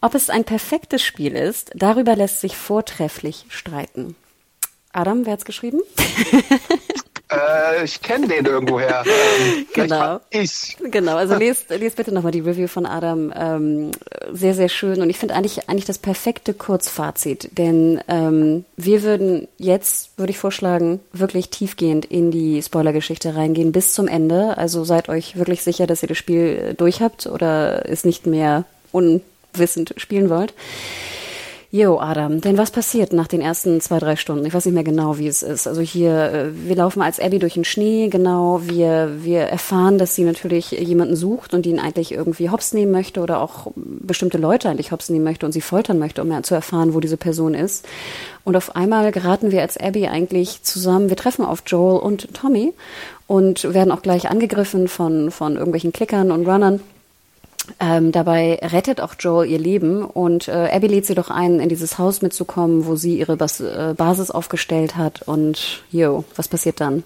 Ob 0.00 0.14
es 0.14 0.30
ein 0.30 0.44
perfektes 0.44 1.02
Spiel 1.02 1.34
ist, 1.36 1.72
darüber 1.74 2.16
lässt 2.16 2.40
sich 2.40 2.56
vortrefflich 2.56 3.44
streiten. 3.48 4.16
Adam, 4.92 5.26
wer 5.26 5.34
hat's 5.34 5.44
geschrieben? 5.44 5.80
Äh, 7.32 7.84
ich 7.84 8.00
kenne 8.02 8.28
den 8.28 8.44
irgendwoher. 8.44 9.04
Ähm, 9.06 9.66
genau. 9.72 10.20
Ich. 10.30 10.76
Genau, 10.90 11.16
also 11.16 11.36
lest, 11.36 11.70
lest 11.70 11.96
bitte 11.96 12.12
nochmal 12.12 12.32
die 12.32 12.40
Review 12.40 12.66
von 12.66 12.86
Adam. 12.86 13.32
Ähm, 13.34 13.92
sehr, 14.32 14.54
sehr 14.54 14.68
schön. 14.68 15.00
Und 15.00 15.10
ich 15.10 15.18
finde 15.18 15.34
eigentlich, 15.34 15.68
eigentlich 15.68 15.84
das 15.84 15.98
perfekte 15.98 16.54
Kurzfazit. 16.54 17.56
Denn 17.56 18.00
ähm, 18.08 18.64
wir 18.76 19.02
würden 19.02 19.48
jetzt, 19.58 20.18
würde 20.18 20.30
ich 20.30 20.38
vorschlagen, 20.38 21.00
wirklich 21.12 21.48
tiefgehend 21.50 22.04
in 22.04 22.30
die 22.30 22.62
Spoilergeschichte 22.62 23.34
reingehen 23.34 23.72
bis 23.72 23.94
zum 23.94 24.08
Ende. 24.08 24.58
Also 24.58 24.84
seid 24.84 25.08
euch 25.08 25.36
wirklich 25.36 25.62
sicher, 25.62 25.86
dass 25.86 26.02
ihr 26.02 26.08
das 26.08 26.18
Spiel 26.18 26.74
durch 26.76 27.00
habt 27.00 27.26
oder 27.26 27.88
es 27.88 28.04
nicht 28.04 28.26
mehr 28.26 28.64
unwissend 28.90 29.94
spielen 29.96 30.28
wollt. 30.28 30.52
Jo, 31.74 31.98
Adam, 32.00 32.42
denn 32.42 32.58
was 32.58 32.70
passiert 32.70 33.14
nach 33.14 33.28
den 33.28 33.40
ersten 33.40 33.80
zwei, 33.80 33.98
drei 33.98 34.16
Stunden? 34.16 34.44
Ich 34.44 34.52
weiß 34.52 34.66
nicht 34.66 34.74
mehr 34.74 34.84
genau, 34.84 35.16
wie 35.16 35.26
es 35.26 35.42
ist. 35.42 35.66
Also 35.66 35.80
hier, 35.80 36.30
äh, 36.30 36.68
wir 36.68 36.76
laufen 36.76 37.00
als 37.00 37.18
Abby 37.18 37.38
durch 37.38 37.54
den 37.54 37.64
Schnee, 37.64 38.08
genau. 38.08 38.60
Wir, 38.64 39.24
wir 39.24 39.44
erfahren, 39.44 39.96
dass 39.96 40.14
sie 40.14 40.24
natürlich 40.24 40.72
jemanden 40.72 41.16
sucht 41.16 41.54
und 41.54 41.64
ihn 41.64 41.78
eigentlich 41.78 42.12
irgendwie 42.12 42.50
hops 42.50 42.74
nehmen 42.74 42.92
möchte 42.92 43.22
oder 43.22 43.40
auch 43.40 43.72
bestimmte 43.74 44.36
Leute 44.36 44.68
eigentlich 44.68 44.92
hops 44.92 45.08
nehmen 45.08 45.24
möchte 45.24 45.46
und 45.46 45.52
sie 45.52 45.62
foltern 45.62 45.98
möchte, 45.98 46.20
um 46.20 46.44
zu 46.44 46.54
erfahren, 46.54 46.92
wo 46.92 47.00
diese 47.00 47.16
Person 47.16 47.54
ist. 47.54 47.88
Und 48.44 48.54
auf 48.54 48.76
einmal 48.76 49.10
geraten 49.10 49.50
wir 49.50 49.62
als 49.62 49.78
Abby 49.78 50.08
eigentlich 50.08 50.62
zusammen. 50.64 51.08
Wir 51.08 51.16
treffen 51.16 51.42
auf 51.42 51.62
Joel 51.66 52.00
und 52.00 52.34
Tommy 52.34 52.74
und 53.26 53.72
werden 53.72 53.92
auch 53.92 54.02
gleich 54.02 54.28
angegriffen 54.28 54.88
von, 54.88 55.30
von 55.30 55.54
irgendwelchen 55.54 55.94
Klickern 55.94 56.32
und 56.32 56.46
Runnern. 56.46 56.80
Ähm, 57.78 58.10
dabei 58.10 58.58
rettet 58.62 59.00
auch 59.00 59.14
Joel 59.18 59.48
ihr 59.48 59.58
Leben 59.58 60.04
und 60.04 60.48
äh, 60.48 60.68
Abby 60.72 60.88
lädt 60.88 61.06
sie 61.06 61.14
doch 61.14 61.30
ein, 61.30 61.60
in 61.60 61.68
dieses 61.68 61.98
Haus 61.98 62.22
mitzukommen, 62.22 62.86
wo 62.86 62.96
sie 62.96 63.18
ihre 63.18 63.36
Bas 63.36 63.60
äh, 63.60 63.94
Basis 63.96 64.30
aufgestellt 64.30 64.96
hat. 64.96 65.22
Und 65.22 65.84
jo, 65.90 66.24
was 66.34 66.48
passiert 66.48 66.80
dann? 66.80 67.04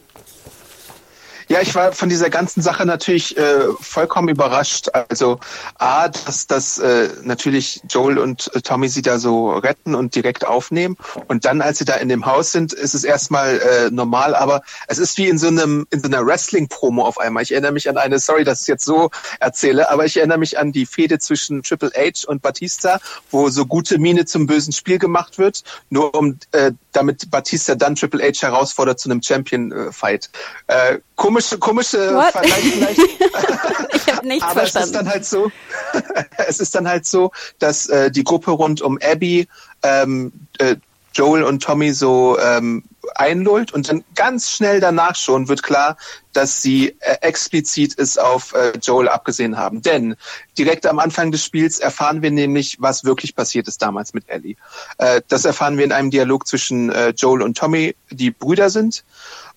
Ja, 1.49 1.61
ich 1.61 1.77
war 1.77 1.93
von 1.93 2.09
dieser 2.09 2.29
ganzen 2.29 2.61
Sache 2.61 2.85
natürlich 2.87 3.37
äh, 3.37 3.69
vollkommen 3.81 4.29
überrascht. 4.29 4.89
Also 4.93 5.39
A, 5.77 6.09
dass, 6.09 6.49
dass 6.49 6.79
äh, 6.79 7.09
natürlich 7.23 7.83
Joel 7.89 8.19
und 8.19 8.51
äh, 8.55 8.61
Tommy 8.61 8.89
sie 8.89 9.03
da 9.03 9.21
so 9.21 9.53
retten 9.53 9.95
und 9.95 10.17
direkt 10.17 10.45
aufnehmen. 10.45 10.97
Und 11.29 11.45
dann, 11.45 11.63
als 11.63 11.79
sie 11.79 11.85
da 11.85 11.95
in 11.95 12.09
dem 12.09 12.27
Haus 12.27 12.51
sind, 12.51 12.73
ist 12.73 12.95
es 12.95 13.05
erstmal 13.05 13.61
äh, 13.61 13.91
normal, 13.93 14.35
aber 14.35 14.63
es 14.89 14.99
ist 14.99 15.19
wie 15.19 15.29
in 15.29 15.39
so 15.39 15.47
einem 15.47 15.87
in 15.91 16.01
so 16.01 16.09
einer 16.09 16.27
Wrestling-Promo 16.27 17.05
auf 17.05 17.19
einmal. 17.19 17.45
Ich 17.45 17.53
erinnere 17.53 17.73
mich 17.73 17.89
an 17.89 17.97
eine, 17.97 18.19
sorry, 18.19 18.43
dass 18.43 18.59
ich 18.59 18.63
es 18.63 18.67
jetzt 18.67 18.85
so 18.85 19.11
erzähle, 19.39 19.89
aber 19.89 20.05
ich 20.05 20.17
erinnere 20.17 20.39
mich 20.39 20.59
an 20.59 20.73
die 20.73 20.85
Fehde 20.85 21.21
zwischen 21.21 21.63
Triple 21.63 21.93
H 21.95 22.27
und 22.27 22.43
Batista, 22.43 22.99
wo 23.31 23.51
so 23.51 23.67
gute 23.67 23.99
Miene 23.99 24.25
zum 24.25 24.47
bösen 24.49 24.73
Spiel 24.73 24.99
gemacht 24.99 25.39
wird, 25.39 25.63
nur 25.91 26.13
um 26.17 26.41
äh, 26.51 26.73
damit 26.93 27.31
Batista 27.31 27.77
dann 27.77 27.95
Triple 27.95 28.25
H 28.25 28.43
herausfordert 28.43 28.99
zu 28.99 29.09
einem 29.09 29.23
Champion-Fight. 29.23 30.31
Äh, 30.67 30.99
komische, 31.37 31.59
komische 31.59 32.15
What? 32.15 32.33
Vergleich 32.33 32.73
vielleicht. 32.73 32.99
ich 33.95 34.15
habe 34.15 34.27
nichts 34.27 34.45
Aber 34.45 34.61
verstanden. 34.61 34.71
es 34.71 34.87
ist 34.87 34.95
dann 34.95 35.09
halt 35.09 35.25
so, 35.27 35.53
es 36.49 36.61
ist 36.61 36.75
dann 36.75 36.89
halt 36.89 37.07
so, 37.07 37.33
dass 37.59 37.87
äh, 37.89 38.11
die 38.11 38.25
Gruppe 38.25 38.53
rund 38.53 38.81
um 38.81 38.99
Abby 39.03 39.49
ähm, 39.83 40.33
äh, 40.59 40.77
Joel 41.15 41.45
und 41.45 41.63
Tommy 41.63 41.93
so 41.93 42.39
ähm, 42.39 42.85
einlullt 43.15 43.73
und 43.73 43.89
dann 43.89 44.05
ganz 44.15 44.51
schnell 44.51 44.81
danach 44.81 45.17
schon 45.17 45.49
wird 45.49 45.63
klar, 45.63 45.97
dass 46.35 46.61
sie 46.61 46.97
äh, 47.01 47.17
explizit 47.23 47.99
es 47.99 48.19
auf 48.19 48.53
äh, 48.53 48.73
Joel 48.83 49.09
abgesehen 49.09 49.57
haben. 49.57 49.81
Denn 49.81 50.17
direkt 50.59 50.85
am 50.85 50.99
Anfang 50.99 51.33
des 51.33 51.43
Spiels 51.43 51.79
erfahren 51.79 52.21
wir 52.21 52.31
nämlich, 52.31 52.77
was 52.81 53.05
wirklich 53.05 53.35
passiert 53.35 53.69
ist 53.69 53.81
damals 53.81 54.13
mit 54.13 54.29
Ellie. 54.29 54.57
Äh, 54.99 55.23
das 55.29 55.47
erfahren 55.47 55.79
wir 55.79 55.85
in 55.85 55.93
einem 55.93 56.11
Dialog 56.11 56.47
zwischen 56.47 56.91
äh, 56.91 57.11
Joel 57.17 57.43
und 57.43 57.57
Tommy, 57.57 57.97
die 58.11 58.31
Brüder 58.31 58.69
sind. 58.69 59.05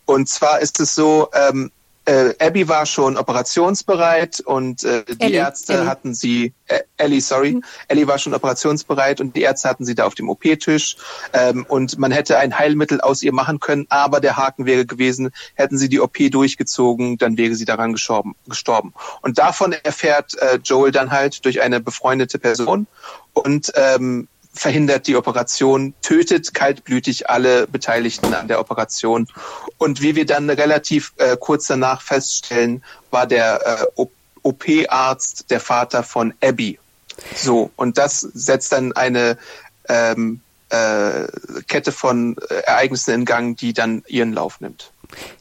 Und 0.10 0.28
zwar 0.28 0.60
ist 0.60 0.80
es 0.80 0.96
so, 0.96 1.30
ähm, 1.34 1.70
äh, 2.06 2.34
Abby 2.40 2.68
war 2.68 2.88
schon 2.88 3.16
operationsbereit 3.16 4.40
und 4.40 4.84
äh, 4.84 5.06
die 5.06 5.22
Ellie, 5.22 5.38
Ärzte 5.38 5.74
Ellie. 5.74 5.86
hatten 5.86 6.16
sie, 6.16 6.52
äh, 6.66 6.80
Ellie, 6.98 7.22
sorry, 7.22 7.52
mhm. 7.52 7.64
Ellie 7.90 8.08
war 8.08 8.18
schon 8.18 8.34
operationsbereit 8.34 9.22
und 9.22 9.36
die 9.36 9.44
Ärzte 9.44 9.70
hatten 9.70 9.86
sie 9.86 9.94
da 9.94 10.06
auf 10.06 10.16
dem 10.16 10.28
OP-Tisch 10.28 10.98
ähm, 11.34 11.64
und 11.70 12.00
man 12.00 12.12
hätte 12.12 12.40
ein 12.40 12.58
Heilmittel 12.58 13.02
aus 13.02 13.22
ihr 13.22 13.32
machen 13.32 13.60
können, 13.60 13.86
aber 13.90 14.20
der 14.20 14.36
Haken 14.36 14.66
wäre 14.66 14.88
gewesen, 14.88 15.30
hätten 15.54 15.78
sie 15.78 15.90
die 15.90 16.00
OP 16.00 16.18
durchgezogen, 16.32 17.20
dann 17.20 17.38
wäre 17.38 17.54
sie 17.54 17.66
daran 17.66 17.94
gestorben. 17.94 18.34
gestorben. 18.48 18.96
Und 19.22 19.38
davon 19.38 19.74
erfährt 19.74 20.36
äh, 20.40 20.58
Joel 20.64 20.92
dann 20.92 21.12
halt 21.12 21.46
durch 21.46 21.62
eine 21.62 21.82
befreundete 21.82 22.40
Person 22.40 22.88
und 23.34 23.72
ähm, 23.76 24.28
verhindert 24.54 25.08
die 25.08 25.16
Operation, 25.16 25.94
tötet 26.02 26.54
kaltblütig 26.54 27.30
alle 27.30 27.68
Beteiligten 27.68 28.34
an 28.34 28.48
der 28.48 28.60
Operation. 28.60 29.28
Und 29.80 30.02
wie 30.02 30.16
wir 30.16 30.26
dann 30.26 30.50
relativ 30.50 31.14
äh, 31.18 31.36
kurz 31.40 31.68
danach 31.68 32.02
feststellen, 32.02 32.84
war 33.10 33.26
der 33.26 33.88
äh, 33.98 34.06
OP-Arzt 34.44 35.50
der 35.50 35.60
Vater 35.60 36.04
von 36.04 36.34
Abby. 36.42 36.78
So, 37.36 37.72
und 37.76 37.98
das 37.98 38.20
setzt 38.20 38.72
dann 38.72 38.94
eine 38.94 39.38
ähm, 39.88 40.42
äh, 40.70 41.28
Kette 41.68 41.92
von 41.92 42.36
äh, 42.50 42.56
Ereignissen 42.66 43.14
in 43.14 43.26
Gang, 43.26 43.58
die 43.58 43.74
dann 43.74 44.04
ihren 44.08 44.34
Lauf 44.34 44.62
nimmt. 44.62 44.92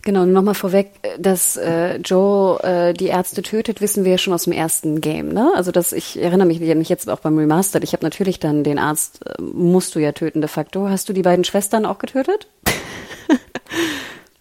Genau, 0.02 0.24
nochmal 0.24 0.54
vorweg, 0.54 0.92
dass 1.18 1.56
äh, 1.58 1.96
Joe 1.96 2.58
äh, 2.62 2.94
die 2.94 3.08
Ärzte 3.08 3.42
tötet, 3.42 3.82
wissen 3.82 4.04
wir 4.04 4.12
ja 4.12 4.18
schon 4.18 4.32
aus 4.32 4.44
dem 4.44 4.54
ersten 4.54 5.02
Game, 5.02 5.28
ne? 5.28 5.52
Also 5.54 5.72
dass 5.72 5.92
ich 5.92 6.18
erinnere 6.18 6.46
mich 6.46 6.60
nicht 6.60 6.88
jetzt 6.88 7.10
auch 7.10 7.20
beim 7.20 7.36
Remastered, 7.36 7.84
ich 7.84 7.92
habe 7.92 8.04
natürlich 8.04 8.40
dann 8.40 8.64
den 8.64 8.78
Arzt, 8.78 9.20
äh, 9.26 9.42
musst 9.42 9.94
du 9.94 9.98
ja 9.98 10.12
töten 10.12 10.40
de 10.40 10.48
facto. 10.48 10.88
Hast 10.88 11.08
du 11.10 11.12
die 11.12 11.22
beiden 11.22 11.44
Schwestern 11.44 11.84
auch 11.84 11.98
getötet? 11.98 12.48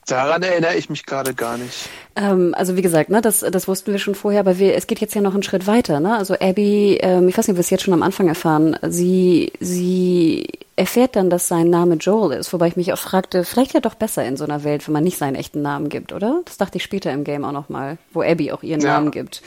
Daran 0.07 0.41
erinnere 0.41 0.75
ich 0.75 0.89
mich 0.89 1.05
gerade 1.05 1.33
gar 1.33 1.57
nicht. 1.57 1.89
Ähm, 2.15 2.55
also 2.57 2.75
wie 2.75 2.81
gesagt, 2.81 3.09
ne, 3.09 3.21
das, 3.21 3.41
das 3.41 3.67
wussten 3.67 3.91
wir 3.91 3.99
schon 3.99 4.15
vorher, 4.15 4.39
aber 4.39 4.57
wir, 4.57 4.75
es 4.75 4.87
geht 4.87 4.99
jetzt 4.99 5.13
ja 5.13 5.21
noch 5.21 5.33
einen 5.33 5.43
Schritt 5.43 5.67
weiter. 5.67 5.99
Ne? 5.99 6.17
Also 6.17 6.35
Abby, 6.39 6.97
ähm, 7.01 7.27
ich 7.27 7.37
weiß 7.37 7.47
nicht, 7.47 7.53
ob 7.53 7.57
wir 7.57 7.61
es 7.61 7.69
jetzt 7.69 7.83
schon 7.83 7.93
am 7.93 8.03
Anfang 8.03 8.27
erfahren, 8.27 8.77
sie, 8.83 9.51
sie 9.59 10.47
erfährt 10.77 11.15
dann, 11.15 11.31
dass 11.31 11.47
sein 11.47 11.71
Name 11.71 11.95
Joel 11.95 12.37
ist, 12.37 12.53
wobei 12.53 12.67
ich 12.67 12.75
mich 12.75 12.93
auch 12.93 12.99
fragte, 12.99 13.43
vielleicht 13.43 13.73
ja 13.73 13.79
doch 13.79 13.95
besser 13.95 14.23
in 14.23 14.37
so 14.37 14.43
einer 14.43 14.63
Welt, 14.63 14.87
wenn 14.87 14.93
man 14.93 15.03
nicht 15.03 15.17
seinen 15.17 15.35
echten 15.35 15.63
Namen 15.63 15.89
gibt, 15.89 16.13
oder? 16.13 16.41
Das 16.45 16.57
dachte 16.57 16.77
ich 16.77 16.83
später 16.83 17.11
im 17.11 17.23
Game 17.23 17.43
auch 17.43 17.51
nochmal, 17.51 17.97
wo 18.13 18.21
Abby 18.21 18.51
auch 18.51 18.61
ihren 18.61 18.81
ja. 18.81 18.93
Namen 18.93 19.09
gibt. 19.09 19.41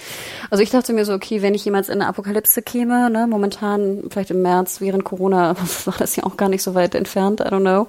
Also 0.51 0.65
ich 0.65 0.71
dachte 0.71 0.93
mir 0.93 1.05
so, 1.05 1.13
okay, 1.13 1.41
wenn 1.41 1.55
ich 1.55 1.65
jemals 1.65 1.89
in 1.89 2.01
eine 2.01 2.09
Apokalypse 2.09 2.63
käme, 2.63 3.11
ne, 3.11 3.29
momentan, 3.29 4.03
vielleicht 4.11 4.33
im 4.33 4.43
März, 4.43 4.81
während 4.81 5.05
Corona, 5.05 5.55
war 5.85 5.95
das 5.99 6.17
ja 6.17 6.25
auch 6.25 6.37
gar 6.37 6.49
nicht 6.49 6.63
so 6.63 6.75
weit 6.75 6.97
entfernt, 6.97 7.41
I 7.41 7.45
don't 7.45 7.61
know, 7.61 7.87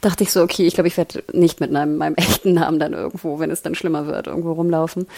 dachte 0.00 0.22
ich 0.22 0.30
so, 0.30 0.42
okay, 0.42 0.64
ich 0.64 0.74
glaube, 0.74 0.86
ich 0.86 0.96
werde 0.96 1.24
nicht 1.32 1.58
mit 1.58 1.72
meinem, 1.72 1.96
meinem 1.96 2.14
echten 2.14 2.54
Namen 2.54 2.78
dann 2.78 2.92
irgendwo, 2.92 3.40
wenn 3.40 3.50
es 3.50 3.62
dann 3.62 3.74
schlimmer 3.74 4.06
wird, 4.06 4.28
irgendwo 4.28 4.52
rumlaufen. 4.52 5.08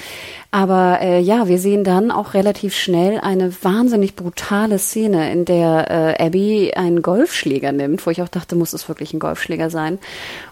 Aber 0.51 1.01
äh, 1.03 1.21
ja, 1.21 1.49
wir 1.49 1.59
sehen 1.59 1.85
dann 1.85 2.11
auch 2.11 2.33
relativ 2.33 2.75
schnell 2.75 3.21
eine 3.21 3.53
wahnsinnig 3.63 4.17
brutale 4.17 4.79
Szene, 4.79 5.31
in 5.33 5.45
der 5.45 6.17
äh, 6.19 6.27
Abby 6.27 6.73
einen 6.75 7.03
Golfschläger 7.03 7.58
Golfschläger 7.59 7.73
nimmt, 7.73 8.07
wo 8.07 8.11
ich 8.11 8.23
auch 8.23 8.29
dachte, 8.29 8.57
muss 8.57 8.73
es 8.73 8.89
wirklich 8.89 9.13
ein 9.13 9.19
Golfschläger 9.19 9.71
sein. 9.71 9.99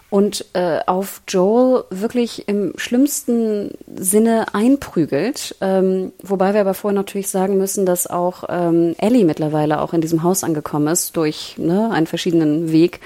Und 0.09 0.45
äh, 0.53 0.79
auf 0.85 1.21
Joel 1.27 1.83
wirklich 1.89 2.47
im 2.47 2.73
schlimmsten 2.77 3.71
Sinne 3.93 4.53
einprügelt. 4.53 5.55
Ähm, 5.61 6.13
wobei 6.23 6.53
wir 6.53 6.61
aber 6.61 6.73
vorher 6.73 6.95
natürlich 6.95 7.29
sagen 7.29 7.57
müssen, 7.57 7.85
dass 7.85 8.07
auch 8.07 8.45
ähm, 8.49 8.95
Ellie 8.99 9.25
mittlerweile 9.25 9.81
auch 9.81 9.93
in 9.93 10.01
diesem 10.01 10.23
Haus 10.23 10.43
angekommen 10.43 10.87
ist, 10.87 11.17
durch 11.17 11.55
ne, 11.57 11.91
einen 11.91 12.07
verschiedenen 12.07 12.71
Weg 12.71 13.01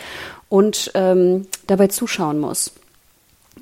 und 0.50 0.92
ähm, 0.94 1.48
dabei 1.68 1.88
zuschauen 1.88 2.40
muss. 2.40 2.74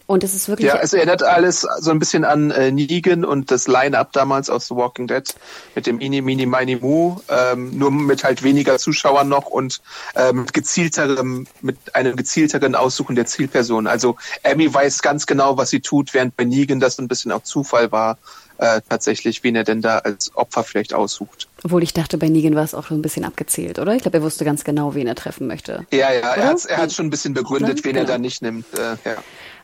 Und 0.10 0.24
es 0.24 0.34
ist 0.34 0.50
wirklich. 0.50 0.68
Ja, 0.68 0.80
es 0.82 0.92
erinnert 0.92 1.22
alles 1.22 1.68
so 1.82 1.92
ein 1.92 2.00
bisschen 2.00 2.26
an 2.26 2.50
äh, 2.50 2.72
Negan 2.72 3.24
und 3.24 3.52
das 3.52 3.68
Line-Up 3.68 4.12
damals 4.12 4.50
aus 4.50 4.66
The 4.66 4.76
Walking 4.76 5.06
Dead 5.06 5.24
mit 5.76 5.86
dem 5.86 6.00
Ini 6.00 6.24
Mini 6.24 6.48
Mini 6.48 6.78
Mu, 6.78 7.18
ähm, 7.30 7.78
nur 7.78 7.92
mit 7.92 8.24
halt 8.24 8.42
weniger 8.42 8.80
Zuschauern 8.80 9.30
noch 9.30 9.46
und 9.46 9.82
ähm, 10.16 10.48
gezielterem, 10.52 11.46
mit 11.62 11.78
einem 11.94 12.16
gezielteren 12.16 12.74
Aussuchen 12.74 13.16
der 13.16 13.28
Zielperson. 13.28 13.86
Also 13.86 14.16
Abby 14.42 14.74
weiß 14.74 15.04
ganz 15.04 15.28
genau, 15.28 15.58
was 15.58 15.70
sie 15.70 15.80
tut, 15.80 16.16
während 16.16 16.36
bei 16.36 16.44
Negan 16.44 16.80
das 16.80 16.98
ein 16.98 17.08
bisschen 17.08 17.32
auch 17.32 17.44
Zufall 17.44 17.92
war, 17.92 18.18
äh, 18.58 18.82
tatsächlich, 18.90 19.44
wen 19.44 19.56
er 19.56 19.64
denn 19.64 19.84
da 19.84 20.00
als 20.00 20.36
Opfer 20.36 20.64
vielleicht 20.64 20.96
aussucht. 20.96 21.48
Obwohl 21.64 21.84
ich 21.84 21.94
dachte, 21.94 22.18
bei 22.18 22.30
Negan 22.30 22.56
war 22.56 22.64
es 22.64 22.74
auch 22.74 22.88
schon 22.88 22.98
ein 22.98 23.04
bisschen 23.04 23.26
abgezählt, 23.26 23.78
oder? 23.78 23.94
Ich 23.94 24.02
glaube, 24.02 24.18
er 24.18 24.24
wusste 24.24 24.44
ganz 24.44 24.64
genau, 24.64 24.96
wen 24.96 25.06
er 25.06 25.16
treffen 25.16 25.46
möchte. 25.46 25.86
Ja, 25.92 26.12
ja, 26.12 26.34
er 26.34 26.48
hat, 26.48 26.66
er 26.66 26.78
hat 26.78 26.92
schon 26.92 27.06
ein 27.06 27.10
bisschen 27.12 27.36
begründet, 27.36 27.84
wen 27.86 27.94
genau. 27.94 28.06
er 28.06 28.08
da 28.08 28.18
nicht 28.18 28.42
nimmt. 28.42 28.66
Äh, 28.74 28.98
ja. 29.08 29.18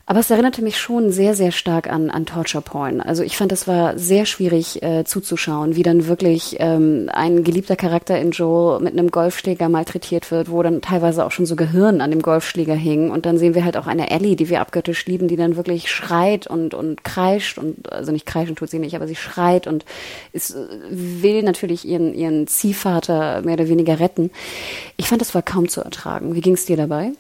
Aber 0.07 0.19
es 0.19 0.29
erinnerte 0.29 0.61
mich 0.61 0.77
schon 0.77 1.11
sehr, 1.11 1.33
sehr 1.33 1.51
stark 1.51 1.91
an, 1.91 2.11
an 2.11 2.27
Torture 2.27 2.61
Porn. 2.61 3.01
Also 3.01 3.23
ich 3.23 3.35
fand, 3.37 3.51
es 3.51 3.67
war 3.67 3.97
sehr 3.97 4.27
schwierig 4.27 4.83
äh, 4.83 5.03
zuzuschauen, 5.03 5.75
wie 5.75 5.81
dann 5.81 6.05
wirklich 6.05 6.57
ähm, 6.59 7.09
ein 7.11 7.43
geliebter 7.43 7.75
Charakter 7.75 8.19
in 8.19 8.29
Joel 8.29 8.81
mit 8.81 8.93
einem 8.93 9.09
Golfschläger 9.09 9.67
malträtiert 9.67 10.29
wird, 10.29 10.51
wo 10.51 10.61
dann 10.61 10.81
teilweise 10.81 11.25
auch 11.25 11.31
schon 11.31 11.47
so 11.47 11.55
Gehirn 11.55 12.01
an 12.01 12.11
dem 12.11 12.21
Golfschläger 12.21 12.75
hing. 12.75 13.09
Und 13.09 13.25
dann 13.25 13.39
sehen 13.39 13.55
wir 13.55 13.65
halt 13.65 13.77
auch 13.77 13.87
eine 13.87 14.11
Ellie, 14.11 14.35
die 14.35 14.47
wir 14.47 14.61
abgöttisch 14.61 15.07
lieben, 15.07 15.27
die 15.27 15.37
dann 15.37 15.55
wirklich 15.55 15.89
schreit 15.89 16.45
und, 16.45 16.75
und 16.75 17.03
kreischt 17.03 17.57
und, 17.57 17.91
also 17.91 18.11
nicht 18.11 18.27
kreischen 18.27 18.55
tut 18.55 18.69
sie 18.69 18.79
nicht, 18.79 18.95
aber 18.95 19.07
sie 19.07 19.15
schreit 19.15 19.65
und 19.65 19.85
ist, 20.33 20.51
äh, 20.51 20.67
will 20.91 21.41
natürlich 21.41 21.83
ihren, 21.83 22.13
ihren 22.13 22.45
Ziehvater 22.45 23.41
mehr 23.41 23.55
oder 23.55 23.69
weniger 23.69 23.99
retten. 23.99 24.29
Ich 24.97 25.07
fand, 25.07 25.21
das 25.21 25.33
war 25.33 25.41
kaum 25.41 25.67
zu 25.67 25.81
ertragen. 25.81 26.35
Wie 26.35 26.41
ging 26.41 26.53
es 26.53 26.67
dir 26.67 26.77
dabei? 26.77 27.13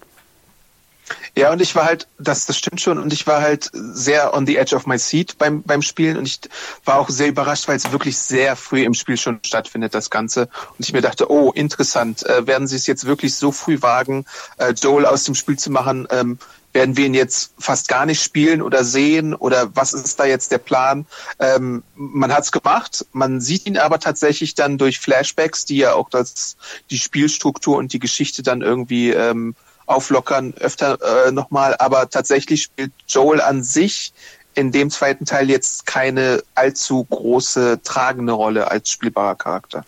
Ja, 1.37 1.51
und 1.51 1.61
ich 1.61 1.75
war 1.75 1.85
halt, 1.85 2.07
das, 2.17 2.45
das 2.45 2.57
stimmt 2.57 2.81
schon, 2.81 2.97
und 2.97 3.13
ich 3.13 3.27
war 3.27 3.41
halt 3.41 3.69
sehr 3.73 4.33
on 4.33 4.47
the 4.47 4.57
edge 4.57 4.75
of 4.75 4.85
my 4.85 4.97
seat 4.97 5.37
beim, 5.37 5.63
beim 5.63 5.81
Spielen 5.81 6.17
und 6.17 6.27
ich 6.27 6.39
war 6.83 6.97
auch 6.97 7.09
sehr 7.09 7.27
überrascht, 7.27 7.67
weil 7.67 7.77
es 7.77 7.91
wirklich 7.91 8.17
sehr 8.17 8.55
früh 8.55 8.83
im 8.83 8.93
Spiel 8.93 9.17
schon 9.17 9.39
stattfindet, 9.45 9.93
das 9.93 10.09
Ganze. 10.09 10.49
Und 10.77 10.79
ich 10.79 10.93
mir 10.93 11.01
dachte, 11.01 11.29
oh, 11.29 11.51
interessant, 11.51 12.25
äh, 12.25 12.47
werden 12.47 12.67
sie 12.67 12.75
es 12.75 12.87
jetzt 12.87 13.05
wirklich 13.05 13.35
so 13.35 13.51
früh 13.51 13.81
wagen, 13.81 14.25
äh, 14.57 14.71
Joel 14.71 15.05
aus 15.05 15.25
dem 15.25 15.35
Spiel 15.35 15.57
zu 15.57 15.69
machen? 15.69 16.07
Ähm, 16.09 16.39
werden 16.75 16.97
wir 16.97 17.05
ihn 17.05 17.13
jetzt 17.13 17.53
fast 17.57 17.87
gar 17.87 18.05
nicht 18.05 18.21
spielen 18.21 18.61
oder 18.61 18.83
sehen 18.83 19.33
oder 19.33 19.73
was 19.75 19.93
ist 19.93 20.19
da 20.19 20.25
jetzt 20.25 20.51
der 20.51 20.57
Plan? 20.57 21.07
Ähm, 21.39 21.83
man 21.95 22.33
hat 22.33 22.43
es 22.43 22.51
gemacht, 22.51 23.05
man 23.13 23.39
sieht 23.39 23.65
ihn 23.65 23.77
aber 23.77 23.99
tatsächlich 23.99 24.55
dann 24.55 24.77
durch 24.77 24.99
Flashbacks, 24.99 25.63
die 25.63 25.77
ja 25.77 25.93
auch 25.93 26.09
das, 26.09 26.57
die 26.91 26.99
Spielstruktur 26.99 27.77
und 27.77 27.93
die 27.93 27.99
Geschichte 27.99 28.43
dann 28.43 28.61
irgendwie 28.61 29.11
ähm, 29.11 29.55
auflockern 29.85 30.53
öfter 30.59 30.97
äh, 31.27 31.31
nochmal, 31.31 31.75
aber 31.79 32.09
tatsächlich 32.09 32.63
spielt 32.63 32.91
Joel 33.07 33.41
an 33.41 33.63
sich 33.63 34.13
in 34.55 34.71
dem 34.71 34.89
zweiten 34.89 35.25
Teil 35.25 35.49
jetzt 35.49 35.85
keine 35.85 36.41
allzu 36.55 37.05
große 37.09 37.81
tragende 37.83 38.33
Rolle 38.33 38.71
als 38.71 38.89
spielbarer 38.89 39.35
Charakter. 39.35 39.85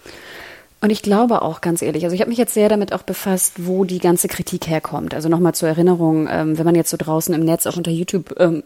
Und 0.79 0.91
ich 0.91 1.01
glaube 1.01 1.41
auch 1.41 1.61
ganz 1.61 1.81
ehrlich, 1.81 2.03
also 2.03 2.13
ich 2.13 2.21
habe 2.21 2.29
mich 2.29 2.37
jetzt 2.37 2.53
sehr 2.53 2.69
damit 2.69 2.93
auch 2.93 3.01
befasst, 3.01 3.53
wo 3.57 3.83
die 3.83 3.99
ganze 3.99 4.27
Kritik 4.27 4.67
herkommt. 4.67 5.13
Also 5.13 5.27
nochmal 5.27 5.55
zur 5.55 5.69
Erinnerung, 5.69 6.27
ähm, 6.29 6.57
wenn 6.57 6.65
man 6.65 6.75
jetzt 6.75 6.91
so 6.91 6.97
draußen 6.97 7.33
im 7.33 7.43
Netz 7.43 7.65
auch 7.65 7.77
unter 7.77 7.89
YouTube, 7.89 8.35
ähm, 8.39 8.63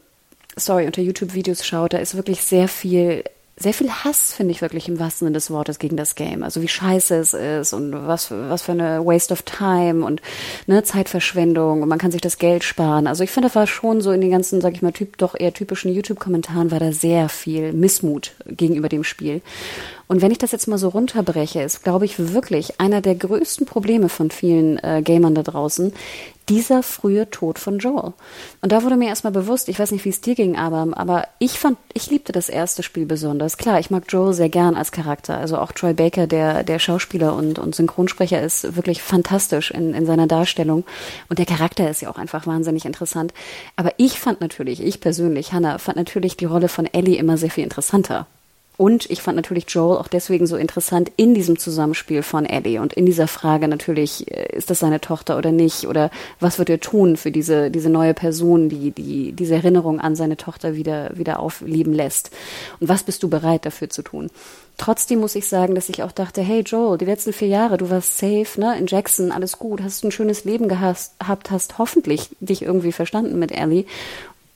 sorry, 0.58 0.86
unter 0.86 1.02
YouTube-Videos 1.02 1.66
schaut, 1.66 1.94
da 1.94 2.00
ist 2.00 2.16
wirklich 2.16 2.44
sehr 2.44 2.68
viel 2.68 3.24
sehr 3.62 3.74
viel 3.74 3.89
Hass, 3.89 4.34
finde 4.34 4.51
ich 4.51 4.62
wirklich 4.62 4.88
im 4.88 4.99
wahrsten 4.99 5.28
Sinne 5.28 5.36
des 5.36 5.51
Wortes 5.51 5.80
gegen 5.80 5.95
das 5.95 6.16
Game. 6.16 6.43
Also 6.43 6.62
wie 6.62 6.68
scheiße 6.68 7.16
es 7.16 7.34
ist 7.34 7.74
und 7.74 7.93
was, 7.93 8.32
was 8.32 8.64
für 8.64 8.72
eine 8.72 9.05
Waste 9.05 9.34
of 9.34 9.43
Time 9.43 10.05
und 10.05 10.22
ne, 10.68 10.84
Zeitverschwendung 10.84 11.82
und 11.82 11.89
man 11.89 11.99
kann 11.99 12.12
sich 12.12 12.22
das 12.22 12.38
Geld 12.38 12.64
sparen. 12.64 13.07
Also 13.07 13.24
ich 13.24 13.32
finde, 13.32 13.49
da 13.49 13.55
war 13.55 13.68
schon 13.68 14.01
so 14.01 14.12
in 14.12 14.22
den 14.22 14.32
ganzen, 14.32 14.62
sag 14.62 14.74
ich 14.74 14.82
mal, 14.82 14.91
typ, 14.91 15.18
doch 15.18 15.36
eher 15.39 15.53
typischen 15.53 15.93
YouTube-Kommentaren 15.93 16.72
war 16.72 16.80
da 16.80 16.91
sehr 16.91 17.30
viel 17.30 17.74
Missmut 17.74 18.34
gegenüber 18.45 18.89
dem 18.89 19.03
Spiel. 19.03 19.41
Und 20.07 20.22
wenn 20.22 20.32
ich 20.32 20.39
das 20.39 20.51
jetzt 20.51 20.68
mal 20.68 20.78
so 20.78 20.89
runterbreche, 20.89 21.62
ist, 21.62 21.84
glaube 21.84 22.03
ich, 22.03 22.34
wirklich 22.34 22.82
einer 22.82 22.99
der 22.99 23.16
größten 23.16 23.66
Probleme 23.66 24.09
von 24.09 24.30
vielen 24.30 24.78
äh, 24.84 25.01
Gamern 25.01 25.36
da 25.36 25.43
draußen, 25.43 25.93
dieser 26.52 26.84
frühe 26.84 27.30
Tod 27.30 27.60
von 27.60 27.80
Joel. 27.80 28.12
Und 28.60 28.74
da 28.74 28.84
wurde 28.84 28.97
mir 28.97 29.08
erstmal 29.08 29.32
bewusst, 29.32 29.70
ich 29.70 29.80
weiß 29.80 29.91
nicht, 29.91 30.04
wie 30.04 30.10
es 30.10 30.20
dir 30.20 30.36
ging, 30.36 30.58
aber, 30.58 30.86
aber 30.97 31.26
ich 31.39 31.58
fand, 31.58 31.78
ich 31.93 32.10
liebte 32.10 32.34
das 32.34 32.49
erste 32.49 32.84
Spiel 32.84 33.06
besonders. 33.06 33.58
Klar, 33.58 33.80
ich 33.80 33.89
mag 33.89 34.04
Joel 34.10 34.34
sehr 34.34 34.49
gern 34.49 34.76
als 34.76 34.91
Charakter. 34.91 35.38
Also 35.38 35.58
auch 35.58 35.72
Troy 35.72 35.93
Baker, 35.93 36.28
der, 36.28 36.66
der 36.66 36.78
Schauspieler 36.78 37.36
und, 37.36 37.58
und 37.58 37.74
Synchronsprecher, 37.74 38.41
ist 38.41 38.76
wirklich 38.76 39.02
fantastisch 39.02 39.72
in, 39.72 39.93
in 39.93 40.06
seiner 40.06 40.28
Darstellung. 40.28 40.84
Und 41.30 41.39
der 41.39 41.45
Charakter 41.45 41.89
ist 41.89 42.02
ja 42.02 42.10
auch 42.10 42.18
einfach 42.18 42.45
wahnsinnig 42.45 42.84
interessant. 42.84 43.34
Aber 43.78 43.93
ich 43.95 44.20
fand 44.20 44.41
natürlich, 44.41 44.84
ich 44.84 44.99
persönlich, 44.99 45.54
Hannah, 45.54 45.78
fand 45.78 45.95
natürlich 45.95 46.36
die 46.36 46.45
Rolle 46.45 46.68
von 46.68 46.86
Ellie 46.86 47.18
immer 47.18 47.38
sehr 47.38 47.49
viel 47.49 47.64
interessanter. 47.64 48.28
Und 48.82 49.12
ich 49.12 49.22
fand 49.22 49.36
natürlich 49.36 49.66
Joel 49.70 50.00
auch 50.00 50.08
deswegen 50.08 50.48
so 50.48 50.56
interessant 50.56 51.12
in 51.16 51.36
diesem 51.36 51.60
Zusammenspiel 51.60 52.24
von 52.24 52.48
Ellie 52.48 52.82
und 52.82 52.94
in 52.94 53.06
dieser 53.06 53.28
Frage 53.28 53.68
natürlich, 53.68 54.32
äh, 54.32 54.58
ist 54.58 54.72
das 54.72 54.80
seine 54.80 55.00
Tochter 55.00 55.38
oder 55.38 55.52
nicht? 55.52 55.86
Oder 55.86 56.10
was 56.40 56.58
wird 56.58 56.68
er 56.72 56.80
tun 56.80 57.16
für 57.16 57.30
diese, 57.30 57.70
diese 57.70 57.92
neue 57.92 58.16
Person, 58.16 58.70
die, 58.70 58.90
die 58.90 59.34
diese 59.34 59.54
Erinnerung 59.54 60.00
an 60.00 60.16
seine 60.16 60.36
Tochter 60.36 60.74
wieder, 60.74 61.16
wieder 61.16 61.40
aufleben 61.42 61.94
lässt? 61.94 62.32
Und 62.80 62.90
was 62.90 63.04
bist 63.04 63.22
du 63.22 63.30
bereit 63.30 63.68
dafür 63.68 63.92
zu 63.92 64.02
tun? 64.02 64.32
Trotzdem 64.78 65.20
muss 65.20 65.36
ich 65.36 65.48
sagen, 65.48 65.76
dass 65.76 65.90
ich 65.90 66.02
auch 66.02 66.12
dachte, 66.12 66.42
hey 66.42 66.62
Joel, 66.62 66.98
die 66.98 67.06
letzten 67.06 67.34
vier 67.34 67.50
Jahre, 67.50 67.78
du 67.78 67.92
warst 67.92 68.18
safe, 68.18 68.60
ne, 68.60 68.80
in 68.80 68.88
Jackson, 68.88 69.32
alles 69.32 69.60
gut, 69.60 69.84
hast 69.84 70.04
ein 70.04 70.12
schönes 70.12 70.44
Leben 70.44 70.68
gehabt, 70.68 71.52
hast 71.52 71.78
hoffentlich 71.78 72.36
dich 72.40 72.64
irgendwie 72.64 72.92
verstanden 72.92 73.38
mit 73.38 73.52
Ellie 73.52 73.86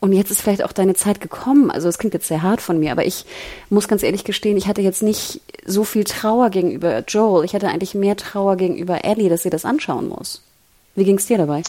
und 0.05 0.13
jetzt 0.13 0.29
ist 0.29 0.41
vielleicht 0.41 0.63
auch 0.63 0.71
deine 0.71 0.93
Zeit 0.93 1.19
gekommen. 1.19 1.71
Also 1.71 1.89
es 1.89 1.97
klingt 1.97 2.13
jetzt 2.13 2.27
sehr 2.27 2.43
hart 2.43 2.61
von 2.61 2.79
mir, 2.79 2.91
aber 2.91 3.05
ich 3.05 3.25
muss 3.71 3.87
ganz 3.87 4.03
ehrlich 4.03 4.23
gestehen, 4.23 4.55
ich 4.55 4.67
hatte 4.67 4.81
jetzt 4.81 5.01
nicht 5.01 5.41
so 5.65 5.83
viel 5.83 6.03
Trauer 6.03 6.51
gegenüber 6.51 6.99
Joel. 7.07 7.43
Ich 7.43 7.55
hatte 7.55 7.69
eigentlich 7.69 7.95
mehr 7.95 8.15
Trauer 8.15 8.55
gegenüber 8.55 9.03
Ellie, 9.03 9.29
dass 9.29 9.41
sie 9.41 9.49
das 9.49 9.65
anschauen 9.65 10.07
muss. 10.07 10.43
Wie 10.93 11.05
ging 11.05 11.17
es 11.17 11.25
dir 11.25 11.39
dabei? 11.39 11.63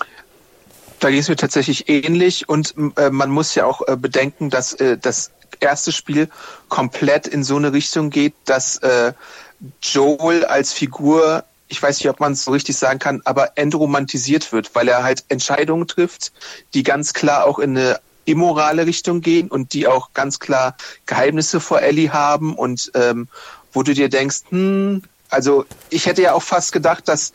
Da 1.01 1.09
ging 1.09 1.21
es 1.21 1.31
mir 1.31 1.37
tatsächlich 1.37 1.89
ähnlich 1.89 2.47
und 2.47 2.75
äh, 2.97 3.09
man 3.09 3.31
muss 3.31 3.55
ja 3.55 3.65
auch 3.65 3.81
äh, 3.89 3.97
bedenken, 3.97 4.51
dass 4.51 4.75
äh, 4.75 4.99
das 4.99 5.31
erste 5.61 5.91
Spiel 5.91 6.29
komplett 6.69 7.27
in 7.27 7.43
so 7.43 7.57
eine 7.57 7.73
Richtung 7.73 8.11
geht, 8.11 8.35
dass 8.45 8.77
äh, 8.79 9.15
Joel 9.81 10.45
als 10.45 10.75
Figur 10.75 11.45
ich 11.69 11.83
weiß 11.83 11.99
nicht, 11.99 12.09
ob 12.09 12.21
man 12.21 12.33
es 12.33 12.45
so 12.45 12.53
richtig 12.53 12.77
sagen 12.77 12.99
kann, 12.99 13.23
aber 13.25 13.59
entromantisiert 13.59 14.53
wird, 14.53 14.75
weil 14.75 14.87
er 14.89 15.03
halt 15.03 15.25
Entscheidungen 15.29 15.89
trifft, 15.89 16.33
die 16.75 16.83
ganz 16.83 17.13
klar 17.13 17.45
auch 17.45 17.59
in 17.59 17.77
eine 17.77 17.99
immorale 18.27 18.87
Richtung 18.87 19.23
gehen 19.23 19.49
und 19.49 19.73
die 19.73 19.87
auch 19.87 20.13
ganz 20.13 20.39
klar 20.39 20.77
Geheimnisse 21.07 21.61
vor 21.61 21.81
Ellie 21.81 22.13
haben 22.13 22.55
und 22.55 22.91
ähm, 22.95 23.29
wo 23.73 23.83
du 23.83 23.95
dir 23.95 24.09
denkst, 24.09 24.43
hm, 24.51 25.03
also 25.31 25.65
ich 25.91 26.07
hätte 26.07 26.23
ja 26.23 26.35
auch 26.35 26.43
fast 26.43 26.73
gedacht, 26.73 27.09
dass 27.09 27.33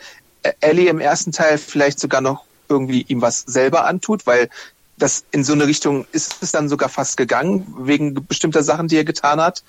Ellie 0.60 0.90
im 0.90 1.00
ersten 1.00 1.32
Teil 1.32 1.58
vielleicht 1.58 2.00
sogar 2.00 2.22
noch 2.22 2.46
irgendwie 2.70 3.02
ihm 3.08 3.22
was 3.22 3.40
selber 3.40 3.86
antut, 3.86 4.26
weil 4.26 4.50
das 4.98 5.24
in 5.32 5.44
so 5.44 5.54
eine 5.54 5.68
Richtung 5.68 6.06
ist 6.12 6.38
es 6.42 6.52
dann 6.52 6.70
sogar 6.70 6.90
fast 6.90 7.18
gegangen, 7.18 7.74
wegen 7.80 8.14
bestimmter 8.28 8.64
Sachen, 8.64 8.88
die 8.88 8.98
er 8.98 9.04
getan 9.04 9.42
hat. 9.42 9.64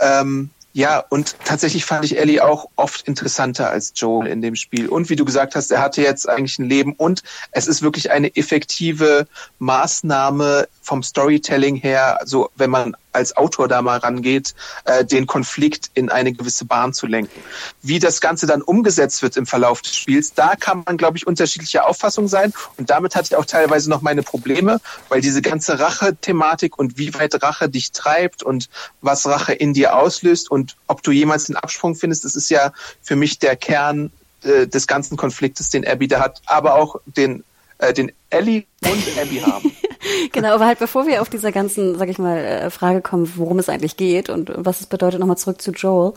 Ähm, 0.00 0.50
ja, 0.76 1.04
und 1.08 1.36
tatsächlich 1.44 1.84
fand 1.84 2.04
ich 2.04 2.18
Ellie 2.18 2.44
auch 2.44 2.66
oft 2.74 3.06
interessanter 3.06 3.70
als 3.70 3.92
Joel 3.94 4.26
in 4.26 4.42
dem 4.42 4.56
Spiel. 4.56 4.88
Und 4.88 5.08
wie 5.08 5.14
du 5.14 5.24
gesagt 5.24 5.54
hast, 5.54 5.70
er 5.70 5.80
hatte 5.80 6.02
jetzt 6.02 6.28
eigentlich 6.28 6.58
ein 6.58 6.68
Leben 6.68 6.94
und 6.94 7.22
es 7.52 7.68
ist 7.68 7.82
wirklich 7.82 8.10
eine 8.10 8.34
effektive 8.34 9.28
Maßnahme 9.60 10.66
vom 10.82 11.04
Storytelling 11.04 11.76
her, 11.76 12.18
so 12.24 12.50
wenn 12.56 12.70
man 12.70 12.96
als 13.14 13.36
Autor 13.36 13.68
da 13.68 13.82
mal 13.82 13.98
rangeht, 13.98 14.54
äh, 14.84 15.04
den 15.04 15.26
Konflikt 15.26 15.90
in 15.94 16.10
eine 16.10 16.32
gewisse 16.32 16.64
Bahn 16.64 16.92
zu 16.92 17.06
lenken. 17.06 17.40
Wie 17.82 17.98
das 17.98 18.20
Ganze 18.20 18.46
dann 18.46 18.62
umgesetzt 18.62 19.22
wird 19.22 19.36
im 19.36 19.46
Verlauf 19.46 19.82
des 19.82 19.96
Spiels, 19.96 20.34
da 20.34 20.56
kann 20.56 20.82
man, 20.84 20.96
glaube 20.96 21.16
ich, 21.16 21.26
unterschiedlicher 21.26 21.86
Auffassung 21.86 22.28
sein. 22.28 22.52
Und 22.76 22.90
damit 22.90 23.14
hatte 23.14 23.28
ich 23.32 23.36
auch 23.36 23.44
teilweise 23.44 23.90
noch 23.90 24.02
meine 24.02 24.22
Probleme, 24.22 24.80
weil 25.08 25.20
diese 25.20 25.42
ganze 25.42 25.78
Rache-Thematik 25.78 26.78
und 26.78 26.98
wie 26.98 27.14
weit 27.14 27.42
Rache 27.42 27.68
dich 27.68 27.92
treibt 27.92 28.42
und 28.42 28.68
was 29.00 29.26
Rache 29.26 29.52
in 29.52 29.74
dir 29.74 29.96
auslöst 29.96 30.50
und 30.50 30.76
ob 30.86 31.02
du 31.02 31.10
jemals 31.10 31.44
den 31.44 31.56
Absprung 31.56 31.94
findest, 31.94 32.24
das 32.24 32.36
ist 32.36 32.50
ja 32.50 32.72
für 33.02 33.16
mich 33.16 33.38
der 33.38 33.56
Kern 33.56 34.10
äh, 34.42 34.66
des 34.66 34.86
ganzen 34.86 35.16
Konfliktes, 35.16 35.70
den 35.70 35.86
Abby 35.86 36.08
da 36.08 36.20
hat, 36.20 36.42
aber 36.46 36.74
auch 36.74 36.96
den 37.06 37.44
äh, 37.78 37.92
den 37.92 38.12
Ellie 38.30 38.64
und 38.84 39.18
Abby 39.20 39.40
haben. 39.40 39.72
genau, 40.32 40.54
aber 40.54 40.66
halt 40.66 40.78
bevor 40.78 41.06
wir 41.06 41.22
auf 41.22 41.28
dieser 41.28 41.52
ganzen, 41.52 41.98
sag 41.98 42.08
ich 42.08 42.18
mal, 42.18 42.38
äh, 42.38 42.70
Frage 42.70 43.00
kommen, 43.00 43.30
worum 43.36 43.58
es 43.58 43.68
eigentlich 43.68 43.96
geht 43.96 44.28
und 44.28 44.50
was 44.54 44.80
es 44.80 44.86
bedeutet, 44.86 45.20
nochmal 45.20 45.38
zurück 45.38 45.60
zu 45.60 45.72
Joel. 45.72 46.12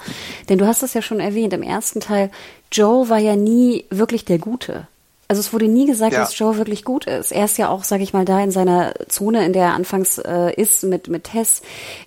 Denn 0.50 0.58
du 0.58 0.68
hast 0.68 0.84
es 0.84 0.94
ja 0.94 1.02
schon 1.02 1.20
erwähnt, 1.20 1.54
im 1.54 1.64
ersten 1.64 2.00
Teil, 2.00 2.32
Joel 2.72 3.10
war 3.10 3.20
ja 3.20 3.36
nie 3.36 3.86
wirklich 3.90 4.26
der 4.26 4.40
Gute. 4.40 4.88
Also 5.30 5.42
es 5.42 5.52
wurde 5.52 5.68
nie 5.68 5.86
gesagt, 5.86 6.14
ja. 6.14 6.20
dass 6.20 6.38
Joe 6.38 6.58
wirklich 6.58 6.86
gut 6.86 7.06
ist. 7.06 7.34
Er 7.34 7.46
ist 7.46 7.58
ja 7.58 7.68
auch, 7.68 7.84
sage 7.84 8.04
ich 8.04 8.14
mal, 8.14 8.24
da 8.24 8.40
in 8.40 8.52
seiner 8.52 8.94
Zone, 9.10 9.46
in 9.46 9.52
der 9.52 9.66
er 9.66 9.74
anfangs 9.74 10.20
äh, 10.20 10.54
ist 10.56 10.84
mit 10.84 11.10
mit 11.10 11.26
Tess. 11.26 11.62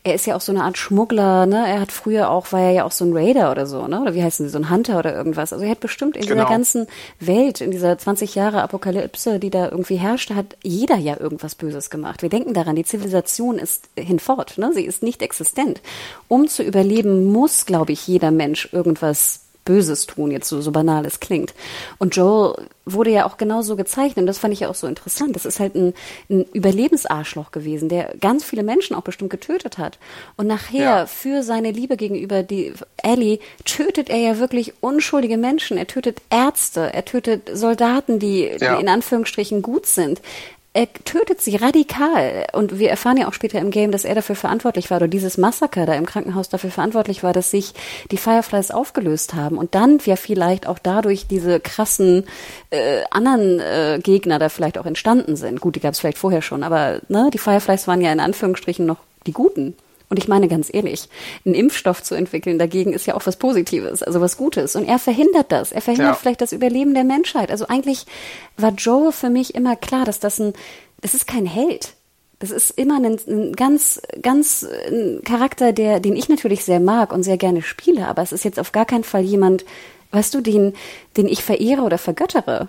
Er 0.05 0.15
ist 0.15 0.27
ja 0.27 0.37
auch 0.37 0.41
so 0.41 0.53
eine 0.53 0.65
Art 0.65 0.79
Schmuggler. 0.79 1.45
Ne? 1.45 1.69
Er 1.69 1.81
hat 1.81 1.93
früher 1.93 2.31
auch, 2.31 2.51
war 2.53 2.61
er 2.61 2.71
ja 2.71 2.85
auch 2.85 2.93
so 2.93 3.05
ein 3.05 3.15
Raider 3.15 3.51
oder 3.51 3.67
so, 3.67 3.87
ne? 3.87 4.01
Oder 4.01 4.15
wie 4.15 4.23
heißen 4.23 4.47
sie, 4.47 4.51
so 4.51 4.59
ein 4.59 4.71
Hunter 4.71 4.99
oder 4.99 5.15
irgendwas. 5.15 5.53
Also 5.53 5.65
er 5.65 5.73
hat 5.73 5.81
bestimmt 5.81 6.17
in 6.17 6.23
genau. 6.23 6.35
dieser 6.35 6.49
ganzen 6.49 6.87
Welt, 7.19 7.61
in 7.61 7.71
dieser 7.71 7.99
20 7.99 8.35
Jahre 8.35 8.63
Apokalypse, 8.63 9.39
die 9.39 9.51
da 9.51 9.69
irgendwie 9.69 9.97
herrschte, 9.97 10.35
hat 10.35 10.57
jeder 10.63 10.97
ja 10.97 11.21
irgendwas 11.21 11.55
Böses 11.55 11.91
gemacht. 11.91 12.23
Wir 12.23 12.31
denken 12.31 12.55
daran, 12.55 12.77
die 12.77 12.85
Zivilisation 12.85 13.59
ist 13.59 13.91
hinfort. 13.99 14.57
Ne? 14.57 14.73
Sie 14.73 14.85
ist 14.85 15.03
nicht 15.03 15.21
existent. 15.21 15.83
Um 16.29 16.49
zu 16.49 16.63
überleben, 16.63 17.25
muss, 17.25 17.67
glaube 17.67 17.93
ich, 17.93 18.07
jeder 18.07 18.31
Mensch 18.31 18.71
irgendwas 18.73 19.41
Böses 19.71 20.07
tun, 20.07 20.33
jetzt 20.33 20.49
so, 20.49 20.61
so 20.61 20.73
banal 20.73 21.07
es 21.07 21.21
klingt. 21.21 21.55
Und 21.99 22.17
Joel 22.17 22.57
wurde 22.85 23.11
ja 23.11 23.25
auch 23.25 23.37
genauso 23.37 23.77
gezeichnet 23.77 24.19
und 24.19 24.27
das 24.27 24.39
fand 24.39 24.53
ich 24.53 24.61
ja 24.61 24.69
auch 24.69 24.75
so 24.75 24.89
interessant. 24.89 25.37
Das 25.37 25.47
ist 25.47 25.61
halt 25.61 25.77
ein, 25.77 25.95
ein 26.29 26.45
Überlebensarschloch 26.53 27.53
gewesen, 27.53 27.89
der 27.89 28.13
ganz 28.21 28.43
viele 28.43 28.65
Menschen 28.65 28.97
auch 28.97 29.03
bestimmt 29.03 29.31
getötet 29.31 29.79
hat. 29.79 30.01
Und 30.37 30.49
nachher 30.49 30.81
ja. 30.81 31.07
für 31.07 31.45
seine 31.45 31.71
Liebe 31.71 31.97
gegenüber 31.97 32.43
die 32.43 32.73
Ellie 32.97 33.39
tötet 33.65 34.11
er 34.11 34.19
ja 34.19 34.39
wirklich 34.41 34.75
unschuldige 34.81 35.39
Menschen. 35.39 35.79
Er 35.79 35.87
tötet 35.87 36.21
Ärzte, 36.31 36.93
er 36.93 37.05
tötet 37.05 37.49
Soldaten, 37.55 38.19
die, 38.19 38.47
ja. 38.47 38.75
die 38.75 38.83
in 38.83 38.89
Anführungsstrichen 38.89 39.63
gut 39.63 39.87
sind 39.87 40.21
er 40.73 40.93
tötet 40.93 41.41
sie 41.41 41.57
radikal. 41.57 42.47
Und 42.53 42.79
wir 42.79 42.91
erfahren 42.91 43.17
ja 43.17 43.29
auch 43.29 43.33
später 43.33 43.59
im 43.59 43.71
Game, 43.71 43.91
dass 43.91 44.05
er 44.05 44.15
dafür 44.15 44.37
verantwortlich 44.37 44.91
war, 44.91 44.99
oder 44.99 45.09
dieses 45.09 45.37
Massaker 45.37 45.85
da 45.85 45.95
im 45.95 46.07
Krankenhaus 46.07 46.49
dafür 46.49 46.71
verantwortlich 46.71 47.23
war, 47.23 47.33
dass 47.33 47.51
sich 47.51 47.75
die 48.11 48.17
Fireflies 48.17 48.71
aufgelöst 48.71 49.35
haben. 49.35 49.59
Und 49.59 49.75
dann 49.75 49.99
ja 50.05 50.17
vielleicht 50.17 50.67
auch 50.69 50.79
dadurch 50.79 51.27
diese 51.27 51.59
krassen 51.59 52.25
äh, 52.71 53.03
anderen 53.11 53.59
äh, 53.59 53.99
Gegner 54.03 54.39
da 54.39 54.49
vielleicht 54.49 54.79
auch 54.79 54.87
entstanden 54.87 55.37
sind. 55.37 55.61
Gut, 55.61 55.75
die 55.75 55.81
gab 55.81 55.95
es 55.95 56.01
vielleicht 56.01 56.19
vorher 56.19 56.43
schon, 56.43 56.63
aber 56.63 57.01
ne, 57.09 57.31
die 57.33 57.39
Fireflies 57.39 57.89
waren 57.89 58.01
ja 58.01 58.13
in 58.13 58.21
Anführungsstrichen 58.21 58.87
noch 58.87 58.99
die 59.27 59.33
Guten. 59.33 59.75
Und 60.11 60.19
ich 60.19 60.27
meine 60.27 60.49
ganz 60.49 60.69
ehrlich, 60.73 61.09
einen 61.47 61.55
Impfstoff 61.55 62.03
zu 62.03 62.17
entwickeln 62.17 62.59
dagegen 62.59 62.93
ist 62.93 63.07
ja 63.07 63.15
auch 63.15 63.25
was 63.27 63.37
Positives, 63.37 64.03
also 64.03 64.21
was 64.21 64.37
Gutes. 64.37 64.75
Und 64.75 64.85
er 64.85 64.99
verhindert 64.99 65.53
das. 65.53 65.71
Er 65.71 65.81
verhindert 65.81 66.15
ja. 66.15 66.15
vielleicht 66.17 66.41
das 66.41 66.53
Überleben 66.53 66.95
der 66.95 67.05
Menschheit. 67.05 67.51
Also 67.51 67.69
eigentlich 67.69 68.07
war 68.57 68.73
Joel 68.73 69.13
für 69.13 69.31
mich 69.31 69.55
immer 69.55 69.77
klar, 69.77 70.05
dass 70.05 70.19
das 70.19 70.41
ein, 70.41 70.53
das 71.01 71.15
ist 71.15 71.29
kein 71.29 71.47
Held. 71.47 71.95
Das 72.41 72.51
ist 72.51 72.71
immer 72.71 72.97
ein, 72.97 73.21
ein 73.29 73.53
ganz, 73.53 74.03
ganz 74.21 74.67
ein 74.89 75.21
Charakter, 75.25 75.73
der, 75.73 76.01
den 76.01 76.17
ich 76.17 76.29
natürlich 76.29 76.65
sehr 76.65 76.81
mag 76.81 77.13
und 77.13 77.23
sehr 77.23 77.37
gerne 77.37 77.63
spiele. 77.63 78.09
Aber 78.09 78.23
es 78.23 78.33
ist 78.33 78.45
jetzt 78.45 78.59
auf 78.59 78.73
gar 78.73 78.87
keinen 78.87 79.05
Fall 79.05 79.23
jemand, 79.23 79.65
weißt 80.11 80.35
du, 80.35 80.41
den, 80.41 80.75
den 81.17 81.29
ich 81.29 81.45
verehre 81.45 81.83
oder 81.83 81.99
vergöttere. 81.99 82.69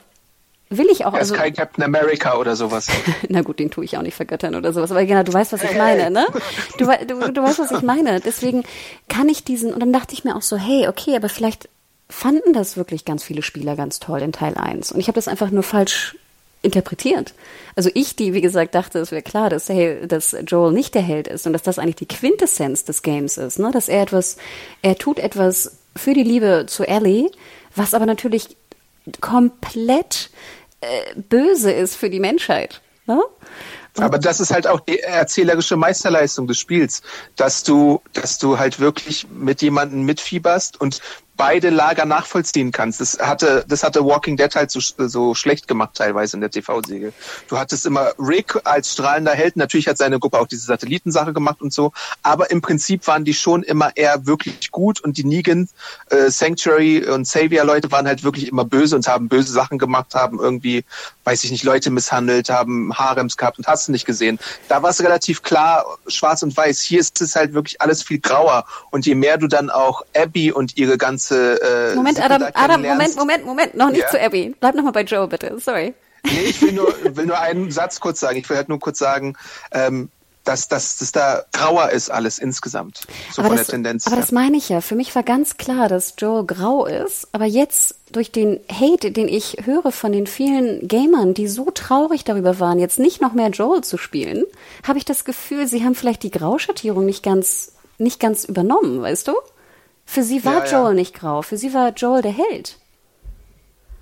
Will 0.74 0.88
ich 0.90 1.06
auch. 1.06 1.14
Er 1.14 1.20
ist 1.20 1.32
also, 1.32 1.36
kein 1.36 1.54
Captain 1.54 1.84
America 1.84 2.38
oder 2.38 2.56
sowas. 2.56 2.88
Na 3.30 3.42
gut, 3.42 3.60
den 3.60 3.72
tue 3.72 3.84
ich 3.84 3.98
auch 3.98 4.02
nicht 4.02 4.16
vergöttern 4.16 4.56
oder 4.56 4.72
sowas. 4.72 4.90
Aber 4.90 5.06
genau, 5.06 5.22
du 5.22 5.34
weißt, 5.34 5.52
was 5.52 5.64
ich 5.64 5.78
meine, 5.78 6.10
ne? 6.10 6.26
Du, 6.78 6.86
du, 6.86 7.32
du 7.32 7.44
weißt, 7.44 7.60
was 7.60 7.72
ich 7.72 7.82
meine. 7.82 8.22
Deswegen 8.22 8.64
kann 9.10 9.28
ich 9.28 9.44
diesen, 9.44 9.74
und 9.74 9.82
dann 9.82 9.92
dachte 9.92 10.14
ich 10.14 10.24
mir 10.24 10.34
auch 10.36 10.42
so, 10.42 10.56
hey, 10.56 10.88
okay, 10.88 11.18
aber 11.18 11.28
vielleicht 11.28 11.68
fanden 12.10 12.54
das 12.54 12.78
wirklich 12.78 13.04
ganz 13.04 13.22
viele 13.22 13.42
Spieler 13.42 13.76
ganz 13.76 14.00
toll 14.00 14.22
in 14.22 14.32
Teil 14.32 14.56
1. 14.56 14.94
Und 14.94 15.02
ich 15.02 15.08
habe 15.08 15.16
das 15.16 15.28
einfach 15.28 15.52
nur 15.52 15.64
falsch 15.64 16.16
interpretiert. 16.62 17.34
Also 17.76 17.90
ich, 17.94 18.16
die, 18.16 18.34
wie 18.34 18.42
gesagt, 18.42 18.74
dachte, 18.74 19.00
es 19.00 19.12
wäre 19.12 19.24
klar, 19.24 19.50
dass, 19.50 19.68
hey, 19.68 20.08
dass 20.08 20.36
Joel 20.48 20.72
nicht 20.72 20.96
der 20.96 21.02
Held 21.02 21.28
ist 21.28 21.46
und 21.48 21.54
dass 21.54 21.64
das 21.64 21.80
eigentlich 21.80 21.96
die 21.98 22.08
Quintessenz 22.08 22.86
des 22.86 23.02
Games 23.02 23.38
ist, 23.38 23.60
ne? 23.60 23.72
Dass 23.72 23.90
er 23.90 24.04
etwas, 24.04 24.38
er 24.82 24.96
tut 24.98 25.20
etwas 25.20 25.80
für 25.98 26.14
die 26.14 26.24
Liebe 26.24 26.66
zu 26.68 26.88
Ellie, 26.88 27.30
was 27.76 27.94
aber 27.94 28.06
natürlich 28.06 28.56
komplett 29.20 30.30
böse 31.16 31.72
ist 31.72 31.96
für 31.96 32.10
die 32.10 32.20
Menschheit. 32.20 32.82
Ne? 33.08 33.22
Aber 33.98 34.18
das 34.18 34.40
ist 34.40 34.52
halt 34.52 34.68
auch 34.68 34.80
die 34.80 35.00
erzählerische 35.00 35.76
Meisterleistung 35.76 36.48
des 36.48 36.60
Spiels, 36.60 37.02
dass 37.36 37.64
du, 37.64 38.02
dass 38.14 38.38
du 38.38 38.58
halt 38.58 38.80
wirklich 38.80 39.28
mit 39.30 39.62
jemandem 39.62 40.04
mitfieberst 40.04 40.80
und 40.80 41.02
beide 41.42 41.72
Lager 41.72 42.06
nachvollziehen 42.06 42.72
kannst. 42.72 43.02
Das 43.02 43.18
hatte, 43.18 43.66
das 43.68 43.82
hatte 43.82 44.06
Walking 44.06 44.38
Dead 44.38 44.54
halt 44.54 44.70
so, 44.70 44.80
so 44.80 45.34
schlecht 45.34 45.68
gemacht 45.68 45.96
teilweise 45.96 46.38
in 46.38 46.42
der 46.42 46.52
TV-Serie. 46.52 47.14
Du 47.48 47.58
hattest 47.58 47.88
immer 47.88 48.12
Rick 48.20 48.60
als 48.64 48.92
strahlender 48.92 49.32
Held. 49.32 49.58
Natürlich 49.58 49.88
hat 49.88 49.98
seine 49.98 50.20
Gruppe 50.20 50.40
auch 50.40 50.46
diese 50.46 50.68
Satellitensache 50.68 51.34
gemacht 51.34 51.64
und 51.64 51.74
so. 51.74 51.94
Aber 52.22 52.52
im 52.52 52.62
Prinzip 52.62 53.08
waren 53.08 53.26
die 53.26 53.34
schon 53.34 53.64
immer 53.64 53.98
eher 53.98 54.28
wirklich 54.28 54.70
gut 54.70 55.02
und 55.04 55.18
die 55.18 55.24
Negan, 55.24 55.68
äh, 56.12 56.30
Sanctuary 56.30 57.10
und 57.10 57.26
Savior-Leute 57.26 57.92
waren 57.92 58.06
halt 58.06 58.24
wirklich 58.24 58.48
immer 58.48 58.64
böse 58.64 58.96
und 58.96 59.08
haben 59.08 59.28
böse 59.28 59.52
Sachen 59.52 59.80
gemacht, 59.80 60.14
haben 60.14 60.38
irgendwie, 60.38 60.86
weiß 61.24 61.44
ich 61.44 61.50
nicht, 61.50 61.64
Leute 61.64 61.90
misshandelt, 61.90 62.52
haben 62.52 62.94
Harems 62.94 63.36
gehabt 63.36 63.58
und 63.58 63.66
hast 63.66 63.88
du 63.88 63.92
nicht 63.92 64.06
gesehen. 64.06 64.38
Da 64.68 64.84
war 64.84 64.92
es 64.92 65.02
relativ 65.02 65.42
klar, 65.42 65.86
schwarz 66.06 66.44
und 66.44 66.56
weiß. 66.56 66.82
Hier 66.82 67.00
ist 67.00 67.20
es 67.20 67.36
halt 67.36 67.56
wirklich 67.56 67.82
alles 67.82 68.04
viel 68.04 68.20
grauer. 68.20 68.66
Und 68.92 69.08
je 69.08 69.16
mehr 69.16 69.40
du 69.40 69.48
dann 69.48 69.72
auch 69.72 70.04
Abby 70.16 70.52
und 70.52 70.78
ihre 70.78 71.00
ganze 71.00 71.31
ganze. 71.32 71.92
Äh, 71.92 71.96
Moment, 71.96 72.24
Adam, 72.24 72.44
Adam, 72.54 72.82
Moment, 72.82 73.16
Moment, 73.16 73.46
Moment, 73.46 73.76
noch 73.76 73.90
nicht 73.90 74.02
ja. 74.02 74.10
zu 74.10 74.22
Abby. 74.22 74.56
Bleib 74.60 74.76
noch 74.76 74.84
mal 74.84 74.92
bei 74.92 75.04
Joe, 75.04 75.28
bitte. 75.28 75.58
Sorry. 75.60 75.94
Nee, 76.24 76.44
ich 76.46 76.62
will 76.62 76.74
nur, 76.74 76.94
will 77.16 77.26
nur 77.26 77.40
einen 77.40 77.72
Satz 77.72 78.00
kurz 78.00 78.20
sagen. 78.20 78.38
Ich 78.38 78.50
will 78.50 78.58
halt 78.58 78.70
nur 78.70 78.80
kurz 78.80 79.00
sagen, 79.00 79.36
ähm, 79.72 80.10
dass, 80.44 80.68
dass, 80.68 80.98
dass 80.98 81.12
da 81.12 81.44
grauer 81.54 81.92
ist 81.92 82.10
alles 82.10 82.40
insgesamt. 82.40 83.02
So 83.32 83.42
aber 83.42 83.50
von 83.50 83.58
das, 83.58 83.68
der 83.68 83.76
Tendenz. 83.76 84.08
Aber 84.08 84.16
her. 84.16 84.22
das 84.22 84.32
meine 84.32 84.58
ich 84.58 84.70
ja. 84.70 84.82
Für 84.82 84.96
mich 84.96 85.14
war 85.16 85.22
ganz 85.22 85.58
klar, 85.58 85.88
dass 85.88 86.16
Joe 86.18 86.46
grau 86.46 86.86
ist. 86.86 87.28
Aber 87.32 87.46
jetzt 87.46 87.96
durch 88.12 88.32
den 88.32 88.60
Hate, 88.72 89.12
den 89.12 89.28
ich 89.28 89.58
höre 89.64 89.92
von 89.92 90.12
den 90.12 90.26
vielen 90.26 90.88
Gamern, 90.88 91.36
die 91.36 91.48
so 91.48 91.70
traurig 91.72 92.24
darüber 92.24 92.60
waren, 92.60 92.80
jetzt 92.80 92.98
nicht 92.98 93.22
noch 93.22 93.34
mehr 93.34 93.50
Joel 93.50 93.84
zu 93.84 93.98
spielen, 93.98 94.44
habe 94.84 94.98
ich 94.98 95.06
das 95.06 95.26
Gefühl, 95.26 95.68
sie 95.68 95.84
haben 95.84 95.96
vielleicht 95.96 96.24
die 96.24 96.32
Grauschattierung 96.32 97.06
nicht 97.06 97.24
ganz, 97.24 97.74
nicht 98.00 98.20
ganz 98.20 98.44
übernommen, 98.44 99.02
weißt 99.02 99.28
du? 99.28 99.34
Für 100.12 100.24
sie 100.24 100.44
war 100.44 100.66
ja, 100.66 100.70
Joel 100.70 100.88
ja. 100.88 100.94
nicht 100.96 101.14
grau, 101.14 101.42
für 101.42 101.56
sie 101.56 101.74
war 101.74 101.94
Joel 101.94 102.22
der 102.22 102.34
Held. 102.34 102.76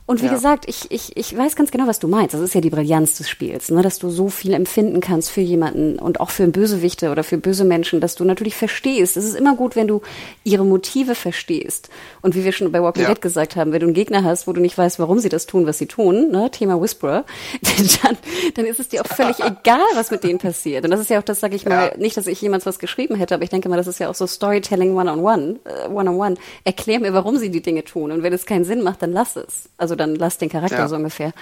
Und 0.09 0.23
wie 0.23 0.25
ja. 0.25 0.33
gesagt, 0.33 0.65
ich, 0.67 0.89
ich, 0.89 1.15
ich 1.15 1.37
weiß 1.37 1.55
ganz 1.55 1.69
genau, 1.69 1.85
was 1.85 1.99
du 1.99 2.07
meinst. 2.07 2.33
Das 2.33 2.41
ist 2.41 2.55
ja 2.55 2.61
die 2.61 2.71
Brillanz 2.71 3.19
des 3.19 3.29
Spiels, 3.29 3.69
ne? 3.69 3.83
dass 3.83 3.99
du 3.99 4.09
so 4.09 4.29
viel 4.29 4.55
empfinden 4.55 5.01
kannst 5.01 5.29
für 5.29 5.41
jemanden 5.41 5.99
und 5.99 6.19
auch 6.19 6.31
für 6.31 6.47
Bösewichte 6.47 7.11
oder 7.11 7.23
für 7.23 7.37
böse 7.37 7.63
Menschen, 7.63 8.01
dass 8.01 8.15
du 8.15 8.25
natürlich 8.25 8.55
verstehst. 8.55 9.17
Es 9.17 9.23
ist 9.23 9.35
immer 9.35 9.55
gut, 9.55 9.75
wenn 9.75 9.87
du 9.87 10.01
ihre 10.43 10.65
Motive 10.65 11.13
verstehst. 11.13 11.89
Und 12.23 12.33
wie 12.33 12.43
wir 12.43 12.53
schon 12.53 12.71
bei 12.71 12.81
Walking 12.81 13.03
ja. 13.03 13.09
Dead 13.09 13.21
gesagt 13.21 13.55
haben, 13.55 13.71
wenn 13.71 13.81
du 13.81 13.85
einen 13.85 13.93
Gegner 13.93 14.23
hast, 14.23 14.47
wo 14.47 14.53
du 14.53 14.61
nicht 14.61 14.75
weißt, 14.75 14.97
warum 14.97 15.19
sie 15.19 15.29
das 15.29 15.45
tun, 15.45 15.67
was 15.67 15.77
sie 15.77 15.85
tun, 15.85 16.31
ne? 16.31 16.49
Thema 16.49 16.81
Whisperer, 16.81 17.23
dann, 18.01 18.17
dann 18.55 18.65
ist 18.65 18.79
es 18.79 18.89
dir 18.89 19.01
auch 19.01 19.07
völlig 19.15 19.37
egal, 19.41 19.77
was 19.93 20.09
mit 20.09 20.23
denen 20.23 20.39
passiert. 20.39 20.85
Und 20.85 20.89
das 20.89 21.01
ist 21.01 21.11
ja 21.11 21.19
auch 21.19 21.23
das, 21.23 21.39
sage 21.39 21.55
ich 21.55 21.65
mal, 21.65 21.91
ja. 21.91 21.97
nicht, 21.97 22.17
dass 22.17 22.25
ich 22.25 22.41
jemals 22.41 22.65
was 22.65 22.79
geschrieben 22.79 23.13
hätte, 23.13 23.35
aber 23.35 23.43
ich 23.43 23.51
denke 23.51 23.69
mal, 23.69 23.77
das 23.77 23.85
ist 23.85 23.99
ja 23.99 24.09
auch 24.09 24.15
so 24.15 24.25
Storytelling 24.25 24.95
one-on-one, 24.95 25.59
uh, 25.67 25.93
one-on-one. 25.93 26.37
Erklär 26.63 26.99
mir, 26.99 27.13
warum 27.13 27.37
sie 27.37 27.51
die 27.51 27.61
Dinge 27.61 27.83
tun. 27.83 28.11
Und 28.11 28.23
wenn 28.23 28.33
es 28.33 28.47
keinen 28.47 28.65
Sinn 28.65 28.81
macht, 28.81 29.03
dann 29.03 29.11
lass 29.11 29.35
es. 29.35 29.69
Also 29.77 29.98
dann 29.99 30.15
lass 30.15 30.37
den 30.37 30.49
Charakter 30.49 30.77
ja. 30.77 30.87
so 30.87 30.95
ungefähr. 30.95 31.33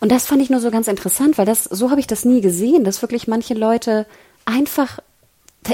Und 0.00 0.12
das 0.12 0.26
fand 0.26 0.42
ich 0.42 0.50
nur 0.50 0.60
so 0.60 0.70
ganz 0.70 0.88
interessant, 0.88 1.38
weil 1.38 1.46
das, 1.46 1.64
so 1.64 1.90
habe 1.90 2.00
ich 2.00 2.06
das 2.06 2.24
nie 2.24 2.40
gesehen, 2.40 2.84
dass 2.84 3.02
wirklich 3.02 3.28
manche 3.28 3.54
Leute 3.54 4.06
einfach 4.44 4.98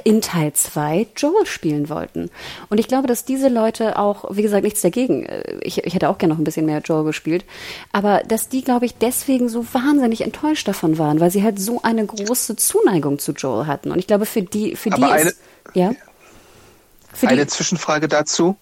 in 0.04 0.20
Teil 0.20 0.52
2 0.52 1.06
Joel 1.16 1.46
spielen 1.46 1.88
wollten. 1.88 2.30
Und 2.68 2.78
ich 2.78 2.88
glaube, 2.88 3.06
dass 3.06 3.24
diese 3.24 3.48
Leute 3.48 3.98
auch, 3.98 4.26
wie 4.30 4.42
gesagt, 4.42 4.62
nichts 4.62 4.82
dagegen, 4.82 5.24
äh, 5.24 5.58
ich, 5.62 5.84
ich 5.84 5.94
hätte 5.94 6.10
auch 6.10 6.18
gerne 6.18 6.34
noch 6.34 6.40
ein 6.40 6.44
bisschen 6.44 6.66
mehr 6.66 6.80
Joel 6.80 7.04
gespielt, 7.04 7.44
aber 7.90 8.22
dass 8.26 8.48
die, 8.48 8.62
glaube 8.62 8.84
ich, 8.84 8.96
deswegen 8.96 9.48
so 9.48 9.64
wahnsinnig 9.72 10.20
enttäuscht 10.20 10.68
davon 10.68 10.98
waren, 10.98 11.20
weil 11.20 11.30
sie 11.30 11.42
halt 11.42 11.58
so 11.58 11.80
eine 11.82 12.04
große 12.04 12.56
Zuneigung 12.56 13.18
zu 13.18 13.32
Joel 13.32 13.66
hatten. 13.66 13.90
Und 13.90 13.98
ich 13.98 14.06
glaube, 14.06 14.26
für 14.26 14.42
die, 14.42 14.76
für 14.76 14.92
aber 14.92 15.06
die 15.06 15.12
eine, 15.12 15.30
ist, 15.30 15.40
ja. 15.72 15.92
Für 17.14 17.28
eine 17.28 17.42
die, 17.42 17.46
Zwischenfrage 17.46 18.08
dazu. 18.08 18.56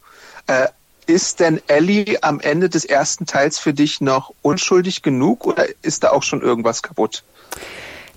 Äh, 0.46 0.68
ist 1.06 1.40
denn 1.40 1.60
Ellie 1.66 2.18
am 2.22 2.40
Ende 2.40 2.68
des 2.68 2.84
ersten 2.84 3.26
Teils 3.26 3.58
für 3.58 3.72
dich 3.72 4.00
noch 4.00 4.32
unschuldig 4.42 5.02
genug 5.02 5.46
oder 5.46 5.66
ist 5.82 6.04
da 6.04 6.10
auch 6.10 6.22
schon 6.22 6.42
irgendwas 6.42 6.82
kaputt? 6.82 7.22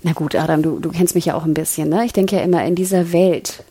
Na 0.02 0.12
gut, 0.12 0.34
Adam, 0.34 0.62
du, 0.62 0.78
du 0.78 0.90
kennst 0.90 1.14
mich 1.14 1.26
ja 1.26 1.34
auch 1.34 1.44
ein 1.44 1.54
bisschen. 1.54 1.88
Ne? 1.88 2.04
Ich 2.04 2.12
denke 2.12 2.36
ja 2.36 2.42
immer, 2.42 2.64
in 2.64 2.74
dieser 2.74 3.12
Welt 3.12 3.64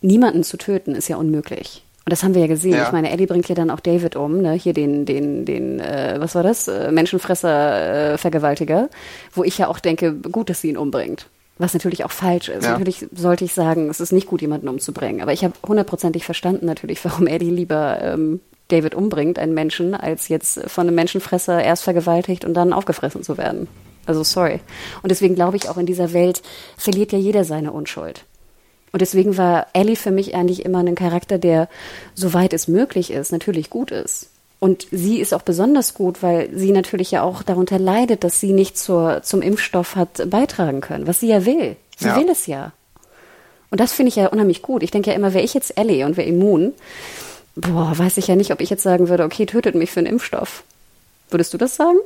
niemanden 0.00 0.44
zu 0.44 0.56
töten 0.56 0.94
ist 0.94 1.08
ja 1.08 1.16
unmöglich. 1.16 1.82
Und 2.04 2.12
das 2.12 2.22
haben 2.22 2.34
wir 2.34 2.40
ja 2.40 2.46
gesehen. 2.46 2.74
Ja. 2.74 2.84
Ich 2.84 2.92
meine, 2.92 3.10
Ellie 3.10 3.26
bringt 3.26 3.48
ja 3.48 3.56
dann 3.56 3.70
auch 3.70 3.80
David 3.80 4.14
um, 4.14 4.40
ne? 4.40 4.52
Hier 4.52 4.72
den, 4.72 5.06
den, 5.06 5.44
den, 5.44 5.80
äh, 5.80 6.16
was 6.18 6.36
war 6.36 6.44
das? 6.44 6.68
Äh, 6.68 6.92
Menschenfresser, 6.92 8.12
äh, 8.12 8.18
Vergewaltiger, 8.18 8.88
wo 9.34 9.42
ich 9.42 9.58
ja 9.58 9.66
auch 9.66 9.80
denke, 9.80 10.14
gut, 10.14 10.48
dass 10.48 10.60
sie 10.60 10.68
ihn 10.68 10.76
umbringt. 10.76 11.26
Was 11.58 11.72
natürlich 11.72 12.04
auch 12.04 12.10
falsch 12.10 12.48
ist. 12.48 12.64
Ja. 12.64 12.72
Natürlich 12.72 13.06
sollte 13.14 13.44
ich 13.44 13.54
sagen, 13.54 13.88
es 13.88 14.00
ist 14.00 14.12
nicht 14.12 14.26
gut, 14.26 14.42
jemanden 14.42 14.68
umzubringen. 14.68 15.22
Aber 15.22 15.32
ich 15.32 15.42
habe 15.42 15.54
hundertprozentig 15.66 16.24
verstanden 16.24 16.66
natürlich, 16.66 17.02
warum 17.04 17.26
Eddie 17.26 17.50
lieber 17.50 17.98
ähm, 18.02 18.40
David 18.68 18.94
umbringt, 18.94 19.38
einen 19.38 19.54
Menschen, 19.54 19.94
als 19.94 20.28
jetzt 20.28 20.60
von 20.68 20.86
einem 20.86 20.96
Menschenfresser 20.96 21.62
erst 21.62 21.84
vergewaltigt 21.84 22.44
und 22.44 22.54
dann 22.54 22.72
aufgefressen 22.72 23.22
zu 23.22 23.38
werden. 23.38 23.68
Also 24.06 24.22
sorry. 24.22 24.60
Und 25.02 25.10
deswegen 25.10 25.34
glaube 25.34 25.56
ich, 25.56 25.68
auch 25.68 25.78
in 25.78 25.86
dieser 25.86 26.12
Welt 26.12 26.42
verliert 26.76 27.12
ja 27.12 27.18
jeder 27.18 27.44
seine 27.44 27.72
Unschuld. 27.72 28.24
Und 28.92 29.02
deswegen 29.02 29.36
war 29.36 29.66
Ellie 29.72 29.96
für 29.96 30.10
mich 30.10 30.34
eigentlich 30.34 30.64
immer 30.64 30.78
ein 30.78 30.94
Charakter, 30.94 31.38
der, 31.38 31.68
soweit 32.14 32.52
es 32.52 32.68
möglich 32.68 33.10
ist, 33.10 33.32
natürlich 33.32 33.70
gut 33.70 33.90
ist. 33.90 34.30
Und 34.58 34.86
sie 34.90 35.20
ist 35.20 35.34
auch 35.34 35.42
besonders 35.42 35.94
gut, 35.94 36.22
weil 36.22 36.48
sie 36.54 36.72
natürlich 36.72 37.10
ja 37.10 37.22
auch 37.22 37.42
darunter 37.42 37.78
leidet, 37.78 38.24
dass 38.24 38.40
sie 38.40 38.52
nicht 38.52 38.78
zur, 38.78 39.22
zum 39.22 39.42
Impfstoff 39.42 39.96
hat 39.96 40.30
beitragen 40.30 40.80
können, 40.80 41.06
was 41.06 41.20
sie 41.20 41.28
ja 41.28 41.44
will. 41.44 41.76
Sie 41.98 42.06
ja. 42.06 42.16
will 42.16 42.28
es 42.30 42.46
ja. 42.46 42.72
Und 43.70 43.80
das 43.80 43.92
finde 43.92 44.08
ich 44.08 44.16
ja 44.16 44.28
unheimlich 44.28 44.62
gut. 44.62 44.82
Ich 44.82 44.90
denke 44.90 45.10
ja 45.10 45.16
immer, 45.16 45.34
wäre 45.34 45.44
ich 45.44 45.52
jetzt 45.52 45.76
Ellie 45.76 46.06
und 46.06 46.16
wäre 46.16 46.28
immun, 46.28 46.72
boah, 47.54 47.92
weiß 47.96 48.16
ich 48.16 48.28
ja 48.28 48.36
nicht, 48.36 48.52
ob 48.52 48.60
ich 48.60 48.70
jetzt 48.70 48.82
sagen 48.82 49.08
würde, 49.08 49.24
okay, 49.24 49.44
tötet 49.44 49.74
mich 49.74 49.90
für 49.90 50.00
einen 50.00 50.06
Impfstoff. 50.06 50.62
Würdest 51.30 51.52
du 51.52 51.58
das 51.58 51.76
sagen? 51.76 51.98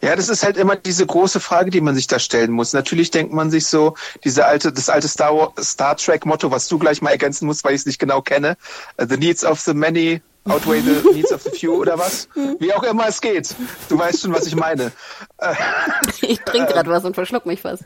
Ja, 0.00 0.16
das 0.16 0.28
ist 0.28 0.42
halt 0.42 0.56
immer 0.56 0.76
diese 0.76 1.06
große 1.06 1.40
Frage, 1.40 1.70
die 1.70 1.80
man 1.80 1.94
sich 1.94 2.06
da 2.06 2.18
stellen 2.18 2.50
muss. 2.50 2.72
Natürlich 2.72 3.10
denkt 3.10 3.32
man 3.32 3.50
sich 3.50 3.66
so, 3.66 3.94
diese 4.24 4.46
alte, 4.46 4.72
das 4.72 4.88
alte 4.88 5.08
Star, 5.08 5.52
Star 5.60 5.96
Trek 5.96 6.26
Motto, 6.26 6.50
was 6.50 6.68
du 6.68 6.78
gleich 6.78 7.02
mal 7.02 7.10
ergänzen 7.10 7.46
musst, 7.46 7.64
weil 7.64 7.74
ich 7.74 7.82
es 7.82 7.86
nicht 7.86 7.98
genau 7.98 8.22
kenne. 8.22 8.56
The 8.98 9.16
needs 9.16 9.44
of 9.44 9.60
the 9.60 9.74
many 9.74 10.22
outweigh 10.48 10.80
the 10.80 11.12
needs 11.12 11.32
of 11.32 11.42
the 11.42 11.50
few 11.50 11.74
oder 11.74 11.98
was? 11.98 12.28
Wie 12.58 12.72
auch 12.72 12.82
immer 12.82 13.08
es 13.08 13.20
geht. 13.20 13.54
Du 13.88 13.98
weißt 13.98 14.22
schon, 14.22 14.32
was 14.32 14.46
ich 14.46 14.54
meine. 14.54 14.92
ich 16.20 16.40
trinke 16.40 16.72
gerade 16.72 16.90
was 16.90 17.04
und 17.04 17.14
verschluck 17.14 17.46
mich 17.46 17.62
fast. 17.62 17.84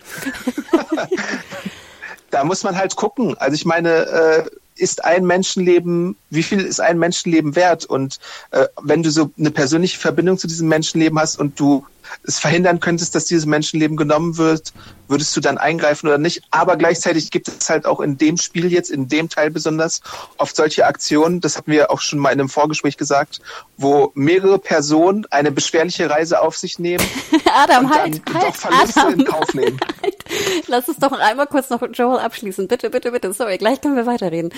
da 2.31 2.45
muss 2.45 2.63
man 2.63 2.77
halt 2.77 2.97
gucken. 2.97 3.37
Also 3.39 3.55
ich 3.55 3.65
meine, 3.65 3.89
äh, 3.91 4.45
ist 4.77 5.05
ein 5.05 5.27
Menschenleben, 5.27 6.17
wie 6.31 6.43
viel 6.43 6.61
ist 6.61 6.81
ein 6.81 6.99
Menschenleben 6.99 7.57
wert? 7.57 7.85
Und 7.85 8.19
äh, 8.51 8.67
wenn 8.83 9.03
du 9.03 9.11
so 9.11 9.31
eine 9.39 9.51
persönliche 9.51 9.99
Verbindung 9.99 10.39
zu 10.39 10.47
diesem 10.47 10.69
Menschenleben 10.69 11.19
hast 11.19 11.39
und 11.39 11.59
du 11.59 11.85
es 12.25 12.39
verhindern 12.39 12.81
könntest, 12.81 13.15
dass 13.15 13.25
dieses 13.25 13.47
Menschenleben 13.47 13.97
genommen 13.97 14.37
wird, 14.37 14.73
würdest 15.09 15.35
du 15.37 15.41
dann 15.41 15.59
eingreifen 15.59 16.07
oder 16.07 16.19
nicht? 16.19 16.43
Aber 16.51 16.77
gleichzeitig 16.77 17.31
gibt 17.31 17.49
es 17.49 17.69
halt 17.71 17.87
auch 17.87 18.01
in 18.01 18.19
dem 18.19 18.37
Spiel 18.37 18.71
jetzt, 18.73 18.91
in 18.91 19.09
dem 19.09 19.29
Teil 19.29 19.51
besonders, 19.51 20.01
oft 20.37 20.55
solche 20.55 20.87
Aktionen, 20.87 21.41
das 21.41 21.57
hatten 21.57 21.71
wir 21.71 21.91
auch 21.91 22.01
schon 22.01 22.19
mal 22.19 22.31
in 22.31 22.41
einem 22.41 22.49
Vorgespräch 22.49 22.97
gesagt, 22.97 23.41
wo 23.77 24.13
mehrere 24.15 24.59
Personen 24.59 25.27
eine 25.31 25.51
beschwerliche 25.51 26.11
Reise 26.11 26.41
auf 26.41 26.57
sich 26.57 26.79
nehmen 26.79 27.05
Adam, 27.55 27.87
und 27.87 27.95
halt, 27.95 28.23
dann 28.27 28.35
halt, 28.35 28.47
doch 28.49 28.55
Verluste 28.55 29.01
Adam, 29.01 29.13
in 29.15 29.25
Kauf 29.25 29.55
nehmen. 29.55 29.81
Halt. 30.03 30.15
Lass 30.69 30.89
uns 30.89 30.99
doch 30.99 31.13
einmal 31.13 31.47
kurz 31.47 31.71
noch 31.71 31.83
Joel 31.93 32.19
abschließen. 32.19 32.69
Bitte, 32.69 32.91
bitte, 32.91 33.11
bitte. 33.11 33.33
Sorry, 33.33 33.59
gleich 33.59 33.81
können 33.81 33.97
wir 33.97 34.07
weiterreden. 34.07 34.53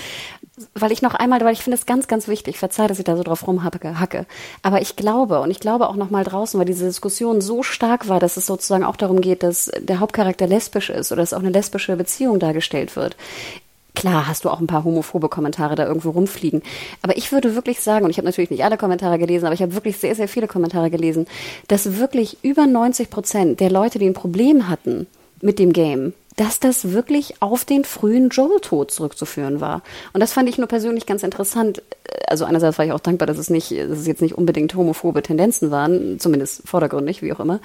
Weil 0.74 0.92
ich 0.92 1.00
noch 1.00 1.14
einmal, 1.14 1.40
weil 1.40 1.52
ich 1.52 1.62
finde 1.62 1.78
es 1.78 1.86
ganz, 1.86 2.08
ganz 2.08 2.28
wichtig, 2.28 2.58
verzeih, 2.58 2.88
dass 2.88 2.98
ich 2.98 3.04
da 3.04 3.16
so 3.16 3.22
drauf 3.22 3.46
rumhacke, 3.46 4.26
aber 4.62 4.82
ich 4.82 4.96
glaube, 4.96 5.40
und 5.40 5.50
ich 5.50 5.60
glaube 5.60 5.88
auch 5.88 5.96
noch 5.96 6.10
mal 6.10 6.24
draußen, 6.24 6.58
weil 6.58 6.66
diese 6.66 6.84
Diskussion 6.84 7.39
so 7.40 7.62
stark 7.62 8.08
war, 8.08 8.20
dass 8.20 8.36
es 8.36 8.46
sozusagen 8.46 8.84
auch 8.84 8.96
darum 8.96 9.20
geht, 9.20 9.42
dass 9.42 9.70
der 9.78 10.00
Hauptcharakter 10.00 10.46
lesbisch 10.46 10.90
ist 10.90 11.12
oder 11.12 11.22
dass 11.22 11.32
auch 11.32 11.40
eine 11.40 11.50
lesbische 11.50 11.96
Beziehung 11.96 12.38
dargestellt 12.38 12.96
wird. 12.96 13.16
Klar 13.94 14.28
hast 14.28 14.44
du 14.44 14.50
auch 14.50 14.60
ein 14.60 14.66
paar 14.66 14.84
homophobe 14.84 15.28
Kommentare 15.28 15.74
da 15.74 15.86
irgendwo 15.86 16.10
rumfliegen. 16.10 16.62
Aber 17.02 17.16
ich 17.16 17.32
würde 17.32 17.54
wirklich 17.54 17.80
sagen, 17.80 18.04
und 18.04 18.10
ich 18.10 18.18
habe 18.18 18.26
natürlich 18.26 18.50
nicht 18.50 18.64
alle 18.64 18.76
Kommentare 18.76 19.18
gelesen, 19.18 19.46
aber 19.46 19.54
ich 19.54 19.62
habe 19.62 19.74
wirklich 19.74 19.98
sehr, 19.98 20.14
sehr 20.14 20.28
viele 20.28 20.46
Kommentare 20.46 20.90
gelesen, 20.90 21.26
dass 21.68 21.98
wirklich 21.98 22.38
über 22.42 22.66
90 22.66 23.10
Prozent 23.10 23.60
der 23.60 23.70
Leute, 23.70 23.98
die 23.98 24.06
ein 24.06 24.14
Problem 24.14 24.68
hatten 24.68 25.06
mit 25.40 25.58
dem 25.58 25.72
Game, 25.72 26.12
dass 26.40 26.58
das 26.58 26.92
wirklich 26.92 27.34
auf 27.42 27.66
den 27.66 27.84
frühen 27.84 28.30
Joel-Tod 28.30 28.90
zurückzuführen 28.90 29.60
war. 29.60 29.82
Und 30.14 30.20
das 30.20 30.32
fand 30.32 30.48
ich 30.48 30.56
nur 30.56 30.68
persönlich 30.68 31.04
ganz 31.04 31.22
interessant. 31.22 31.82
Also 32.26 32.46
einerseits 32.46 32.78
war 32.78 32.86
ich 32.86 32.92
auch 32.92 33.00
dankbar, 33.00 33.26
dass 33.26 33.36
es 33.36 33.50
nicht, 33.50 33.72
dass 33.72 33.98
es 33.98 34.06
jetzt 34.06 34.22
nicht 34.22 34.38
unbedingt 34.38 34.74
homophobe 34.74 35.22
Tendenzen 35.22 35.70
waren, 35.70 36.18
zumindest 36.18 36.66
vordergründig, 36.66 37.20
wie 37.20 37.34
auch 37.34 37.40
immer. 37.40 37.60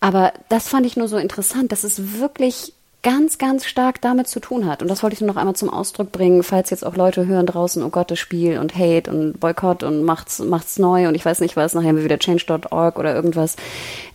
Aber 0.00 0.32
das 0.48 0.66
fand 0.66 0.86
ich 0.86 0.96
nur 0.96 1.06
so 1.06 1.18
interessant, 1.18 1.70
dass 1.70 1.84
es 1.84 2.18
wirklich 2.18 2.72
ganz, 3.06 3.38
ganz 3.38 3.66
stark 3.66 4.00
damit 4.00 4.26
zu 4.26 4.40
tun 4.40 4.66
hat. 4.66 4.82
Und 4.82 4.88
das 4.88 5.04
wollte 5.04 5.14
ich 5.14 5.20
nur 5.20 5.28
noch 5.28 5.36
einmal 5.36 5.54
zum 5.54 5.70
Ausdruck 5.70 6.10
bringen, 6.10 6.42
falls 6.42 6.70
jetzt 6.70 6.84
auch 6.84 6.96
Leute 6.96 7.24
hören 7.24 7.46
draußen, 7.46 7.84
oh 7.84 7.88
Gott, 7.88 8.10
das 8.10 8.18
Spiel 8.18 8.58
und 8.58 8.74
Hate 8.76 9.08
und 9.08 9.38
Boykott 9.38 9.84
und 9.84 10.02
macht's, 10.02 10.40
macht's 10.40 10.80
neu 10.80 11.06
und 11.06 11.14
ich 11.14 11.24
weiß 11.24 11.38
nicht 11.38 11.54
was, 11.54 11.72
nachher 11.72 11.90
haben 11.90 11.98
wir 11.98 12.02
wieder 12.02 12.18
change.org 12.18 12.98
oder 12.98 13.14
irgendwas, 13.14 13.54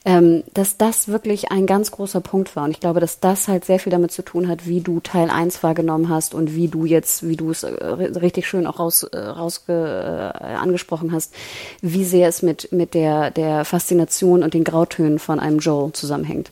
ähm, 0.04 0.44
dass 0.54 0.76
das 0.76 1.08
wirklich 1.08 1.54
ein 1.54 1.68
ganz 1.68 1.92
großer 1.92 2.20
Punkt 2.20 2.58
war. 2.58 2.66
Und 2.66 2.72
ich 2.72 2.82
glaube, 2.82 3.00
dass 3.00 3.22
das 3.22 3.48
halt 3.48 3.64
sehr 3.64 3.80
viel 3.80 3.92
damit 3.92 4.12
zu 4.12 4.24
tun 4.24 4.50
hat, 4.50 4.68
wie 4.68 4.82
du 4.82 5.00
Teil 5.00 5.30
1 5.30 5.64
wahrgenommen 5.64 6.10
hast 6.10 6.34
und 6.34 6.54
wie 6.54 6.68
du 6.68 6.84
jetzt, 6.84 7.26
wie 7.26 7.38
du 7.38 7.50
es 7.50 7.64
äh, 7.64 7.70
richtig 7.70 8.46
schön 8.46 8.68
auch 8.68 8.80
raus, 8.80 9.04
äh, 9.04 9.18
raus 9.18 9.64
äh, 9.70 9.72
angesprochen 9.72 11.14
hast, 11.14 11.34
wie 11.80 12.04
sehr 12.04 12.28
es 12.28 12.42
mit, 12.42 12.74
mit 12.74 12.94
der, 12.94 13.32
der 13.32 13.64
Faszination 13.64 14.44
und 14.44 14.54
den 14.54 14.66
Grautönen 14.66 15.18
von 15.18 15.40
einem 15.40 15.60
Joel 15.60 15.94
zusammenhängt. 15.94 16.52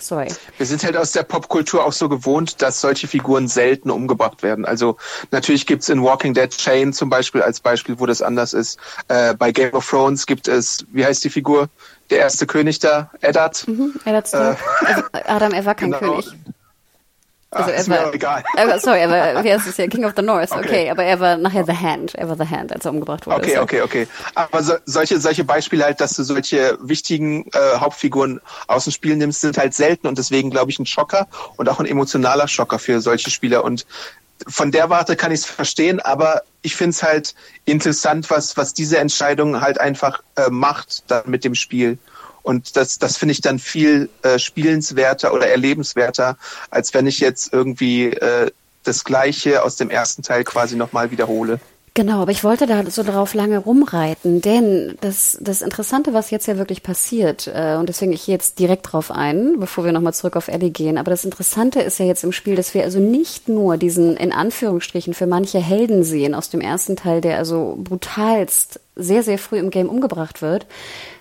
Sorry. 0.00 0.28
Wir 0.58 0.66
sind 0.66 0.84
halt 0.84 0.96
aus 0.96 1.12
der 1.12 1.22
Popkultur 1.22 1.84
auch 1.84 1.92
so 1.92 2.08
gewohnt, 2.08 2.62
dass 2.62 2.80
solche 2.80 3.06
Figuren 3.06 3.48
selten 3.48 3.90
umgebracht 3.90 4.42
werden. 4.42 4.64
Also 4.64 4.96
natürlich 5.30 5.66
gibt's 5.66 5.88
in 5.88 6.02
Walking 6.02 6.34
Dead 6.34 6.50
Chain 6.50 6.92
zum 6.92 7.10
Beispiel 7.10 7.42
als 7.42 7.60
Beispiel, 7.60 7.98
wo 7.98 8.06
das 8.06 8.22
anders 8.22 8.52
ist. 8.52 8.78
Äh, 9.08 9.34
bei 9.34 9.52
Game 9.52 9.72
of 9.74 9.88
Thrones 9.88 10.26
gibt 10.26 10.48
es, 10.48 10.84
wie 10.92 11.04
heißt 11.04 11.24
die 11.24 11.30
Figur? 11.30 11.68
Der 12.10 12.18
erste 12.18 12.46
König 12.46 12.78
da, 12.78 13.10
Eddard. 13.20 13.66
Mhm, 13.66 13.94
Eddard. 14.04 14.32
Äh, 14.32 14.36
also 14.36 15.02
Adam, 15.12 15.52
er 15.52 15.64
war 15.64 15.74
kein 15.74 15.90
genau. 16.00 16.20
König. 16.20 16.32
Also 17.50 17.70
Ach, 17.70 17.78
er 17.78 17.88
war, 17.88 18.14
egal. 18.14 18.44
Er 18.56 18.80
sorry, 18.80 19.00
er 19.00 19.08
war, 19.08 19.44
wie 19.44 19.52
heißt 19.52 19.68
es 19.68 19.76
ja, 19.76 19.86
King 19.86 20.04
of 20.04 20.12
the 20.16 20.22
North, 20.22 20.50
okay. 20.50 20.64
okay. 20.64 20.90
aber 20.90 21.04
er 21.04 21.20
war 21.20 21.36
nachher 21.36 21.64
The 21.64 21.76
Hand, 21.76 22.14
er 22.16 22.28
war 22.28 22.36
The 22.36 22.50
Hand, 22.50 22.72
als 22.72 22.84
er 22.84 22.90
umgebracht 22.90 23.24
wurde. 23.26 23.36
Okay, 23.36 23.54
so. 23.54 23.62
okay, 23.62 23.82
okay. 23.82 24.08
Aber 24.34 24.62
so, 24.62 24.74
solche, 24.84 25.20
solche 25.20 25.44
Beispiele 25.44 25.84
halt, 25.84 26.00
dass 26.00 26.16
du 26.16 26.24
solche 26.24 26.76
wichtigen 26.80 27.46
äh, 27.52 27.78
Hauptfiguren 27.78 28.40
aus 28.66 28.84
dem 28.84 28.92
Spiel 28.92 29.16
nimmst, 29.16 29.42
sind 29.42 29.58
halt 29.58 29.74
selten 29.74 30.08
und 30.08 30.18
deswegen 30.18 30.50
glaube 30.50 30.72
ich 30.72 30.78
ein 30.80 30.86
Schocker 30.86 31.28
und 31.56 31.68
auch 31.68 31.78
ein 31.78 31.86
emotionaler 31.86 32.48
Schocker 32.48 32.80
für 32.80 33.00
solche 33.00 33.30
Spieler 33.30 33.62
und 33.62 33.86
von 34.48 34.70
der 34.70 34.90
Warte 34.90 35.16
kann 35.16 35.32
ich 35.32 35.40
es 35.40 35.46
verstehen, 35.46 36.00
aber 36.00 36.42
ich 36.62 36.76
finde 36.76 36.90
es 36.90 37.02
halt 37.02 37.34
interessant, 37.64 38.28
was, 38.28 38.56
was 38.56 38.74
diese 38.74 38.98
Entscheidung 38.98 39.60
halt 39.60 39.80
einfach 39.80 40.22
äh, 40.36 40.50
macht 40.50 41.04
dann 41.10 41.22
mit 41.26 41.44
dem 41.44 41.54
Spiel. 41.54 41.98
Und 42.46 42.76
das, 42.76 43.00
das 43.00 43.16
finde 43.16 43.32
ich 43.32 43.40
dann 43.40 43.58
viel 43.58 44.08
äh, 44.22 44.38
spielenswerter 44.38 45.34
oder 45.34 45.48
erlebenswerter, 45.48 46.36
als 46.70 46.94
wenn 46.94 47.08
ich 47.08 47.18
jetzt 47.18 47.52
irgendwie 47.52 48.10
äh, 48.10 48.52
das 48.84 49.02
Gleiche 49.02 49.64
aus 49.64 49.74
dem 49.74 49.90
ersten 49.90 50.22
Teil 50.22 50.44
quasi 50.44 50.76
nochmal 50.76 51.10
wiederhole. 51.10 51.58
Genau, 51.94 52.22
aber 52.22 52.30
ich 52.30 52.44
wollte 52.44 52.66
da 52.66 52.88
so 52.88 53.02
drauf 53.02 53.34
lange 53.34 53.58
rumreiten, 53.58 54.42
denn 54.42 54.96
das, 55.00 55.38
das 55.40 55.60
Interessante, 55.60 56.14
was 56.14 56.30
jetzt 56.30 56.46
ja 56.46 56.56
wirklich 56.56 56.84
passiert, 56.84 57.50
äh, 57.52 57.74
und 57.80 57.88
deswegen 57.88 58.12
ich 58.12 58.28
jetzt 58.28 58.60
direkt 58.60 58.92
drauf 58.92 59.10
ein, 59.10 59.58
bevor 59.58 59.84
wir 59.84 59.90
nochmal 59.90 60.14
zurück 60.14 60.36
auf 60.36 60.46
Ellie 60.46 60.70
gehen, 60.70 60.98
aber 60.98 61.10
das 61.10 61.24
Interessante 61.24 61.80
ist 61.80 61.98
ja 61.98 62.04
jetzt 62.04 62.22
im 62.22 62.30
Spiel, 62.30 62.54
dass 62.54 62.74
wir 62.74 62.84
also 62.84 63.00
nicht 63.00 63.48
nur 63.48 63.76
diesen 63.76 64.16
in 64.16 64.30
Anführungsstrichen 64.30 65.14
für 65.14 65.26
manche 65.26 65.58
Helden 65.58 66.04
sehen 66.04 66.34
aus 66.34 66.48
dem 66.48 66.60
ersten 66.60 66.94
Teil, 66.94 67.20
der 67.22 67.38
also 67.38 67.76
brutalst 67.82 68.78
sehr, 68.94 69.24
sehr 69.24 69.38
früh 69.38 69.58
im 69.58 69.70
Game 69.70 69.88
umgebracht 69.88 70.42
wird, 70.42 70.66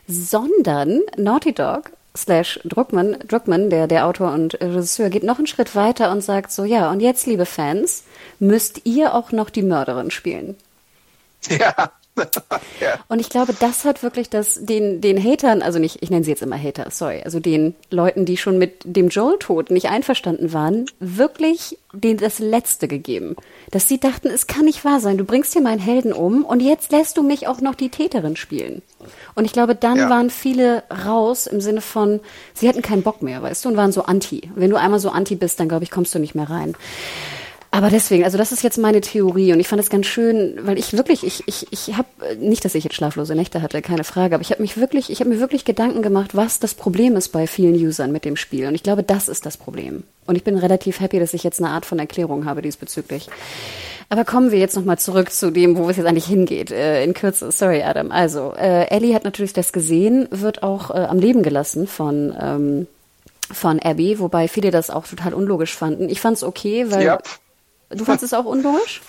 sondern 0.08 1.02
Naughty 1.18 1.54
Dog 1.54 1.92
slash 2.16 2.60
Druckmann, 2.64 3.18
Druckmann, 3.28 3.70
der, 3.70 3.88
der 3.88 4.06
Autor 4.06 4.32
und 4.34 4.60
Regisseur, 4.62 5.10
geht 5.10 5.24
noch 5.24 5.38
einen 5.38 5.48
Schritt 5.48 5.76
weiter 5.76 6.12
und 6.12 6.22
sagt 6.22 6.52
so, 6.52 6.64
ja, 6.64 6.90
und 6.92 7.02
jetzt, 7.02 7.28
liebe 7.28 7.46
Fans, 7.46 8.04
müsst 8.40 8.86
ihr 8.86 9.14
auch 9.14 9.32
noch 9.32 9.50
die 9.50 9.64
Mörderin 9.64 10.12
spielen. 10.12 10.56
Ja. 11.50 11.92
ja. 12.82 13.00
Und 13.08 13.20
ich 13.20 13.30
glaube, 13.30 13.54
das 13.60 13.86
hat 13.86 14.02
wirklich 14.02 14.30
das, 14.30 14.60
den, 14.62 15.02
den 15.02 15.22
Hatern, 15.22 15.62
also 15.62 15.80
nicht, 15.80 16.02
ich 16.02 16.10
nenne 16.10 16.24
sie 16.24 16.32
jetzt 16.32 16.42
immer 16.42 16.62
Hater, 16.62 16.88
sorry, 16.90 17.22
also 17.24 17.40
den 17.40 17.76
Leuten, 17.90 18.26
die 18.26 18.38
schon 18.38 18.58
mit 18.58 18.82
dem 18.86 19.10
Joel-Tod 19.10 19.70
nicht 19.70 19.90
einverstanden 19.90 20.54
waren, 20.54 20.86
wirklich 21.00 21.78
den, 21.94 22.18
das 22.18 22.40
Letzte 22.40 22.88
gegeben. 22.88 23.36
Dass 23.72 23.88
sie 23.88 24.00
dachten, 24.00 24.30
es 24.30 24.48
kann 24.48 24.66
nicht 24.66 24.86
wahr 24.86 25.00
sein, 25.00 25.18
du 25.18 25.26
bringst 25.26 25.54
hier 25.54 25.62
meinen 25.62 25.80
Helden 25.80 26.14
um 26.14 26.46
und 26.46 26.62
jetzt 26.62 26.92
lässt 26.92 27.18
du 27.18 27.24
mich 27.24 27.48
auch 27.48 27.62
noch 27.62 27.76
die 27.76 27.90
Täterin 27.90 28.36
spielen. 28.36 28.82
Und 29.36 29.46
ich 29.46 29.52
glaube, 29.52 29.76
dann 29.76 29.98
ja. 29.98 30.10
waren 30.10 30.30
viele 30.30 30.84
raus 31.06 31.48
im 31.48 31.62
Sinne 31.62 31.82
von, 31.82 32.22
sie 32.54 32.70
hatten 32.70 32.82
keinen 32.82 33.04
Bock 33.04 33.22
mehr, 33.22 33.42
weißt 33.42 33.66
du, 33.66 33.70
und 33.70 33.78
waren 33.78 33.92
so 33.92 34.04
anti. 34.04 34.50
Wenn 34.56 34.70
du 34.70 34.78
einmal 34.78 35.00
so 35.00 35.10
anti 35.10 35.36
bist, 35.36 35.60
dann 35.60 35.70
glaube 35.70 35.84
ich, 35.84 35.92
kommst 35.92 36.16
du 36.16 36.20
nicht 36.20 36.36
mehr 36.36 36.50
rein. 36.50 36.76
Aber 37.76 37.90
deswegen, 37.90 38.24
also 38.24 38.38
das 38.38 38.54
ist 38.54 38.64
jetzt 38.64 38.78
meine 38.78 39.02
Theorie 39.02 39.52
und 39.52 39.60
ich 39.60 39.68
fand 39.68 39.82
es 39.82 39.90
ganz 39.90 40.06
schön, 40.06 40.58
weil 40.62 40.80
ich 40.80 40.94
wirklich, 40.94 41.26
ich, 41.26 41.44
ich, 41.46 41.68
ich 41.72 41.98
habe, 41.98 42.08
nicht, 42.40 42.64
dass 42.64 42.74
ich 42.74 42.86
jetzt 42.86 42.96
schlaflose 42.96 43.36
Nächte 43.36 43.62
hatte, 43.62 43.82
keine 43.82 44.06
Frage, 44.06 44.36
aber 44.36 44.42
ich 44.42 44.52
habe 44.52 44.62
mich 44.62 44.78
wirklich, 44.78 45.10
ich 45.10 45.20
habe 45.20 45.30
mir 45.30 45.42
wirklich 45.42 45.66
Gedanken 45.66 46.02
gemacht, 46.02 46.36
was 46.36 46.60
das 46.60 46.74
Problem 46.74 47.18
ist 47.18 47.34
bei 47.34 47.48
vielen 47.48 47.76
Usern 47.76 48.14
mit 48.14 48.24
dem 48.24 48.38
Spiel. 48.38 48.68
Und 48.68 48.76
ich 48.76 48.84
glaube, 48.84 49.04
das 49.04 49.28
ist 49.28 49.46
das 49.46 49.58
Problem. 49.58 50.04
Und 50.26 50.38
ich 50.38 50.46
bin 50.46 50.58
relativ 50.58 51.02
happy, 51.02 51.20
dass 51.20 51.34
ich 51.34 51.44
jetzt 51.44 51.60
eine 51.62 51.72
Art 51.72 51.86
von 51.86 52.00
Erklärung 52.00 52.46
habe 52.46 52.62
diesbezüglich. 52.62 53.28
Aber 54.08 54.24
kommen 54.24 54.52
wir 54.52 54.60
jetzt 54.60 54.78
nochmal 54.78 54.98
zurück 54.98 55.30
zu 55.34 55.52
dem, 55.52 55.76
wo 55.76 55.90
es 55.90 55.98
jetzt 55.98 56.06
eigentlich 56.06 56.28
hingeht, 56.28 56.72
äh, 56.72 57.04
in 57.04 57.14
Kürze. 57.14 57.52
Sorry, 57.52 57.84
Adam. 57.84 58.10
Also, 58.10 58.54
äh, 58.58 58.86
Ellie 58.88 59.14
hat 59.14 59.26
natürlich 59.26 59.52
das 59.52 59.74
gesehen, 59.74 60.30
wird 60.32 60.64
auch 60.64 60.92
äh, 60.92 61.00
am 61.00 61.20
Leben 61.20 61.44
gelassen 61.44 61.88
von, 61.88 62.34
ähm, 62.40 62.88
von 63.52 63.80
Abby, 63.80 64.18
wobei 64.20 64.48
viele 64.48 64.72
das 64.72 64.90
auch 64.90 65.06
total 65.06 65.34
unlogisch 65.34 65.76
fanden. 65.76 66.08
Ich 66.08 66.22
fand 66.22 66.38
es 66.38 66.44
okay, 66.44 66.86
weil 66.90 67.06
ja. 67.06 67.20
Du 67.90 68.06
fandest 68.06 68.24
es 68.24 68.34
auch 68.34 68.46
unlogisch? 68.46 69.02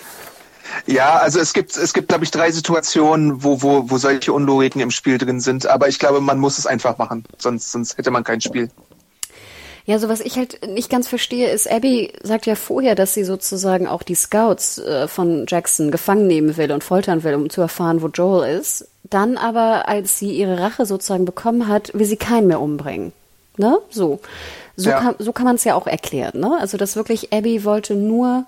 Ja, 0.85 1.17
also 1.17 1.39
es 1.39 1.53
gibt, 1.53 1.75
es 1.75 1.93
gibt, 1.93 2.09
glaube 2.09 2.23
ich, 2.23 2.31
drei 2.31 2.51
Situationen, 2.51 3.43
wo, 3.43 3.61
wo, 3.61 3.89
wo 3.89 3.97
solche 3.97 4.33
Unlogiken 4.33 4.81
im 4.81 4.91
Spiel 4.91 5.17
drin 5.17 5.39
sind. 5.39 5.65
Aber 5.65 5.87
ich 5.87 5.99
glaube, 5.99 6.21
man 6.21 6.39
muss 6.39 6.57
es 6.57 6.67
einfach 6.67 6.97
machen, 6.97 7.23
sonst, 7.37 7.71
sonst 7.71 7.97
hätte 7.97 8.11
man 8.11 8.23
kein 8.23 8.41
Spiel. 8.41 8.69
Ja, 9.85 9.99
so 9.99 10.09
was 10.09 10.19
ich 10.19 10.37
halt 10.37 10.67
nicht 10.67 10.89
ganz 10.89 11.07
verstehe, 11.07 11.49
ist, 11.49 11.71
Abby 11.71 12.11
sagt 12.21 12.45
ja 12.45 12.55
vorher, 12.55 12.93
dass 12.93 13.13
sie 13.13 13.23
sozusagen 13.23 13.87
auch 13.87 14.03
die 14.03 14.15
Scouts 14.15 14.79
äh, 14.79 15.07
von 15.07 15.45
Jackson 15.47 15.91
gefangen 15.91 16.27
nehmen 16.27 16.57
will 16.57 16.73
und 16.73 16.83
foltern 16.83 17.23
will, 17.23 17.35
um 17.35 17.49
zu 17.49 17.61
erfahren, 17.61 18.01
wo 18.01 18.07
Joel 18.07 18.59
ist. 18.59 18.89
Dann 19.03 19.37
aber, 19.37 19.87
als 19.87 20.19
sie 20.19 20.31
ihre 20.33 20.59
Rache 20.59 20.85
sozusagen 20.85 21.23
bekommen 21.23 21.69
hat, 21.69 21.93
will 21.93 22.05
sie 22.05 22.17
keinen 22.17 22.47
mehr 22.47 22.59
umbringen. 22.59 23.13
Ne? 23.55 23.79
So. 23.89 24.19
So 24.75 24.89
ja. 24.89 24.99
kann, 24.99 25.15
so 25.19 25.31
kann 25.31 25.45
man 25.45 25.55
es 25.55 25.63
ja 25.63 25.73
auch 25.73 25.87
erklären, 25.87 26.39
ne? 26.39 26.57
Also, 26.59 26.77
dass 26.77 26.95
wirklich 26.95 27.33
Abby 27.33 27.63
wollte 27.63 27.95
nur 27.95 28.45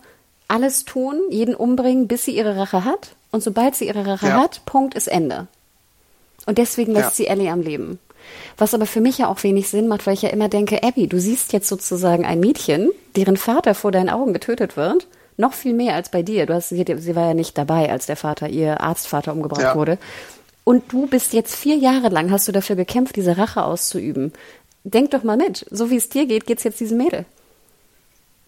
alles 0.49 0.83
tun, 0.83 1.21
jeden 1.29 1.55
umbringen, 1.55 2.07
bis 2.07 2.25
sie 2.25 2.35
ihre 2.35 2.57
Rache 2.57 2.83
hat. 2.83 3.15
Und 3.31 3.43
sobald 3.43 3.75
sie 3.75 3.87
ihre 3.87 4.05
Rache 4.05 4.27
ja. 4.27 4.41
hat, 4.41 4.65
Punkt 4.65 4.95
ist 4.95 5.07
Ende. 5.07 5.47
Und 6.45 6.57
deswegen 6.57 6.93
lässt 6.93 7.11
ja. 7.11 7.15
sie 7.15 7.27
Ellie 7.27 7.51
am 7.51 7.61
Leben. 7.61 7.99
Was 8.57 8.73
aber 8.73 8.85
für 8.85 9.01
mich 9.01 9.19
ja 9.19 9.27
auch 9.27 9.43
wenig 9.43 9.69
Sinn 9.69 9.87
macht, 9.87 10.05
weil 10.05 10.13
ich 10.13 10.21
ja 10.21 10.29
immer 10.29 10.49
denke, 10.49 10.83
Abby, 10.83 11.07
du 11.07 11.19
siehst 11.19 11.53
jetzt 11.53 11.67
sozusagen 11.67 12.25
ein 12.25 12.39
Mädchen, 12.39 12.91
deren 13.15 13.37
Vater 13.37 13.75
vor 13.75 13.91
deinen 13.91 14.09
Augen 14.09 14.33
getötet 14.33 14.75
wird, 14.75 15.07
noch 15.37 15.53
viel 15.53 15.73
mehr 15.73 15.95
als 15.95 16.09
bei 16.09 16.21
dir. 16.21 16.45
Du 16.45 16.53
hast, 16.53 16.69
sie, 16.69 16.85
sie 16.97 17.15
war 17.15 17.27
ja 17.27 17.33
nicht 17.33 17.57
dabei, 17.57 17.91
als 17.91 18.07
der 18.07 18.17
Vater, 18.17 18.49
ihr 18.49 18.81
Arztvater 18.81 19.31
umgebracht 19.31 19.61
ja. 19.61 19.75
wurde. 19.75 19.97
Und 20.63 20.91
du 20.91 21.07
bist 21.07 21.33
jetzt 21.33 21.55
vier 21.55 21.77
Jahre 21.77 22.09
lang, 22.09 22.31
hast 22.31 22.47
du 22.47 22.51
dafür 22.51 22.75
gekämpft, 22.75 23.15
diese 23.15 23.37
Rache 23.37 23.63
auszuüben. 23.63 24.33
Denk 24.83 25.11
doch 25.11 25.23
mal 25.23 25.37
mit, 25.37 25.65
so 25.71 25.89
wie 25.89 25.95
es 25.95 26.09
dir 26.09 26.25
geht, 26.25 26.45
geht's 26.45 26.63
jetzt 26.63 26.79
diesem 26.79 26.97
Mädel. 26.97 27.25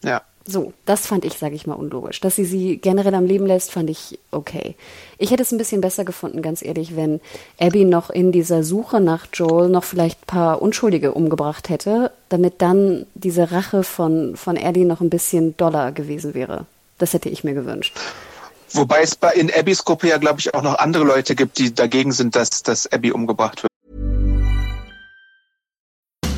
Ja. 0.04 0.22
So, 0.46 0.74
das 0.86 1.06
fand 1.06 1.24
ich, 1.24 1.34
sage 1.38 1.56
ich 1.56 1.68
mal, 1.68 1.76
unlogisch. 1.76 2.20
Dass 2.20 2.36
sie 2.36 2.46
sie 2.46 2.78
generell 2.78 3.14
am 3.14 3.26
Leben 3.26 3.46
lässt, 3.46 3.72
fand 3.72 3.90
ich 3.90 4.20
okay. 4.32 4.76
Ich 5.18 5.32
hätte 5.32 5.44
es 5.44 5.52
ein 5.52 5.58
bisschen 5.58 5.82
besser 5.82 6.04
gefunden, 6.04 6.42
ganz 6.42 6.64
ehrlich, 6.64 6.96
wenn 6.96 7.22
Abby 7.60 7.86
noch 7.86 8.10
in 8.10 8.32
dieser 8.32 8.64
Suche 8.64 9.00
nach 9.00 9.28
Joel 9.34 9.70
noch 9.70 9.84
vielleicht 9.84 10.24
ein 10.24 10.28
paar 10.28 10.62
Unschuldige 10.62 11.14
umgebracht 11.14 11.70
hätte, 11.70 12.12
damit 12.30 12.62
dann 12.62 13.06
diese 13.14 13.52
Rache 13.52 13.84
von, 13.84 14.36
von 14.36 14.56
Eddie 14.56 14.86
noch 14.86 15.02
ein 15.02 15.10
bisschen 15.10 15.56
doller 15.58 15.92
gewesen 15.92 16.34
wäre. 16.34 16.66
Das 16.98 17.14
hätte 17.14 17.30
ich 17.30 17.44
mir 17.44 17.54
gewünscht. 17.54 17.96
Wobei 18.74 19.02
es 19.02 19.18
in 19.36 19.52
Abbys 19.54 19.84
Gruppe 19.84 20.08
ja, 20.08 20.18
glaube 20.18 20.40
ich, 20.40 20.54
auch 20.54 20.62
noch 20.62 20.76
andere 20.80 21.04
Leute 21.04 21.36
gibt, 21.36 21.60
die 21.60 21.74
dagegen 21.74 22.12
sind, 22.12 22.36
dass, 22.36 22.64
dass 22.64 22.92
Abby 22.92 23.12
umgebracht 23.12 23.64
wird. 23.64 23.71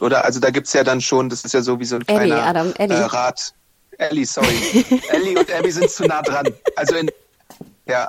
Oder 0.00 0.24
also 0.24 0.40
da 0.40 0.50
gibt's 0.50 0.72
ja 0.72 0.84
dann 0.84 1.00
schon, 1.00 1.28
das 1.28 1.44
ist 1.44 1.54
ja 1.54 1.62
so 1.62 1.78
wie 1.78 1.84
so 1.84 1.96
ein 1.96 2.08
Ellie, 2.08 2.26
kleiner 2.26 2.42
Adam, 2.44 2.72
Ellie. 2.76 2.96
Äh, 2.96 3.04
Rat. 3.04 3.54
Ellie, 3.98 4.26
sorry. 4.26 4.84
Ellie 5.08 5.38
und 5.38 5.50
Abby 5.50 5.70
sind 5.70 5.90
zu 5.90 6.04
nah 6.04 6.22
dran. 6.22 6.46
Also 6.74 6.96
in 6.96 7.10
ja. 7.86 8.08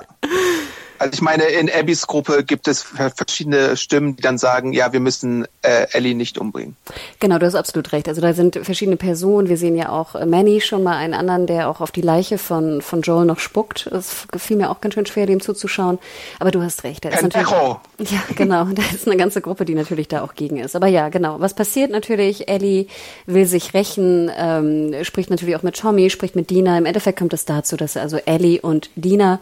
Also 0.98 1.12
ich 1.14 1.22
meine, 1.22 1.44
in 1.44 1.70
Abbys 1.70 2.06
Gruppe 2.06 2.44
gibt 2.44 2.68
es 2.68 2.82
verschiedene 2.82 3.76
Stimmen, 3.76 4.16
die 4.16 4.22
dann 4.22 4.38
sagen, 4.38 4.72
ja, 4.72 4.92
wir 4.92 5.00
müssen 5.00 5.46
äh, 5.62 5.86
Ellie 5.92 6.14
nicht 6.14 6.38
umbringen. 6.38 6.76
Genau, 7.20 7.38
du 7.38 7.46
hast 7.46 7.54
absolut 7.54 7.92
recht. 7.92 8.08
Also 8.08 8.20
da 8.20 8.32
sind 8.32 8.58
verschiedene 8.62 8.96
Personen. 8.96 9.48
Wir 9.48 9.56
sehen 9.56 9.76
ja 9.76 9.90
auch 9.90 10.14
äh, 10.14 10.26
Manny 10.26 10.60
schon 10.60 10.82
mal 10.82 10.96
einen 10.96 11.14
anderen, 11.14 11.46
der 11.46 11.68
auch 11.68 11.80
auf 11.80 11.90
die 11.90 12.00
Leiche 12.00 12.38
von, 12.38 12.82
von 12.82 13.02
Joel 13.02 13.26
noch 13.26 13.38
spuckt. 13.38 13.86
Es 13.86 14.26
fiel 14.36 14.56
mir 14.56 14.70
auch 14.70 14.80
ganz 14.80 14.94
schön 14.94 15.06
schwer, 15.06 15.26
dem 15.26 15.40
zuzuschauen. 15.40 15.98
Aber 16.40 16.50
du 16.50 16.62
hast 16.62 16.84
recht. 16.84 17.04
Da 17.04 17.10
ist 17.10 17.22
natürlich, 17.22 17.48
ja, 18.10 18.22
genau. 18.34 18.64
Da 18.64 18.82
ist 18.94 19.06
eine 19.06 19.16
ganze 19.16 19.40
Gruppe, 19.40 19.64
die 19.64 19.74
natürlich 19.74 20.08
da 20.08 20.22
auch 20.22 20.34
gegen 20.34 20.58
ist. 20.58 20.74
Aber 20.74 20.88
ja, 20.88 21.08
genau. 21.08 21.40
Was 21.40 21.54
passiert 21.54 21.90
natürlich? 21.90 22.48
Ellie 22.48 22.86
will 23.26 23.46
sich 23.46 23.74
rächen, 23.74 24.30
ähm, 24.36 24.94
spricht 25.04 25.30
natürlich 25.30 25.56
auch 25.56 25.62
mit 25.62 25.76
Tommy, 25.76 26.10
spricht 26.10 26.36
mit 26.36 26.50
Dina. 26.50 26.76
Im 26.76 26.86
Endeffekt 26.86 27.18
kommt 27.18 27.32
es 27.32 27.44
dazu, 27.44 27.76
dass 27.76 27.96
also 27.96 28.16
Ellie 28.16 28.60
und 28.60 28.90
Dina 28.96 29.40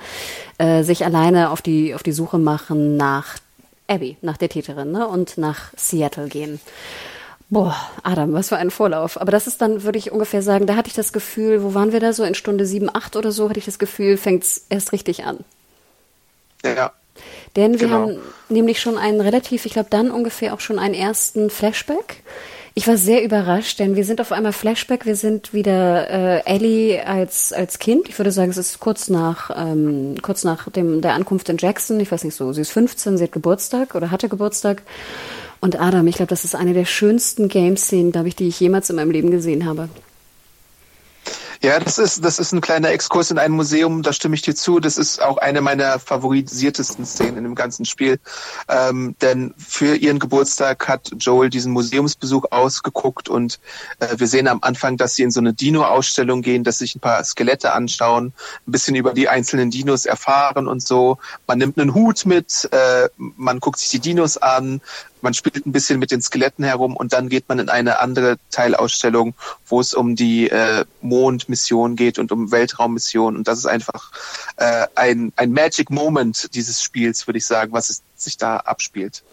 äh, 0.58 0.82
sich 0.82 1.04
alleine 1.04 1.50
auf 1.50 1.62
die, 1.62 1.94
auf 1.94 2.02
die 2.02 2.12
Suche 2.12 2.38
machen 2.38 2.96
nach 2.96 3.36
Abby, 3.88 4.16
nach 4.22 4.36
der 4.36 4.48
Täterin, 4.48 4.92
ne? 4.92 5.06
und 5.06 5.38
nach 5.38 5.72
Seattle 5.76 6.28
gehen. 6.28 6.60
Boah, 7.48 7.76
Adam, 8.02 8.32
was 8.32 8.48
für 8.48 8.56
ein 8.56 8.70
Vorlauf. 8.70 9.20
Aber 9.20 9.30
das 9.30 9.46
ist 9.46 9.60
dann, 9.60 9.84
würde 9.84 9.98
ich 9.98 10.10
ungefähr 10.10 10.42
sagen, 10.42 10.66
da 10.66 10.74
hatte 10.74 10.88
ich 10.88 10.94
das 10.94 11.12
Gefühl, 11.12 11.62
wo 11.62 11.74
waren 11.74 11.92
wir 11.92 12.00
da 12.00 12.12
so? 12.12 12.24
In 12.24 12.34
Stunde 12.34 12.66
sieben, 12.66 12.90
acht 12.92 13.14
oder 13.14 13.30
so, 13.30 13.48
hatte 13.48 13.60
ich 13.60 13.64
das 13.64 13.78
Gefühl, 13.78 14.16
fängt's 14.16 14.66
erst 14.68 14.92
richtig 14.92 15.24
an. 15.24 15.38
Ja. 16.64 16.92
Denn 17.54 17.72
wir 17.74 17.86
genau. 17.86 17.92
haben 17.94 18.18
nämlich 18.48 18.80
schon 18.80 18.98
einen 18.98 19.20
relativ, 19.20 19.64
ich 19.64 19.72
glaube 19.72 19.90
dann 19.90 20.10
ungefähr 20.10 20.54
auch 20.54 20.60
schon 20.60 20.78
einen 20.78 20.94
ersten 20.94 21.48
Flashback 21.48 22.22
ich 22.78 22.86
war 22.86 22.98
sehr 22.98 23.24
überrascht, 23.24 23.78
denn 23.78 23.96
wir 23.96 24.04
sind 24.04 24.20
auf 24.20 24.32
einmal 24.32 24.52
Flashback, 24.52 25.06
wir 25.06 25.16
sind 25.16 25.54
wieder 25.54 26.10
äh, 26.10 26.42
Ellie 26.44 27.06
als 27.06 27.54
als 27.54 27.78
Kind. 27.78 28.06
Ich 28.10 28.18
würde 28.18 28.30
sagen, 28.30 28.50
es 28.50 28.58
ist 28.58 28.80
kurz 28.80 29.08
nach 29.08 29.50
ähm, 29.56 30.16
kurz 30.20 30.44
nach 30.44 30.68
dem 30.70 31.00
der 31.00 31.14
Ankunft 31.14 31.48
in 31.48 31.56
Jackson. 31.56 31.98
Ich 32.00 32.12
weiß 32.12 32.24
nicht 32.24 32.34
so, 32.34 32.52
sie 32.52 32.60
ist 32.60 32.72
15, 32.72 33.16
sie 33.16 33.24
hat 33.24 33.32
Geburtstag 33.32 33.94
oder 33.94 34.10
hatte 34.10 34.28
Geburtstag. 34.28 34.82
Und 35.60 35.80
Adam, 35.80 36.06
ich 36.06 36.16
glaube, 36.16 36.28
das 36.28 36.44
ist 36.44 36.54
eine 36.54 36.74
der 36.74 36.84
schönsten 36.84 37.48
Game-Szenen, 37.48 38.12
glaube 38.12 38.28
ich, 38.28 38.36
die 38.36 38.46
ich 38.46 38.60
jemals 38.60 38.90
in 38.90 38.96
meinem 38.96 39.10
Leben 39.10 39.30
gesehen 39.30 39.64
habe. 39.64 39.88
Ja, 41.62 41.78
das 41.80 41.98
ist, 41.98 42.24
das 42.24 42.38
ist 42.38 42.52
ein 42.52 42.60
kleiner 42.60 42.90
Exkurs 42.90 43.30
in 43.30 43.38
ein 43.38 43.52
Museum, 43.52 44.02
da 44.02 44.12
stimme 44.12 44.34
ich 44.34 44.42
dir 44.42 44.54
zu. 44.54 44.80
Das 44.80 44.98
ist 44.98 45.22
auch 45.22 45.38
eine 45.38 45.60
meiner 45.60 45.98
favorisiertesten 45.98 47.06
Szenen 47.06 47.38
in 47.38 47.44
dem 47.44 47.54
ganzen 47.54 47.84
Spiel. 47.84 48.18
Ähm, 48.68 49.16
denn 49.20 49.54
für 49.58 49.96
ihren 49.96 50.18
Geburtstag 50.18 50.86
hat 50.88 51.10
Joel 51.18 51.50
diesen 51.50 51.72
Museumsbesuch 51.72 52.44
ausgeguckt 52.50 53.28
und 53.28 53.58
äh, 54.00 54.18
wir 54.18 54.26
sehen 54.26 54.48
am 54.48 54.58
Anfang, 54.62 54.96
dass 54.96 55.14
sie 55.14 55.22
in 55.22 55.30
so 55.30 55.40
eine 55.40 55.54
Dino-Ausstellung 55.54 56.42
gehen, 56.42 56.64
dass 56.64 56.78
sich 56.78 56.94
ein 56.94 57.00
paar 57.00 57.22
Skelette 57.24 57.72
anschauen, 57.72 58.32
ein 58.66 58.72
bisschen 58.72 58.94
über 58.94 59.14
die 59.14 59.28
einzelnen 59.28 59.70
Dinos 59.70 60.06
erfahren 60.06 60.68
und 60.68 60.82
so. 60.82 61.18
Man 61.46 61.58
nimmt 61.58 61.78
einen 61.78 61.94
Hut 61.94 62.26
mit, 62.26 62.68
äh, 62.72 63.08
man 63.16 63.60
guckt 63.60 63.78
sich 63.78 63.90
die 63.90 64.00
Dinos 64.00 64.36
an, 64.36 64.80
man 65.26 65.34
spielt 65.34 65.66
ein 65.66 65.72
bisschen 65.72 65.98
mit 65.98 66.12
den 66.12 66.22
Skeletten 66.22 66.62
herum 66.62 66.94
und 66.94 67.12
dann 67.12 67.28
geht 67.28 67.48
man 67.48 67.58
in 67.58 67.68
eine 67.68 67.98
andere 67.98 68.36
Teilausstellung, 68.52 69.34
wo 69.66 69.80
es 69.80 69.92
um 69.92 70.14
die 70.14 70.48
äh, 70.48 70.84
Mondmission 71.02 71.96
geht 71.96 72.20
und 72.20 72.30
um 72.30 72.52
Weltraummission. 72.52 73.36
Und 73.36 73.48
das 73.48 73.58
ist 73.58 73.66
einfach 73.66 74.12
äh, 74.56 74.86
ein, 74.94 75.32
ein 75.34 75.50
Magic 75.50 75.90
Moment 75.90 76.54
dieses 76.54 76.80
Spiels, 76.80 77.26
würde 77.26 77.38
ich 77.38 77.44
sagen, 77.44 77.72
was 77.72 77.90
es 77.90 78.02
sich 78.14 78.36
da 78.36 78.58
abspielt. 78.58 79.24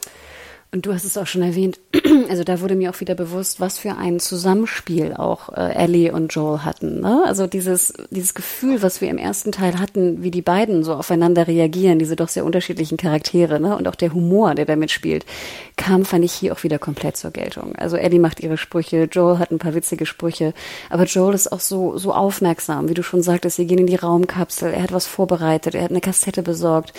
Und 0.73 0.87
du 0.87 0.93
hast 0.93 1.05
es 1.05 1.17
auch 1.17 1.27
schon 1.27 1.43
erwähnt, 1.43 1.79
also 2.29 2.43
da 2.43 2.59
wurde 2.59 2.75
mir 2.75 2.89
auch 2.89 2.99
wieder 2.99 3.13
bewusst, 3.13 3.59
was 3.59 3.77
für 3.77 3.95
ein 3.95 4.19
Zusammenspiel 4.19 5.13
auch 5.13 5.49
äh, 5.55 5.75
Ellie 5.75 6.11
und 6.11 6.33
Joel 6.33 6.65
hatten. 6.65 6.99
Ne? 6.99 7.21
Also 7.27 7.45
dieses, 7.45 7.93
dieses 8.09 8.33
Gefühl, 8.33 8.81
was 8.81 8.99
wir 8.99 9.09
im 9.09 9.19
ersten 9.19 9.51
Teil 9.51 9.79
hatten, 9.79 10.23
wie 10.23 10.31
die 10.31 10.41
beiden 10.41 10.83
so 10.83 10.95
aufeinander 10.95 11.47
reagieren, 11.47 11.99
diese 11.99 12.15
doch 12.15 12.27
sehr 12.27 12.43
unterschiedlichen 12.43 12.97
Charaktere, 12.97 13.59
ne? 13.59 13.77
Und 13.77 13.87
auch 13.87 13.93
der 13.93 14.15
Humor, 14.15 14.55
der 14.55 14.65
da 14.65 14.75
mitspielt, 14.75 15.27
kam, 15.75 16.05
fand 16.05 16.25
ich 16.25 16.33
hier 16.33 16.53
auch 16.53 16.63
wieder 16.63 16.79
komplett 16.79 17.17
zur 17.17 17.29
Geltung. 17.29 17.75
Also 17.75 17.95
Ellie 17.95 18.19
macht 18.19 18.39
ihre 18.39 18.57
Sprüche, 18.57 19.07
Joel 19.11 19.37
hat 19.37 19.51
ein 19.51 19.59
paar 19.59 19.75
witzige 19.75 20.07
Sprüche, 20.07 20.55
aber 20.89 21.03
Joel 21.03 21.35
ist 21.35 21.51
auch 21.51 21.59
so, 21.59 21.97
so 21.99 22.13
aufmerksam, 22.13 22.89
wie 22.89 22.95
du 22.95 23.03
schon 23.03 23.21
sagtest, 23.21 23.57
sie 23.57 23.67
gehen 23.67 23.79
in 23.79 23.87
die 23.87 23.95
Raumkapsel, 23.95 24.73
er 24.73 24.83
hat 24.83 24.91
was 24.91 25.05
vorbereitet, 25.05 25.75
er 25.75 25.83
hat 25.83 25.91
eine 25.91 26.01
Kassette 26.01 26.41
besorgt, 26.41 26.93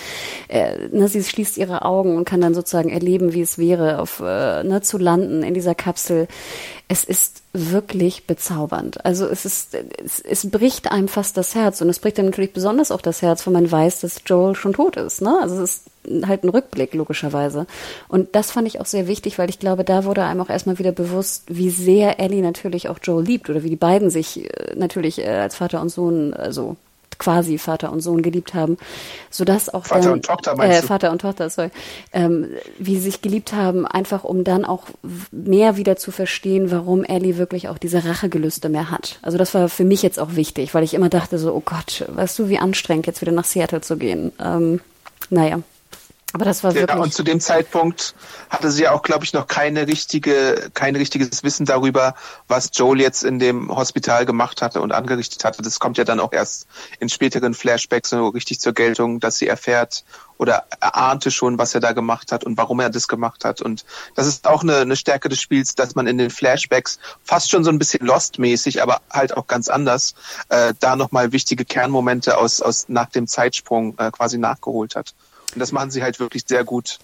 er, 0.46 0.88
ne, 0.92 1.08
sie 1.08 1.24
schließt 1.24 1.58
ihre 1.58 1.84
Augen 1.84 2.16
und 2.16 2.24
kann 2.24 2.40
dann 2.40 2.54
sozusagen 2.54 2.90
erleben, 2.90 3.32
wie 3.32 3.42
es 3.42 3.58
wäre, 3.68 3.98
auf, 3.98 4.20
äh, 4.20 4.62
ne, 4.64 4.80
zu 4.82 4.98
landen 4.98 5.42
in 5.42 5.54
dieser 5.54 5.74
Kapsel. 5.74 6.28
Es 6.88 7.04
ist 7.04 7.42
wirklich 7.52 8.26
bezaubernd. 8.26 9.04
Also 9.04 9.26
es 9.26 9.44
ist, 9.44 9.74
es, 10.04 10.20
es 10.20 10.50
bricht 10.50 10.90
einem 10.90 11.08
fast 11.08 11.36
das 11.36 11.54
Herz 11.54 11.80
und 11.80 11.88
es 11.88 11.98
bricht 11.98 12.18
einem 12.18 12.28
natürlich 12.28 12.52
besonders 12.52 12.90
auch 12.90 13.00
das 13.00 13.22
Herz, 13.22 13.46
wenn 13.46 13.54
man 13.54 13.70
weiß, 13.70 14.00
dass 14.00 14.22
Joel 14.26 14.54
schon 14.54 14.74
tot 14.74 14.96
ist. 14.96 15.22
Ne? 15.22 15.38
Also 15.40 15.62
es 15.62 15.76
ist 15.76 16.26
halt 16.26 16.44
ein 16.44 16.50
Rückblick 16.50 16.94
logischerweise. 16.94 17.66
Und 18.08 18.34
das 18.34 18.50
fand 18.50 18.68
ich 18.68 18.80
auch 18.80 18.86
sehr 18.86 19.06
wichtig, 19.06 19.38
weil 19.38 19.48
ich 19.48 19.58
glaube, 19.58 19.84
da 19.84 20.04
wurde 20.04 20.24
einem 20.24 20.40
auch 20.40 20.50
erstmal 20.50 20.78
wieder 20.78 20.92
bewusst, 20.92 21.44
wie 21.48 21.70
sehr 21.70 22.20
Ellie 22.20 22.42
natürlich 22.42 22.88
auch 22.88 22.98
Joel 23.02 23.24
liebt 23.24 23.48
oder 23.48 23.62
wie 23.62 23.70
die 23.70 23.76
beiden 23.76 24.10
sich 24.10 24.44
äh, 24.44 24.74
natürlich 24.76 25.20
äh, 25.20 25.28
als 25.28 25.56
Vater 25.56 25.80
und 25.80 25.88
Sohn 25.88 26.34
also 26.34 26.76
quasi 27.18 27.58
Vater 27.58 27.92
und 27.92 28.00
Sohn 28.00 28.22
geliebt 28.22 28.54
haben, 28.54 28.76
sodass 29.30 29.72
auch 29.72 29.86
Vater 29.86 30.02
dann, 30.02 30.12
und 30.14 30.24
Tochter 30.24 30.56
meinst 30.56 30.78
äh, 30.78 30.80
du? 30.80 30.86
Vater 30.86 31.10
und 31.10 31.20
Tochter, 31.20 31.50
sorry, 31.50 31.70
ähm, 32.12 32.48
wie 32.78 32.96
sie 32.96 33.02
sich 33.02 33.22
geliebt 33.22 33.52
haben, 33.52 33.86
einfach 33.86 34.24
um 34.24 34.44
dann 34.44 34.64
auch 34.64 34.86
mehr 35.30 35.76
wieder 35.76 35.96
zu 35.96 36.10
verstehen, 36.10 36.70
warum 36.70 37.04
Ellie 37.04 37.36
wirklich 37.36 37.68
auch 37.68 37.78
diese 37.78 38.04
Rachegelüste 38.04 38.68
mehr 38.68 38.90
hat. 38.90 39.18
Also 39.22 39.38
das 39.38 39.54
war 39.54 39.68
für 39.68 39.84
mich 39.84 40.02
jetzt 40.02 40.18
auch 40.18 40.36
wichtig, 40.36 40.74
weil 40.74 40.84
ich 40.84 40.94
immer 40.94 41.08
dachte 41.08 41.38
so, 41.38 41.54
oh 41.54 41.62
Gott, 41.64 42.04
weißt 42.08 42.38
du, 42.38 42.48
wie 42.48 42.58
anstrengend 42.58 43.06
jetzt 43.06 43.20
wieder 43.20 43.32
nach 43.32 43.44
Seattle 43.44 43.80
zu 43.80 43.96
gehen. 43.96 44.32
Ähm, 44.40 44.80
naja. 45.30 45.60
Aber 46.34 46.44
das 46.44 46.64
war 46.64 46.74
wirklich. 46.74 46.96
Ja, 46.96 47.00
und 47.00 47.14
zu 47.14 47.22
dem 47.22 47.38
Zeitpunkt 47.38 48.16
hatte 48.50 48.72
sie 48.72 48.88
auch, 48.88 49.02
glaube 49.02 49.24
ich, 49.24 49.32
noch 49.32 49.46
keine 49.46 49.86
richtige, 49.86 50.68
kein 50.74 50.96
richtiges 50.96 51.44
Wissen 51.44 51.64
darüber, 51.64 52.16
was 52.48 52.70
Joel 52.74 53.00
jetzt 53.00 53.22
in 53.22 53.38
dem 53.38 53.74
Hospital 53.74 54.26
gemacht 54.26 54.60
hatte 54.60 54.80
und 54.82 54.90
angerichtet 54.90 55.44
hatte. 55.44 55.62
Das 55.62 55.78
kommt 55.78 55.96
ja 55.96 56.02
dann 56.02 56.18
auch 56.18 56.32
erst 56.32 56.66
in 56.98 57.08
späteren 57.08 57.54
Flashbacks 57.54 58.10
so 58.10 58.26
richtig 58.26 58.58
zur 58.58 58.72
Geltung, 58.72 59.20
dass 59.20 59.38
sie 59.38 59.46
erfährt 59.46 60.02
oder 60.36 60.64
erahnte 60.80 61.30
schon, 61.30 61.56
was 61.56 61.72
er 61.72 61.80
da 61.80 61.92
gemacht 61.92 62.32
hat 62.32 62.42
und 62.42 62.56
warum 62.56 62.80
er 62.80 62.90
das 62.90 63.06
gemacht 63.06 63.44
hat. 63.44 63.62
Und 63.62 63.84
das 64.16 64.26
ist 64.26 64.48
auch 64.48 64.64
eine, 64.64 64.78
eine 64.78 64.96
Stärke 64.96 65.28
des 65.28 65.40
Spiels, 65.40 65.76
dass 65.76 65.94
man 65.94 66.08
in 66.08 66.18
den 66.18 66.30
Flashbacks 66.30 66.98
fast 67.22 67.48
schon 67.48 67.62
so 67.62 67.70
ein 67.70 67.78
bisschen 67.78 68.04
Lost-mäßig, 68.04 68.82
aber 68.82 69.02
halt 69.08 69.36
auch 69.36 69.46
ganz 69.46 69.68
anders, 69.68 70.16
äh, 70.48 70.74
da 70.80 70.96
nochmal 70.96 71.30
wichtige 71.30 71.64
Kernmomente 71.64 72.38
aus, 72.38 72.60
aus 72.60 72.86
nach 72.88 73.10
dem 73.10 73.28
Zeitsprung 73.28 73.96
äh, 73.98 74.10
quasi 74.10 74.36
nachgeholt 74.36 74.96
hat. 74.96 75.14
Und 75.54 75.60
das 75.60 75.72
machen 75.72 75.90
sie 75.90 76.02
halt 76.02 76.20
wirklich 76.20 76.44
sehr 76.46 76.64
gut. 76.64 76.98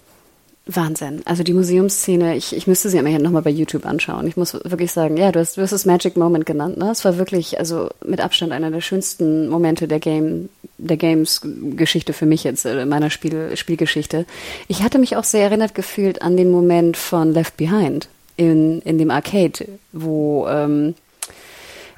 Wahnsinn. 0.66 1.22
Also 1.24 1.42
die 1.42 1.52
Museumsszene, 1.52 2.36
ich, 2.36 2.54
ich 2.54 2.66
müsste 2.66 2.90
sie 2.90 3.00
mir 3.02 3.18
nochmal 3.18 3.42
bei 3.42 3.50
YouTube 3.50 3.86
anschauen. 3.86 4.26
Ich 4.26 4.36
muss 4.36 4.54
wirklich 4.54 4.92
sagen, 4.92 5.16
ja, 5.16 5.32
du 5.32 5.40
hast, 5.40 5.56
du 5.56 5.62
hast 5.62 5.72
das 5.72 5.86
Magic 5.86 6.16
Moment 6.16 6.46
genannt, 6.46 6.76
ne? 6.76 6.90
Es 6.90 7.04
war 7.04 7.18
wirklich, 7.18 7.58
also 7.58 7.88
mit 8.04 8.20
Abstand 8.20 8.52
einer 8.52 8.70
der 8.70 8.80
schönsten 8.80 9.48
Momente 9.48 9.88
der 9.88 10.00
Game, 10.00 10.48
der 10.78 10.96
Games-Geschichte 10.96 12.12
für 12.12 12.26
mich 12.26 12.44
jetzt, 12.44 12.66
äh, 12.66 12.82
in 12.82 12.88
meiner 12.88 13.10
Spiel, 13.10 13.56
Spielgeschichte. 13.56 14.26
Ich 14.68 14.82
hatte 14.82 14.98
mich 14.98 15.16
auch 15.16 15.24
sehr 15.24 15.44
erinnert 15.44 15.74
gefühlt 15.74 16.22
an 16.22 16.36
den 16.36 16.50
Moment 16.50 16.96
von 16.96 17.32
Left 17.32 17.56
Behind 17.56 18.08
in, 18.36 18.80
in 18.82 18.98
dem 18.98 19.10
Arcade, 19.10 19.66
wo 19.92 20.46
ähm, 20.48 20.94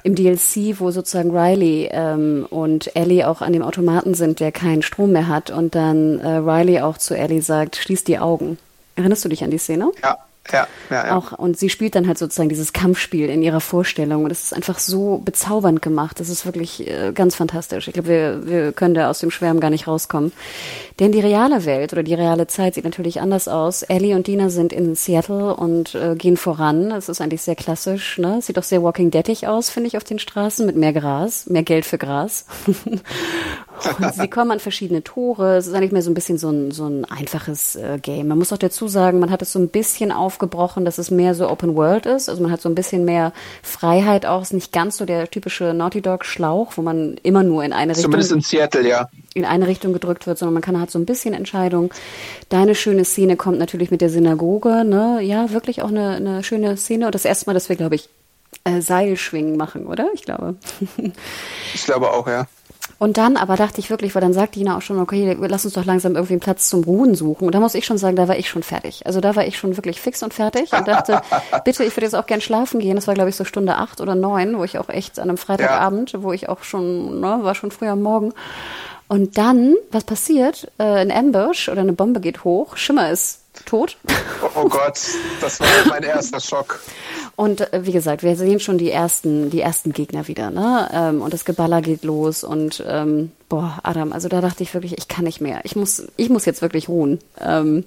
im 0.03 0.15
DLC, 0.15 0.79
wo 0.79 0.91
sozusagen 0.91 1.35
Riley 1.35 1.89
ähm, 1.91 2.45
und 2.49 2.95
Ellie 2.95 3.27
auch 3.27 3.41
an 3.41 3.53
dem 3.53 3.63
Automaten 3.63 4.13
sind, 4.13 4.39
der 4.39 4.51
keinen 4.51 4.81
Strom 4.81 5.13
mehr 5.13 5.27
hat 5.27 5.49
und 5.49 5.75
dann 5.75 6.19
äh, 6.19 6.37
Riley 6.37 6.81
auch 6.81 6.97
zu 6.97 7.15
Ellie 7.15 7.41
sagt, 7.41 7.77
schließ 7.77 8.03
die 8.03 8.19
Augen. 8.19 8.57
Erinnerst 8.95 9.25
du 9.25 9.29
dich 9.29 9.43
an 9.43 9.51
die 9.51 9.57
Szene? 9.57 9.91
Ja. 10.03 10.17
Ja, 10.51 10.67
ja, 10.89 11.07
ja. 11.07 11.17
Auch, 11.17 11.31
und 11.31 11.57
sie 11.57 11.69
spielt 11.69 11.95
dann 11.95 12.05
halt 12.05 12.17
sozusagen 12.17 12.49
dieses 12.49 12.73
Kampfspiel 12.73 13.29
in 13.29 13.41
ihrer 13.41 13.61
Vorstellung. 13.61 14.25
Und 14.25 14.31
es 14.31 14.43
ist 14.43 14.53
einfach 14.53 14.77
so 14.77 15.19
bezaubernd 15.19 15.81
gemacht. 15.81 16.19
Das 16.19 16.27
ist 16.27 16.45
wirklich 16.45 16.85
äh, 16.85 17.13
ganz 17.13 17.35
fantastisch. 17.35 17.87
Ich 17.87 17.93
glaube, 17.93 18.09
wir, 18.09 18.45
wir 18.45 18.71
können 18.73 18.93
da 18.93 19.09
aus 19.09 19.19
dem 19.19 19.31
Schwärmen 19.31 19.61
gar 19.61 19.69
nicht 19.69 19.87
rauskommen. 19.87 20.33
Denn 20.99 21.11
die 21.11 21.19
reale 21.19 21.65
Welt 21.65 21.93
oder 21.93 22.03
die 22.03 22.13
reale 22.13 22.47
Zeit 22.47 22.75
sieht 22.75 22.83
natürlich 22.83 23.21
anders 23.21 23.47
aus. 23.47 23.83
Ellie 23.83 24.15
und 24.15 24.27
Dina 24.27 24.49
sind 24.49 24.73
in 24.73 24.95
Seattle 24.95 25.55
und 25.55 25.95
äh, 25.95 26.15
gehen 26.15 26.37
voran. 26.37 26.91
Es 26.91 27.09
ist 27.09 27.21
eigentlich 27.21 27.41
sehr 27.41 27.55
klassisch. 27.55 28.17
Ne? 28.17 28.41
Sieht 28.41 28.59
auch 28.59 28.63
sehr 28.63 28.83
Walking 28.83 29.09
Deadig 29.09 29.47
aus, 29.47 29.69
finde 29.69 29.87
ich, 29.87 29.97
auf 29.97 30.03
den 30.03 30.19
Straßen 30.19 30.65
mit 30.65 30.75
mehr 30.75 30.93
Gras, 30.93 31.47
mehr 31.47 31.63
Geld 31.63 31.85
für 31.85 31.97
Gras. 31.97 32.45
und 32.67 34.13
sie 34.13 34.27
kommen 34.27 34.51
an 34.51 34.59
verschiedene 34.59 35.03
Tore. 35.03 35.55
Es 35.57 35.67
ist 35.67 35.73
eigentlich 35.73 35.91
mehr 35.93 36.01
so 36.01 36.11
ein 36.11 36.15
bisschen 36.15 36.37
so 36.37 36.49
ein, 36.49 36.71
so 36.71 36.85
ein 36.85 37.05
einfaches 37.05 37.75
äh, 37.75 37.97
Game. 38.01 38.27
Man 38.27 38.37
muss 38.37 38.51
auch 38.51 38.57
dazu 38.57 38.87
sagen, 38.87 39.19
man 39.19 39.31
hat 39.31 39.41
es 39.41 39.53
so 39.53 39.59
ein 39.59 39.69
bisschen 39.69 40.11
auf 40.11 40.33
aufgebrochen, 40.33 40.83
dass 40.83 40.97
es 40.97 41.11
mehr 41.11 41.35
so 41.35 41.49
Open 41.49 41.75
World 41.75 42.05
ist. 42.05 42.27
Also 42.27 42.41
man 42.41 42.51
hat 42.51 42.61
so 42.61 42.69
ein 42.69 42.75
bisschen 42.75 43.05
mehr 43.05 43.33
Freiheit 43.61 44.25
auch. 44.25 44.41
Es 44.41 44.49
ist 44.49 44.53
nicht 44.53 44.71
ganz 44.71 44.97
so 44.97 45.05
der 45.05 45.29
typische 45.29 45.73
Naughty 45.73 46.01
Dog 46.01 46.25
Schlauch, 46.25 46.73
wo 46.75 46.81
man 46.81 47.17
immer 47.23 47.43
nur 47.43 47.63
in 47.63 47.71
eine 47.71 47.91
Richtung. 47.91 48.11
Zumindest 48.11 48.31
in 48.31 48.41
Seattle, 48.41 48.87
ja. 48.87 49.09
In 49.35 49.45
eine 49.45 49.67
Richtung 49.67 49.93
gedrückt 49.93 50.27
wird, 50.27 50.37
sondern 50.37 50.53
man 50.53 50.63
kann 50.63 50.79
halt 50.83 50.91
so 50.91 50.99
ein 50.99 51.05
bisschen 51.05 51.33
Entscheidung. 51.33 51.93
Deine 52.49 52.75
schöne 52.75 53.05
Szene 53.05 53.35
kommt 53.35 53.59
natürlich 53.59 53.91
mit 53.91 54.01
der 54.01 54.09
Synagoge, 54.09 54.83
ne? 54.83 55.19
Ja, 55.21 55.51
wirklich 55.51 55.81
auch 55.81 55.89
eine, 55.89 56.15
eine 56.15 56.43
schöne 56.43 56.77
Szene. 56.77 57.07
Und 57.07 57.15
das 57.15 57.25
erste 57.25 57.47
Mal, 57.47 57.53
dass 57.53 57.69
wir, 57.69 57.75
glaube 57.75 57.95
ich, 57.95 58.09
äh, 58.63 58.81
Seilschwingen 58.81 59.57
machen, 59.57 59.87
oder? 59.87 60.09
Ich 60.13 60.23
glaube. 60.23 60.55
ich 61.73 61.85
glaube 61.85 62.11
auch, 62.11 62.27
ja. 62.27 62.47
Und 62.99 63.17
dann 63.17 63.37
aber 63.37 63.55
dachte 63.55 63.79
ich 63.79 63.89
wirklich, 63.89 64.15
weil 64.15 64.21
dann 64.21 64.33
sagt 64.33 64.55
Dina 64.55 64.77
auch 64.77 64.81
schon, 64.81 64.99
okay, 64.99 65.35
lass 65.39 65.65
uns 65.65 65.73
doch 65.73 65.85
langsam 65.85 66.15
irgendwie 66.15 66.33
einen 66.33 66.39
Platz 66.39 66.69
zum 66.69 66.83
Ruhen 66.83 67.15
suchen. 67.15 67.45
Und 67.45 67.55
da 67.55 67.59
muss 67.59 67.75
ich 67.75 67.85
schon 67.85 67.97
sagen, 67.97 68.15
da 68.15 68.27
war 68.27 68.37
ich 68.37 68.49
schon 68.49 68.63
fertig. 68.63 69.05
Also 69.05 69.19
da 69.19 69.35
war 69.35 69.45
ich 69.45 69.57
schon 69.57 69.75
wirklich 69.75 69.99
fix 69.99 70.23
und 70.23 70.33
fertig 70.33 70.71
und 70.71 70.87
dachte, 70.87 71.21
bitte, 71.65 71.83
ich 71.83 71.95
würde 71.95 72.05
jetzt 72.05 72.15
auch 72.15 72.25
gern 72.25 72.41
schlafen 72.41 72.79
gehen. 72.79 72.95
Das 72.95 73.07
war, 73.07 73.13
glaube 73.13 73.29
ich, 73.29 73.35
so 73.35 73.43
Stunde 73.45 73.75
acht 73.75 73.99
oder 73.99 74.15
neun, 74.15 74.57
wo 74.57 74.63
ich 74.63 74.77
auch 74.77 74.89
echt 74.89 75.19
an 75.19 75.29
einem 75.29 75.37
Freitagabend, 75.37 76.13
ja. 76.13 76.23
wo 76.23 76.31
ich 76.31 76.49
auch 76.49 76.63
schon, 76.63 77.19
ne, 77.19 77.39
war 77.41 77.55
schon 77.55 77.71
früh 77.71 77.87
am 77.87 78.01
Morgen. 78.01 78.33
Und 79.13 79.37
dann, 79.37 79.75
was 79.91 80.05
passiert? 80.05 80.71
Äh, 80.79 80.85
ein 80.85 81.11
Ambush 81.11 81.69
oder 81.69 81.81
eine 81.81 81.93
Bombe 81.93 82.19
geht 82.19 82.43
hoch, 82.43 82.77
Schimmer 82.77 83.11
ist 83.11 83.42
tot. 83.65 83.97
Oh, 84.41 84.63
oh 84.63 84.69
Gott, 84.69 84.99
das 85.41 85.59
war 85.59 85.67
mein 85.89 86.03
erster 86.03 86.39
Schock. 86.39 86.79
Und 87.35 87.61
äh, 87.73 87.85
wie 87.85 87.91
gesagt, 87.91 88.23
wir 88.23 88.35
sehen 88.35 88.59
schon 88.59 88.77
die 88.77 88.91
ersten, 88.91 89.49
die 89.49 89.61
ersten 89.61 89.93
Gegner 89.93 90.27
wieder, 90.27 90.51
ne? 90.51 90.89
Ähm, 90.93 91.21
und 91.21 91.33
das 91.33 91.45
Geballer 91.45 91.81
geht 91.81 92.03
los 92.03 92.43
und 92.43 92.83
ähm, 92.87 93.31
boah, 93.49 93.79
Adam, 93.83 94.13
also 94.13 94.29
da 94.29 94.41
dachte 94.41 94.63
ich 94.63 94.73
wirklich, 94.73 94.97
ich 94.97 95.07
kann 95.07 95.25
nicht 95.25 95.39
mehr. 95.39 95.61
Ich 95.63 95.75
muss, 95.75 96.07
ich 96.17 96.29
muss 96.29 96.45
jetzt 96.45 96.61
wirklich 96.61 96.89
ruhen. 96.89 97.19
Ähm, 97.39 97.85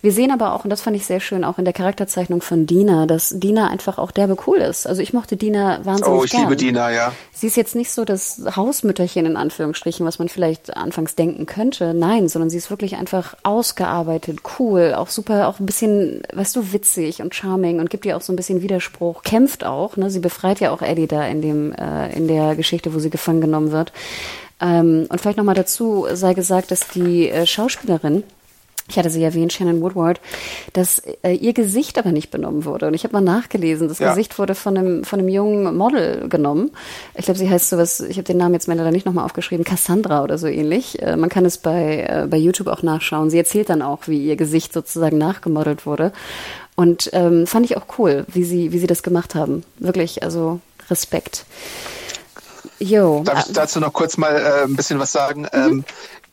wir 0.00 0.12
sehen 0.12 0.30
aber 0.30 0.54
auch, 0.54 0.64
und 0.64 0.70
das 0.70 0.80
fand 0.80 0.96
ich 0.96 1.04
sehr 1.04 1.20
schön, 1.20 1.44
auch 1.44 1.58
in 1.58 1.64
der 1.64 1.74
Charakterzeichnung 1.74 2.40
von 2.40 2.66
Dina, 2.66 3.06
dass 3.06 3.30
Dina 3.38 3.68
einfach 3.68 3.98
auch 3.98 4.10
derbe 4.10 4.36
cool 4.46 4.58
ist. 4.58 4.86
Also 4.86 5.02
ich 5.02 5.12
mochte 5.12 5.36
Dina 5.36 5.84
wahnsinnig 5.84 6.20
Oh, 6.20 6.24
ich 6.24 6.30
gern. 6.30 6.42
liebe 6.42 6.56
Dina, 6.56 6.90
ja. 6.90 7.12
Sie 7.32 7.46
ist 7.46 7.56
jetzt 7.56 7.74
nicht 7.74 7.90
so 7.90 8.04
das 8.06 8.40
Hausmütterchen 8.56 9.26
in 9.26 9.36
Anführungsstrichen, 9.36 10.06
was 10.06 10.18
man 10.18 10.28
vielleicht 10.30 10.76
anfangs 10.76 11.14
denken 11.14 11.44
könnte. 11.44 11.92
Nein, 11.92 12.28
sondern 12.28 12.48
sie 12.48 12.56
ist 12.58 12.70
wirklich 12.70 12.96
einfach 12.96 13.34
ausgearbeitet, 13.42 14.40
cool, 14.58 14.94
auch 15.02 15.10
super, 15.10 15.48
auch 15.48 15.60
ein 15.60 15.66
bisschen, 15.66 16.22
weißt 16.32 16.56
du, 16.56 16.72
witzig 16.72 17.20
und 17.20 17.34
charming 17.34 17.80
und 17.80 17.90
gibt 17.90 18.06
ihr 18.06 18.16
auch 18.16 18.22
so 18.22 18.32
ein 18.32 18.36
bisschen 18.36 18.62
Widerspruch, 18.62 19.22
kämpft 19.22 19.64
auch. 19.64 19.96
Ne? 19.96 20.10
Sie 20.10 20.20
befreit 20.20 20.60
ja 20.60 20.70
auch 20.70 20.80
Eddie 20.80 21.06
da 21.06 21.26
in 21.26 21.42
dem, 21.42 21.72
äh, 21.72 22.16
in 22.16 22.28
der 22.28 22.56
Geschichte, 22.56 22.94
wo 22.94 22.98
sie 22.98 23.10
gefangen 23.10 23.40
genommen 23.40 23.72
wird. 23.72 23.92
Ähm, 24.60 25.06
und 25.08 25.20
vielleicht 25.20 25.38
nochmal 25.38 25.54
dazu 25.54 26.06
sei 26.12 26.34
gesagt, 26.34 26.70
dass 26.70 26.88
die 26.88 27.28
äh, 27.28 27.46
Schauspielerin, 27.46 28.22
ich 28.88 28.98
hatte 28.98 29.10
sie 29.10 29.22
erwähnt, 29.22 29.52
Shannon 29.52 29.80
Woodward, 29.80 30.20
dass 30.72 30.98
äh, 31.22 31.32
ihr 31.32 31.52
Gesicht 31.52 31.98
aber 31.98 32.10
nicht 32.12 32.30
benommen 32.30 32.64
wurde. 32.64 32.88
Und 32.88 32.94
ich 32.94 33.04
habe 33.04 33.14
mal 33.14 33.20
nachgelesen, 33.20 33.88
das 33.88 34.00
ja. 34.00 34.10
Gesicht 34.10 34.38
wurde 34.38 34.54
von 34.54 34.76
einem, 34.76 35.04
von 35.04 35.20
einem 35.20 35.28
jungen 35.28 35.76
Model 35.76 36.28
genommen. 36.28 36.72
Ich 37.14 37.24
glaube, 37.24 37.38
sie 37.38 37.48
heißt 37.48 37.70
sowas, 37.70 38.00
ich 38.00 38.16
habe 38.16 38.24
den 38.24 38.38
Namen 38.38 38.54
jetzt 38.54 38.68
mir 38.68 38.74
leider 38.74 38.90
nicht 38.90 39.06
nochmal 39.06 39.24
aufgeschrieben, 39.24 39.64
Cassandra 39.64 40.22
oder 40.22 40.36
so 40.36 40.46
ähnlich. 40.46 41.00
Äh, 41.00 41.16
man 41.16 41.30
kann 41.30 41.44
es 41.44 41.58
bei, 41.58 42.06
äh, 42.08 42.26
bei 42.26 42.36
YouTube 42.36 42.66
auch 42.66 42.82
nachschauen. 42.82 43.30
Sie 43.30 43.38
erzählt 43.38 43.70
dann 43.70 43.82
auch, 43.82 44.08
wie 44.08 44.26
ihr 44.26 44.36
Gesicht 44.36 44.72
sozusagen 44.72 45.16
nachgemodelt 45.16 45.86
wurde. 45.86 46.12
Und 46.74 47.10
ähm, 47.12 47.46
fand 47.46 47.66
ich 47.66 47.76
auch 47.76 47.86
cool, 47.98 48.24
wie 48.28 48.44
sie, 48.44 48.72
wie 48.72 48.78
sie 48.78 48.86
das 48.86 49.02
gemacht 49.02 49.34
haben. 49.34 49.62
Wirklich, 49.78 50.22
also 50.22 50.60
Respekt. 50.90 51.44
Jo. 52.78 53.22
Darf 53.24 53.46
ich 53.46 53.52
dazu 53.52 53.78
noch 53.78 53.92
kurz 53.92 54.16
mal 54.16 54.36
äh, 54.36 54.64
ein 54.64 54.74
bisschen 54.74 54.98
was 54.98 55.12
sagen? 55.12 55.42
Mhm. 55.42 55.48
Ähm, 55.52 55.84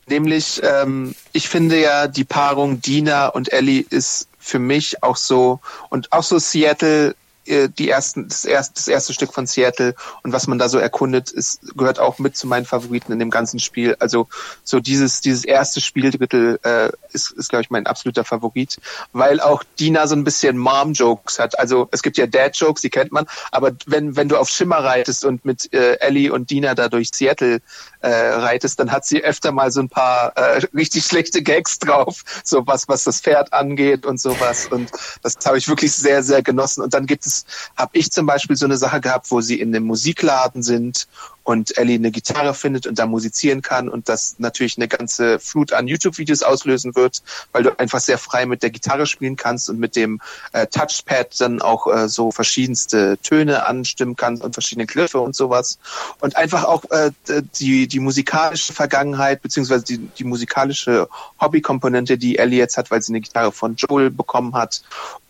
nämlich, 0.10 0.62
ähm, 0.64 1.16
ich 1.32 1.49
finde 1.49 1.80
ja, 1.80 2.07
die 2.07 2.24
Paarung 2.24 2.82
Dina 2.82 3.28
und 3.28 3.51
Ellie 3.51 3.86
ist 3.89 4.28
für 4.39 4.60
mich 4.60 5.03
auch 5.03 5.18
so, 5.18 5.60
und 5.89 6.12
auch 6.12 6.24
so 6.24 6.39
Seattle 6.39 7.16
äh, 7.49 7.68
die 7.68 7.89
ersten, 7.89 8.28
das 8.28 8.45
erste, 8.45 8.76
das 8.76 8.88
erste 8.88 9.14
Stück 9.14 9.34
von 9.34 9.47
Seattle 9.47 9.95
und 10.24 10.32
was 10.32 10.45
man 10.47 10.60
da 10.60 10.70
so 10.70 10.78
erkundet, 10.78 11.32
ist, 11.32 11.76
gehört 11.76 11.99
auch 11.99 12.20
mit 12.20 12.38
zu 12.38 12.45
meinen 12.47 12.66
Favoriten 12.66 13.12
in 13.12 13.20
dem 13.20 13.32
ganzen 13.32 13.60
Spiel. 13.60 13.95
Also 13.99 14.28
so 14.64 14.80
dieses, 14.80 15.22
dieses 15.22 15.45
erste 15.45 15.82
Spieldrittel 15.82 16.60
äh, 16.64 16.89
ist, 17.12 17.32
ist 17.32 17.49
glaube 17.49 17.64
ich, 17.64 17.72
mein 17.72 17.88
absoluter 17.88 18.24
Favorit, 18.24 18.78
weil 19.14 19.39
auch 19.39 19.64
Dina 19.80 20.05
so 20.05 20.16
ein 20.16 20.24
bisschen 20.24 20.57
Mom-Jokes 20.57 21.39
hat. 21.39 21.57
Also 21.57 21.89
es 21.91 22.03
gibt 22.03 22.18
ja 22.18 22.28
Dad-Jokes, 22.28 22.82
die 22.82 22.91
kennt 22.91 23.12
man, 23.12 23.26
aber 23.51 23.72
wenn, 23.88 24.16
wenn 24.16 24.30
du 24.30 24.38
auf 24.38 24.49
Schimmer 24.49 24.84
reitest 24.84 25.26
und 25.26 25.43
mit 25.43 25.74
äh, 25.74 25.95
Ellie 26.01 26.32
und 26.32 26.51
Dina 26.51 26.76
da 26.76 26.88
durch 26.88 27.10
Seattle 27.14 27.62
äh, 28.02 28.10
reitest, 28.10 28.80
dann 28.80 28.91
hat 28.91 29.06
sie 29.06 29.24
öfter 29.24 29.52
mal 29.52 29.72
so 29.72 29.82
ein 29.82 29.89
paar 29.89 30.36
äh, 30.38 30.62
richtig 30.74 31.06
schlechte 31.06 31.41
Gags 31.41 31.80
drauf, 31.80 32.24
so 32.43 32.66
was, 32.66 32.88
was 32.88 33.04
das 33.04 33.22
Pferd 33.22 33.54
angeht 33.54 34.06
und 34.06 34.20
sowas. 34.20 34.68
Und 34.68 34.91
das 35.22 35.36
habe 35.45 35.58
ich 35.58 35.68
wirklich 35.68 35.91
sehr, 35.91 36.24
sehr 36.24 36.41
genossen. 36.41 36.82
Und 36.82 36.93
dann 36.93 37.06
gibt 37.06 37.26
es, 37.26 37.45
habe 37.76 37.97
ich 37.97 38.12
zum 38.12 38.26
Beispiel 38.26 38.56
so 38.56 38.66
eine 38.66 38.78
Sache 38.78 39.02
gehabt, 39.02 39.32
wo 39.32 39.41
sie 39.41 39.60
in 39.60 39.76
einem 39.76 39.86
Musikladen 39.86 40.64
sind 40.64 41.08
und 41.44 41.78
Ellie 41.78 41.96
eine 41.96 42.12
Gitarre 42.12 42.54
findet 42.54 42.88
und 42.88 43.00
da 43.00 43.06
musizieren 43.06 43.62
kann 43.62 43.90
und 43.90 44.10
das 44.10 44.36
natürlich 44.38 44.78
eine 44.78 44.88
ganze 44.88 45.40
Flut 45.40 45.74
an 45.74 45.88
YouTube-Videos 45.88 46.44
auslösen 46.44 46.96
wird, 46.96 47.24
weil 47.52 47.64
du 47.64 47.80
einfach 47.80 48.00
sehr 48.00 48.18
frei 48.18 48.46
mit 48.46 48.64
der 48.64 48.70
Gitarre 48.70 49.06
spielen 49.06 49.36
kannst 49.36 49.70
und 49.70 49.80
mit 49.80 49.96
dem 49.96 50.22
äh, 50.54 50.68
Touchpad 50.68 51.40
dann 51.42 51.62
auch 51.62 51.88
äh, 51.88 52.08
so 52.08 52.32
verschiedenste 52.32 53.18
Töne 53.24 53.66
anstimmen 53.66 54.16
kannst 54.16 54.44
und 54.44 54.54
verschiedene 54.54 54.86
Griffe 54.86 55.20
und 55.20 55.36
sowas. 55.36 55.80
Und 56.20 56.36
einfach 56.36 56.66
auch 56.66 56.84
äh, 56.92 57.12
die, 57.60 57.88
die 57.88 58.00
musikalische 58.00 58.74
Vergangenheit 58.74 59.42
beziehungsweise 59.42 59.86
die, 59.86 59.98
die 59.98 60.24
musikalische 60.24 61.08
Hobbykomponente, 61.40 62.18
die 62.18 62.38
Ellie 62.38 62.60
jetzt 62.60 62.78
hat, 62.78 62.92
weil 62.92 63.02
sie 63.02 63.12
eine 63.12 63.22
Gitarre 63.22 63.52
von 63.52 63.76
Joel 63.76 64.12
bekommen 64.12 64.54
hat 64.54 64.82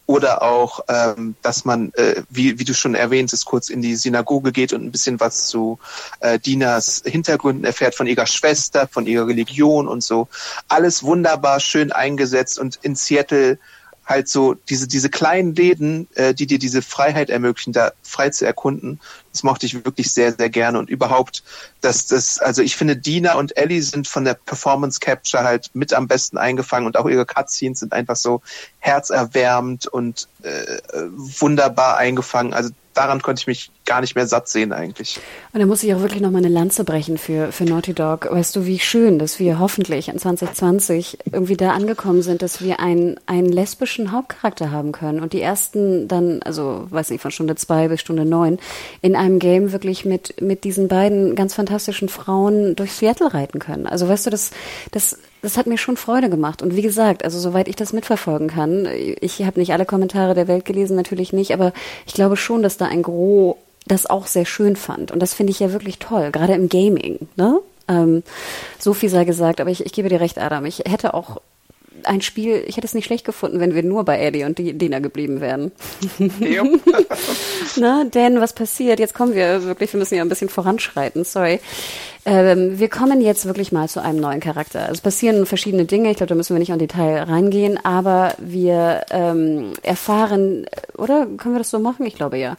oder 0.10 0.42
auch, 0.42 0.80
ähm, 0.88 1.36
dass 1.44 1.66
man, 1.66 1.94
äh, 1.94 2.24
wie, 2.32 2.58
wie 2.58 2.64
du 2.64 2.74
schon 2.74 2.96
erwähnt 2.96 3.32
hast, 3.32 3.46
kurz 3.46 3.70
in 3.70 3.84
die 3.84 3.96
Synagoge 3.96 4.52
geht 4.52 4.74
und 4.74 4.84
ein 4.84 4.92
bisschen 4.92 5.20
was 5.20 5.46
zu 5.46 5.78
äh, 6.22 6.40
Dinas 6.40 7.04
Hintergründen 7.06 7.64
erfährt, 7.64 7.94
von 7.94 8.08
ihrer 8.08 8.26
Schwester, 8.26 8.88
von 8.88 9.06
ihrer 9.06 9.28
Religion 9.28 9.88
und 9.88 10.04
so. 10.04 10.28
Alles 10.68 11.04
wunderbar 11.04 11.60
schön 11.60 11.92
eingesetzt 11.92 12.58
und 12.58 12.80
in 12.82 12.96
Seattle 12.96 13.60
halt 14.04 14.28
so 14.28 14.56
diese, 14.56 14.88
diese 14.88 15.12
kleinen 15.12 15.54
Läden, 15.54 16.08
äh, 16.16 16.34
die 16.34 16.48
dir 16.48 16.58
diese 16.58 16.82
Freiheit 16.82 17.30
ermöglichen, 17.30 17.74
da 17.74 17.92
frei 18.02 18.32
zu 18.32 18.48
erkunden, 18.48 19.00
Das 19.32 19.44
mochte 19.44 19.66
ich 19.66 19.86
wirklich 19.86 20.12
sehr, 20.12 20.34
sehr 20.34 20.50
gerne. 20.50 20.80
Und 20.80 20.90
überhaupt, 20.90 21.44
dass 21.82 22.08
das, 22.08 22.40
also 22.40 22.62
ich 22.62 22.76
finde, 22.76 22.96
Dina 22.96 23.36
und 23.36 23.56
Ellie 23.58 23.82
sind 23.82 24.08
von 24.08 24.26
der 24.26 24.34
Performance 24.34 25.00
Capture 25.00 25.44
halt 25.44 25.70
mit 25.74 25.94
am 25.94 26.08
besten 26.08 26.38
eingefangen 26.38 26.88
und 26.88 26.98
auch 26.98 27.08
ihre 27.08 27.26
Cutscenes 27.26 27.80
sind 27.80 27.94
einfach 27.94 28.16
so 28.16 28.42
herzerwärmend 28.80 29.88
und 29.88 30.28
äh, 30.44 30.80
wunderbar 31.16 31.98
eingefangen. 31.98 32.54
Also 32.54 32.72
daran 33.00 33.22
konnte 33.22 33.42
ich 33.42 33.48
mich 33.48 33.72
gar 33.86 34.02
nicht 34.02 34.16
mehr 34.16 34.28
satt 34.28 34.50
sehen 34.50 34.74
eigentlich. 34.74 35.20
Und 35.54 35.62
da 35.62 35.66
muss 35.66 35.84
ich 35.84 35.94
auch 35.94 36.02
wirklich 36.02 36.22
noch 36.22 36.32
mal 36.32 36.40
eine 36.40 36.50
Lanze 36.50 36.84
brechen 36.84 37.18
für, 37.18 37.52
für 37.52 37.64
Naughty 37.64 37.94
Dog. 37.94 38.28
Weißt 38.30 38.56
du, 38.56 38.66
wie 38.66 38.78
schön, 38.78 39.20
dass 39.20 39.40
wir 39.40 39.58
hoffentlich 39.58 40.10
in 40.10 40.20
2020 40.20 41.18
irgendwie 41.32 41.56
da 41.56 41.72
angekommen 41.72 42.22
sind, 42.22 42.42
dass 42.42 42.62
wir 42.62 42.80
einen, 42.80 43.20
einen 43.26 43.48
lesbischen 43.48 44.12
Hauptcharakter 44.12 44.72
haben 44.72 44.92
können 44.92 45.22
und 45.22 45.34
die 45.34 45.42
ersten 45.42 46.08
dann, 46.08 46.42
also 46.44 46.88
weiß 46.90 47.10
nicht, 47.12 47.22
von 47.22 47.32
Stunde 47.32 47.56
zwei 47.56 47.88
bis 47.88 48.02
Stunde 48.02 48.26
neun 48.26 48.60
in 49.02 49.16
einem 49.20 49.40
Game 49.40 49.72
wirklich 49.72 50.06
mit, 50.06 50.42
mit 50.42 50.64
diesen 50.64 50.88
beiden 50.88 51.36
ganz 51.36 51.54
fantastischen 51.54 52.10
Frauen 52.10 52.76
durch 52.76 52.94
Seattle 52.94 53.34
reiten 53.34 53.60
können. 53.60 53.86
Also 53.86 54.08
weißt 54.08 54.26
du, 54.26 54.30
das, 54.30 54.52
das, 54.92 55.20
das 55.42 55.58
hat 55.58 55.68
mir 55.68 55.78
schon 55.78 55.98
Freude 55.98 56.30
gemacht. 56.30 56.62
Und 56.62 56.76
wie 56.76 56.82
gesagt, 56.82 57.24
also 57.24 57.38
soweit 57.38 57.68
ich 57.68 57.76
das 57.76 57.94
mitverfolgen 57.94 58.48
kann, 58.48 58.88
ich 59.22 59.44
habe 59.44 59.60
nicht 59.60 59.74
alle 59.74 59.86
Kommentare 59.86 60.34
der 60.34 60.48
Welt 60.48 60.66
gelesen, 60.66 60.96
natürlich 60.96 61.34
nicht, 61.34 61.54
aber 61.54 61.74
ich 62.08 62.14
glaube 62.14 62.38
schon, 62.38 62.64
dass 62.64 62.78
da 62.78 62.86
ein 62.86 63.04
Gros 63.04 63.56
das 63.88 64.06
auch 64.06 64.28
sehr 64.28 64.46
schön 64.46 64.76
fand. 64.76 65.12
Und 65.12 65.20
das 65.20 65.34
finde 65.34 65.52
ich 65.52 65.60
ja 65.60 65.74
wirklich 65.74 66.00
toll, 66.00 66.32
gerade 66.32 66.54
im 66.54 66.70
Gaming. 66.70 67.28
Ne? 67.36 67.60
Ähm, 67.88 68.24
so 68.78 68.94
viel 68.94 69.10
sei 69.10 69.26
gesagt, 69.26 69.60
aber 69.60 69.70
ich, 69.70 69.86
ich 69.86 69.94
gebe 69.94 70.10
dir 70.10 70.22
recht, 70.22 70.38
Adam. 70.38 70.66
Ich 70.66 70.80
hätte 70.80 71.14
auch 71.14 71.42
ein 72.04 72.22
Spiel, 72.22 72.64
ich 72.68 72.78
hätte 72.78 72.88
es 72.88 72.94
nicht 72.94 73.06
schlecht 73.06 73.26
gefunden, 73.26 73.60
wenn 73.60 73.76
wir 73.76 73.84
nur 73.84 74.04
bei 74.06 74.20
Eddie 74.20 74.44
und 74.44 74.58
Dina 74.58 75.00
geblieben 75.00 75.42
wären. 75.42 75.72
Na, 77.78 78.04
denn 78.04 78.42
was 78.42 78.54
passiert? 78.54 79.00
Jetzt 79.00 79.14
kommen 79.14 79.34
wir 79.34 79.64
wirklich, 79.64 79.94
wir 79.94 80.00
müssen 80.00 80.16
ja 80.16 80.22
ein 80.22 80.30
bisschen 80.30 80.50
voranschreiten, 80.50 81.24
sorry. 81.24 81.60
Ähm, 82.26 82.80
wir 82.80 82.90
kommen 82.90 83.22
jetzt 83.22 83.46
wirklich 83.46 83.72
mal 83.72 83.88
zu 83.88 84.02
einem 84.02 84.20
neuen 84.20 84.40
Charakter. 84.40 84.82
Also 84.82 84.94
es 84.94 85.02
passieren 85.02 85.46
verschiedene 85.46 85.86
Dinge, 85.86 86.12
ich 86.12 86.18
glaube, 86.18 86.30
da 86.30 86.36
müssen 86.36 86.56
wir 86.56 86.60
nicht 86.60 86.70
in 86.70 86.80
Detail 86.80 87.24
reingehen, 87.24 87.84
aber 87.84 88.36
wir 88.38 89.06
ähm, 89.10 89.74
erfahren, 89.84 90.66
oder 90.98 91.26
können 91.26 91.56
wir 91.56 91.60
das 91.60 91.70
so 91.70 91.80
machen? 91.80 92.06
Ich 92.06 92.16
glaube 92.16 92.38
ja. 92.38 92.56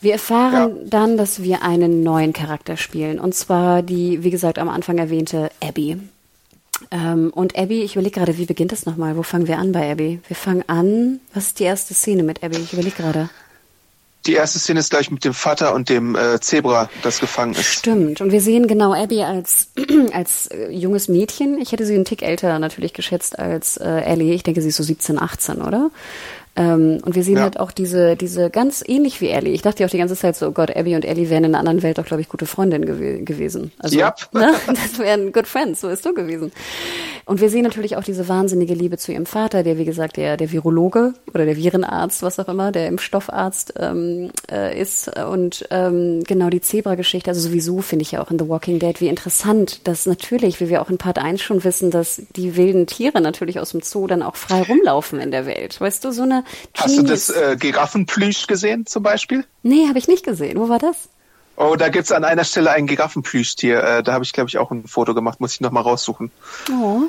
Wir 0.00 0.12
erfahren 0.12 0.76
ja. 0.76 0.82
dann, 0.84 1.16
dass 1.16 1.42
wir 1.42 1.62
einen 1.62 2.02
neuen 2.02 2.32
Charakter 2.32 2.76
spielen. 2.76 3.18
Und 3.18 3.34
zwar 3.34 3.82
die, 3.82 4.22
wie 4.22 4.30
gesagt, 4.30 4.58
am 4.58 4.68
Anfang 4.68 4.98
erwähnte 4.98 5.50
Abby. 5.62 5.98
Ähm, 6.90 7.30
und 7.34 7.56
Abby, 7.56 7.82
ich 7.82 7.94
überlege 7.94 8.18
gerade, 8.18 8.38
wie 8.38 8.46
beginnt 8.46 8.72
das 8.72 8.86
nochmal? 8.86 9.16
Wo 9.16 9.22
fangen 9.22 9.46
wir 9.46 9.58
an 9.58 9.72
bei 9.72 9.90
Abby? 9.90 10.20
Wir 10.26 10.36
fangen 10.36 10.64
an, 10.68 11.20
was 11.32 11.48
ist 11.48 11.60
die 11.60 11.64
erste 11.64 11.94
Szene 11.94 12.22
mit 12.22 12.42
Abby? 12.42 12.56
Ich 12.56 12.72
überlege 12.72 12.96
gerade. 12.96 13.30
Die 14.26 14.32
erste 14.32 14.58
Szene 14.58 14.80
ist 14.80 14.88
gleich 14.88 15.10
mit 15.10 15.24
dem 15.24 15.34
Vater 15.34 15.74
und 15.74 15.90
dem 15.90 16.16
äh, 16.16 16.40
Zebra, 16.40 16.88
das 17.02 17.20
gefangen 17.20 17.52
ist. 17.52 17.66
Stimmt. 17.66 18.22
Und 18.22 18.32
wir 18.32 18.40
sehen 18.40 18.66
genau 18.66 18.94
Abby 18.94 19.22
als, 19.22 19.68
als 20.12 20.46
äh, 20.46 20.70
junges 20.70 21.08
Mädchen. 21.08 21.58
Ich 21.60 21.72
hätte 21.72 21.84
sie 21.84 21.94
einen 21.94 22.06
Tick 22.06 22.22
älter 22.22 22.58
natürlich 22.58 22.94
geschätzt 22.94 23.38
als 23.38 23.76
äh, 23.76 23.86
Ellie. 23.86 24.32
Ich 24.32 24.42
denke, 24.42 24.62
sie 24.62 24.68
ist 24.68 24.76
so 24.76 24.82
17, 24.82 25.20
18, 25.20 25.60
oder? 25.60 25.90
Ähm, 26.56 27.00
und 27.04 27.16
wir 27.16 27.24
sehen 27.24 27.36
ja. 27.36 27.42
halt 27.42 27.58
auch 27.58 27.72
diese, 27.72 28.16
diese 28.16 28.48
ganz 28.48 28.84
ähnlich 28.86 29.20
wie 29.20 29.28
Ellie. 29.28 29.52
Ich 29.52 29.62
dachte 29.62 29.80
ja 29.80 29.86
auch 29.86 29.90
die 29.90 29.98
ganze 29.98 30.16
Zeit 30.16 30.36
so, 30.36 30.46
oh 30.46 30.52
Gott, 30.52 30.74
Abby 30.74 30.94
und 30.94 31.04
Ellie 31.04 31.28
wären 31.28 31.44
in 31.44 31.50
einer 31.54 31.58
anderen 31.58 31.82
Welt 31.82 31.98
auch, 31.98 32.04
glaube 32.04 32.20
ich, 32.20 32.28
gute 32.28 32.46
Freundinnen 32.46 32.86
gew 32.86 33.24
gewesen. 33.24 33.72
Also, 33.78 33.98
yep. 33.98 34.14
ne? 34.32 34.54
das 34.66 34.98
wären 34.98 35.32
good 35.32 35.46
friends, 35.46 35.80
so 35.80 35.88
ist 35.88 36.06
du 36.06 36.14
gewesen. 36.14 36.52
Und 37.26 37.40
wir 37.40 37.48
sehen 37.48 37.62
natürlich 37.62 37.96
auch 37.96 38.04
diese 38.04 38.28
wahnsinnige 38.28 38.74
Liebe 38.74 38.98
zu 38.98 39.12
ihrem 39.12 39.26
Vater, 39.26 39.62
der, 39.62 39.78
wie 39.78 39.84
gesagt, 39.84 40.16
der, 40.16 40.36
der 40.36 40.52
Virologe 40.52 41.14
oder 41.32 41.44
der 41.44 41.56
Virenarzt, 41.56 42.22
was 42.22 42.38
auch 42.38 42.48
immer, 42.48 42.70
der 42.70 42.86
Impfstoffarzt 42.86 43.74
ähm, 43.78 44.30
äh, 44.50 44.78
ist. 44.78 45.10
Und 45.18 45.66
ähm, 45.70 46.22
genau 46.24 46.50
die 46.50 46.60
Zebra-Geschichte, 46.60 47.30
also 47.30 47.40
sowieso 47.40 47.80
finde 47.80 48.02
ich 48.02 48.12
ja 48.12 48.22
auch 48.22 48.30
in 48.30 48.38
The 48.38 48.48
Walking 48.48 48.78
Dead, 48.78 49.00
wie 49.00 49.08
interessant, 49.08 49.88
dass 49.88 50.06
natürlich, 50.06 50.60
wie 50.60 50.68
wir 50.68 50.82
auch 50.82 50.90
in 50.90 50.98
Part 50.98 51.18
1 51.18 51.40
schon 51.40 51.64
wissen, 51.64 51.90
dass 51.90 52.22
die 52.36 52.56
wilden 52.56 52.86
Tiere 52.86 53.20
natürlich 53.20 53.58
aus 53.58 53.70
dem 53.70 53.80
Zoo 53.80 54.06
dann 54.06 54.22
auch 54.22 54.36
frei 54.36 54.62
rumlaufen 54.62 55.18
in 55.18 55.30
der 55.30 55.46
Welt. 55.46 55.80
Weißt 55.80 56.04
du, 56.04 56.12
so 56.12 56.22
eine 56.22 56.43
Hast 56.76 56.98
du 56.98 57.02
das 57.02 57.30
äh, 57.30 57.56
Giraffenplüsch 57.58 58.46
gesehen 58.46 58.86
zum 58.86 59.02
Beispiel? 59.02 59.44
Nee, 59.62 59.88
habe 59.88 59.98
ich 59.98 60.08
nicht 60.08 60.24
gesehen. 60.24 60.58
Wo 60.58 60.68
war 60.68 60.78
das? 60.78 61.08
Oh, 61.56 61.76
da 61.76 61.88
gibt's 61.88 62.10
an 62.10 62.24
einer 62.24 62.44
Stelle 62.44 62.70
ein 62.72 62.86
Giraffenplüschtier. 62.86 63.82
Äh, 63.82 64.02
da 64.02 64.12
habe 64.12 64.24
ich, 64.24 64.32
glaube 64.32 64.48
ich, 64.48 64.58
auch 64.58 64.70
ein 64.70 64.86
Foto 64.86 65.14
gemacht. 65.14 65.40
Muss 65.40 65.54
ich 65.54 65.60
noch 65.60 65.70
mal 65.70 65.82
raussuchen. 65.82 66.30
Oh. 66.70 67.02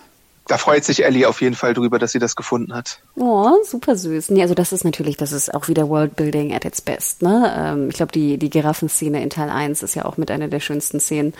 Da 0.48 0.58
freut 0.58 0.84
sich 0.84 1.04
Ellie 1.04 1.28
auf 1.28 1.42
jeden 1.42 1.56
Fall 1.56 1.74
drüber, 1.74 1.98
dass 1.98 2.12
sie 2.12 2.20
das 2.20 2.36
gefunden 2.36 2.74
hat. 2.74 3.00
Oh, 3.16 3.52
super 3.64 3.96
süß. 3.96 4.30
Nee, 4.30 4.44
also 4.44 4.54
das 4.54 4.72
ist 4.72 4.84
natürlich, 4.84 5.18
das 5.18 5.32
ist 5.32 5.54
auch 5.54 5.68
wieder 5.68 5.90
Worldbuilding 5.90 6.54
at 6.54 6.66
its 6.66 6.82
best. 6.82 7.24
Ne? 7.24 7.52
Ähm, 7.58 7.90
ich 7.90 7.96
glaube, 7.96 8.12
die, 8.12 8.38
die 8.38 8.52
Giraffenszene 8.52 9.24
in 9.24 9.32
Teil 9.32 9.50
1 9.50 9.82
ist 9.82 9.96
ja 9.96 10.06
auch 10.06 10.18
mit 10.18 10.30
einer 10.30 10.48
der 10.48 10.60
schönsten 10.60 11.00
Szenen. 11.00 11.34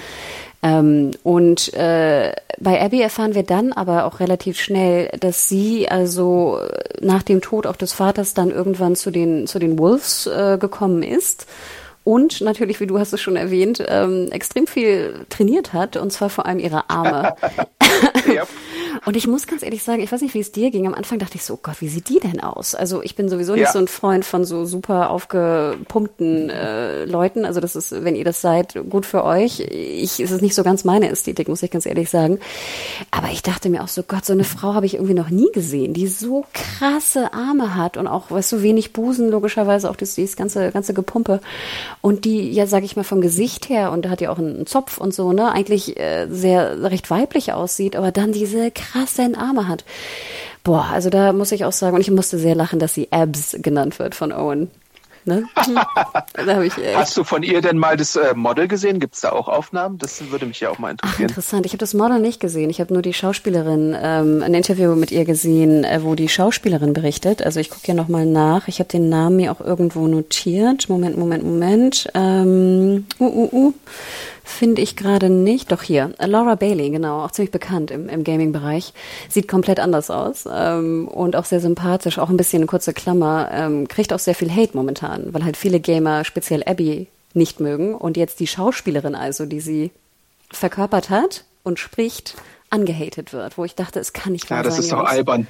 Ähm, 0.64 1.12
und 1.22 1.72
äh, 1.76 2.34
bei 2.60 2.82
Abby 2.82 3.02
erfahren 3.02 3.36
wir 3.36 3.44
dann 3.44 3.74
aber 3.74 4.06
auch 4.06 4.20
relativ 4.20 4.60
schnell, 4.60 5.10
dass 5.20 5.48
sie 5.48 5.88
also 5.88 6.62
nach 7.00 7.22
dem 7.22 7.42
Tod 7.42 7.68
auch 7.68 7.76
des 7.76 7.94
Vaters 7.94 8.34
dann 8.34 8.50
irgendwann 8.50 8.96
zu 8.96 9.12
den, 9.12 9.46
zu 9.46 9.60
den 9.60 9.78
Wolves 9.78 10.26
äh, 10.26 10.58
gekommen 10.58 11.04
ist 11.04 11.46
und 12.06 12.42
natürlich, 12.42 12.80
wie 12.80 12.86
du 12.86 13.00
hast 13.00 13.14
es 13.14 13.22
schon 13.22 13.36
erwähnt, 13.36 13.84
ähm, 13.88 14.30
extrem 14.32 14.68
viel 14.68 15.26
trainiert 15.30 15.74
hat 15.74 15.98
und 15.98 16.14
zwar 16.14 16.30
vor 16.30 16.46
allem 16.46 16.60
ihre 16.60 16.88
Arme. 16.88 17.36
yep. 18.28 18.48
Und 19.06 19.16
ich 19.16 19.28
muss 19.28 19.46
ganz 19.46 19.62
ehrlich 19.62 19.84
sagen, 19.84 20.02
ich 20.02 20.12
weiß 20.12 20.22
nicht, 20.22 20.34
wie 20.34 20.40
es 20.40 20.52
dir 20.52 20.72
ging. 20.72 20.88
Am 20.88 20.96
Anfang 20.96 21.20
dachte 21.20 21.36
ich 21.36 21.44
so, 21.44 21.56
oh 21.56 21.60
Gott, 21.62 21.80
wie 21.80 21.88
sieht 21.88 22.10
die 22.10 22.20
denn 22.20 22.40
aus? 22.40 22.74
Also 22.74 23.04
ich 23.04 23.16
bin 23.16 23.30
sowieso 23.30 23.54
nicht 23.54 23.64
ja. 23.64 23.72
so 23.72 23.80
ein 23.80 23.88
Freund 23.88 24.26
von 24.26 24.46
so 24.46 24.66
super 24.66 25.12
aufgepumpten 25.12 26.50
äh, 26.50 27.06
Leuten. 27.06 27.46
Also 27.46 27.60
das 27.60 27.76
ist, 27.76 28.04
wenn 28.04 28.16
ihr 28.16 28.26
das 28.26 28.42
seid, 28.42 28.76
gut 28.90 29.06
für 29.06 29.24
euch. 29.24 29.60
Ich, 29.60 30.20
es 30.20 30.32
ist 30.32 30.42
nicht 30.42 30.56
so 30.56 30.64
ganz 30.64 30.84
meine 30.84 31.10
Ästhetik, 31.10 31.48
muss 31.48 31.62
ich 31.62 31.72
ganz 31.72 31.86
ehrlich 31.86 32.10
sagen. 32.10 32.40
Aber 33.12 33.30
ich 33.32 33.44
dachte 33.44 33.70
mir 33.70 33.84
auch 33.84 33.88
so, 33.88 34.04
Gott, 34.04 34.26
so 34.26 34.34
eine 34.34 34.44
Frau 34.44 34.74
habe 34.74 34.86
ich 34.86 34.96
irgendwie 34.96 35.14
noch 35.14 35.30
nie 35.30 35.52
gesehen, 35.54 35.94
die 35.94 36.08
so 36.08 36.46
krasse 36.54 37.34
Arme 37.34 37.76
hat 37.76 37.98
und 37.98 38.08
auch, 38.08 38.32
weißt 38.32 38.54
du, 38.54 38.62
wenig 38.64 38.92
Busen, 38.92 39.30
logischerweise 39.30 39.90
auch 39.90 39.96
das, 39.96 40.16
dieses 40.16 40.36
ganze, 40.36 40.72
ganze 40.72 40.94
Gepumpe 40.94 41.42
und 42.02 42.26
die, 42.26 42.52
ja, 42.52 42.66
sag 42.66 42.84
ich 42.84 42.96
mal, 42.96 43.04
vom 43.04 43.22
Gesicht 43.22 43.70
her, 43.70 43.92
und 43.92 44.06
da 44.06 44.10
hat 44.10 44.22
ja 44.22 44.32
auch 44.32 44.40
einen 44.40 44.66
Zopf 44.66 44.98
und 44.98 45.14
so, 45.14 45.32
ne, 45.34 45.52
eigentlich 45.52 46.00
äh, 46.00 46.28
sehr 46.30 46.82
recht 46.84 47.10
weiblich 47.10 47.54
aussieht, 47.54 47.96
aber 47.96 48.12
dann 48.12 48.32
diese 48.32 48.72
krassen 48.96 49.36
Arme 49.36 49.68
hat. 49.68 49.84
Boah, 50.64 50.86
also 50.92 51.10
da 51.10 51.34
muss 51.34 51.52
ich 51.52 51.66
auch 51.66 51.72
sagen, 51.72 51.96
und 51.96 52.02
ich 52.02 52.12
musste 52.12 52.40
sehr 52.40 52.56
lachen, 52.56 52.80
dass 52.80 52.94
sie 52.94 53.12
Abs 53.12 53.56
genannt 53.60 54.00
wird 54.00 54.16
von 54.16 54.32
Owen. 54.32 54.72
Ne? 55.28 55.44
ich, 56.64 56.74
Hast 56.96 57.18
du 57.18 57.24
von 57.24 57.42
ihr 57.42 57.60
denn 57.62 57.80
mal 57.80 57.98
das 57.98 58.16
äh, 58.16 58.36
Model 58.36 58.68
gesehen? 58.68 59.00
Gibt 59.00 59.16
es 59.16 59.22
da 59.22 59.32
auch 59.32 59.48
Aufnahmen? 59.48 59.98
Das 59.98 60.30
würde 60.30 60.46
mich 60.46 60.60
ja 60.60 60.70
auch 60.70 60.78
mal 60.78 60.92
interessieren. 60.92 61.16
Ach, 61.18 61.30
interessant. 61.30 61.66
Ich 61.66 61.72
habe 61.72 61.80
das 61.80 61.96
Model 61.96 62.20
nicht 62.20 62.40
gesehen. 62.40 62.70
Ich 62.70 62.80
habe 62.80 62.94
nur 62.94 63.02
die 63.02 63.14
Schauspielerin, 63.14 63.96
ähm, 64.00 64.44
ein 64.44 64.54
Interview 64.54 64.96
mit 64.96 65.12
ihr 65.12 65.26
gesehen, 65.26 65.84
äh, 65.84 66.04
wo 66.04 66.14
die 66.14 66.30
Schauspielerin 66.30 66.94
berichtet. 66.94 67.42
Also 67.42 67.60
ich 67.60 67.72
gucke 67.72 67.88
ja 67.88 67.96
nochmal 67.96 68.28
nach. 68.28 68.68
Ich 68.68 68.78
habe 68.78 68.90
den 68.90 69.10
Namen 69.10 69.38
mir 69.38 69.52
auch 69.52 69.62
irgendwo 69.62 70.08
notiert. 70.08 70.90
Moment, 70.90 71.18
Moment, 71.18 71.44
Moment. 71.44 72.08
Ähm, 72.14 73.08
uh, 73.20 73.26
uh, 73.26 73.50
uh 73.52 73.74
finde 74.46 74.82
ich 74.82 74.96
gerade 74.96 75.30
nicht. 75.30 75.72
Doch 75.72 75.82
hier, 75.82 76.14
Laura 76.20 76.56
Bailey, 76.56 76.92
genau, 76.92 77.24
auch 77.24 77.32
ziemlich 77.32 77.52
bekannt 77.52 77.92
im, 77.92 78.08
im 78.08 78.24
Gaming-Bereich. 78.24 78.94
Sieht 79.28 79.48
komplett 79.48 79.80
anders 79.80 80.10
aus 80.10 80.48
ähm, 80.50 81.08
und 81.08 81.36
auch 81.36 81.46
sehr 81.46 81.60
sympathisch, 81.60 82.20
auch 82.20 82.30
ein 82.30 82.38
bisschen 82.38 82.60
eine 82.60 82.68
kurze 82.68 82.94
Klammer. 82.94 83.50
Ähm, 83.52 83.88
kriegt 83.88 84.14
auch 84.14 84.20
sehr 84.20 84.36
viel 84.36 84.52
Hate 84.52 84.78
momentan, 84.78 85.34
weil 85.34 85.44
halt 85.44 85.58
viele 85.58 85.80
Gamer, 85.80 86.24
speziell 86.24 86.64
Abby, 86.64 87.08
nicht 87.34 87.60
mögen. 87.60 87.96
Und 87.96 88.16
jetzt 88.16 88.40
die 88.40 88.48
Schauspielerin 88.48 89.16
also, 89.16 89.46
die 89.46 89.60
sie 89.60 89.92
verkörpert 90.52 91.10
hat 91.10 91.44
und 91.64 91.80
spricht, 91.80 92.36
angehatet 92.76 93.34
wird, 93.34 93.58
wo 93.58 93.66
ich 93.66 93.76
dachte, 93.76 94.00
es 94.00 94.14
kann 94.14 94.34
nicht 94.34 94.50
wahr 94.50 94.58
sein. 94.58 94.66
Ja, 94.66 94.70
das 94.70 94.80
ist 94.80 94.92
doch 94.92 95.06
albern. 95.06 95.48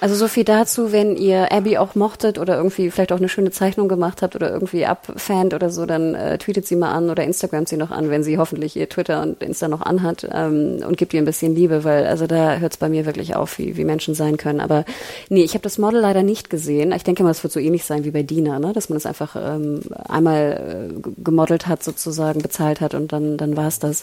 Also 0.00 0.14
so 0.14 0.28
viel 0.28 0.44
dazu, 0.44 0.92
wenn 0.92 1.16
ihr 1.16 1.50
Abby 1.52 1.78
auch 1.78 1.94
mochtet 1.94 2.38
oder 2.38 2.56
irgendwie 2.56 2.90
vielleicht 2.90 3.12
auch 3.12 3.18
eine 3.18 3.28
schöne 3.28 3.50
Zeichnung 3.50 3.88
gemacht 3.88 4.20
habt 4.20 4.36
oder 4.36 4.50
irgendwie 4.50 4.84
abfant 4.84 5.54
oder 5.54 5.70
so, 5.70 5.86
dann 5.86 6.14
äh, 6.14 6.36
tweetet 6.36 6.66
sie 6.66 6.76
mal 6.76 6.92
an 6.92 7.08
oder 7.08 7.24
Instagramt 7.24 7.68
sie 7.68 7.76
noch 7.76 7.90
an, 7.90 8.10
wenn 8.10 8.22
sie 8.22 8.36
hoffentlich 8.36 8.76
ihr 8.76 8.88
Twitter 8.88 9.22
und 9.22 9.42
Insta 9.42 9.68
noch 9.68 9.80
anhat 9.80 10.28
ähm, 10.30 10.82
und 10.86 10.98
gibt 10.98 11.14
ihr 11.14 11.22
ein 11.22 11.24
bisschen 11.24 11.54
Liebe, 11.54 11.84
weil 11.84 12.06
also 12.06 12.26
da 12.26 12.56
hört 12.56 12.72
es 12.72 12.78
bei 12.78 12.88
mir 12.88 13.06
wirklich 13.06 13.34
auf, 13.36 13.58
wie, 13.58 13.76
wie 13.76 13.84
Menschen 13.84 14.14
sein 14.14 14.36
können. 14.36 14.60
Aber 14.60 14.84
nee, 15.30 15.42
ich 15.42 15.54
habe 15.54 15.62
das 15.62 15.78
Model 15.78 16.00
leider 16.00 16.22
nicht 16.22 16.50
gesehen. 16.50 16.92
Ich 16.92 17.04
denke 17.04 17.22
mal, 17.22 17.30
es 17.30 17.42
wird 17.42 17.52
so 17.52 17.60
ähnlich 17.60 17.84
sein 17.84 18.04
wie 18.04 18.10
bei 18.10 18.22
Dina, 18.22 18.58
ne? 18.58 18.72
dass 18.72 18.88
man 18.88 18.98
es 18.98 19.06
einfach 19.06 19.36
ähm, 19.36 19.80
einmal 20.08 20.90
äh, 20.90 21.10
gemodelt 21.22 21.66
hat 21.66 21.82
sozusagen, 21.82 22.42
bezahlt 22.42 22.80
hat 22.80 22.94
und 22.94 23.12
dann, 23.12 23.38
dann 23.38 23.56
war 23.56 23.68
es 23.68 23.78
das. 23.78 24.02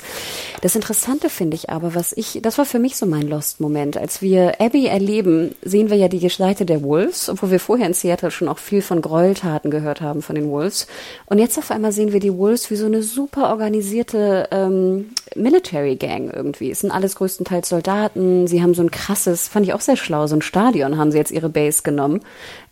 Das 0.61 0.76
Interessante 0.76 1.30
finde 1.30 1.55
ich 1.55 1.69
aber, 1.69 1.93
was 1.93 2.12
was 2.14 2.18
ich, 2.18 2.41
das 2.41 2.57
war 2.57 2.66
für 2.66 2.80
mich 2.80 2.95
so 2.97 3.05
mein 3.05 3.28
Lost-Moment. 3.28 3.97
Als 3.97 4.22
wir 4.22 4.59
Abby 4.59 4.88
erleben, 4.88 5.55
sehen 5.61 5.89
wir 5.89 5.97
ja 5.97 6.07
die 6.07 6.20
Geschichte 6.20 6.66
der 6.66 6.84
Wolves, 6.84 7.30
obwohl 7.30 7.51
wir 7.51 7.59
vorher 7.59 7.88
in 7.88 7.93
Seattle 7.93 8.32
schon 8.32 8.47
auch 8.47 8.57
viel 8.57 8.82
von 8.82 9.01
Gräueltaten 9.01 9.72
gehört 9.72 10.01
haben 10.01 10.22
von 10.22 10.36
den 10.36 10.49
Wolves. 10.49 10.88
Und 11.26 11.39
jetzt 11.39 11.57
auf 11.57 11.72
einmal 11.72 11.91
sehen 11.91 12.14
wir 12.14 12.20
die 12.20 12.36
Wolves 12.36 12.70
wie 12.72 12.76
so 12.76 12.86
eine 12.86 13.03
super 13.03 13.49
organisierte 13.49 14.47
ähm, 14.51 15.11
Military 15.36 15.95
Gang 15.95 16.32
irgendwie. 16.34 16.72
Es 16.72 16.82
sind 16.82 16.91
alles 16.91 17.16
größtenteils 17.16 17.70
Soldaten. 17.70 18.47
Sie 18.47 18.61
haben 18.61 18.74
so 18.74 18.82
ein 18.82 18.91
krasses, 18.91 19.47
fand 19.47 19.66
ich 19.66 19.74
auch 19.74 19.82
sehr 19.82 19.97
schlau, 19.97 20.28
so 20.28 20.36
ein 20.36 20.41
Stadion 20.41 20.97
haben 20.97 21.11
sie 21.11 21.18
jetzt 21.18 21.32
ihre 21.32 21.49
Base 21.49 21.84
genommen. 21.84 22.22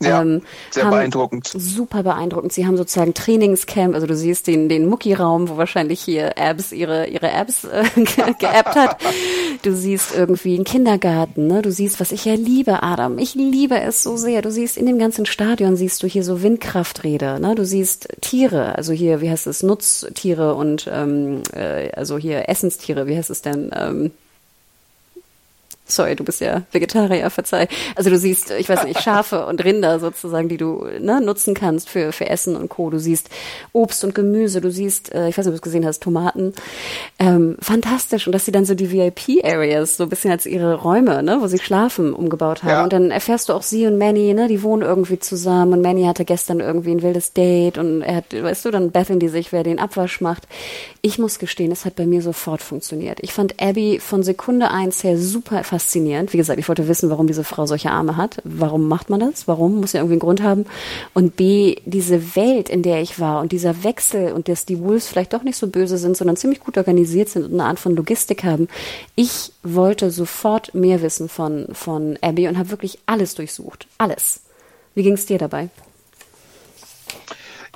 Ja, 0.02 0.22
ähm, 0.22 0.42
sehr 0.72 0.86
beeindruckend. 0.86 1.48
Super 1.48 2.04
beeindruckend. 2.04 2.54
Sie 2.54 2.66
haben 2.66 2.78
sozusagen 2.78 3.14
Trainingscamp, 3.14 3.94
also 3.96 4.08
du 4.08 4.16
siehst 4.16 4.48
den, 4.48 4.70
den 4.70 4.88
Mucki-Raum, 4.88 5.50
wo 5.50 5.58
wahrscheinlich 5.58 6.02
hier 6.02 6.38
Abs 6.38 6.72
ihre, 6.72 7.08
ihre 7.08 7.32
Apps 7.32 7.64
äh, 7.64 7.84
geappt 8.40 8.76
hat. 8.76 8.98
Du 9.64 9.76
siehst 9.76 10.16
irgendwie 10.16 10.56
einen 10.56 10.64
Kindergarten, 10.64 11.48
ne? 11.48 11.62
Du 11.62 11.72
siehst, 11.72 12.00
was 12.00 12.12
ich 12.12 12.26
ja 12.26 12.34
liebe, 12.34 12.82
Adam. 12.82 13.20
Ich 13.20 13.36
liebe 13.36 13.80
es 13.80 14.02
so 14.02 14.18
sehr. 14.18 14.42
Du 14.42 14.52
siehst 14.52 14.78
in 14.78 14.86
dem 14.88 14.98
ganzen 14.98 15.26
Stadion 15.26 15.76
siehst 15.76 16.02
du 16.02 16.08
hier 16.08 16.24
so 16.24 16.42
Windkrafträder, 16.42 17.40
ne? 17.40 17.54
Du 17.54 17.66
siehst 17.66 18.10
Tiere, 18.22 18.76
also 18.76 18.92
hier, 18.92 19.22
wie 19.22 19.30
heißt 19.30 19.48
es, 19.48 19.62
Nutztiere 19.62 20.56
und 20.56 20.90
ähm, 20.92 21.44
äh, 21.54 21.92
also 21.92 22.18
hier 22.18 22.50
Essenstiere, 22.50 23.06
wie 23.08 23.18
heißt 23.18 23.30
es 23.30 23.42
denn? 23.42 23.72
Ähm, 23.76 24.12
sorry, 25.86 26.16
du 26.16 26.24
bist 26.24 26.42
ja 26.42 26.64
Vegetarier, 26.72 27.30
verzeih. 27.30 27.68
Also 27.96 28.10
du 28.10 28.18
siehst, 28.18 28.52
ich 28.52 28.70
weiß 28.70 28.86
nicht, 28.86 29.02
Schafe 29.02 29.46
und 29.46 29.64
Rinder 29.64 30.00
sozusagen, 30.00 30.50
die 30.50 30.58
du 30.58 30.86
ne, 31.00 31.22
nutzen 31.22 31.54
kannst 31.54 31.90
für, 31.90 32.12
für 32.12 32.30
Essen 32.30 32.56
und 32.56 32.70
Co. 32.70 32.90
Du 32.90 32.98
siehst 32.98 33.30
Obst 33.74 34.04
und 34.04 34.16
Gemüse, 34.16 34.62
du 34.62 34.72
siehst, 34.72 35.14
äh, 35.14 35.28
ich 35.28 35.38
weiß 35.38 35.46
nicht, 35.46 35.54
ob 35.54 35.54
du 35.54 35.56
es 35.58 35.62
gesehen 35.62 35.86
hast, 35.86 36.02
Tomaten. 36.02 36.54
Ähm, 37.20 37.58
fantastisch. 37.62 38.28
Und 38.28 38.34
dass 38.34 38.46
sie 38.46 38.52
dann 38.52 38.66
so 38.66 38.76
die 38.76 38.92
VIP-Areas 38.92 39.98
so 39.98 40.04
ein 40.04 40.10
bisschen 40.10 40.32
als 40.32 40.46
ihre 40.46 40.76
Räume, 40.76 41.24
ne, 41.24 41.38
wo 41.42 41.48
sie 41.48 41.60
schlafen, 41.60 42.14
umgebaut 42.14 42.64
haben. 42.64 42.70
Ja. 42.70 42.84
Und 42.84 42.94
dann 42.94 43.12
erfährst 43.12 43.50
du 43.50 43.54
auch 43.54 43.64
sie 43.64 43.86
und 43.86 43.98
Manny, 43.98 44.34
ne, 44.34 44.48
die 44.48 44.64
wohnen 44.64 44.82
irgendwie 44.82 45.20
zusammen 45.20 45.74
und 45.74 45.82
Manny 45.82 46.04
hatte 46.06 46.26
gestern 46.26 46.60
irgendwie 46.60 46.92
ein 46.92 47.02
wildes 47.02 47.34
Date 47.34 47.78
und 47.78 48.02
er 48.02 48.18
hat, 48.18 48.26
weißt 48.34 48.66
du, 48.66 48.72
dann 48.72 48.92
betteln 48.92 49.20
die 49.20 49.30
sich, 49.30 49.52
wer 49.52 49.64
den 49.64 49.80
Abwasch 49.80 50.22
macht. 50.22 50.48
Ich 51.02 51.20
muss 51.20 51.40
gestehen, 51.40 51.72
es 51.72 51.86
hat 51.86 51.96
bei 51.96 52.06
mir 52.06 52.22
sofort 52.22 52.62
funktioniert. 52.62 53.20
Ich 53.22 53.34
fand 53.34 53.62
Abby 53.62 54.00
von 54.00 54.24
Sekunde 54.24 54.72
eins 54.72 55.04
her 55.04 55.18
super 55.18 55.64
faszinierend. 55.72 56.34
Wie 56.34 56.38
gesagt, 56.38 56.60
ich 56.60 56.68
wollte 56.68 56.90
wissen, 56.90 57.10
warum 57.10 57.28
diese 57.28 57.46
Frau 57.46 57.66
solche 57.66 57.92
Arme 57.92 58.18
hat. 58.18 58.42
Warum 58.44 58.90
macht 58.90 59.10
man 59.10 59.22
das? 59.22 59.48
Warum? 59.48 59.80
Muss 59.80 59.94
ja 59.94 60.02
irgendwie 60.02 60.16
einen 60.16 60.20
Grund 60.20 60.44
haben. 60.44 60.66
Und 61.14 61.38
B, 61.38 61.78
diese 61.86 62.36
Welt, 62.36 62.68
in 62.68 62.84
der 62.84 63.02
ich 63.02 63.22
war 63.22 63.40
und 63.40 63.54
dieser 63.54 63.86
Wechsel 63.86 64.34
und 64.34 64.50
dass 64.50 64.66
die 64.66 64.82
Wolves 64.82 65.08
vielleicht 65.08 65.32
doch 65.32 65.44
nicht 65.44 65.56
so 65.56 65.68
böse 65.68 65.98
sind, 65.98 66.18
sondern 66.18 66.36
ziemlich 66.36 66.60
gut 66.60 66.78
organisiert 66.78 67.30
sind 67.30 67.46
und 67.46 67.54
eine 67.54 67.64
Art 67.64 67.80
von 67.80 67.96
Logistik 67.96 68.44
haben. 68.44 68.68
Ich 69.16 69.54
wollte 69.64 70.12
sofort 70.12 70.76
mehr 70.76 71.02
wissen 71.02 71.30
von, 71.30 71.68
von 71.72 72.20
Abby 72.20 72.50
und 72.50 72.58
habe 72.58 72.72
wirklich 72.72 73.00
alles 73.06 73.36
durchsucht. 73.36 73.88
Alles. 73.98 74.42
Wie 74.94 75.04
ging 75.04 75.14
es 75.14 75.26
dir 75.26 75.38
dabei? 75.38 75.70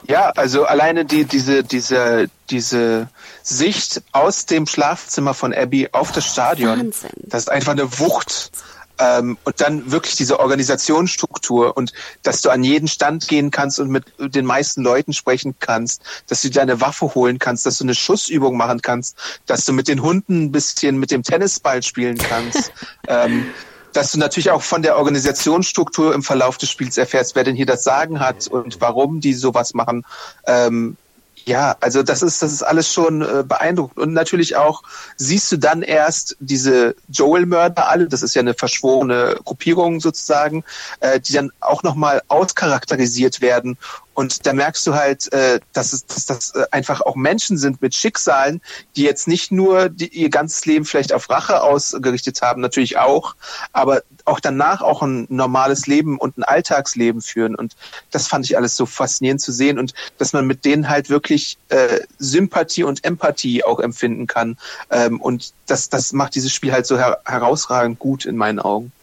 Ja, 0.08 0.30
also 0.32 0.66
alleine 0.66 1.06
die, 1.06 1.26
diese, 1.26 1.64
diese, 1.64 2.30
diese 2.50 3.10
Sicht 3.42 4.04
aus 4.12 4.46
dem 4.46 4.68
Schlafzimmer 4.68 5.34
von 5.34 5.54
Abby 5.54 5.90
auf 5.92 6.12
das 6.12 6.26
Stadion, 6.26 6.80
Wahnsinn. 6.80 7.10
das 7.16 7.44
ist 7.44 7.50
einfach 7.50 7.72
eine 7.72 8.00
Wucht. 8.00 8.52
Ähm, 8.98 9.38
und 9.44 9.60
dann 9.60 9.92
wirklich 9.92 10.16
diese 10.16 10.40
Organisationsstruktur 10.40 11.76
und 11.76 11.92
dass 12.24 12.42
du 12.42 12.50
an 12.50 12.64
jeden 12.64 12.88
Stand 12.88 13.28
gehen 13.28 13.52
kannst 13.52 13.78
und 13.80 13.90
mit 13.90 14.06
den 14.18 14.46
meisten 14.46 14.84
Leuten 14.84 15.12
sprechen 15.12 15.56
kannst, 15.60 16.02
dass 16.28 16.42
du 16.42 16.50
deine 16.50 16.80
Waffe 16.80 17.14
holen 17.14 17.38
kannst, 17.38 17.66
dass 17.66 17.78
du 17.78 17.84
eine 17.84 17.94
Schussübung 17.94 18.56
machen 18.56 18.82
kannst, 18.82 19.18
dass 19.48 19.66
du 19.66 19.74
mit 19.74 19.90
den 19.90 20.02
Hunden 20.02 20.46
ein 20.46 20.52
bisschen 20.54 20.98
mit 20.98 21.12
dem 21.12 21.24
Tennisball 21.24 21.84
spielen 21.84 22.18
kannst. 22.18 22.72
ähm, 23.10 23.48
dass 23.96 24.12
du 24.12 24.20
natürlich 24.20 24.52
auch 24.52 24.62
von 24.62 24.82
der 24.82 24.98
Organisationsstruktur 24.98 26.14
im 26.14 26.24
Verlauf 26.24 26.58
des 26.58 26.70
Spiels 26.70 26.98
erfährst, 26.98 27.36
wer 27.36 27.44
denn 27.44 27.56
hier 27.56 27.66
das 27.66 27.84
Sagen 27.84 28.20
hat 28.20 28.48
und 28.48 28.82
warum 28.82 29.22
die 29.22 29.34
sowas 29.34 29.74
machen. 29.74 30.06
Ähm, 30.46 30.98
ja, 31.46 31.76
also 31.80 32.02
das 32.02 32.24
ist 32.24 32.42
das 32.42 32.52
ist 32.52 32.64
alles 32.64 32.92
schon 32.92 33.22
äh, 33.22 33.44
beeindruckend 33.48 34.00
und 34.00 34.14
natürlich 34.14 34.56
auch 34.56 34.82
siehst 35.16 35.52
du 35.52 35.58
dann 35.58 35.84
erst 35.84 36.36
diese 36.40 36.96
Joel-Mörder 37.10 37.88
alle, 37.88 38.08
das 38.08 38.24
ist 38.24 38.34
ja 38.34 38.42
eine 38.42 38.56
verschworene 38.56 39.38
Gruppierung 39.46 40.00
sozusagen, 40.00 40.64
äh, 41.02 41.20
die 41.20 41.34
dann 41.34 41.52
auch 41.60 41.84
nochmal 41.84 42.24
auscharakterisiert 42.30 43.42
werden 43.42 43.78
und 44.16 44.46
da 44.46 44.54
merkst 44.54 44.88
du 44.88 44.96
halt, 44.96 45.32
äh, 45.34 45.60
dass, 45.74 45.92
es, 45.92 46.06
dass 46.06 46.26
das 46.26 46.56
äh, 46.56 46.66
einfach 46.72 47.02
auch 47.02 47.16
Menschen 47.16 47.58
sind 47.58 47.82
mit 47.82 47.94
Schicksalen, 47.94 48.62
die 48.96 49.04
jetzt 49.04 49.28
nicht 49.28 49.52
nur 49.52 49.90
die, 49.90 50.08
ihr 50.08 50.30
ganzes 50.30 50.66
Leben 50.66 50.86
vielleicht 50.86 51.12
auf 51.12 51.30
Rache 51.30 51.62
ausgerichtet 51.62 52.42
haben, 52.42 52.62
natürlich 52.62 52.98
auch, 52.98 53.36
aber 53.74 54.04
auch 54.24 54.40
danach 54.40 54.82
auch 54.82 55.02
ein 55.02 55.28
normales 55.30 55.86
Leben 55.86 56.18
und 56.18 56.38
ein 56.38 56.44
Alltagsleben 56.44 57.22
führen. 57.22 57.56
Und 57.56 57.76
das 58.10 58.28
fand 58.28 58.46
ich 58.46 58.58
alles 58.58 58.78
so 58.78 58.86
faszinierend 58.86 59.42
zu 59.42 59.52
sehen 59.52 59.78
und 59.78 59.94
dass 60.18 60.32
man 60.32 60.48
mit 60.48 60.64
denen 60.64 60.88
halt 60.88 61.10
wirklich 61.10 61.58
äh, 61.68 62.00
Sympathie 62.18 62.84
und 62.84 63.04
Empathie 63.04 63.66
auch 63.66 63.82
empfinden 63.82 64.28
kann. 64.28 64.58
Ähm, 64.92 65.20
und 65.20 65.52
das, 65.68 65.90
das 65.90 66.14
macht 66.14 66.36
dieses 66.36 66.54
Spiel 66.54 66.72
halt 66.72 66.86
so 66.86 66.98
her 66.98 67.20
herausragend 67.26 68.00
gut 68.00 68.26
in 68.26 68.38
meinen 68.38 68.60
Augen 68.60 68.94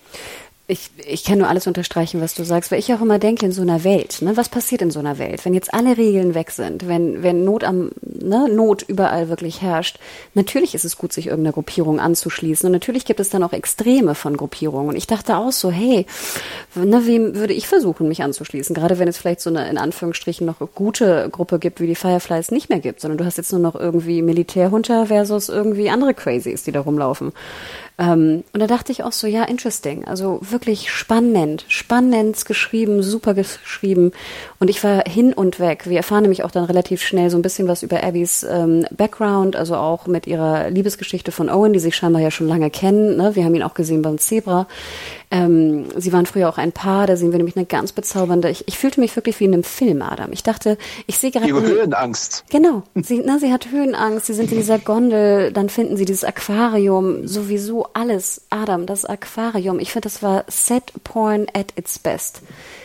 ich, 0.68 0.90
ich 1.06 1.24
kann 1.24 1.38
nur 1.38 1.48
alles 1.48 1.66
unterstreichen, 1.66 2.20
was 2.20 2.34
du 2.34 2.44
sagst, 2.44 2.70
weil 2.70 2.78
ich 2.78 2.94
auch 2.94 3.00
immer 3.00 3.18
denke, 3.18 3.44
in 3.44 3.52
so 3.52 3.62
einer 3.62 3.82
Welt, 3.82 4.22
ne, 4.22 4.36
was 4.36 4.48
passiert 4.48 4.80
in 4.80 4.92
so 4.92 5.00
einer 5.00 5.18
Welt, 5.18 5.44
wenn 5.44 5.54
jetzt 5.54 5.74
alle 5.74 5.96
Regeln 5.96 6.34
weg 6.34 6.52
sind, 6.52 6.86
wenn, 6.86 7.24
wenn 7.24 7.44
Not 7.44 7.64
am, 7.64 7.90
ne, 8.00 8.48
Not 8.48 8.82
überall 8.82 9.28
wirklich 9.28 9.60
herrscht, 9.60 9.98
natürlich 10.34 10.76
ist 10.76 10.84
es 10.84 10.96
gut, 10.96 11.12
sich 11.12 11.26
irgendeiner 11.26 11.52
Gruppierung 11.52 11.98
anzuschließen. 11.98 12.66
Und 12.66 12.72
natürlich 12.72 13.04
gibt 13.04 13.18
es 13.18 13.28
dann 13.28 13.42
auch 13.42 13.52
Extreme 13.52 14.14
von 14.14 14.36
Gruppierungen. 14.36 14.90
Und 14.90 14.96
ich 14.96 15.08
dachte 15.08 15.36
auch 15.36 15.50
so, 15.50 15.72
hey, 15.72 16.06
ne, 16.76 17.06
wem 17.06 17.34
würde 17.34 17.54
ich 17.54 17.66
versuchen, 17.66 18.06
mich 18.06 18.22
anzuschließen, 18.22 18.72
gerade 18.72 19.00
wenn 19.00 19.08
es 19.08 19.18
vielleicht 19.18 19.40
so 19.40 19.50
eine, 19.50 19.68
in 19.68 19.78
Anführungsstrichen, 19.78 20.46
noch 20.46 20.60
gute 20.74 21.28
Gruppe 21.30 21.58
gibt, 21.58 21.80
wie 21.80 21.88
die 21.88 21.96
Fireflies 21.96 22.52
nicht 22.52 22.70
mehr 22.70 22.80
gibt, 22.80 23.00
sondern 23.00 23.18
du 23.18 23.24
hast 23.24 23.36
jetzt 23.36 23.50
nur 23.50 23.60
noch 23.60 23.74
irgendwie 23.74 24.22
Militärhunter 24.22 25.06
versus 25.06 25.48
irgendwie 25.48 25.90
andere 25.90 26.14
Crazies, 26.14 26.62
die 26.62 26.72
da 26.72 26.80
rumlaufen. 26.80 27.32
Ähm, 27.98 28.44
und 28.52 28.60
da 28.60 28.66
dachte 28.66 28.92
ich 28.92 29.02
auch 29.02 29.12
so, 29.12 29.26
ja, 29.26 29.44
interesting. 29.44 30.04
Also 30.06 30.40
wirklich 30.42 30.90
spannend, 30.90 31.64
spannend 31.68 32.44
geschrieben, 32.46 33.02
super 33.02 33.34
geschrieben. 33.34 34.12
Und 34.58 34.70
ich 34.70 34.82
war 34.82 35.04
hin 35.06 35.32
und 35.32 35.60
weg. 35.60 35.88
Wir 35.88 35.98
erfahren 35.98 36.22
nämlich 36.22 36.42
auch 36.42 36.50
dann 36.50 36.64
relativ 36.64 37.02
schnell 37.02 37.30
so 37.30 37.36
ein 37.36 37.42
bisschen 37.42 37.68
was 37.68 37.82
über 37.82 38.02
Abbys 38.02 38.44
ähm, 38.44 38.86
Background, 38.90 39.56
also 39.56 39.76
auch 39.76 40.06
mit 40.06 40.26
ihrer 40.26 40.70
Liebesgeschichte 40.70 41.32
von 41.32 41.50
Owen, 41.50 41.72
die 41.72 41.80
sich 41.80 41.96
scheinbar 41.96 42.22
ja 42.22 42.30
schon 42.30 42.48
lange 42.48 42.70
kennen. 42.70 43.16
Ne? 43.16 43.36
Wir 43.36 43.44
haben 43.44 43.54
ihn 43.54 43.62
auch 43.62 43.74
gesehen 43.74 44.02
beim 44.02 44.18
Zebra. 44.18 44.66
Ähm, 45.32 45.86
sie 45.96 46.12
waren 46.12 46.26
früher 46.26 46.46
auch 46.50 46.58
ein 46.58 46.72
Paar, 46.72 47.06
da 47.06 47.16
sehen 47.16 47.32
wir 47.32 47.38
nämlich 47.38 47.56
eine 47.56 47.64
ganz 47.64 47.92
bezaubernde. 47.92 48.50
Ich, 48.50 48.68
ich 48.68 48.76
fühlte 48.76 49.00
mich 49.00 49.16
wirklich 49.16 49.40
wie 49.40 49.46
in 49.46 49.54
einem 49.54 49.64
Film, 49.64 50.02
Adam. 50.02 50.30
Ich 50.30 50.42
dachte, 50.42 50.76
ich 51.06 51.16
sehe 51.16 51.30
gerade. 51.30 51.48
Ihre 51.48 51.62
Höhenangst. 51.62 52.44
Genau. 52.50 52.82
Sie, 52.94 53.22
na, 53.24 53.38
sie 53.38 53.50
hat 53.50 53.70
Höhenangst, 53.70 54.26
sie 54.26 54.34
sind 54.34 54.52
in 54.52 54.58
dieser 54.58 54.78
Gondel, 54.78 55.50
dann 55.50 55.70
finden 55.70 55.96
sie 55.96 56.04
dieses 56.04 56.22
Aquarium, 56.22 57.26
sowieso 57.26 57.86
alles. 57.94 58.42
Adam, 58.50 58.84
das 58.84 59.06
Aquarium. 59.06 59.80
Ich 59.80 59.92
finde, 59.92 60.04
das 60.04 60.22
war 60.22 60.44
Set 60.48 60.92
Porn 61.02 61.46
at 61.54 61.72
its 61.76 61.98
best. 61.98 62.42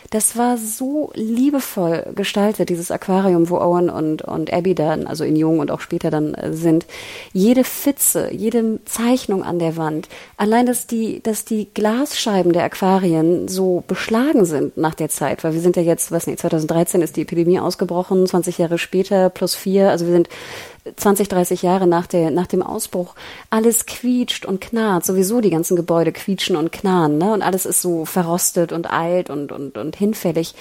Das 0.09 0.37
war 0.37 0.57
so 0.57 1.11
liebevoll 1.15 2.11
gestaltet, 2.15 2.69
dieses 2.69 2.91
Aquarium, 2.91 3.49
wo 3.49 3.57
Owen 3.57 3.89
und, 3.89 4.21
und 4.21 4.53
Abby 4.53 4.73
dann, 4.73 5.05
also 5.05 5.23
in 5.23 5.35
Jung 5.35 5.59
und 5.59 5.69
auch 5.69 5.81
später 5.81 6.09
dann 6.09 6.33
äh, 6.33 6.53
sind. 6.53 6.85
Jede 7.33 7.63
Fitze, 7.63 8.31
jede 8.31 8.79
Zeichnung 8.85 9.43
an 9.43 9.59
der 9.59 9.75
Wand. 9.75 10.07
Allein, 10.37 10.65
dass 10.65 10.87
die, 10.87 11.21
dass 11.21 11.43
die 11.45 11.67
Glasscheiben 11.73 12.53
der 12.53 12.63
Aquarien 12.63 13.47
so 13.47 13.83
beschlagen 13.87 14.45
sind 14.45 14.77
nach 14.77 14.95
der 14.95 15.09
Zeit, 15.09 15.43
weil 15.43 15.53
wir 15.53 15.61
sind 15.61 15.75
ja 15.75 15.81
jetzt, 15.81 16.11
was 16.11 16.27
nicht, 16.27 16.39
2013 16.39 17.01
ist 17.01 17.17
die 17.17 17.21
Epidemie 17.21 17.59
ausgebrochen, 17.59 18.25
20 18.25 18.57
Jahre 18.57 18.77
später 18.77 19.29
plus 19.29 19.55
vier, 19.55 19.89
also 19.89 20.05
wir 20.05 20.13
sind 20.13 20.29
20, 20.95 21.27
30 21.27 21.61
Jahre 21.61 21.87
nach, 21.87 22.07
der, 22.07 22.31
nach 22.31 22.47
dem 22.47 22.61
Ausbruch, 22.61 23.15
alles 23.49 23.85
quietscht 23.85 24.45
und 24.45 24.61
knarrt. 24.61 25.05
Sowieso 25.05 25.41
die 25.41 25.49
ganzen 25.49 25.75
Gebäude 25.75 26.11
quietschen 26.11 26.55
und 26.55 26.71
knarren, 26.71 27.17
ne? 27.17 27.33
Und 27.33 27.41
alles 27.41 27.65
ist 27.65 27.81
so 27.81 28.05
verrostet 28.05 28.71
und 28.71 28.89
alt 28.89 29.29
und, 29.29 29.51
und, 29.51 29.77
und 29.77 29.95
hinfällig 29.95 30.55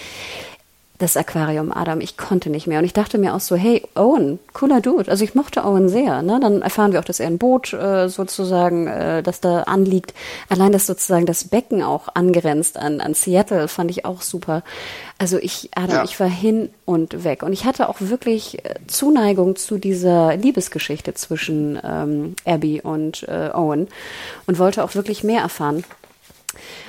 das 0.98 1.16
Aquarium, 1.16 1.72
Adam, 1.72 2.00
ich 2.00 2.16
konnte 2.16 2.48
nicht 2.48 2.66
mehr. 2.66 2.78
Und 2.78 2.84
ich 2.84 2.92
dachte 2.92 3.18
mir 3.18 3.34
auch 3.34 3.40
so, 3.40 3.54
hey, 3.54 3.82
Owen, 3.94 4.38
cooler 4.52 4.80
Dude. 4.80 5.10
Also 5.10 5.24
ich 5.24 5.34
mochte 5.34 5.64
Owen 5.64 5.88
sehr. 5.88 6.22
Ne? 6.22 6.38
Dann 6.40 6.62
erfahren 6.62 6.92
wir 6.92 7.00
auch, 7.00 7.04
dass 7.04 7.20
er 7.20 7.26
ein 7.26 7.38
Boot 7.38 7.72
äh, 7.72 8.08
sozusagen, 8.08 8.86
äh, 8.86 9.22
das 9.22 9.40
da 9.40 9.62
anliegt. 9.62 10.14
Allein, 10.48 10.72
dass 10.72 10.86
sozusagen 10.86 11.26
das 11.26 11.44
Becken 11.44 11.82
auch 11.82 12.08
angrenzt 12.14 12.78
an, 12.78 13.00
an 13.00 13.14
Seattle, 13.14 13.68
fand 13.68 13.90
ich 13.90 14.04
auch 14.04 14.22
super. 14.22 14.62
Also 15.18 15.38
ich, 15.38 15.70
Adam, 15.74 15.96
ja. 15.96 16.04
ich 16.04 16.18
war 16.18 16.28
hin 16.28 16.70
und 16.84 17.24
weg. 17.24 17.42
Und 17.42 17.52
ich 17.52 17.64
hatte 17.64 17.88
auch 17.88 17.96
wirklich 18.00 18.64
äh, 18.64 18.74
Zuneigung 18.86 19.56
zu 19.56 19.78
dieser 19.78 20.36
Liebesgeschichte 20.36 21.14
zwischen 21.14 21.78
ähm, 21.84 22.36
Abby 22.44 22.80
und 22.80 23.22
äh, 23.28 23.50
Owen 23.52 23.88
und 24.46 24.58
wollte 24.58 24.82
auch 24.82 24.94
wirklich 24.94 25.24
mehr 25.24 25.42
erfahren. 25.42 25.84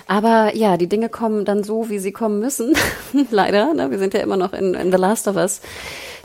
Aber 0.07 0.55
ja, 0.55 0.77
die 0.77 0.87
Dinge 0.87 1.09
kommen 1.09 1.45
dann 1.45 1.63
so, 1.63 1.89
wie 1.89 1.99
sie 1.99 2.11
kommen 2.11 2.39
müssen. 2.39 2.73
Leider. 3.31 3.73
Ne? 3.73 3.91
Wir 3.91 3.99
sind 3.99 4.13
ja 4.13 4.21
immer 4.21 4.37
noch 4.37 4.53
in, 4.53 4.73
in 4.73 4.91
The 4.91 4.97
Last 4.97 5.27
of 5.27 5.35
Us. 5.35 5.61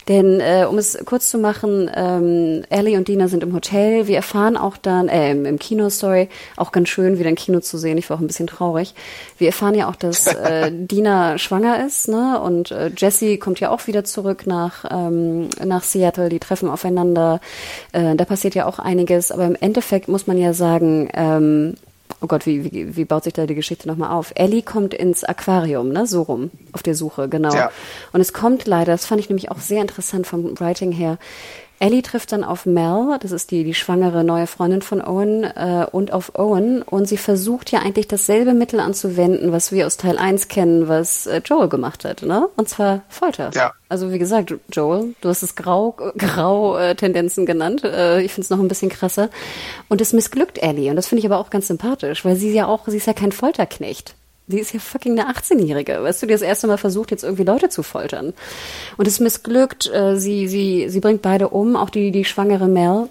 Denn 0.09 0.41
äh, 0.41 0.67
um 0.69 0.79
es 0.79 0.99
kurz 1.05 1.31
zu 1.31 1.39
machen, 1.39 1.91
ähm, 1.95 2.65
Ellie 2.71 2.97
und 2.97 3.09
Dina 3.09 3.29
sind 3.29 3.43
im 3.43 3.55
Hotel. 3.55 4.09
Wir 4.09 4.17
erfahren 4.17 4.57
auch 4.57 4.77
dann, 4.77 5.09
äh, 5.09 5.31
im, 5.31 5.59
Kino, 5.59 5.89
sorry, 5.91 6.29
auch 6.57 6.73
ganz 6.73 6.89
schön, 6.89 7.19
wieder 7.19 7.29
ein 7.29 7.37
Kino 7.37 7.61
zu 7.61 7.79
sehen. 7.79 7.99
Ich 7.99 8.11
war 8.11 8.17
auch 8.17 8.21
ein 8.21 8.27
bisschen 8.27 8.49
traurig. 8.49 8.95
Wir 9.39 9.49
erfahren 9.49 9.75
ja 9.75 9.89
auch, 9.89 9.97
dass 9.97 10.27
äh, 10.27 10.71
Dina 10.73 11.39
schwanger 11.39 11.87
ist, 11.87 12.09
ne? 12.09 12.41
Und 12.41 12.73
äh, 12.73 12.91
Jessie 12.97 13.39
kommt 13.39 13.61
ja 13.61 13.71
auch 13.71 13.87
wieder 13.87 14.03
zurück 14.03 14.47
nach, 14.47 14.85
ähm, 14.91 15.49
nach 15.65 15.85
Seattle. 15.85 16.29
Die 16.29 16.41
treffen 16.41 16.69
aufeinander. 16.69 17.41
Äh, 17.93 18.17
da 18.17 18.25
passiert 18.25 18.55
ja 18.55 18.67
auch 18.67 18.79
einiges. 18.79 19.31
Aber 19.31 19.47
im 19.47 19.57
Endeffekt 19.61 20.09
muss 20.09 20.27
man 20.27 20.37
ja 20.37 20.53
sagen, 20.53 21.11
ähm, 21.15 21.75
oh 22.23 22.27
Gott, 22.27 22.47
wie, 22.47 22.65
wie, 22.65 22.97
wie 22.97 23.05
baut 23.05 23.25
sich 23.25 23.33
da 23.33 23.47
die 23.47 23.55
Geschichte 23.55 23.89
nochmal 23.89 24.11
auf? 24.11 24.33
Ellie 24.37 24.63
kommt 24.63 24.95
ins 24.95 25.25
Aquarium, 25.25 25.91
ne? 25.91 26.07
So 26.07 26.23
rum, 26.23 26.51
auf 26.73 26.83
der 26.83 26.95
Suche, 26.95 27.29
genau. 27.29 27.53
Ja. 27.53 27.71
Und 28.13 28.21
es 28.21 28.33
kommt 28.33 28.67
leider, 28.67 28.93
das 28.93 29.07
fand 29.07 29.21
ich 29.21 29.29
nämlich 29.29 29.51
auch 29.51 29.59
sehr 29.59 29.83
interessant 29.83 30.27
vom 30.27 30.59
Writing 30.59 30.93
her, 30.93 31.19
Ellie 31.83 32.03
trifft 32.03 32.31
dann 32.31 32.45
auf 32.45 32.65
Mel, 32.65 33.19
das 33.21 33.33
ist 33.33 33.51
die, 33.51 33.65
die 33.65 33.75
schwangere 33.75 34.23
neue 34.23 34.47
Freundin 34.47 34.83
von 34.83 35.03
Owen, 35.03 35.43
äh, 35.43 35.85
und 35.91 36.13
auf 36.13 36.39
Owen. 36.39 36.83
Und 36.83 37.09
sie 37.09 37.17
versucht 37.17 37.73
ja 37.73 37.81
eigentlich 37.81 38.07
dasselbe 38.07 38.55
Mittel 38.55 38.79
anzuwenden, 38.79 39.51
was 39.51 39.73
wir 39.73 39.89
aus 39.89 39.97
Teil 39.97 40.17
1 40.17 40.47
kennen, 40.47 40.87
was 40.87 41.27
äh, 41.27 41.43
Joel 41.45 41.69
gemacht 41.69 42.05
hat, 42.05 42.23
ne? 42.23 42.49
Und 42.55 42.69
zwar 42.69 43.03
Folter. 43.09 43.51
Ja. 43.55 43.73
Also 43.89 44.13
wie 44.13 44.21
gesagt, 44.21 44.55
Joel, 44.71 45.17
du 45.21 45.29
hast 45.29 45.43
es 45.43 45.57
Grau, 45.57 45.97
Grau 46.17 46.77
äh, 46.77 46.95
Tendenzen 46.95 47.47
genannt. 47.47 47.83
Äh, 47.83 48.23
ich 48.23 48.33
finde 48.33 48.45
es 48.45 48.51
noch 48.51 48.61
ein 48.61 48.69
bisschen 48.69 48.89
krasser. 48.89 49.29
Und 49.89 50.01
es 50.01 50.13
missglückt 50.13 50.63
Ellie. 50.63 50.89
Und 50.89 50.95
das 50.95 51.09
finde 51.09 51.19
ich 51.19 51.27
aber 51.27 51.39
auch 51.39 51.51
ganz 51.51 51.67
sympathisch, 51.67 52.25
weil 52.25 52.37
sie 52.37 52.53
ja 52.53 52.69
auch, 52.69 52.87
sie 52.87 52.99
ist 52.99 53.09
ja 53.09 53.13
kein 53.13 53.33
Folterknecht. 53.33 54.15
Die 54.53 54.61
ist 54.61 54.73
ja 54.73 54.81
fucking 54.81 55.19
eine 55.19 55.31
18-Jährige. 55.31 56.03
Weißt 56.03 56.23
du, 56.23 56.27
die 56.27 56.33
das 56.33 56.43
erste 56.43 56.67
Mal 56.67 56.79
versucht, 56.79 57.11
jetzt 57.11 57.25
irgendwie 57.25 57.45
Leute 57.45 57.69
zu 57.69 57.83
foltern. 57.83 58.33
Und 58.97 59.09
es 59.09 59.21
missglückt. 59.21 59.93
Äh, 59.93 60.17
sie, 60.17 60.49
sie, 60.49 60.89
sie 60.89 61.01
bringt 61.01 61.23
beide 61.23 61.49
um, 61.49 61.77
auch 61.77 61.91
die, 61.91 62.11
die 62.11 62.25
schwangere 62.25 62.69
Mel. 62.69 63.09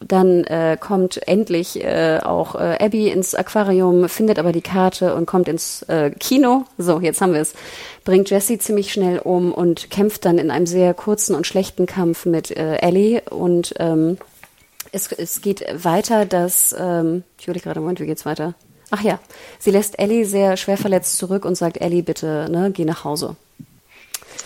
Dann 0.00 0.44
äh, 0.44 0.76
kommt 0.80 1.26
endlich 1.26 1.82
äh, 1.82 2.20
auch 2.22 2.54
äh, 2.54 2.78
Abby 2.80 3.08
ins 3.08 3.34
Aquarium, 3.34 4.08
findet 4.08 4.38
aber 4.38 4.52
die 4.52 4.62
Karte 4.62 5.14
und 5.14 5.26
kommt 5.26 5.48
ins 5.48 5.82
äh, 5.82 6.10
Kino. 6.10 6.66
So, 6.78 7.00
jetzt 7.00 7.20
haben 7.20 7.32
wir 7.32 7.40
es. 7.40 7.54
Bringt 8.04 8.30
Jesse 8.30 8.58
ziemlich 8.58 8.92
schnell 8.92 9.18
um 9.18 9.52
und 9.52 9.90
kämpft 9.90 10.24
dann 10.24 10.38
in 10.38 10.52
einem 10.52 10.66
sehr 10.66 10.94
kurzen 10.94 11.34
und 11.34 11.46
schlechten 11.48 11.86
Kampf 11.86 12.26
mit 12.26 12.52
äh, 12.52 12.76
Ellie. 12.76 13.22
Und 13.28 13.74
ähm, 13.78 14.18
es, 14.92 15.10
es 15.10 15.42
geht 15.42 15.64
weiter, 15.72 16.26
dass 16.26 16.74
ähm, 16.78 17.24
ich 17.38 17.48
würde 17.48 17.60
gerade, 17.60 17.80
Moment, 17.80 18.00
wie 18.00 18.06
geht's 18.06 18.24
weiter? 18.24 18.54
Ach 18.90 19.02
ja, 19.02 19.18
sie 19.58 19.70
lässt 19.70 19.98
Ellie 19.98 20.24
sehr 20.24 20.56
schwer 20.56 20.76
verletzt 20.76 21.18
zurück 21.18 21.44
und 21.44 21.56
sagt, 21.56 21.80
Ellie, 21.80 22.02
bitte, 22.02 22.48
ne, 22.50 22.70
geh 22.72 22.84
nach 22.84 23.04
Hause. 23.04 23.36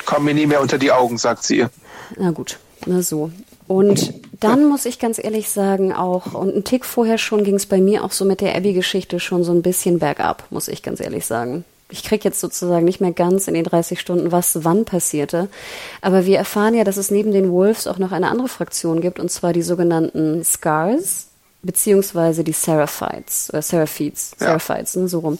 Komm 0.04 0.24
mir 0.24 0.34
nie 0.34 0.46
mehr 0.46 0.60
unter 0.60 0.78
die 0.78 0.90
Augen, 0.90 1.18
sagt 1.18 1.44
sie 1.44 1.58
ihr. 1.58 1.70
Na 2.16 2.30
gut, 2.32 2.58
na 2.86 3.02
so. 3.02 3.30
Und 3.68 4.12
dann 4.40 4.66
muss 4.66 4.84
ich 4.86 4.98
ganz 4.98 5.22
ehrlich 5.22 5.48
sagen, 5.48 5.92
auch, 5.92 6.34
und 6.34 6.52
einen 6.52 6.64
Tick 6.64 6.84
vorher 6.84 7.18
schon 7.18 7.44
ging 7.44 7.54
es 7.54 7.66
bei 7.66 7.80
mir 7.80 8.04
auch 8.04 8.10
so 8.10 8.24
mit 8.24 8.40
der 8.40 8.56
Abby-Geschichte 8.56 9.20
schon 9.20 9.44
so 9.44 9.52
ein 9.52 9.62
bisschen 9.62 9.98
bergab, 10.00 10.44
muss 10.50 10.68
ich 10.68 10.82
ganz 10.82 11.00
ehrlich 11.00 11.24
sagen. 11.24 11.64
Ich 11.88 12.02
krieg 12.02 12.24
jetzt 12.24 12.40
sozusagen 12.40 12.84
nicht 12.84 13.00
mehr 13.00 13.12
ganz 13.12 13.48
in 13.48 13.54
den 13.54 13.64
30 13.64 14.00
Stunden, 14.00 14.32
was 14.32 14.64
wann 14.64 14.84
passierte. 14.84 15.48
Aber 16.00 16.26
wir 16.26 16.38
erfahren 16.38 16.74
ja, 16.74 16.84
dass 16.84 16.96
es 16.96 17.10
neben 17.10 17.32
den 17.32 17.52
Wolves 17.52 17.86
auch 17.86 17.98
noch 17.98 18.12
eine 18.12 18.28
andere 18.28 18.48
Fraktion 18.48 19.00
gibt, 19.00 19.20
und 19.20 19.30
zwar 19.30 19.52
die 19.52 19.62
sogenannten 19.62 20.42
Scars 20.42 21.28
beziehungsweise 21.62 22.42
die 22.42 22.52
Seraphites 22.52 23.50
oder 23.52 23.62
Seraphites, 23.62 24.32
ja. 24.40 24.46
Seraphites, 24.46 24.96
ne, 24.96 25.08
so 25.08 25.20
rum. 25.20 25.38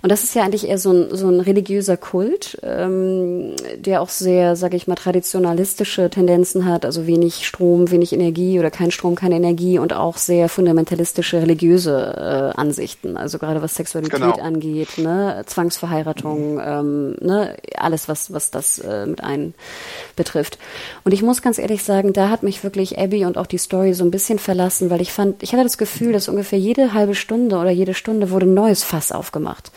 Und 0.00 0.10
das 0.10 0.24
ist 0.24 0.34
ja 0.34 0.42
eigentlich 0.42 0.66
eher 0.66 0.78
so 0.78 0.92
ein, 0.92 1.14
so 1.14 1.28
ein 1.28 1.40
religiöser 1.40 1.98
Kult, 1.98 2.58
ähm, 2.62 3.54
der 3.76 4.00
auch 4.00 4.08
sehr, 4.08 4.56
sage 4.56 4.76
ich 4.76 4.86
mal, 4.86 4.94
traditionalistische 4.94 6.08
Tendenzen 6.08 6.64
hat, 6.64 6.86
also 6.86 7.06
wenig 7.06 7.46
Strom, 7.46 7.90
wenig 7.90 8.14
Energie 8.14 8.58
oder 8.58 8.70
kein 8.70 8.90
Strom, 8.90 9.14
keine 9.14 9.36
Energie 9.36 9.78
und 9.78 9.92
auch 9.92 10.16
sehr 10.16 10.48
fundamentalistische 10.48 11.42
religiöse 11.42 12.54
äh, 12.56 12.58
Ansichten, 12.58 13.18
also 13.18 13.38
gerade 13.38 13.60
was 13.60 13.74
Sexualität 13.74 14.20
genau. 14.20 14.38
angeht, 14.40 14.96
ne, 14.96 15.42
Zwangsverheiratung, 15.44 16.54
mhm. 16.54 16.62
ähm, 16.64 17.16
ne, 17.20 17.56
alles 17.76 18.08
was 18.08 18.32
was 18.32 18.50
das 18.50 18.78
äh, 18.78 19.04
mit 19.04 19.22
ein 19.22 19.52
betrifft. 20.16 20.58
Und 21.04 21.12
ich 21.12 21.22
muss 21.22 21.42
ganz 21.42 21.58
ehrlich 21.58 21.84
sagen, 21.84 22.14
da 22.14 22.30
hat 22.30 22.42
mich 22.42 22.64
wirklich 22.64 22.98
Abby 22.98 23.26
und 23.26 23.36
auch 23.36 23.46
die 23.46 23.58
Story 23.58 23.92
so 23.92 24.04
ein 24.04 24.10
bisschen 24.10 24.38
verlassen, 24.38 24.88
weil 24.88 25.02
ich 25.02 25.12
fand, 25.12 25.42
ich 25.42 25.57
hatte 25.58 25.66
das 25.68 25.78
Gefühl, 25.78 26.12
dass 26.12 26.28
ungefähr 26.28 26.58
jede 26.58 26.92
halbe 26.92 27.14
Stunde 27.14 27.56
oder 27.56 27.70
jede 27.70 27.94
Stunde 27.94 28.30
wurde 28.30 28.46
ein 28.46 28.54
neues 28.54 28.84
Fass 28.84 29.12
aufgemacht. 29.12 29.70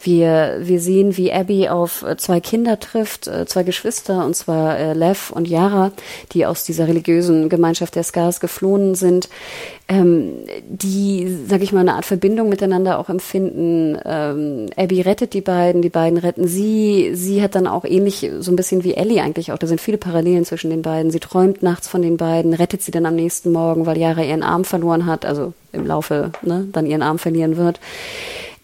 Wir, 0.00 0.58
wir 0.60 0.80
sehen, 0.80 1.16
wie 1.16 1.32
Abby 1.32 1.68
auf 1.68 2.02
äh, 2.02 2.16
zwei 2.16 2.40
Kinder 2.40 2.80
trifft, 2.80 3.26
äh, 3.26 3.46
zwei 3.46 3.62
Geschwister, 3.62 4.24
und 4.24 4.34
zwar 4.34 4.78
äh, 4.78 4.92
Lev 4.92 5.30
und 5.30 5.48
Yara, 5.48 5.92
die 6.32 6.46
aus 6.46 6.64
dieser 6.64 6.88
religiösen 6.88 7.48
Gemeinschaft 7.48 7.94
der 7.94 8.04
Scars 8.04 8.40
geflohen 8.40 8.94
sind 8.94 9.28
ähm, 9.86 10.44
die, 10.66 11.36
sag 11.46 11.60
ich 11.60 11.72
mal, 11.72 11.80
eine 11.80 11.94
Art 11.94 12.06
Verbindung 12.06 12.48
miteinander 12.48 12.98
auch 12.98 13.10
empfinden. 13.10 13.98
Ähm, 14.04 14.70
Abby 14.76 15.02
rettet 15.02 15.34
die 15.34 15.42
beiden, 15.42 15.82
die 15.82 15.90
beiden 15.90 16.18
retten 16.18 16.48
sie. 16.48 17.10
Sie 17.14 17.42
hat 17.42 17.54
dann 17.54 17.66
auch 17.66 17.84
ähnlich, 17.84 18.30
so 18.40 18.50
ein 18.50 18.56
bisschen 18.56 18.82
wie 18.82 18.94
Ellie 18.94 19.22
eigentlich 19.22 19.52
auch, 19.52 19.58
da 19.58 19.66
sind 19.66 19.80
viele 19.80 19.98
Parallelen 19.98 20.46
zwischen 20.46 20.70
den 20.70 20.80
beiden. 20.80 21.10
Sie 21.10 21.20
träumt 21.20 21.62
nachts 21.62 21.86
von 21.86 22.00
den 22.00 22.16
beiden, 22.16 22.54
rettet 22.54 22.82
sie 22.82 22.92
dann 22.92 23.04
am 23.04 23.14
nächsten 23.14 23.52
Morgen, 23.52 23.84
weil 23.84 23.98
Yara 23.98 24.22
ihren 24.22 24.42
Arm 24.42 24.64
verloren 24.64 25.04
hat, 25.04 25.26
also 25.26 25.52
im 25.72 25.86
Laufe, 25.86 26.30
ne, 26.42 26.66
dann 26.72 26.86
ihren 26.86 27.02
Arm 27.02 27.18
verlieren 27.18 27.58
wird. 27.58 27.78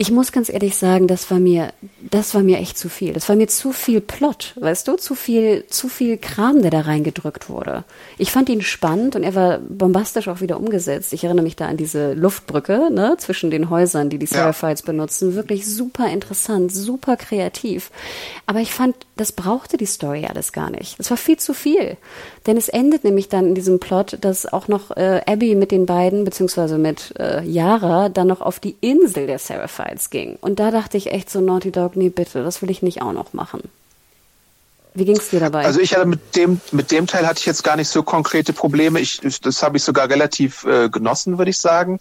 Ich 0.03 0.11
muss 0.11 0.33
ganz 0.33 0.49
ehrlich 0.49 0.79
sagen, 0.79 1.09
das 1.09 1.31
war 1.31 1.39
mir, 1.39 1.75
das 2.01 2.35
war 2.35 2.43
mir 2.43 2.57
echt 2.57 2.79
zu 2.79 2.89
viel. 2.89 3.13
Das 3.13 3.29
war 3.29 3.37
mir 3.37 3.49
zu 3.49 3.71
viel 3.71 4.01
Plot, 4.01 4.55
weißt 4.59 4.89
du, 4.89 4.97
zu 4.97 5.15
viel, 5.15 5.67
zu 5.67 5.91
viel 5.91 6.17
Kram, 6.17 6.63
der 6.63 6.71
da 6.71 6.81
reingedrückt 6.81 7.51
wurde. 7.51 7.85
Ich 8.17 8.33
fand 8.33 8.49
ihn 8.49 8.63
spannend 8.63 9.15
und 9.15 9.25
er 9.25 9.35
war 9.35 9.59
bombastisch 9.59 10.29
auch 10.29 10.41
wieder 10.41 10.57
umgesetzt. 10.57 11.13
Ich 11.13 11.25
erinnere 11.25 11.43
mich 11.43 11.55
da 11.55 11.67
an 11.67 11.77
diese 11.77 12.15
Luftbrücke, 12.15 12.89
ne, 12.91 13.17
zwischen 13.19 13.51
den 13.51 13.69
Häusern, 13.69 14.09
die 14.09 14.17
die 14.17 14.25
Seraphites 14.25 14.81
ja. 14.81 14.87
benutzen. 14.87 15.35
Wirklich 15.35 15.67
super 15.67 16.09
interessant, 16.09 16.73
super 16.73 17.19
kreativ. 17.19 17.91
Aber 18.47 18.61
ich 18.61 18.73
fand, 18.73 18.97
das 19.19 19.33
brauchte 19.33 19.77
die 19.77 19.85
Story 19.85 20.25
alles 20.25 20.55
gar 20.55 20.71
nicht. 20.71 20.99
Das 20.99 21.11
war 21.11 21.19
viel 21.19 21.37
zu 21.37 21.53
viel. 21.53 21.99
Denn 22.47 22.57
es 22.57 22.71
endet 22.71 23.05
nämlich 23.05 23.29
dann 23.29 23.49
in 23.49 23.55
diesem 23.55 23.81
Plot, 23.81 24.17
dass 24.23 24.51
auch 24.51 24.67
noch 24.67 24.97
äh, 24.97 25.21
Abby 25.27 25.55
mit 25.57 25.73
den 25.73 25.85
beiden, 25.85 26.25
beziehungsweise 26.25 26.79
mit 26.79 27.13
äh, 27.19 27.45
Yara, 27.45 28.09
dann 28.09 28.29
noch 28.29 28.41
auf 28.41 28.61
die 28.61 28.77
Insel 28.81 29.27
der 29.27 29.39
Seraphites 29.91 30.11
ging. 30.11 30.37
Und 30.41 30.59
da 30.61 30.71
dachte 30.71 30.97
ich 30.97 31.13
echt 31.13 31.31
so, 31.31 31.41
Naughty 31.41 31.73
Dog, 31.73 31.97
nee, 31.97 32.09
bitte, 32.09 32.43
das 32.43 32.63
will 32.63 32.71
ich 32.71 32.83
nicht 32.83 33.03
auch 33.03 33.13
noch 33.13 33.33
machen. 33.33 33.63
Wie 34.95 35.05
ging 35.05 35.17
es 35.17 35.31
dir 35.31 35.41
dabei? 35.41 35.65
Also 35.65 35.81
ich 35.81 35.95
hatte 35.95 36.07
mit 36.07 36.35
dem 36.35 36.61
mit 36.73 36.91
dem 36.91 37.07
Teil 37.07 37.27
hatte 37.27 37.39
ich 37.39 37.47
jetzt 37.47 37.63
gar 37.63 37.77
nicht 37.77 37.89
so 37.89 38.03
konkrete 38.03 38.53
Probleme. 38.53 38.99
Ich 38.99 39.21
das 39.43 39.63
habe 39.63 39.77
ich 39.77 39.85
sogar 39.85 40.09
relativ 40.09 40.65
äh, 40.65 40.89
genossen, 40.89 41.39
würde 41.39 41.51
ich 41.51 41.59
sagen. 41.59 42.01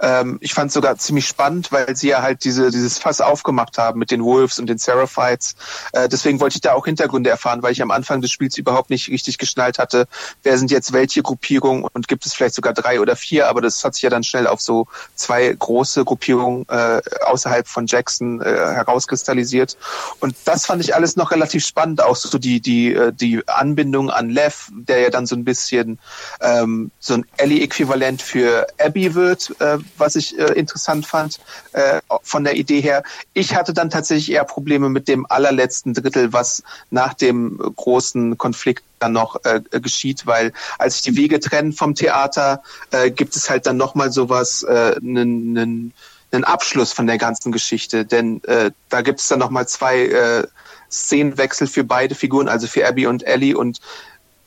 Ähm, 0.00 0.36
ich 0.40 0.52
fand 0.52 0.68
es 0.68 0.74
sogar 0.74 0.98
ziemlich 0.98 1.26
spannend, 1.26 1.72
weil 1.72 1.96
sie 1.96 2.08
ja 2.08 2.20
halt 2.20 2.44
diese 2.44 2.70
dieses 2.70 2.98
Fass 2.98 3.22
aufgemacht 3.22 3.78
haben 3.78 3.98
mit 3.98 4.10
den 4.10 4.22
Wolves 4.22 4.58
und 4.58 4.66
den 4.66 4.76
Seraphites. 4.76 5.56
Äh, 5.92 6.08
deswegen 6.08 6.38
wollte 6.38 6.56
ich 6.56 6.60
da 6.60 6.74
auch 6.74 6.84
Hintergründe 6.84 7.30
erfahren, 7.30 7.62
weil 7.62 7.72
ich 7.72 7.80
am 7.80 7.90
Anfang 7.90 8.20
des 8.20 8.30
Spiels 8.30 8.58
überhaupt 8.58 8.90
nicht 8.90 9.08
richtig 9.08 9.38
geschnallt 9.38 9.78
hatte, 9.78 10.06
wer 10.42 10.58
sind 10.58 10.70
jetzt 10.70 10.92
welche 10.92 11.22
Gruppierungen 11.22 11.86
und 11.90 12.06
gibt 12.06 12.26
es 12.26 12.34
vielleicht 12.34 12.54
sogar 12.54 12.74
drei 12.74 13.00
oder 13.00 13.16
vier. 13.16 13.48
Aber 13.48 13.62
das 13.62 13.82
hat 13.82 13.94
sich 13.94 14.02
ja 14.02 14.10
dann 14.10 14.24
schnell 14.24 14.46
auf 14.46 14.60
so 14.60 14.86
zwei 15.14 15.54
große 15.58 16.04
Gruppierungen 16.04 16.66
äh, 16.68 17.00
außerhalb 17.24 17.66
von 17.66 17.86
Jackson 17.86 18.42
äh, 18.42 18.44
herauskristallisiert. 18.44 19.78
Und 20.20 20.36
das 20.44 20.66
fand 20.66 20.82
ich 20.82 20.94
alles 20.94 21.16
noch 21.16 21.30
relativ 21.30 21.64
spannend, 21.64 22.02
auch 22.02 22.16
so 22.16 22.25
die, 22.38 22.60
die, 22.60 22.92
äh, 22.92 23.12
die 23.12 23.46
Anbindung 23.46 24.10
an 24.10 24.30
Lev, 24.30 24.70
der 24.72 25.00
ja 25.00 25.10
dann 25.10 25.26
so 25.26 25.36
ein 25.36 25.44
bisschen 25.44 25.98
ähm, 26.40 26.90
so 26.98 27.14
ein 27.14 27.26
Ellie-Äquivalent 27.36 28.22
für 28.22 28.66
Abby 28.78 29.14
wird, 29.14 29.54
äh, 29.60 29.78
was 29.96 30.16
ich 30.16 30.38
äh, 30.38 30.52
interessant 30.52 31.06
fand 31.06 31.38
äh, 31.72 32.00
von 32.22 32.44
der 32.44 32.56
Idee 32.56 32.80
her. 32.80 33.02
Ich 33.32 33.54
hatte 33.54 33.72
dann 33.72 33.90
tatsächlich 33.90 34.32
eher 34.32 34.44
Probleme 34.44 34.88
mit 34.88 35.08
dem 35.08 35.26
allerletzten 35.28 35.94
Drittel, 35.94 36.32
was 36.32 36.62
nach 36.90 37.14
dem 37.14 37.58
großen 37.58 38.38
Konflikt 38.38 38.84
dann 38.98 39.12
noch 39.12 39.36
äh, 39.44 39.60
geschieht, 39.80 40.26
weil 40.26 40.52
als 40.78 40.94
sich 40.94 41.02
die 41.02 41.16
Wege 41.16 41.40
trennen 41.40 41.72
vom 41.72 41.94
Theater, 41.94 42.62
äh, 42.90 43.10
gibt 43.10 43.36
es 43.36 43.50
halt 43.50 43.66
dann 43.66 43.76
nochmal 43.76 44.10
sowas, 44.10 44.62
äh, 44.62 44.96
einen, 44.96 45.56
einen, 45.56 45.92
einen 46.32 46.44
Abschluss 46.44 46.92
von 46.92 47.06
der 47.06 47.18
ganzen 47.18 47.52
Geschichte, 47.52 48.04
denn 48.04 48.42
äh, 48.44 48.70
da 48.88 49.02
gibt 49.02 49.20
es 49.20 49.28
dann 49.28 49.38
nochmal 49.38 49.68
zwei 49.68 50.06
äh, 50.06 50.46
Szenenwechsel 50.90 51.66
für 51.66 51.84
beide 51.84 52.14
Figuren, 52.14 52.48
also 52.48 52.66
für 52.66 52.86
Abby 52.86 53.06
und 53.06 53.22
Ellie 53.24 53.56
und 53.56 53.80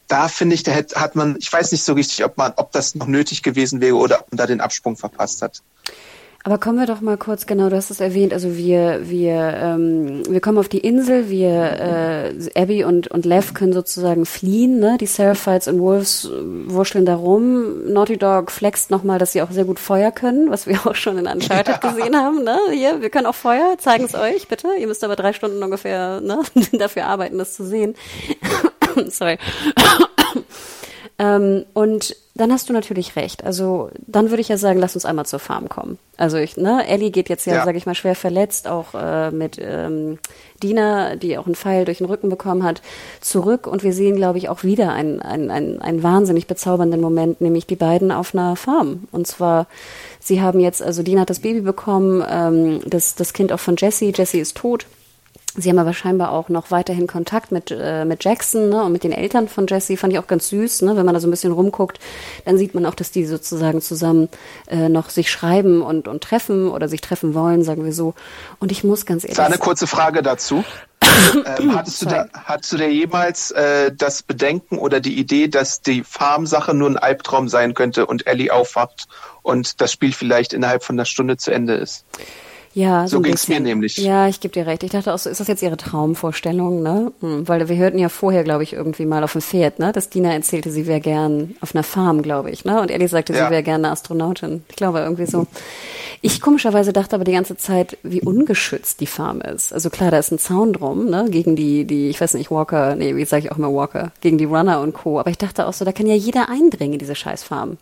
da 0.07 0.27
finde 0.27 0.55
ich, 0.55 0.63
da 0.63 0.73
hat 0.73 1.15
man, 1.15 1.37
ich 1.39 1.53
weiß 1.53 1.71
nicht 1.71 1.83
so 1.83 1.93
richtig, 1.93 2.25
ob 2.25 2.35
man, 2.35 2.53
ob 2.55 2.71
das 2.71 2.95
noch 2.95 3.05
nötig 3.05 3.43
gewesen 3.43 3.79
wäre 3.79 3.95
oder 3.95 4.21
ob 4.21 4.31
man 4.31 4.37
da 4.37 4.47
den 4.47 4.59
Absprung 4.59 4.97
verpasst 4.97 5.43
hat. 5.43 5.61
Aber 6.43 6.57
kommen 6.57 6.79
wir 6.79 6.85
doch 6.85 7.01
mal 7.01 7.17
kurz, 7.17 7.45
genau, 7.47 7.69
du 7.69 7.75
hast 7.75 7.91
es 7.91 7.99
erwähnt, 7.99 8.33
also 8.33 8.55
wir, 8.55 9.09
wir, 9.09 9.35
ähm, 9.35 10.23
wir 10.29 10.39
kommen 10.39 10.57
auf 10.57 10.69
die 10.69 10.77
Insel, 10.79 11.29
wir, 11.29 11.49
äh, 11.49 12.49
Abby 12.55 12.85
und, 12.85 13.09
und 13.09 13.25
Lev 13.25 13.53
können 13.53 13.73
sozusagen 13.73 14.25
fliehen, 14.25 14.79
ne? 14.79 14.97
Die 14.99 15.05
Seraphites 15.05 15.67
und 15.67 15.79
Wolves 15.81 16.25
äh, 16.25 16.29
wurschteln 16.71 17.05
da 17.05 17.15
rum. 17.15 17.91
Naughty 17.91 18.17
Dog 18.17 18.51
flext 18.51 18.89
nochmal, 18.89 19.19
dass 19.19 19.33
sie 19.33 19.41
auch 19.41 19.51
sehr 19.51 19.65
gut 19.65 19.79
Feuer 19.79 20.11
können, 20.11 20.49
was 20.49 20.65
wir 20.65 20.79
auch 20.87 20.95
schon 20.95 21.17
in 21.17 21.27
Uncharted 21.27 21.81
gesehen 21.81 22.15
haben, 22.15 22.43
ne? 22.43 22.57
Hier, 22.71 23.01
wir 23.01 23.09
können 23.09 23.25
auch 23.25 23.35
Feuer, 23.35 23.75
zeigen 23.77 24.05
es 24.05 24.15
euch, 24.15 24.47
bitte. 24.47 24.69
Ihr 24.79 24.87
müsst 24.87 25.03
aber 25.03 25.17
drei 25.17 25.33
Stunden 25.33 25.61
ungefähr, 25.61 26.21
ne? 26.21 26.41
dafür 26.71 27.07
arbeiten, 27.07 27.37
das 27.37 27.53
zu 27.53 27.65
sehen. 27.65 27.95
Sorry. 29.09 29.37
Ähm, 31.19 31.65
und 31.73 32.15
dann 32.35 32.53
hast 32.53 32.69
du 32.69 32.73
natürlich 32.73 33.17
recht. 33.17 33.43
Also 33.43 33.89
dann 34.07 34.29
würde 34.29 34.39
ich 34.39 34.47
ja 34.47 34.57
sagen, 34.57 34.79
lass 34.79 34.95
uns 34.95 35.03
einmal 35.03 35.25
zur 35.25 35.39
Farm 35.39 35.67
kommen. 35.67 35.99
Also 36.15 36.37
ich, 36.37 36.55
ne, 36.55 36.87
Ellie 36.87 37.11
geht 37.11 37.27
jetzt 37.27 37.45
ja, 37.45 37.55
ja. 37.55 37.65
sage 37.65 37.77
ich 37.77 37.85
mal, 37.85 37.95
schwer 37.95 38.15
verletzt, 38.15 38.69
auch 38.69 38.93
äh, 38.93 39.29
mit 39.29 39.57
ähm, 39.59 40.17
Dina, 40.63 41.17
die 41.17 41.37
auch 41.37 41.45
einen 41.45 41.55
Pfeil 41.55 41.83
durch 41.83 41.97
den 41.97 42.07
Rücken 42.07 42.29
bekommen 42.29 42.63
hat, 42.63 42.81
zurück. 43.19 43.67
Und 43.67 43.83
wir 43.83 43.91
sehen, 43.91 44.15
glaube 44.15 44.37
ich, 44.37 44.47
auch 44.47 44.63
wieder 44.63 44.93
einen, 44.93 45.21
einen, 45.21 45.51
einen, 45.51 45.81
einen 45.81 46.01
wahnsinnig 46.01 46.47
bezaubernden 46.47 47.01
Moment, 47.01 47.41
nämlich 47.41 47.67
die 47.67 47.75
beiden 47.75 48.13
auf 48.13 48.33
einer 48.33 48.55
Farm. 48.55 49.09
Und 49.11 49.27
zwar, 49.27 49.67
sie 50.21 50.41
haben 50.41 50.61
jetzt, 50.61 50.81
also 50.81 51.03
Dina 51.03 51.21
hat 51.21 51.29
das 51.29 51.41
Baby 51.41 51.59
bekommen, 51.59 52.23
ähm, 52.29 52.79
das, 52.85 53.15
das 53.15 53.33
Kind 53.33 53.51
auch 53.51 53.59
von 53.59 53.75
Jesse. 53.77 54.13
Jesse 54.15 54.37
ist 54.37 54.55
tot. 54.55 54.85
Sie 55.57 55.69
haben 55.69 55.79
aber 55.79 55.93
scheinbar 55.93 56.31
auch 56.31 56.49
noch 56.49 56.69
weiterhin 56.69 57.07
Kontakt 57.07 57.51
mit, 57.51 57.71
äh, 57.71 58.05
mit 58.05 58.23
Jackson 58.23 58.69
ne, 58.69 58.83
und 58.83 58.91
mit 58.91 59.03
den 59.03 59.11
Eltern 59.11 59.47
von 59.47 59.65
Jesse. 59.67 59.97
Fand 59.97 60.13
ich 60.13 60.19
auch 60.19 60.27
ganz 60.27 60.49
süß, 60.49 60.83
ne, 60.83 60.95
wenn 60.95 61.05
man 61.05 61.15
da 61.15 61.19
so 61.19 61.27
ein 61.27 61.31
bisschen 61.31 61.51
rumguckt. 61.51 61.99
Dann 62.45 62.57
sieht 62.57 62.75
man 62.75 62.85
auch, 62.85 62.93
dass 62.93 63.11
die 63.11 63.25
sozusagen 63.25 63.81
zusammen 63.81 64.29
äh, 64.67 64.89
noch 64.89 65.09
sich 65.09 65.31
schreiben 65.31 65.81
und, 65.81 66.07
und 66.07 66.23
treffen 66.23 66.69
oder 66.69 66.87
sich 66.87 67.01
treffen 67.01 67.33
wollen, 67.33 67.63
sagen 67.63 67.83
wir 67.83 67.93
so. 67.93 68.13
Und 68.59 68.71
ich 68.71 68.83
muss 68.83 69.05
ganz 69.07 69.23
ehrlich. 69.23 69.37
sagen. 69.37 69.53
Eine 69.53 69.59
kurze 69.59 69.87
Frage 69.87 70.21
dazu. 70.21 70.63
ähm, 71.59 71.75
hattest, 71.75 72.03
du 72.03 72.05
da, 72.05 72.27
hattest 72.33 72.73
du 72.73 72.77
da 72.77 72.85
jemals 72.85 73.51
äh, 73.51 73.91
das 73.91 74.21
Bedenken 74.21 74.77
oder 74.77 74.99
die 74.99 75.17
Idee, 75.17 75.47
dass 75.47 75.81
die 75.81 76.03
Farm-Sache 76.03 76.75
nur 76.75 76.89
ein 76.89 76.97
Albtraum 76.97 77.49
sein 77.49 77.73
könnte 77.73 78.05
und 78.05 78.27
Ellie 78.27 78.53
aufwacht 78.53 79.07
und 79.41 79.81
das 79.81 79.91
Spiel 79.91 80.13
vielleicht 80.13 80.53
innerhalb 80.53 80.83
von 80.83 80.95
einer 80.95 81.05
Stunde 81.05 81.37
zu 81.37 81.51
Ende 81.51 81.73
ist? 81.73 82.05
Ja, 82.73 83.07
so, 83.07 83.17
so 83.17 83.21
ging 83.21 83.33
es 83.33 83.47
mir 83.47 83.59
nämlich. 83.59 83.97
Ja, 83.97 84.27
ich 84.27 84.39
gebe 84.39 84.53
dir 84.53 84.67
recht. 84.67 84.83
Ich 84.83 84.91
dachte 84.91 85.13
auch 85.13 85.17
so, 85.17 85.29
ist 85.29 85.39
das 85.39 85.47
jetzt 85.47 85.63
ihre 85.63 85.77
Traumvorstellung, 85.77 86.83
ne? 86.83 87.11
Hm, 87.21 87.47
weil 87.47 87.67
wir 87.67 87.75
hörten 87.75 87.97
ja 87.97 88.09
vorher, 88.09 88.43
glaube 88.43 88.63
ich, 88.63 88.73
irgendwie 88.73 89.05
mal 89.05 89.23
auf 89.23 89.31
dem 89.31 89.41
Pferd, 89.41 89.79
ne? 89.79 89.91
Dass 89.91 90.09
Dina 90.09 90.31
erzählte, 90.33 90.69
sie 90.69 90.85
wäre 90.85 90.99
gern 90.99 91.55
auf 91.61 91.75
einer 91.75 91.83
Farm, 91.83 92.21
glaube 92.21 92.51
ich, 92.51 92.65
ne? 92.65 92.81
Und 92.81 92.91
Ellie 92.91 93.07
sagte, 93.07 93.33
ja. 93.33 93.45
sie 93.45 93.51
wäre 93.51 93.63
gern 93.63 93.83
eine 93.83 93.91
Astronautin. 93.91 94.63
Ich 94.69 94.75
glaube 94.75 94.99
irgendwie 94.99 95.25
so. 95.25 95.47
Ich 96.21 96.41
komischerweise 96.41 96.91
dachte 96.93 97.15
aber 97.15 97.23
die 97.23 97.31
ganze 97.31 97.55
Zeit, 97.55 97.97
wie 98.03 98.21
ungeschützt 98.21 98.99
die 98.99 99.07
Farm 99.07 99.41
ist. 99.41 99.73
Also 99.73 99.89
klar, 99.89 100.11
da 100.11 100.19
ist 100.19 100.31
ein 100.31 100.39
Zaun 100.39 100.73
drum, 100.73 101.09
ne? 101.09 101.27
Gegen 101.29 101.55
die, 101.55 101.85
die, 101.85 102.09
ich 102.09 102.19
weiß 102.19 102.33
nicht, 102.35 102.51
Walker, 102.51 102.95
nee, 102.95 103.15
wie 103.15 103.25
sage 103.25 103.45
ich 103.45 103.51
auch 103.51 103.57
immer 103.57 103.73
Walker, 103.73 104.11
gegen 104.21 104.37
die 104.37 104.45
Runner 104.45 104.81
und 104.81 104.93
Co. 104.93 105.19
Aber 105.19 105.29
ich 105.29 105.37
dachte 105.37 105.65
auch 105.65 105.73
so, 105.73 105.85
da 105.85 105.91
kann 105.91 106.07
ja 106.07 106.15
jeder 106.15 106.49
eindringen 106.49 106.93
in 106.93 106.99
diese 106.99 107.15
scheiß 107.15 107.43
Farm. 107.43 107.77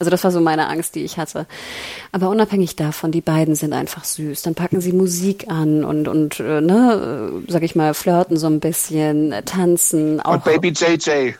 Also 0.00 0.10
das 0.10 0.24
war 0.24 0.30
so 0.30 0.40
meine 0.40 0.66
Angst, 0.68 0.94
die 0.94 1.04
ich 1.04 1.18
hatte. 1.18 1.46
Aber 2.10 2.30
unabhängig 2.30 2.74
davon, 2.74 3.12
die 3.12 3.20
beiden 3.20 3.54
sind 3.54 3.74
einfach 3.74 4.04
süß. 4.04 4.42
Dann 4.42 4.54
packen 4.54 4.80
sie 4.80 4.92
Musik 4.92 5.48
an 5.48 5.84
und 5.84 6.08
und 6.08 6.40
äh, 6.40 6.62
ne, 6.62 7.42
äh, 7.46 7.52
sag 7.52 7.62
ich 7.62 7.76
mal, 7.76 7.92
flirten 7.92 8.38
so 8.38 8.46
ein 8.46 8.60
bisschen, 8.60 9.30
äh, 9.30 9.42
tanzen. 9.42 10.20
Auch. 10.20 10.32
Und 10.32 10.44
Baby 10.44 10.72
JJ. 10.74 11.34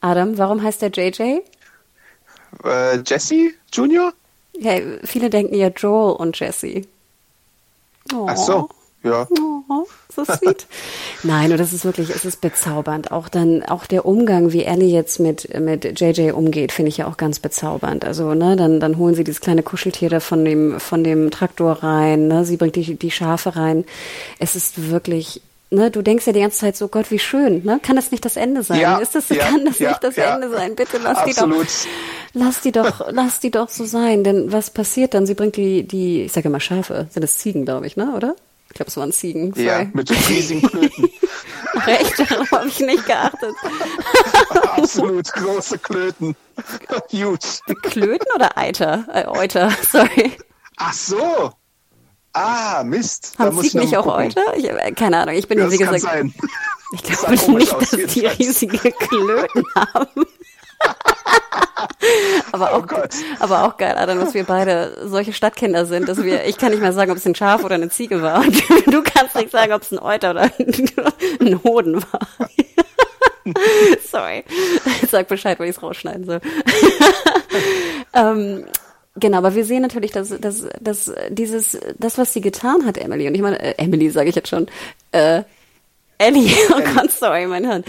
Adam, 0.00 0.38
warum 0.38 0.62
heißt 0.62 0.82
der 0.82 0.90
JJ? 0.90 1.40
Äh, 2.64 2.98
Jesse 3.04 3.50
Junior? 3.72 4.12
Ja, 4.56 4.74
viele 5.04 5.28
denken 5.28 5.54
ja 5.54 5.68
Joel 5.68 6.16
und 6.16 6.38
Jesse. 6.38 6.82
Oh. 8.12 8.26
Ach 8.28 8.36
so. 8.36 8.68
Ja. 9.02 9.26
Oh, 9.30 9.86
so 10.14 10.24
sweet. 10.24 10.66
Nein, 11.22 11.50
und 11.52 11.58
das 11.58 11.72
ist 11.72 11.84
wirklich, 11.84 12.10
es 12.10 12.24
ist 12.24 12.40
bezaubernd. 12.40 13.12
Auch 13.12 13.28
dann, 13.28 13.62
auch 13.62 13.86
der 13.86 14.04
Umgang, 14.04 14.52
wie 14.52 14.64
Ellie 14.64 14.90
jetzt 14.90 15.20
mit, 15.20 15.58
mit 15.58 16.00
JJ 16.00 16.32
umgeht, 16.32 16.72
finde 16.72 16.90
ich 16.90 16.98
ja 16.98 17.06
auch 17.06 17.16
ganz 17.16 17.38
bezaubernd. 17.38 18.04
Also, 18.04 18.34
ne, 18.34 18.56
dann, 18.56 18.78
dann 18.78 18.98
holen 18.98 19.14
sie 19.14 19.24
dieses 19.24 19.40
kleine 19.40 19.62
Kuscheltier 19.62 20.10
da 20.10 20.20
von 20.20 20.44
dem, 20.44 20.80
von 20.80 21.02
dem 21.02 21.30
Traktor 21.30 21.82
rein, 21.82 22.28
ne, 22.28 22.44
sie 22.44 22.58
bringt 22.58 22.76
die, 22.76 22.96
die 22.96 23.10
Schafe 23.10 23.56
rein. 23.56 23.84
Es 24.38 24.54
ist 24.54 24.90
wirklich, 24.90 25.40
ne, 25.70 25.90
du 25.90 26.02
denkst 26.02 26.26
ja 26.26 26.32
die 26.32 26.40
ganze 26.40 26.58
Zeit 26.58 26.76
so, 26.76 26.88
Gott, 26.88 27.10
wie 27.10 27.18
schön, 27.18 27.64
ne? 27.64 27.80
Kann 27.82 27.96
das 27.96 28.10
nicht 28.10 28.24
das 28.24 28.36
Ende 28.36 28.62
sein? 28.62 28.80
Ja, 28.80 28.98
ist 28.98 29.14
das, 29.14 29.28
ja, 29.30 29.36
kann 29.36 29.64
das 29.64 29.78
ja, 29.78 29.90
nicht 29.90 30.04
das. 30.04 30.16
Ende 30.18 30.50
sein? 30.50 30.74
Bitte 30.74 30.98
lass 31.02 31.18
Absolut. 31.18 31.66
die 31.66 31.72
doch, 32.32 32.44
lass 32.44 32.60
die 32.60 32.72
doch, 32.72 33.06
lass 33.12 33.40
die 33.40 33.50
doch 33.50 33.68
so 33.70 33.84
sein. 33.84 34.24
Denn 34.24 34.52
was 34.52 34.70
passiert 34.70 35.14
dann? 35.14 35.26
Sie 35.26 35.34
bringt 35.34 35.56
die, 35.56 35.84
die, 35.84 36.24
ich 36.24 36.32
sage 36.32 36.48
immer 36.48 36.60
Schafe, 36.60 37.06
sind 37.10 37.22
das 37.22 37.38
Ziegen, 37.38 37.64
glaube 37.64 37.86
ich, 37.86 37.96
ne, 37.96 38.12
oder? 38.14 38.36
Ich 38.70 38.74
glaube, 38.74 38.88
es 38.88 38.96
waren 38.96 39.12
Ziegen. 39.12 39.52
Sorry. 39.52 39.66
Ja, 39.66 39.84
mit 39.92 40.10
riesigen 40.10 40.62
Klöten. 40.62 41.10
Recht, 41.86 42.18
darauf 42.18 42.50
habe 42.52 42.68
ich 42.68 42.80
nicht 42.80 43.04
geachtet. 43.06 43.54
Absolut, 44.76 45.32
große 45.32 45.78
Klöten. 45.78 46.36
Huge. 47.12 47.38
Klöten 47.82 48.26
oder 48.34 48.56
Eiter? 48.56 49.04
Äh, 49.12 49.26
Euter, 49.26 49.70
sorry. 49.90 50.32
Ach 50.76 50.92
so. 50.92 51.52
Ah, 52.32 52.82
Mist. 52.84 53.34
Haben 53.38 53.60
Sie 53.60 53.76
nicht 53.78 53.96
auch 53.96 54.04
gucken. 54.04 54.26
Euter? 54.26 54.56
Ich, 54.56 54.68
äh, 54.68 54.92
keine 54.92 55.18
Ahnung, 55.18 55.34
ich 55.34 55.48
bin 55.48 55.58
ja, 55.58 55.70
wie 55.70 55.76
gesagt. 55.76 56.00
Sein. 56.00 56.32
Ich 56.92 57.02
glaube 57.02 57.52
nicht, 57.52 57.72
dass 57.72 57.90
die 57.90 58.26
riesige 58.26 58.92
Klöten 58.92 59.64
haben. 59.74 60.26
aber, 62.52 62.72
auch, 62.72 62.86
oh 62.90 63.08
aber 63.38 63.64
auch 63.64 63.76
geil, 63.76 63.96
Adam, 63.96 64.18
dass 64.20 64.34
wir 64.34 64.44
beide 64.44 64.96
solche 65.04 65.32
Stadtkinder 65.32 65.86
sind, 65.86 66.08
dass 66.08 66.22
wir, 66.22 66.44
ich 66.44 66.58
kann 66.58 66.70
nicht 66.70 66.80
mehr 66.80 66.92
sagen, 66.92 67.10
ob 67.10 67.16
es 67.16 67.26
ein 67.26 67.34
Schaf 67.34 67.64
oder 67.64 67.74
eine 67.74 67.88
Ziege 67.88 68.22
war. 68.22 68.40
Und 68.40 68.62
du 68.86 69.02
kannst 69.02 69.36
nicht 69.36 69.50
sagen, 69.50 69.72
ob 69.72 69.82
es 69.82 69.92
ein 69.92 69.98
Euter 69.98 70.30
oder 70.32 70.50
ein 71.40 71.62
Hoden 71.64 72.02
war. 72.02 72.20
Sorry. 74.10 74.44
Sag 75.10 75.28
Bescheid, 75.28 75.58
wenn 75.58 75.68
ich 75.68 75.76
es 75.76 75.82
rausschneiden 75.82 76.24
soll. 76.24 76.40
ähm, 78.14 78.64
Genau, 79.16 79.38
aber 79.38 79.56
wir 79.56 79.64
sehen 79.64 79.82
natürlich, 79.82 80.12
dass, 80.12 80.28
dass, 80.28 80.66
dass 80.80 81.12
dieses, 81.30 81.76
das, 81.98 82.16
was 82.16 82.32
sie 82.32 82.40
getan 82.40 82.86
hat, 82.86 82.96
Emily, 82.96 83.26
und 83.26 83.34
ich 83.34 83.42
meine, 83.42 83.60
äh, 83.60 83.74
Emily 83.76 84.08
sage 84.08 84.28
ich 84.28 84.36
jetzt 84.36 84.48
schon, 84.48 84.68
äh, 85.10 85.42
Ellie, 86.20 86.52
oh 86.70 86.80
Gott, 86.94 87.10
sorry, 87.10 87.46
mein 87.46 87.66
Hirn. 87.66 87.82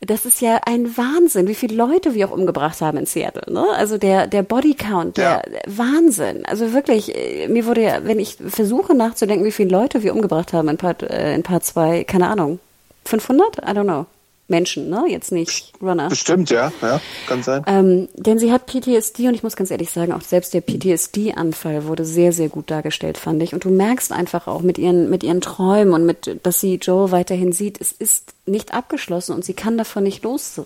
Das 0.00 0.24
ist 0.24 0.40
ja 0.40 0.60
ein 0.64 0.96
Wahnsinn, 0.96 1.48
wie 1.48 1.54
viele 1.54 1.76
Leute 1.76 2.14
wir 2.14 2.26
auch 2.26 2.32
umgebracht 2.32 2.80
haben 2.80 2.96
in 2.96 3.04
Seattle. 3.04 3.52
Ne? 3.52 3.66
Also 3.76 3.98
der, 3.98 4.26
der 4.26 4.42
Bodycount, 4.42 5.18
der 5.18 5.42
ja. 5.46 5.60
Wahnsinn. 5.66 6.46
Also 6.46 6.72
wirklich, 6.72 7.14
äh, 7.14 7.46
mir 7.48 7.66
wurde 7.66 7.82
ja, 7.82 8.04
wenn 8.04 8.18
ich 8.18 8.38
versuche 8.48 8.94
nachzudenken, 8.94 9.44
wie 9.44 9.52
viele 9.52 9.70
Leute 9.70 10.02
wir 10.02 10.14
umgebracht 10.14 10.54
haben 10.54 10.68
in 10.68 10.78
Part, 10.78 11.02
äh, 11.02 11.34
in 11.34 11.42
Part 11.42 11.64
2, 11.64 12.04
keine 12.04 12.28
Ahnung, 12.28 12.58
500? 13.04 13.58
I 13.58 13.60
don't 13.60 13.84
know. 13.84 14.06
Menschen, 14.46 14.90
ne? 14.90 15.04
Jetzt 15.08 15.32
nicht 15.32 15.72
Runner. 15.80 16.08
Bestimmt, 16.08 16.50
ja, 16.50 16.70
ja, 16.82 17.00
kann 17.26 17.42
sein. 17.42 17.62
Ähm, 17.66 18.08
denn 18.14 18.38
sie 18.38 18.52
hat 18.52 18.66
PTSD 18.66 19.28
und 19.28 19.34
ich 19.34 19.42
muss 19.42 19.56
ganz 19.56 19.70
ehrlich 19.70 19.90
sagen, 19.90 20.12
auch 20.12 20.20
selbst 20.20 20.52
der 20.52 20.60
PTSD-Anfall 20.60 21.86
wurde 21.86 22.04
sehr, 22.04 22.32
sehr 22.32 22.50
gut 22.50 22.70
dargestellt, 22.70 23.16
fand 23.16 23.42
ich. 23.42 23.54
Und 23.54 23.64
du 23.64 23.70
merkst 23.70 24.12
einfach 24.12 24.46
auch 24.46 24.60
mit 24.60 24.76
ihren, 24.76 25.08
mit 25.08 25.22
ihren 25.22 25.40
Träumen 25.40 25.94
und 25.94 26.04
mit, 26.04 26.40
dass 26.42 26.60
sie 26.60 26.74
Joel 26.76 27.10
weiterhin 27.10 27.52
sieht, 27.52 27.80
es 27.80 27.92
ist 27.92 28.34
nicht 28.44 28.74
abgeschlossen 28.74 29.34
und 29.34 29.44
sie 29.44 29.54
kann 29.54 29.78
davon 29.78 30.02
nicht 30.02 30.22
los, 30.24 30.58
äh, 30.58 30.64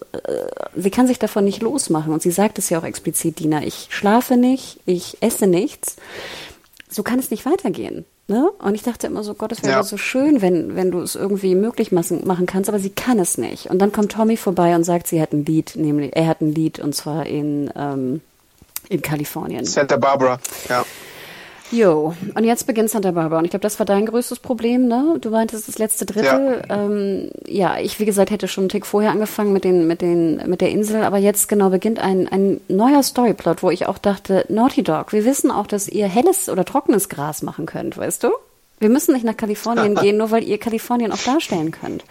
sie 0.75 0.91
kann 0.91 1.07
sich 1.07 1.21
davon 1.21 1.45
nicht 1.45 1.63
losmachen. 1.63 2.13
Und 2.13 2.23
sie 2.23 2.33
sagt 2.33 2.59
es 2.59 2.71
ja 2.71 2.81
auch 2.81 2.85
explizit, 2.85 3.39
Dina, 3.39 3.63
ich 3.63 3.87
schlafe 3.91 4.37
nicht, 4.37 4.81
ich 4.87 5.19
esse 5.21 5.47
nichts. 5.47 5.97
So 6.91 7.05
kann 7.05 7.21
es 7.21 7.31
nicht 7.31 7.47
weitergehen. 7.47 8.05
Ne? 8.31 8.51
Und 8.59 8.75
ich 8.75 8.83
dachte 8.83 9.07
immer 9.07 9.25
so, 9.25 9.33
Gott, 9.33 9.53
es 9.53 9.63
wäre 9.63 9.73
ja. 9.73 9.83
so 9.83 9.97
schön, 9.97 10.43
wenn, 10.43 10.77
wenn 10.77 10.91
du 10.91 11.01
es 11.01 11.15
irgendwie 11.15 11.55
möglich 11.55 11.93
machen 11.93 12.45
kannst, 12.47 12.69
aber 12.69 12.79
sie 12.79 12.91
kann 12.91 13.19
es 13.19 13.39
nicht. 13.39 13.71
Und 13.71 13.79
dann 13.79 13.91
kommt 13.91 14.13
Tommy 14.13 14.37
vorbei 14.37 14.77
und 14.77 14.85
sagt, 14.85 15.07
sie 15.07 15.23
hat 15.23 15.33
ein 15.33 15.47
Lied, 15.47 15.77
nämlich, 15.77 16.15
er 16.15 16.27
hat 16.27 16.43
ein 16.43 16.53
Lied 16.55 16.79
und 16.79 16.95
zwar 16.95 17.25
in, 17.25 17.71
ähm, 17.75 18.21
in 18.91 19.01
Kalifornien. 19.01 19.65
Santa 19.65 19.97
Barbara, 19.97 20.39
ja. 20.69 20.85
Jo, 21.70 22.15
und 22.35 22.45
jetzt 22.45 22.66
beginnt 22.66 22.90
Santa 22.90 23.11
Barbara. 23.11 23.39
Und 23.39 23.45
ich 23.45 23.51
glaube, 23.51 23.62
das 23.62 23.78
war 23.78 23.86
dein 23.86 24.07
größtes 24.07 24.39
Problem, 24.39 24.89
ne? 24.89 25.16
Du 25.20 25.31
meintest 25.31 25.69
das 25.69 25.78
letzte 25.78 26.07
Drittel. 26.07 26.62
Ja, 26.69 26.77
ähm, 26.77 27.31
ja 27.47 27.78
ich, 27.78 28.01
wie 28.01 28.05
gesagt, 28.05 28.31
hätte 28.31 28.49
schon 28.49 28.62
einen 28.62 28.69
Tick 28.70 28.86
vorher 28.86 29.11
angefangen 29.11 29.53
mit, 29.53 29.65
den, 29.65 29.86
mit, 29.86 30.01
den, 30.01 30.43
mit 30.49 30.61
der 30.61 30.70
Insel, 30.70 31.03
aber 31.05 31.19
jetzt 31.19 31.49
genau 31.49 31.69
beginnt 31.69 31.99
ein, 31.99 32.27
ein 32.28 32.61
neuer 32.69 33.03
Storyplot, 33.03 33.62
wo 33.62 33.70
ich 33.70 33.86
auch 33.86 33.99
dachte, 33.99 34.47
Naughty 34.49 34.82
Dog, 34.82 35.12
wir 35.12 35.24
wissen 35.24 35.51
auch, 35.51 35.66
dass 35.66 35.89
ihr 35.89 36.07
helles 36.07 36.49
oder 36.49 36.65
trockenes 36.65 37.09
Gras 37.09 37.43
machen 37.43 37.66
könnt, 37.66 37.99
weißt 37.99 38.24
du? 38.24 38.31
Wir 38.81 38.89
müssen 38.89 39.12
nicht 39.12 39.24
nach 39.24 39.36
Kalifornien 39.36 39.95
gehen, 40.01 40.16
nur 40.16 40.31
weil 40.31 40.45
ihr 40.45 40.59
Kalifornien 40.59 41.12
auch 41.12 41.23
darstellen 41.23 41.70
könnt. 41.70 42.05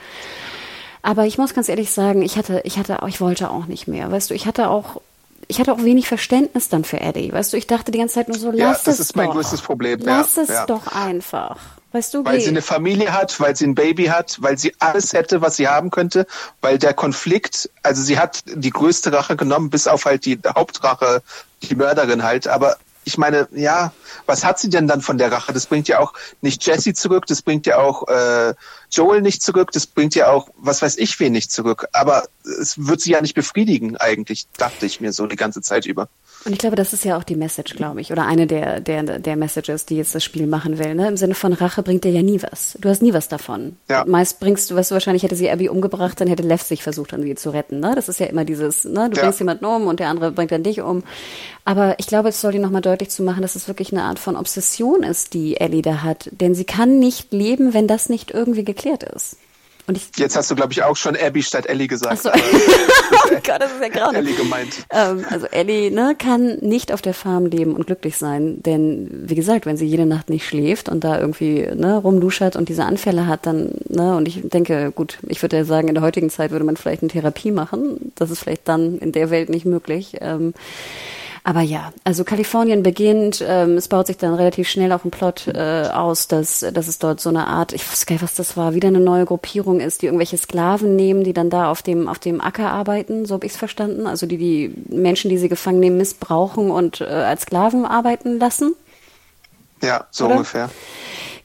Aber 1.01 1.25
ich 1.25 1.37
muss 1.37 1.53
ganz 1.53 1.69
ehrlich 1.69 1.91
sagen, 1.91 2.21
ich 2.21 2.37
hatte, 2.37 2.61
ich 2.65 2.77
hatte, 2.77 2.99
ich 3.07 3.21
wollte 3.21 3.49
auch 3.49 3.65
nicht 3.65 3.87
mehr. 3.87 4.11
Weißt 4.11 4.29
du, 4.29 4.33
ich 4.33 4.45
hatte 4.45 4.69
auch 4.69 5.01
ich 5.47 5.59
hatte 5.59 5.71
auch 5.71 5.83
wenig 5.83 6.07
Verständnis 6.07 6.69
dann 6.69 6.83
für 6.83 6.99
Eddie. 6.99 7.31
Weißt 7.31 7.53
du, 7.53 7.57
ich 7.57 7.67
dachte 7.67 7.91
die 7.91 7.99
ganze 7.99 8.15
Zeit 8.15 8.27
nur 8.27 8.37
so, 8.37 8.51
lass 8.51 8.59
ja, 8.59 8.71
es 8.71 8.77
doch. 8.79 8.85
Das 8.85 8.99
ist 8.99 9.15
mein 9.15 9.27
doch. 9.27 9.33
größtes 9.33 9.61
Problem. 9.61 9.99
Lass 10.03 10.35
ja, 10.35 10.43
es 10.43 10.49
ja. 10.49 10.65
doch 10.65 10.87
einfach. 10.87 11.57
Weißt 11.93 12.13
du, 12.13 12.25
weil 12.25 12.37
geh. 12.37 12.43
sie 12.43 12.49
eine 12.49 12.61
Familie 12.61 13.13
hat, 13.13 13.39
weil 13.39 13.55
sie 13.55 13.65
ein 13.65 13.73
Baby 13.73 14.05
hat, 14.05 14.37
weil 14.41 14.57
sie 14.57 14.73
alles 14.79 15.13
hätte, 15.13 15.41
was 15.41 15.55
sie 15.55 15.69
haben 15.69 15.89
könnte, 15.89 16.27
weil 16.61 16.77
der 16.77 16.93
Konflikt, 16.93 17.69
also 17.81 18.01
sie 18.01 18.19
hat 18.19 18.43
die 18.45 18.69
größte 18.71 19.13
Rache 19.13 19.37
genommen, 19.37 19.69
bis 19.69 19.87
auf 19.87 20.05
halt 20.05 20.25
die 20.25 20.37
Hauptrache, 20.45 21.21
die 21.63 21.75
Mörderin 21.75 22.23
halt, 22.23 22.47
aber 22.47 22.77
ich 23.07 23.17
meine, 23.17 23.47
ja, 23.53 23.93
was 24.25 24.43
hat 24.43 24.59
sie 24.59 24.69
denn 24.69 24.87
dann 24.87 25.01
von 25.01 25.17
der 25.17 25.31
Rache? 25.31 25.53
Das 25.53 25.65
bringt 25.65 25.87
ja 25.87 25.99
auch 25.99 26.13
nicht 26.41 26.65
Jesse 26.65 26.93
zurück, 26.93 27.25
das 27.25 27.41
bringt 27.41 27.65
ja 27.65 27.77
auch 27.77 28.07
äh, 28.09 28.53
Joel 28.91 29.21
nicht 29.21 29.41
zurück, 29.41 29.71
das 29.71 29.87
bringt 29.87 30.13
ja 30.13 30.29
auch, 30.29 30.49
was 30.57 30.81
weiß 30.81 30.97
ich, 30.97 31.17
wen 31.21 31.31
nicht 31.31 31.49
zurück. 31.49 31.87
Aber 31.93 32.25
es 32.43 32.85
wird 32.85 32.99
sie 32.99 33.11
ja 33.11 33.21
nicht 33.21 33.33
befriedigen, 33.33 33.95
eigentlich, 33.95 34.47
dachte 34.57 34.85
ich 34.85 34.99
mir 34.99 35.13
so 35.13 35.25
die 35.25 35.37
ganze 35.37 35.61
Zeit 35.61 35.85
über. 35.85 36.09
Und 36.47 36.53
ich 36.53 36.59
glaube, 36.59 36.77
das 36.77 36.93
ist 36.93 37.03
ja 37.03 37.17
auch 37.17 37.25
die 37.25 37.35
Message, 37.35 37.75
glaube 37.75 37.99
ich, 37.99 38.13
oder 38.13 38.25
eine 38.25 38.47
der, 38.47 38.79
der, 38.79 39.03
der 39.03 39.35
Messages, 39.35 39.85
die 39.85 39.97
jetzt 39.97 40.15
das 40.15 40.23
Spiel 40.23 40.47
machen 40.47 40.79
will. 40.79 40.95
Ne? 40.95 41.09
Im 41.09 41.17
Sinne 41.17 41.35
von 41.35 41.51
Rache 41.51 41.83
bringt 41.83 42.05
dir 42.05 42.11
ja 42.11 42.21
nie 42.21 42.41
was. 42.41 42.77
Du 42.79 42.87
hast 42.87 43.01
nie 43.01 43.11
was 43.11 43.27
davon. 43.27 43.75
Ja. 43.89 44.05
Meist 44.07 44.39
bringst 44.39 44.71
du, 44.71 44.75
weißt 44.75 44.91
du, 44.91 44.93
wahrscheinlich 44.93 45.23
hätte 45.23 45.35
sie 45.35 45.49
Abby 45.49 45.67
umgebracht, 45.67 46.21
dann 46.21 46.29
hätte 46.29 46.43
Lev 46.43 46.61
sich 46.61 46.83
versucht, 46.83 47.13
an 47.13 47.21
sie 47.21 47.35
zu 47.35 47.49
retten. 47.49 47.81
Ne? 47.81 47.95
Das 47.95 48.07
ist 48.07 48.21
ja 48.21 48.27
immer 48.27 48.45
dieses, 48.45 48.85
ne? 48.85 49.09
du 49.09 49.17
ja. 49.17 49.23
bringst 49.23 49.39
jemanden 49.39 49.65
um 49.65 49.87
und 49.87 49.99
der 49.99 50.07
andere 50.07 50.31
bringt 50.31 50.53
dann 50.53 50.63
dich 50.63 50.79
um. 50.79 51.03
Aber 51.65 51.99
ich 51.99 52.07
glaube, 52.07 52.29
es 52.29 52.39
soll 52.39 52.53
dir 52.53 52.61
nochmal 52.61 52.81
deutlich 52.81 53.09
zu 53.09 53.23
machen, 53.23 53.41
dass 53.41 53.55
es 53.55 53.67
wirklich 53.67 53.91
eine 53.91 54.03
Art 54.03 54.17
von 54.17 54.37
Obsession 54.37 55.03
ist, 55.03 55.33
die 55.33 55.57
Ellie 55.57 55.81
da 55.81 56.01
hat. 56.01 56.29
Denn 56.31 56.55
sie 56.55 56.63
kann 56.63 56.97
nicht 56.97 57.33
leben, 57.33 57.73
wenn 57.73 57.89
das 57.89 58.07
nicht 58.07 58.31
irgendwie 58.31 58.63
geklärt 58.63 59.03
ist. 59.03 59.35
Und 59.87 59.97
ich, 59.97 60.09
Jetzt 60.17 60.35
hast 60.37 60.51
du, 60.51 60.55
glaube 60.55 60.73
ich, 60.73 60.83
auch 60.83 60.95
schon 60.95 61.17
Abby 61.17 61.41
statt 61.41 61.65
Ellie 61.65 61.87
gesagt. 61.87 62.19
Ach 62.19 62.21
so. 62.23 62.29
Gott, 63.43 63.61
das 63.61 63.71
ist 63.71 63.81
ja 63.81 63.89
gerade. 63.89 64.17
Ellie 64.17 64.35
gemeint. 64.35 64.85
Ähm, 64.91 65.25
also 65.29 65.47
Ellie 65.47 65.91
ne, 65.91 66.15
kann 66.17 66.57
nicht 66.59 66.91
auf 66.91 67.01
der 67.01 67.13
Farm 67.13 67.45
leben 67.45 67.75
und 67.75 67.87
glücklich 67.87 68.17
sein, 68.17 68.61
denn 68.63 69.09
wie 69.11 69.35
gesagt, 69.35 69.65
wenn 69.65 69.77
sie 69.77 69.85
jede 69.85 70.05
Nacht 70.05 70.29
nicht 70.29 70.45
schläft 70.45 70.89
und 70.89 71.03
da 71.03 71.19
irgendwie 71.19 71.67
ne, 71.75 71.97
rumduschert 71.97 72.55
und 72.55 72.69
diese 72.69 72.85
Anfälle 72.85 73.27
hat, 73.27 73.45
dann, 73.45 73.71
ne, 73.89 74.15
und 74.15 74.27
ich 74.27 74.41
denke, 74.43 74.91
gut, 74.91 75.19
ich 75.27 75.41
würde 75.41 75.57
ja 75.57 75.65
sagen, 75.65 75.87
in 75.87 75.95
der 75.95 76.03
heutigen 76.03 76.29
Zeit 76.29 76.51
würde 76.51 76.65
man 76.65 76.77
vielleicht 76.77 77.01
eine 77.01 77.11
Therapie 77.11 77.51
machen. 77.51 78.11
Das 78.15 78.31
ist 78.31 78.39
vielleicht 78.39 78.67
dann 78.67 78.97
in 78.99 79.11
der 79.11 79.29
Welt 79.29 79.49
nicht 79.49 79.65
möglich. 79.65 80.17
Ähm, 80.21 80.53
aber 81.47 81.61
ja, 81.61 81.93
also 82.03 82.25
Kalifornien 82.25 82.83
beginnt, 82.83 83.41
ähm, 83.47 83.77
es 83.77 83.87
baut 83.87 84.07
sich 84.07 84.17
dann 84.17 84.33
relativ 84.33 84.67
schnell 84.67 84.91
auch 84.91 85.05
ein 85.05 85.11
Plot 85.11 85.47
äh, 85.47 85.87
aus, 85.93 86.27
dass, 86.27 86.59
dass 86.73 86.89
es 86.89 86.99
dort 86.99 87.21
so 87.21 87.29
eine 87.29 87.47
Art, 87.47 87.71
ich 87.71 87.89
weiß 87.89 88.05
gar 88.05 88.15
nicht, 88.15 88.21
was 88.21 88.35
das 88.35 88.57
war, 88.57 88.73
wieder 88.73 88.89
eine 88.89 88.99
neue 88.99 89.23
Gruppierung 89.23 89.79
ist, 89.79 90.01
die 90.01 90.07
irgendwelche 90.07 90.37
Sklaven 90.37 90.97
nehmen, 90.97 91.23
die 91.23 91.31
dann 91.31 91.49
da 91.49 91.71
auf 91.71 91.81
dem, 91.81 92.09
auf 92.09 92.19
dem 92.19 92.41
Acker 92.41 92.69
arbeiten, 92.69 93.25
so 93.25 93.35
habe 93.35 93.45
ich 93.45 93.53
es 93.53 93.57
verstanden. 93.57 94.07
Also 94.07 94.25
die 94.25 94.35
die 94.35 94.73
Menschen, 94.89 95.29
die 95.29 95.37
sie 95.37 95.47
gefangen 95.47 95.79
nehmen, 95.79 95.95
missbrauchen 95.95 96.69
und 96.69 96.99
äh, 96.99 97.05
als 97.05 97.43
Sklaven 97.43 97.85
arbeiten 97.85 98.39
lassen. 98.39 98.75
Ja, 99.81 100.05
so 100.11 100.25
Oder? 100.25 100.33
ungefähr. 100.33 100.69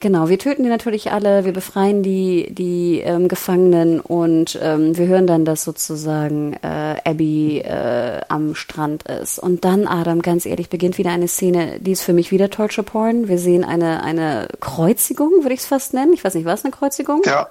Genau, 0.03 0.29
wir 0.29 0.37
töten 0.37 0.65
die 0.65 0.69
natürlich 0.69 1.13
alle, 1.13 1.45
wir 1.45 1.53
befreien 1.53 2.03
die, 2.03 2.53
die 2.53 2.99
ähm, 3.05 3.29
Gefangenen 3.29 4.01
und 4.01 4.59
ähm, 4.61 4.97
wir 4.97 5.07
hören 5.07 5.29
dann, 5.29 5.45
dass 5.45 5.63
sozusagen 5.63 6.55
äh, 6.55 6.97
Abby 7.05 7.61
äh, 7.61 8.21
am 8.27 8.57
Strand 8.57 9.05
ist. 9.05 9.39
Und 9.39 9.65
dann, 9.65 9.87
Adam, 9.87 10.21
ganz 10.21 10.45
ehrlich, 10.45 10.69
beginnt 10.69 10.99
wieder 10.99 11.13
eine 11.13 11.29
Szene, 11.29 11.79
die 11.79 11.93
ist 11.93 12.03
für 12.03 12.15
mich 12.15 12.33
wieder 12.33 12.51
Torture 12.51 12.85
Porn. 12.85 13.29
Wir 13.29 13.39
sehen 13.39 13.63
eine, 13.63 14.03
eine 14.03 14.49
Kreuzigung, 14.59 15.31
würde 15.43 15.55
ich 15.55 15.61
es 15.61 15.67
fast 15.67 15.95
nennen. 15.95 16.13
Ich 16.13 16.25
weiß 16.25 16.35
nicht, 16.35 16.47
war 16.47 16.55
es 16.55 16.65
eine 16.65 16.73
Kreuzigung? 16.73 17.23
Ja. 17.25 17.51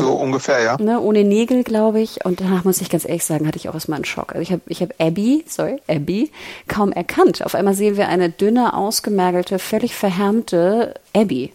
So 0.00 0.14
ungefähr, 0.14 0.62
ja. 0.62 0.76
Ne, 0.78 1.00
ohne 1.00 1.24
Nägel, 1.24 1.64
glaube 1.64 2.00
ich. 2.00 2.24
Und 2.24 2.40
danach 2.40 2.64
muss 2.64 2.80
ich 2.80 2.90
ganz 2.90 3.04
ehrlich 3.04 3.24
sagen, 3.24 3.46
hatte 3.46 3.58
ich 3.58 3.68
auch 3.68 3.74
erstmal 3.74 3.96
einen 3.96 4.04
Schock. 4.04 4.32
Also 4.32 4.42
ich 4.42 4.52
habe 4.52 4.62
ich 4.66 4.82
hab 4.82 4.94
Abby, 4.98 5.44
sorry, 5.48 5.80
Abby, 5.88 6.30
kaum 6.68 6.92
erkannt. 6.92 7.44
Auf 7.44 7.54
einmal 7.54 7.74
sehen 7.74 7.96
wir 7.96 8.08
eine 8.08 8.30
dünne, 8.30 8.74
ausgemergelte, 8.74 9.58
völlig 9.58 9.94
verhärmte 9.94 10.94
Abby. 11.14 11.52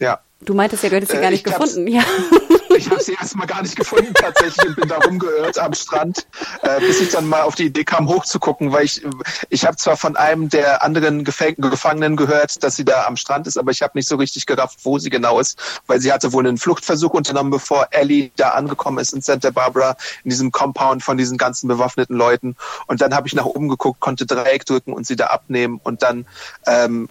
Ja. 0.00 0.20
Du 0.40 0.54
meintest 0.54 0.82
ja, 0.82 0.88
du 0.88 0.96
hättest 0.96 1.12
sie 1.12 1.18
äh, 1.18 1.22
gar 1.22 1.30
nicht 1.30 1.44
gefunden. 1.44 1.86
Ja. 1.86 2.02
Ich 2.82 2.90
habe 2.90 3.02
sie 3.02 3.14
erstmal 3.14 3.46
gar 3.46 3.62
nicht 3.62 3.76
gefunden 3.76 4.12
tatsächlich 4.14 4.66
und 4.66 4.76
bin 4.76 4.88
da 4.88 4.98
rumgeirrt 4.98 5.58
am 5.58 5.72
Strand, 5.74 6.26
äh, 6.62 6.80
bis 6.80 7.00
ich 7.00 7.10
dann 7.10 7.28
mal 7.28 7.42
auf 7.42 7.54
die 7.54 7.66
Idee 7.66 7.84
kam, 7.84 8.08
hochzugucken, 8.08 8.72
weil 8.72 8.84
ich 8.84 9.02
ich 9.50 9.64
habe 9.64 9.76
zwar 9.76 9.96
von 9.96 10.16
einem 10.16 10.48
der 10.48 10.82
anderen 10.82 11.24
Gefäng 11.24 11.54
Gefangenen 11.56 12.16
gehört, 12.16 12.62
dass 12.62 12.76
sie 12.76 12.84
da 12.84 13.06
am 13.06 13.16
Strand 13.16 13.46
ist, 13.46 13.58
aber 13.58 13.70
ich 13.70 13.82
habe 13.82 13.92
nicht 13.94 14.08
so 14.08 14.16
richtig 14.16 14.46
gerafft, 14.46 14.80
wo 14.82 14.98
sie 14.98 15.10
genau 15.10 15.38
ist, 15.38 15.58
weil 15.86 16.00
sie 16.00 16.12
hatte 16.12 16.32
wohl 16.32 16.46
einen 16.46 16.58
Fluchtversuch 16.58 17.10
unternommen, 17.10 17.50
bevor 17.50 17.88
Ellie 17.90 18.30
da 18.36 18.50
angekommen 18.50 18.98
ist 18.98 19.12
in 19.12 19.22
Santa 19.22 19.50
Barbara, 19.50 19.96
in 20.24 20.30
diesem 20.30 20.52
Compound 20.52 21.02
von 21.02 21.16
diesen 21.16 21.38
ganzen 21.38 21.68
bewaffneten 21.68 22.16
Leuten. 22.16 22.56
Und 22.86 23.00
dann 23.00 23.14
habe 23.14 23.28
ich 23.28 23.34
nach 23.34 23.44
oben 23.44 23.68
geguckt, 23.68 24.00
konnte 24.00 24.26
Dreieck 24.26 24.64
drücken 24.66 24.92
und 24.92 25.06
sie 25.06 25.16
da 25.16 25.26
abnehmen 25.26 25.80
und 25.82 26.02
dann 26.02 26.26
ähm, 26.66 27.08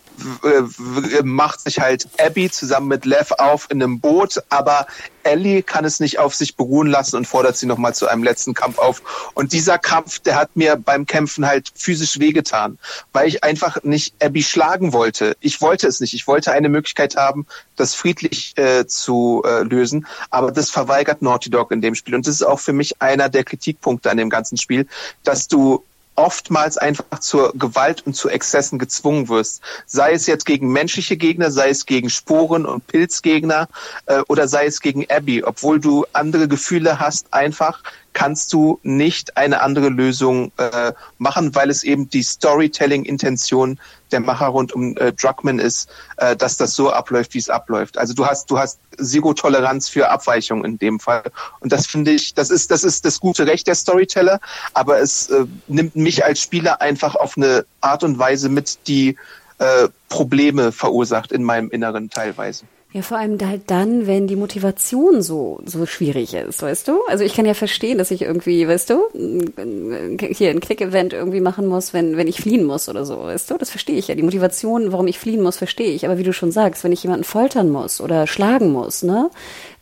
macht 1.23 1.61
sich 1.61 1.79
halt 1.79 2.07
Abby 2.19 2.49
zusammen 2.49 2.88
mit 2.88 3.05
Lev 3.05 3.31
auf 3.38 3.67
in 3.69 3.81
einem 3.81 3.99
Boot, 3.99 4.41
aber 4.49 4.88
Ellie 5.23 5.64
kann 5.64 5.85
es 5.85 5.99
nicht 5.99 6.19
auf 6.19 6.35
sich 6.35 6.56
beruhen 6.56 6.88
lassen 6.88 7.15
und 7.15 7.27
fordert 7.27 7.57
sie 7.57 7.65
nochmal 7.65 7.95
zu 7.95 8.07
einem 8.07 8.23
letzten 8.23 8.53
Kampf 8.53 8.77
auf. 8.80 9.31
Und 9.34 9.53
dieser 9.53 9.77
Kampf, 9.77 10.19
der 10.19 10.35
hat 10.35 10.56
mir 10.56 10.76
beim 10.76 11.06
Kämpfen 11.06 11.45
halt 11.45 11.72
physisch 11.76 12.19
wehgetan, 12.19 12.77
weil 13.14 13.27
ich 13.27 13.43
einfach 13.43 13.84
nicht 13.84 14.14
Abby 14.22 14.43
schlagen 14.43 14.93
wollte. 14.93 15.35
Ich 15.39 15.61
wollte 15.61 15.88
es 15.88 15.99
nicht. 15.99 16.14
Ich 16.14 16.27
wollte 16.27 16.52
eine 16.52 16.69
Möglichkeit 16.69 17.15
haben, 17.15 17.45
das 17.76 17.95
friedlich 17.95 18.57
äh, 18.57 18.85
zu 18.85 19.43
äh, 19.45 19.64
lösen, 19.64 20.07
aber 20.30 20.52
das 20.52 20.69
verweigert 20.69 21.22
Naughty 21.22 21.49
Dog 21.49 21.72
in 21.72 21.81
dem 21.81 21.95
Spiel. 21.95 22.15
Und 22.15 22.27
das 22.27 22.35
ist 22.35 22.43
auch 22.43 22.60
für 22.60 22.73
mich 22.73 23.02
einer 23.02 23.30
der 23.30 23.43
Kritikpunkte 23.43 24.10
an 24.10 24.18
dem 24.18 24.30
ganzen 24.30 24.57
Spiel, 24.57 24.88
dass 25.23 25.48
du 25.48 25.84
oftmals 26.22 26.77
einfach 26.77 27.19
zur 27.19 27.52
Gewalt 27.56 28.06
und 28.06 28.14
zu 28.15 28.30
Exzessen 28.30 28.77
gezwungen 28.77 29.27
wirst. 29.27 29.61
Sei 29.88 30.14
es 30.14 30.27
jetzt 30.27 30.45
gegen 30.45 30.72
menschliche 30.72 31.18
Gegner, 31.18 31.49
sei 31.49 31.69
es 31.69 31.88
gegen 31.88 32.11
Sporen- 32.11 32.68
und 32.68 32.85
Pilzgegner 32.85 33.68
äh, 34.06 34.22
oder 34.27 34.48
sei 34.48 34.68
es 34.68 34.81
gegen 34.81 35.10
Abby. 35.10 35.43
Obwohl 35.43 35.80
du 35.80 36.06
andere 36.14 36.48
Gefühle 36.48 36.99
hast, 36.99 37.34
einfach 37.34 37.81
kannst 38.13 38.51
du 38.53 38.79
nicht 38.83 39.38
eine 39.38 39.61
andere 39.61 39.89
Lösung 39.89 40.51
äh, 40.57 40.93
machen, 41.17 41.55
weil 41.55 41.69
es 41.69 41.83
eben 41.83 42.09
die 42.09 42.23
Storytelling-Intention 42.23 43.79
der 44.11 44.19
Macher 44.19 44.47
rund 44.47 44.73
um 44.73 44.97
äh, 44.97 45.13
Druckmann 45.13 45.59
ist, 45.59 45.89
äh, 46.17 46.35
dass 46.35 46.57
das 46.57 46.75
so 46.75 46.91
abläuft, 46.91 47.33
wie 47.33 47.39
es 47.39 47.49
abläuft. 47.49 47.97
Also 47.97 48.13
du 48.13 48.25
hast, 48.25 48.51
du 48.51 48.59
hast 48.59 48.79
Zero-Toleranz 48.97 49.89
für 49.89 50.09
Abweichungen 50.09 50.65
in 50.65 50.77
dem 50.77 50.99
Fall. 50.99 51.23
Und 51.61 51.71
das 51.71 51.88
finde 51.88 52.11
ich, 52.11 52.33
das 52.33 52.49
ist, 52.49 52.71
das 52.71 52.83
ist 52.83 53.05
das 53.05 53.19
gute 53.19 53.47
Recht 53.47 53.67
der 53.67 53.75
Storyteller, 53.75 54.39
aber 54.73 54.99
es 54.99 55.29
äh, 55.29 55.45
nimmt 55.67 55.95
mich 55.95 56.25
als 56.25 56.41
Spieler 56.41 56.81
einfach 56.81 57.15
auf 57.15 57.38
eine 57.38 57.65
Art 57.79 58.03
und 58.03 58.19
Weise 58.19 58.49
mit, 58.49 58.79
die 58.88 59.17
äh, 59.59 59.88
Probleme 60.09 60.71
verursacht 60.71 61.31
in 61.31 61.43
meinem 61.43 61.69
Inneren 61.69 62.09
teilweise. 62.09 62.65
Ja, 62.93 63.01
vor 63.03 63.18
allem 63.18 63.38
halt 63.41 63.72
dann, 63.72 64.05
wenn 64.05 64.27
die 64.27 64.35
Motivation 64.35 65.22
so, 65.22 65.61
so 65.65 65.85
schwierig 65.85 66.34
ist, 66.34 66.61
weißt 66.61 66.89
du? 66.89 66.99
Also 67.07 67.23
ich 67.23 67.34
kann 67.34 67.45
ja 67.45 67.53
verstehen, 67.53 67.97
dass 67.97 68.11
ich 68.11 68.23
irgendwie, 68.23 68.68
weißt 68.68 68.89
du, 68.89 69.07
hier 69.13 70.49
ein 70.49 70.59
Click-Event 70.59 71.13
irgendwie 71.13 71.39
machen 71.39 71.68
muss, 71.68 71.93
wenn, 71.93 72.18
wenn 72.18 72.27
ich 72.27 72.41
fliehen 72.41 72.65
muss 72.65 72.89
oder 72.89 73.05
so, 73.05 73.18
weißt 73.19 73.49
du? 73.49 73.57
Das 73.57 73.69
verstehe 73.69 73.95
ich 73.97 74.09
ja. 74.09 74.15
Die 74.15 74.23
Motivation, 74.23 74.91
warum 74.91 75.07
ich 75.07 75.19
fliehen 75.19 75.41
muss, 75.41 75.55
verstehe 75.55 75.93
ich. 75.93 76.03
Aber 76.05 76.18
wie 76.18 76.23
du 76.23 76.34
schon 76.34 76.51
sagst, 76.51 76.84
wenn 76.84 76.91
ich 76.91 77.03
jemanden 77.03 77.23
foltern 77.23 77.69
muss 77.69 78.01
oder 78.01 78.27
schlagen 78.27 78.73
muss, 78.73 79.03
ne? 79.03 79.30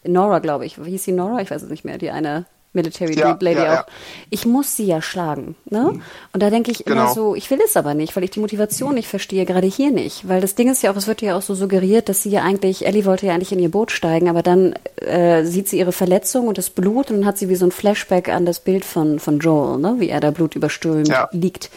Nora, 0.04 0.38
glaube 0.38 0.68
ich, 0.68 0.84
wie 0.86 0.92
hieß 0.92 1.04
sie 1.04 1.12
Nora? 1.12 1.42
Ich 1.42 1.50
weiß 1.50 1.64
es 1.64 1.70
nicht 1.70 1.86
mehr, 1.86 1.98
die 1.98 2.12
eine 2.12 2.46
Military 2.72 3.18
ja, 3.18 3.36
Lady 3.42 3.60
ja, 3.60 3.64
auch. 3.64 3.78
Ja. 3.78 3.86
Ich 4.30 4.46
muss 4.46 4.76
sie 4.76 4.86
ja 4.86 5.02
schlagen. 5.02 5.56
Ne? 5.70 5.90
Mhm. 5.94 6.02
Und 6.34 6.44
da 6.44 6.52
denke 6.52 6.70
ich 6.70 6.86
genau. 6.86 7.04
immer 7.04 7.14
so, 7.14 7.34
ich 7.34 7.50
will 7.50 7.60
es 7.66 7.76
aber 7.76 7.96
nicht, 7.96 8.16
weil 8.16 8.24
ich 8.24 8.30
die 8.30 8.40
Motivation 8.40 8.94
nicht 8.94 9.08
verstehe, 9.08 9.46
gerade 9.46 9.66
hier 9.66 9.90
nicht. 9.90 10.28
Weil 10.28 10.40
das 10.40 10.54
Ding 10.54 10.70
ist 10.70 10.84
ja 10.84 10.92
auch, 10.92 10.96
es 10.96 11.08
wird 11.08 11.24
ja 11.24 11.36
auch 11.36 11.42
so 11.42 11.56
suggeriert, 11.56 12.10
dass 12.10 12.22
sie 12.22 12.30
ja 12.30 12.44
eigentlich, 12.44 12.86
Ellie 12.86 13.06
wollte 13.06 13.26
ja 13.26 13.34
eigentlich 13.34 13.52
in 13.52 13.60
ihr 13.60 13.72
Boot 13.72 13.92
steigen, 13.92 14.30
aber 14.30 14.44
dann 14.44 14.74
äh, 14.98 15.44
sieht 15.46 15.68
sie 15.68 15.80
ihre 15.80 15.92
Verletzung 15.92 16.48
und 16.48 16.60
das 16.60 16.70
Blut 16.70 17.10
und 17.10 17.18
dann 17.18 17.26
hat 17.26 17.40
sie 17.40 17.50
wie 17.50 17.56
so 17.56 17.66
ein 17.66 17.72
Flashback 17.72 18.30
an 18.30 18.46
das 18.46 18.60
Bild 18.60 18.86
von, 18.86 19.20
von 19.20 19.40
Joel, 19.40 19.80
ne? 19.80 19.96
wie 19.98 20.10
er 20.10 20.20
da 20.20 20.30
blutüberströmt 20.30 21.12
liegt. 21.32 21.72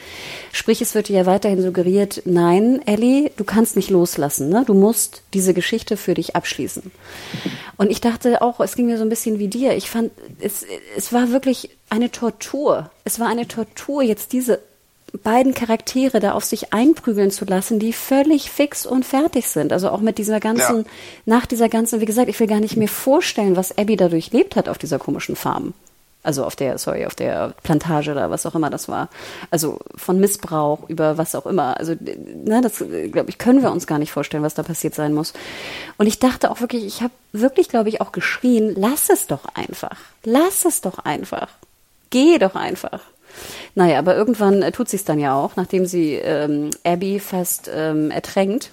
Sprich, 0.52 0.82
es 0.82 0.94
wird 0.94 1.08
ja 1.08 1.24
weiterhin 1.24 1.62
suggeriert, 1.62 2.22
nein, 2.26 2.82
Ellie, 2.84 3.30
du 3.38 3.44
kannst 3.44 3.76
nicht 3.76 3.88
loslassen. 3.88 4.50
Ne? 4.50 4.64
Du 4.66 4.74
musst 4.74 5.22
diese 5.32 5.54
Geschichte 5.54 5.96
für 5.96 6.12
dich 6.12 6.36
abschließen. 6.36 6.92
Und 7.78 7.90
ich 7.90 8.02
dachte 8.02 8.42
auch, 8.42 8.60
es 8.60 8.76
ging 8.76 8.86
mir 8.86 8.98
so 8.98 9.02
ein 9.02 9.08
bisschen 9.08 9.38
wie 9.38 9.48
dir. 9.48 9.74
Ich 9.74 9.88
fand, 9.88 10.10
es, 10.40 10.66
es 10.96 11.12
war 11.12 11.30
wirklich 11.30 11.70
eine 11.90 12.10
Tortur. 12.10 12.90
Es 13.04 13.20
war 13.20 13.28
eine 13.28 13.48
Tortur, 13.48 14.02
jetzt 14.02 14.32
diese 14.32 14.60
beiden 15.22 15.54
Charaktere 15.54 16.20
da 16.20 16.32
auf 16.32 16.44
sich 16.44 16.72
einprügeln 16.72 17.30
zu 17.30 17.44
lassen, 17.44 17.78
die 17.78 17.92
völlig 17.92 18.50
fix 18.50 18.86
und 18.86 19.04
fertig 19.04 19.46
sind. 19.48 19.72
Also 19.72 19.90
auch 19.90 20.00
mit 20.00 20.18
dieser 20.18 20.40
ganzen, 20.40 20.78
ja. 20.78 20.84
nach 21.26 21.46
dieser 21.46 21.68
ganzen, 21.68 22.00
wie 22.00 22.06
gesagt, 22.06 22.28
ich 22.28 22.40
will 22.40 22.46
gar 22.46 22.60
nicht 22.60 22.76
mir 22.76 22.88
vorstellen, 22.88 23.56
was 23.56 23.76
Abby 23.76 23.96
da 23.96 24.08
durchlebt 24.08 24.56
hat 24.56 24.68
auf 24.68 24.78
dieser 24.78 24.98
komischen 24.98 25.36
Farm. 25.36 25.74
Also 26.22 26.44
auf 26.44 26.54
der, 26.54 26.78
sorry, 26.78 27.04
auf 27.04 27.16
der 27.16 27.52
Plantage 27.64 28.12
oder 28.12 28.30
was 28.30 28.46
auch 28.46 28.54
immer 28.54 28.70
das 28.70 28.88
war. 28.88 29.08
Also 29.50 29.80
von 29.96 30.20
Missbrauch 30.20 30.88
über 30.88 31.18
was 31.18 31.34
auch 31.34 31.46
immer. 31.46 31.78
Also, 31.78 31.94
ne, 32.00 32.60
das, 32.60 32.78
glaube 33.10 33.28
ich, 33.28 33.38
können 33.38 33.62
wir 33.62 33.72
uns 33.72 33.88
gar 33.88 33.98
nicht 33.98 34.12
vorstellen, 34.12 34.44
was 34.44 34.54
da 34.54 34.62
passiert 34.62 34.94
sein 34.94 35.14
muss. 35.14 35.32
Und 35.98 36.06
ich 36.06 36.20
dachte 36.20 36.50
auch 36.50 36.60
wirklich, 36.60 36.84
ich 36.84 37.02
habe 37.02 37.12
wirklich, 37.32 37.68
glaube 37.68 37.88
ich, 37.88 38.00
auch 38.00 38.12
geschrien, 38.12 38.74
lass 38.76 39.10
es 39.10 39.26
doch 39.26 39.46
einfach. 39.54 39.96
Lass 40.24 40.64
es 40.64 40.80
doch 40.80 40.98
einfach. 41.00 41.48
Geh 42.10 42.38
doch 42.38 42.54
einfach. 42.54 43.00
Naja, 43.74 43.98
aber 43.98 44.14
irgendwann 44.14 44.62
äh, 44.62 44.70
tut 44.70 44.88
sie 44.88 44.96
es 44.96 45.04
dann 45.04 45.18
ja 45.18 45.34
auch, 45.34 45.56
nachdem 45.56 45.86
sie 45.86 46.14
ähm, 46.14 46.70
Abby 46.84 47.18
fast 47.18 47.70
ähm, 47.74 48.10
ertränkt 48.10 48.70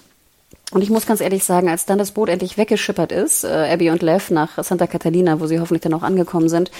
und 0.72 0.82
ich 0.82 0.90
muss 0.90 1.06
ganz 1.06 1.20
ehrlich 1.20 1.44
sagen, 1.44 1.68
als 1.68 1.84
dann 1.84 1.98
das 1.98 2.12
Boot 2.12 2.28
endlich 2.28 2.56
weggeschippert 2.56 3.10
ist, 3.10 3.44
äh, 3.44 3.68
Abby 3.72 3.90
und 3.90 4.02
Lev 4.02 4.30
nach 4.30 4.62
Santa 4.62 4.86
Catalina, 4.86 5.40
wo 5.40 5.46
sie 5.46 5.58
hoffentlich 5.58 5.82
dann 5.82 5.94
auch 5.94 6.02
angekommen 6.02 6.48
sind, 6.48 6.70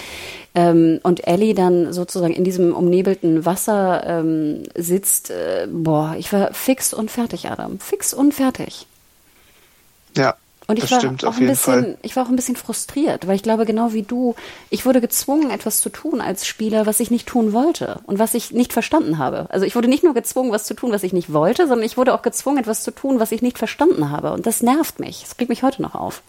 ähm, 0.55 1.01
und 1.03 1.27
Ellie 1.27 1.55
dann 1.55 1.93
sozusagen 1.93 2.33
in 2.33 2.45
diesem 2.45 2.75
umnebelten 2.75 3.45
Wasser 3.45 4.05
ähm, 4.07 4.63
sitzt, 4.77 5.31
äh, 5.31 5.67
boah, 5.71 6.15
ich 6.19 6.33
war 6.33 6.53
fix 6.55 6.95
und 6.95 7.11
fertig, 7.11 7.51
Adam. 7.51 7.81
Fix 7.81 8.15
und 8.15 8.33
fertig. 8.33 8.87
Ja, 10.17 10.37
Und 10.71 10.77
ich 10.77 10.83
Das 10.85 10.93
war 10.93 11.01
stimmt, 11.01 11.25
auch 11.25 11.37
ein 11.37 11.47
bisschen, 11.49 11.83
Fall. 11.83 11.99
ich 12.03 12.15
war 12.15 12.25
auch 12.25 12.29
ein 12.29 12.37
bisschen 12.37 12.55
frustriert, 12.55 13.27
weil 13.27 13.35
ich 13.35 13.43
glaube, 13.43 13.67
genau 13.67 13.93
wie 13.93 14.03
du, 14.03 14.37
ich 14.71 14.87
wurde 14.87 15.01
gezwungen, 15.01 15.51
etwas 15.51 15.81
zu 15.81 15.89
tun 15.91 16.21
als 16.21 16.47
Spieler, 16.47 16.87
was 16.87 17.01
ich 17.01 17.11
nicht 17.11 17.27
tun 17.27 17.53
wollte 17.53 17.99
und 18.07 18.21
was 18.21 18.35
ich 18.35 18.53
nicht 18.53 18.73
verstanden 18.73 19.19
habe. 19.19 19.47
Also 19.49 19.67
ich 19.67 19.75
wurde 19.75 19.89
nicht 19.89 20.05
nur 20.05 20.15
gezwungen, 20.15 20.53
was 20.53 20.65
zu 20.67 20.75
tun, 20.75 20.93
was 20.93 21.03
ich 21.03 21.13
nicht 21.13 21.33
wollte, 21.33 21.67
sondern 21.67 21.85
ich 21.85 21.97
wurde 21.97 22.15
auch 22.15 22.23
gezwungen, 22.23 22.59
etwas 22.59 22.85
zu 22.85 22.93
tun, 22.93 23.19
was 23.19 23.33
ich 23.33 23.43
nicht 23.43 23.59
verstanden 23.59 24.11
habe. 24.11 24.33
Und 24.33 24.47
das 24.47 24.63
nervt 24.63 25.01
mich. 25.01 25.23
Das 25.23 25.37
regt 25.41 25.49
mich 25.49 25.65
heute 25.65 25.83
noch 25.83 25.97
auf. 25.97 26.23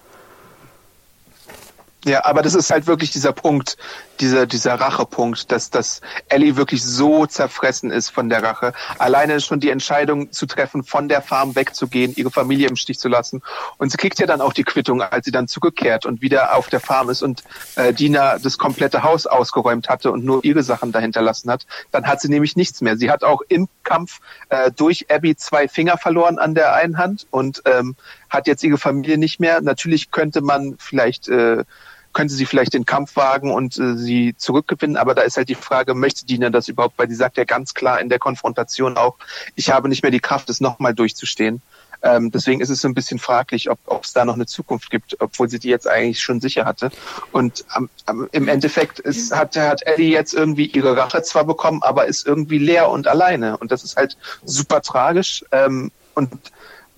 Ja, 2.03 2.26
aber 2.26 2.41
das 2.41 2.55
ist 2.55 2.72
halt 2.72 2.88
wirklich 2.88 3.11
dieser 3.11 3.34
Punkt, 3.34 3.77
dieser, 4.22 4.45
dieser 4.45 4.76
Rachepunkt, 4.76 5.52
dass, 5.52 5.69
dass 5.69 6.02
Ellie 6.30 6.56
wirklich 6.56 6.84
so 6.84 7.26
zerfressen 7.26 7.91
ist 7.91 8.10
von 8.10 8.30
der 8.30 8.43
Rache. 8.43 8.73
Alleine 8.99 9.41
schon 9.41 9.60
die 9.60 9.69
Entscheidung 9.69 10.31
zu 10.31 10.45
treffen, 10.45 10.84
von 10.84 11.10
der 11.10 11.22
Farm 11.22 11.56
wegzugehen, 11.56 12.14
ihre 12.15 12.31
Familie 12.31 12.69
im 12.69 12.76
Stich 12.76 12.99
zu 12.99 13.10
lassen. 13.10 13.41
Und 13.77 13.91
sie 13.91 13.98
kriegt 13.98 14.19
ja 14.19 14.27
dann 14.27 14.41
auch 14.41 14.53
die 14.53 14.64
Quittung, 14.64 15.02
als 15.02 15.26
sie 15.26 15.31
dann 15.31 15.48
zurückkehrt 15.48 16.06
und 16.06 16.22
wieder 16.22 16.56
auf 16.56 16.69
der 16.69 16.80
Farm 16.80 17.10
ist 17.10 17.23
und 17.23 17.43
äh, 17.76 17.93
Dina 17.93 18.38
das 18.38 18.57
komplette 18.57 19.03
Haus 19.03 19.26
ausgeräumt 19.26 19.89
hatte 19.89 20.11
und 20.11 20.23
nur 20.23 20.43
ihre 20.43 20.64
Sachen 20.64 20.91
dahinter 20.91 21.22
lassen 21.22 21.49
hat. 21.49 21.65
Dann 21.91 22.06
hat 22.06 22.22
sie 22.22 22.30
nämlich 22.30 22.56
nichts 22.56 22.81
mehr. 22.81 22.98
Sie 22.98 23.10
hat 23.10 23.23
auch 23.23 23.41
im 23.49 23.68
Kampf 23.84 24.19
äh, 24.49 24.72
durch 24.72 25.11
Abby 25.11 25.35
zwei 25.35 25.68
Finger 25.68 25.98
verloren 25.98 26.38
an 26.38 26.53
der 26.53 26.76
einen 26.76 26.98
Hand 26.98 27.27
und 27.31 27.64
ähm, 27.65 27.95
hat 28.30 28.48
jetzt 28.48 28.64
ihre 28.64 28.77
Familie 28.77 29.18
nicht 29.18 29.39
mehr. 29.39 29.61
Natürlich 29.61 30.11
könnte 30.11 30.41
man 30.41 30.76
vielleicht 30.77 31.27
äh, 31.27 31.64
könnte 32.13 32.33
sie 32.33 32.45
vielleicht 32.45 32.73
den 32.73 32.85
Kampf 32.85 33.15
wagen 33.15 33.51
und 33.51 33.77
äh, 33.77 33.95
sie 33.95 34.35
zurückgewinnen, 34.38 34.97
aber 34.97 35.15
da 35.15 35.21
ist 35.21 35.38
halt 35.38 35.49
die 35.49 35.55
Frage, 35.55 35.93
möchte 35.93 36.25
Dina 36.25 36.49
das 36.49 36.67
überhaupt, 36.67 36.97
weil 36.97 37.07
die 37.07 37.15
sagt 37.15 37.38
ja 37.38 37.43
ganz 37.43 37.73
klar 37.73 37.99
in 37.99 38.09
der 38.09 38.19
Konfrontation 38.19 38.97
auch, 38.97 39.17
ich 39.55 39.71
habe 39.71 39.89
nicht 39.89 40.03
mehr 40.03 40.11
die 40.11 40.19
Kraft, 40.19 40.49
es 40.49 40.61
nochmal 40.61 40.93
durchzustehen. 40.93 41.61
Ähm, 42.03 42.31
deswegen 42.31 42.61
ist 42.61 42.69
es 42.69 42.81
so 42.81 42.88
ein 42.88 42.93
bisschen 42.93 43.19
fraglich, 43.19 43.69
ob 43.69 44.03
es 44.03 44.13
da 44.13 44.25
noch 44.25 44.33
eine 44.33 44.47
Zukunft 44.47 44.89
gibt, 44.89 45.17
obwohl 45.21 45.49
sie 45.49 45.59
die 45.59 45.69
jetzt 45.69 45.88
eigentlich 45.88 46.19
schon 46.19 46.41
sicher 46.41 46.65
hatte. 46.65 46.91
Und 47.31 47.63
am, 47.69 47.89
am, 48.05 48.27
im 48.31 48.47
Endeffekt 48.47 48.99
ist, 48.99 49.35
hat, 49.35 49.55
hat 49.55 49.85
Ellie 49.85 50.11
jetzt 50.11 50.33
irgendwie 50.33 50.65
ihre 50.65 50.97
Rache 50.97 51.21
zwar 51.21 51.43
bekommen, 51.43 51.83
aber 51.83 52.07
ist 52.07 52.25
irgendwie 52.25 52.57
leer 52.57 52.89
und 52.89 53.07
alleine. 53.07 53.57
Und 53.57 53.71
das 53.71 53.83
ist 53.83 53.97
halt 53.97 54.17
super 54.43 54.81
tragisch 54.81 55.45
ähm, 55.51 55.91
und 56.15 56.31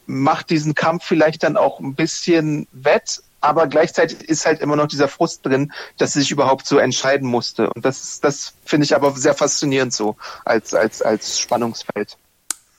macht 0.06 0.50
diesen 0.50 0.74
Kampf 0.76 1.04
vielleicht 1.06 1.44
dann 1.44 1.58
auch 1.58 1.80
ein 1.80 1.96
bisschen 1.96 2.68
wett, 2.72 3.22
aber 3.44 3.68
gleichzeitig 3.68 4.28
ist 4.30 4.46
halt 4.46 4.62
immer 4.62 4.76
noch 4.78 4.88
dieser 4.88 5.08
Frust 5.10 5.46
drin, 5.46 5.74
dass 5.98 6.14
sie 6.14 6.22
sich 6.22 6.32
überhaupt 6.32 6.66
so 6.66 6.78
entscheiden 6.78 7.28
musste. 7.30 7.70
Und 7.74 7.84
das, 7.84 8.22
das 8.22 8.54
finde 8.64 8.86
ich 8.86 8.96
aber 8.96 9.12
sehr 9.12 9.34
faszinierend 9.34 9.94
so 9.94 10.16
als, 10.46 10.74
als, 10.74 11.02
als 11.02 11.38
Spannungsfeld. 11.40 12.18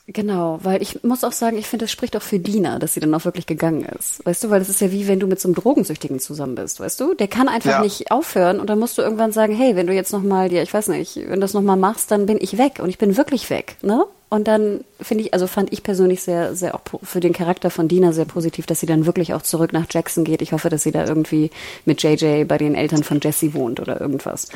Genau, 0.07 0.59
weil 0.61 0.83
ich 0.83 1.03
muss 1.03 1.23
auch 1.23 1.31
sagen, 1.31 1.57
ich 1.57 1.65
finde, 1.67 1.85
es 1.85 1.91
spricht 1.91 2.15
auch 2.15 2.21
für 2.21 2.37
Dina, 2.37 2.77
dass 2.77 2.93
sie 2.93 2.99
dann 2.99 3.13
auch 3.15 3.25
wirklich 3.25 3.47
gegangen 3.47 3.85
ist. 3.85 4.23
Weißt 4.25 4.43
du, 4.43 4.49
weil 4.51 4.61
es 4.61 4.69
ist 4.69 4.79
ja 4.81 4.91
wie 4.91 5.07
wenn 5.07 5.19
du 5.19 5.25
mit 5.25 5.39
so 5.39 5.47
einem 5.47 5.55
Drogensüchtigen 5.55 6.19
zusammen 6.19 6.53
bist, 6.55 6.79
weißt 6.79 6.99
du? 6.99 7.15
Der 7.15 7.27
kann 7.27 7.47
einfach 7.47 7.71
Ja. 7.71 7.81
nicht 7.81 8.11
aufhören 8.11 8.59
und 8.59 8.69
dann 8.69 8.77
musst 8.77 8.97
du 8.99 9.01
irgendwann 9.01 9.31
sagen, 9.31 9.55
hey, 9.55 9.75
wenn 9.75 9.87
du 9.87 9.93
jetzt 9.93 10.13
nochmal, 10.13 10.51
ja, 10.53 10.61
ich 10.61 10.71
weiß 10.73 10.89
nicht, 10.89 11.15
wenn 11.15 11.33
du 11.33 11.39
das 11.39 11.53
nochmal 11.53 11.77
machst, 11.77 12.11
dann 12.11 12.27
bin 12.27 12.37
ich 12.39 12.57
weg 12.59 12.79
und 12.81 12.89
ich 12.89 12.99
bin 12.99 13.17
wirklich 13.17 13.49
weg, 13.49 13.77
ne? 13.81 14.05
Und 14.29 14.47
dann 14.47 14.83
finde 14.99 15.23
ich, 15.23 15.33
also 15.33 15.47
fand 15.47 15.71
ich 15.71 15.83
persönlich 15.83 16.21
sehr, 16.23 16.55
sehr 16.55 16.75
auch 16.75 16.81
für 17.03 17.19
den 17.19 17.33
Charakter 17.33 17.69
von 17.69 17.87
Dina 17.87 18.11
sehr 18.11 18.25
positiv, 18.25 18.65
dass 18.65 18.79
sie 18.79 18.87
dann 18.87 19.05
wirklich 19.05 19.33
auch 19.33 19.43
zurück 19.43 19.71
nach 19.71 19.85
Jackson 19.89 20.23
geht. 20.23 20.41
Ich 20.41 20.51
hoffe, 20.51 20.69
dass 20.69 20.83
sie 20.83 20.91
da 20.91 21.05
irgendwie 21.05 21.51
mit 21.85 22.01
JJ 22.01 22.45
bei 22.45 22.57
den 22.57 22.75
Eltern 22.75 23.03
von 23.03 23.19
Jesse 23.21 23.53
wohnt 23.53 23.79
oder 23.79 24.01
irgendwas. 24.01 24.49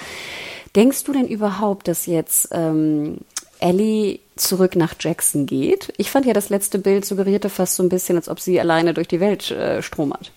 Denkst 0.76 1.04
du 1.04 1.14
denn 1.14 1.28
überhaupt, 1.28 1.88
dass 1.88 2.08
jetzt 2.08 2.50
ähm, 2.52 3.20
Ellie 3.60 4.20
zurück 4.36 4.76
nach 4.76 4.96
Jackson 5.00 5.46
geht? 5.46 5.94
Ich 5.98 6.10
fand 6.10 6.26
ja 6.26 6.34
das 6.34 6.50
letzte 6.50 6.80
Bild 6.80 7.06
suggerierte 7.06 7.50
fast 7.50 7.76
so 7.76 7.84
ein 7.84 7.90
bisschen, 7.90 8.16
als 8.16 8.28
ob 8.28 8.40
sie 8.40 8.60
alleine 8.60 8.94
durch 8.94 9.08
die 9.08 9.20
Welt 9.20 9.52
äh, 9.52 9.82
stromert. 9.84 10.32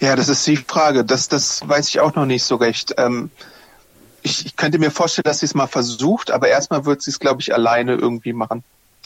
Ja, 0.00 0.16
das 0.16 0.28
ist 0.28 0.46
die 0.46 0.56
Frage. 0.56 1.04
Das, 1.04 1.28
das 1.28 1.66
weiß 1.66 1.88
ich 1.88 2.00
auch 2.00 2.14
noch 2.14 2.26
nicht 2.26 2.44
so 2.44 2.56
recht. 2.56 2.94
Ähm, 2.98 3.30
ich, 4.24 4.46
ich 4.46 4.56
könnte 4.56 4.78
mir 4.78 4.90
vorstellen, 4.90 5.24
dass 5.24 5.40
sie 5.40 5.46
es 5.46 5.54
mal 5.54 5.66
versucht, 5.66 6.30
aber 6.30 6.48
erstmal 6.48 6.86
wird 6.86 7.02
sie 7.02 7.10
es, 7.10 7.20
glaube 7.20 7.42
ich, 7.42 7.54
alleine 7.54 7.94
irgendwie 7.94 8.32
machen. 8.32 8.64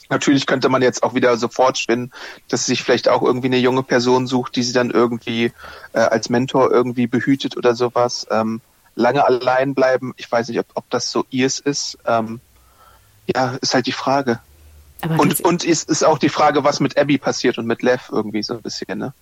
Natürlich 0.09 0.47
könnte 0.47 0.69
man 0.69 0.81
jetzt 0.81 1.03
auch 1.03 1.15
wieder 1.15 1.37
sofort 1.37 1.77
spinnen, 1.77 2.13
dass 2.49 2.65
sie 2.65 2.73
sich 2.73 2.83
vielleicht 2.83 3.09
auch 3.09 3.23
irgendwie 3.23 3.49
eine 3.49 3.59
junge 3.59 3.83
Person 3.83 4.27
sucht, 4.27 4.57
die 4.57 4.63
sie 4.63 4.73
dann 4.73 4.91
irgendwie 4.91 5.53
äh, 5.93 5.99
als 5.99 6.31
Mentor 6.31 6.71
irgendwie 6.71 7.09
behütet 7.09 7.57
oder 7.57 7.75
sowas. 7.75 8.27
Ähm, 8.31 8.61
lange 8.95 9.27
allein 9.27 9.75
bleiben, 9.75 10.15
ich 10.17 10.31
weiß 10.31 10.49
nicht, 10.49 10.61
ob, 10.61 10.67
ob 10.75 10.89
das 10.89 11.11
so 11.11 11.27
ihrs 11.31 11.59
ist. 11.59 11.99
Ähm, 12.07 12.41
ja, 13.35 13.59
ist 13.61 13.75
halt 13.75 13.87
die 13.87 13.93
Frage. 13.93 14.39
Aber 15.03 15.19
Und, 15.19 15.41
und 15.41 15.65
ist, 15.65 15.91
ist 15.91 16.05
auch 16.05 16.19
die 16.19 16.31
Frage, 16.31 16.63
was 16.63 16.79
mit 16.79 16.97
Abby 16.97 17.19
passiert 17.19 17.59
und 17.59 17.67
mit 17.67 17.83
Lev 17.83 18.09
irgendwie 18.11 18.43
so 18.45 18.55
ein 18.55 18.63
bisschen, 18.63 18.99
ne? 18.99 19.13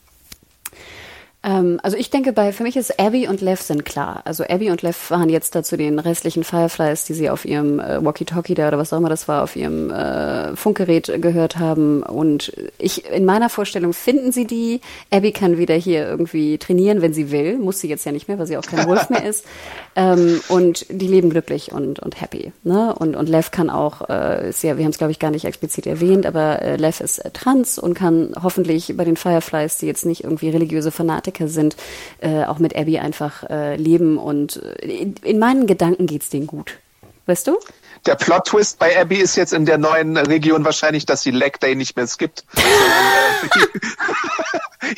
Ähm, 1.46 1.78
also 1.82 1.96
ich 1.96 2.10
denke, 2.10 2.32
bei 2.32 2.52
für 2.52 2.64
mich 2.64 2.76
ist 2.76 2.98
Abby 2.98 3.28
und 3.28 3.40
Lev 3.40 3.62
sind 3.62 3.84
klar. 3.84 4.22
Also 4.24 4.44
Abby 4.44 4.70
und 4.70 4.82
Lev 4.82 5.10
waren 5.10 5.28
jetzt 5.28 5.54
da 5.54 5.62
zu 5.62 5.76
den 5.76 6.00
restlichen 6.00 6.42
Fireflies, 6.42 7.04
die 7.04 7.14
sie 7.14 7.30
auf 7.30 7.44
ihrem 7.44 7.78
äh, 7.78 8.04
Walkie-Talkie 8.04 8.54
da 8.54 8.68
oder 8.68 8.78
was 8.78 8.92
auch 8.92 8.98
immer 8.98 9.08
das 9.08 9.28
war, 9.28 9.44
auf 9.44 9.54
ihrem 9.54 9.90
äh, 9.90 10.56
Funkgerät 10.56 11.22
gehört 11.22 11.58
haben. 11.58 12.02
Und 12.02 12.52
ich 12.78 13.08
in 13.10 13.24
meiner 13.24 13.48
Vorstellung 13.48 13.92
finden 13.92 14.32
sie 14.32 14.46
die. 14.46 14.80
Abby 15.10 15.30
kann 15.30 15.56
wieder 15.56 15.76
hier 15.76 16.06
irgendwie 16.06 16.58
trainieren, 16.58 17.00
wenn 17.00 17.14
sie 17.14 17.30
will. 17.30 17.58
Muss 17.58 17.80
sie 17.80 17.88
jetzt 17.88 18.04
ja 18.04 18.12
nicht 18.12 18.26
mehr, 18.26 18.38
weil 18.38 18.46
sie 18.46 18.58
auch 18.58 18.62
kein 18.62 18.86
Wolf 18.86 19.08
mehr 19.08 19.24
ist. 19.24 19.44
Ähm, 19.98 20.42
und 20.48 20.84
die 20.90 21.08
leben 21.08 21.30
glücklich 21.30 21.72
und, 21.72 22.00
und 22.00 22.20
happy. 22.20 22.52
Ne? 22.64 22.94
Und, 22.94 23.16
und 23.16 23.30
Lev 23.30 23.50
kann 23.50 23.70
auch, 23.70 24.10
äh, 24.10 24.50
ist 24.50 24.62
ja, 24.62 24.76
wir 24.76 24.84
haben 24.84 24.90
es 24.90 24.98
glaube 24.98 25.10
ich 25.10 25.18
gar 25.18 25.30
nicht 25.30 25.46
explizit 25.46 25.86
erwähnt, 25.86 26.26
aber 26.26 26.60
äh, 26.60 26.76
Lev 26.76 27.00
ist 27.00 27.18
äh, 27.18 27.30
trans 27.30 27.78
und 27.78 27.94
kann 27.94 28.34
hoffentlich 28.42 28.94
bei 28.94 29.04
den 29.04 29.16
Fireflies, 29.16 29.78
die 29.78 29.86
jetzt 29.86 30.04
nicht 30.04 30.24
irgendwie 30.24 30.50
religiöse 30.50 30.90
Fanatiker 30.90 31.35
sind, 31.44 31.76
äh, 32.20 32.44
auch 32.44 32.58
mit 32.58 32.76
Abby 32.76 32.98
einfach 32.98 33.44
äh, 33.44 33.76
leben. 33.76 34.18
Und 34.18 34.56
äh, 34.56 34.86
in, 34.86 35.14
in 35.22 35.38
meinen 35.38 35.66
Gedanken 35.66 36.06
geht's 36.06 36.30
denen 36.30 36.46
gut. 36.46 36.78
Weißt 37.26 37.46
du? 37.48 37.58
Der 38.06 38.14
Plot-Twist 38.14 38.78
bei 38.78 39.00
Abby 39.00 39.16
ist 39.16 39.34
jetzt 39.36 39.52
in 39.52 39.66
der 39.66 39.78
neuen 39.78 40.16
Region 40.16 40.64
wahrscheinlich, 40.64 41.06
dass 41.06 41.22
sie 41.22 41.32
Leg 41.32 41.58
Day 41.58 41.74
nicht 41.74 41.96
mehr 41.96 42.06
skippt, 42.06 42.44
äh, 42.56 42.60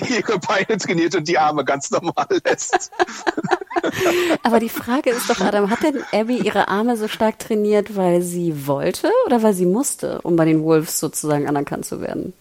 ihre 0.14 0.38
Beine 0.38 0.76
trainiert 0.76 1.14
und 1.14 1.26
die 1.26 1.38
Arme 1.38 1.64
ganz 1.64 1.90
normal 1.90 2.26
lässt. 2.44 2.90
Aber 4.42 4.60
die 4.60 4.68
Frage 4.68 5.08
ist 5.10 5.30
doch, 5.30 5.40
Adam, 5.40 5.70
hat 5.70 5.82
denn 5.82 6.04
Abby 6.12 6.36
ihre 6.36 6.68
Arme 6.68 6.98
so 6.98 7.08
stark 7.08 7.38
trainiert, 7.38 7.96
weil 7.96 8.20
sie 8.20 8.66
wollte 8.66 9.10
oder 9.24 9.42
weil 9.42 9.54
sie 9.54 9.66
musste, 9.66 10.20
um 10.22 10.36
bei 10.36 10.44
den 10.44 10.62
Wolves 10.62 11.00
sozusagen 11.00 11.48
anerkannt 11.48 11.86
zu 11.86 12.02
werden? 12.02 12.34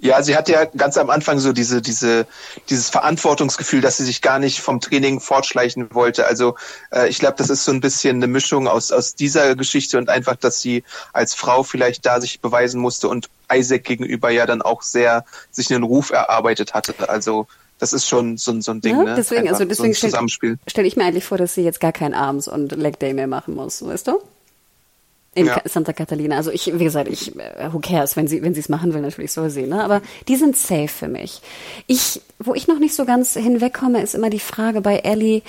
Ja, 0.00 0.22
sie 0.22 0.36
hat 0.36 0.48
ja 0.48 0.64
ganz 0.64 0.96
am 0.96 1.10
Anfang 1.10 1.38
so 1.40 1.52
diese, 1.52 1.82
diese, 1.82 2.26
dieses 2.70 2.88
Verantwortungsgefühl, 2.88 3.80
dass 3.80 3.96
sie 3.96 4.04
sich 4.04 4.22
gar 4.22 4.38
nicht 4.38 4.60
vom 4.60 4.80
Training 4.80 5.18
fortschleichen 5.20 5.92
wollte. 5.92 6.26
Also 6.26 6.54
äh, 6.92 7.08
ich 7.08 7.18
glaube, 7.18 7.34
das 7.36 7.50
ist 7.50 7.64
so 7.64 7.72
ein 7.72 7.80
bisschen 7.80 8.16
eine 8.16 8.28
Mischung 8.28 8.68
aus, 8.68 8.92
aus 8.92 9.14
dieser 9.16 9.56
Geschichte 9.56 9.98
und 9.98 10.08
einfach, 10.08 10.36
dass 10.36 10.60
sie 10.60 10.84
als 11.12 11.34
Frau 11.34 11.62
vielleicht 11.64 12.06
da 12.06 12.20
sich 12.20 12.40
beweisen 12.40 12.80
musste 12.80 13.08
und 13.08 13.28
Isaac 13.52 13.84
gegenüber 13.84 14.30
ja 14.30 14.46
dann 14.46 14.62
auch 14.62 14.82
sehr 14.82 15.24
sich 15.50 15.72
einen 15.72 15.82
Ruf 15.82 16.10
erarbeitet 16.10 16.74
hatte. 16.74 16.94
Also 17.08 17.46
das 17.80 17.92
ist 17.92 18.06
schon 18.08 18.36
so, 18.36 18.52
ein- 18.52 18.62
so 18.62 18.72
ein 18.72 18.80
Ding, 18.80 18.96
Ja, 18.96 19.02
ne? 19.04 19.14
deswegen, 19.16 19.48
also 19.48 19.62
Einfach 19.62 19.68
deswegen 19.76 19.94
so 19.94 20.28
stelle 20.68 20.86
ich 20.88 20.96
mir 20.96 21.04
eigentlich 21.04 21.24
vor, 21.24 21.38
dass 21.38 21.54
sie 21.54 21.62
jetzt 21.62 21.80
gar 21.80 21.92
keinen 21.92 22.14
Arms- 22.14 22.48
und 22.48 22.72
Leg 22.72 22.98
Day 22.98 23.14
mehr 23.14 23.26
machen 23.28 23.54
muss, 23.54 23.84
weißt 23.84 24.08
du? 24.08 24.20
In 25.38 25.46
Ja. 25.46 25.60
Santa 25.64 25.92
Catalina. 25.92 26.36
Also 26.36 26.50
ich, 26.50 26.78
wie 26.78 26.84
gesagt, 26.84 27.08
ich, 27.08 27.34
äh, 27.36 27.72
who 27.72 27.78
cares, 27.78 28.16
wenn 28.16 28.26
sie, 28.26 28.42
wenn 28.42 28.54
sie 28.54 28.60
es 28.60 28.68
machen 28.68 28.92
will, 28.92 29.00
natürlich 29.00 29.32
soll 29.32 29.50
sie, 29.50 29.62
ne? 29.62 29.84
Aber 29.84 30.02
die 30.26 30.36
sind 30.36 30.56
safe 30.56 30.88
für 30.88 31.08
mich. 31.08 31.40
Ich, 31.86 32.20
wo 32.38 32.54
ich 32.54 32.66
noch 32.68 32.78
nicht 32.78 32.94
so 32.94 33.04
ganz 33.04 33.34
hinwegkomme, 33.34 34.02
ist 34.02 34.14
immer 34.14 34.30
die 34.30 34.40
Frage 34.40 34.80
bei 34.80 34.96
Ellie, 34.98 35.42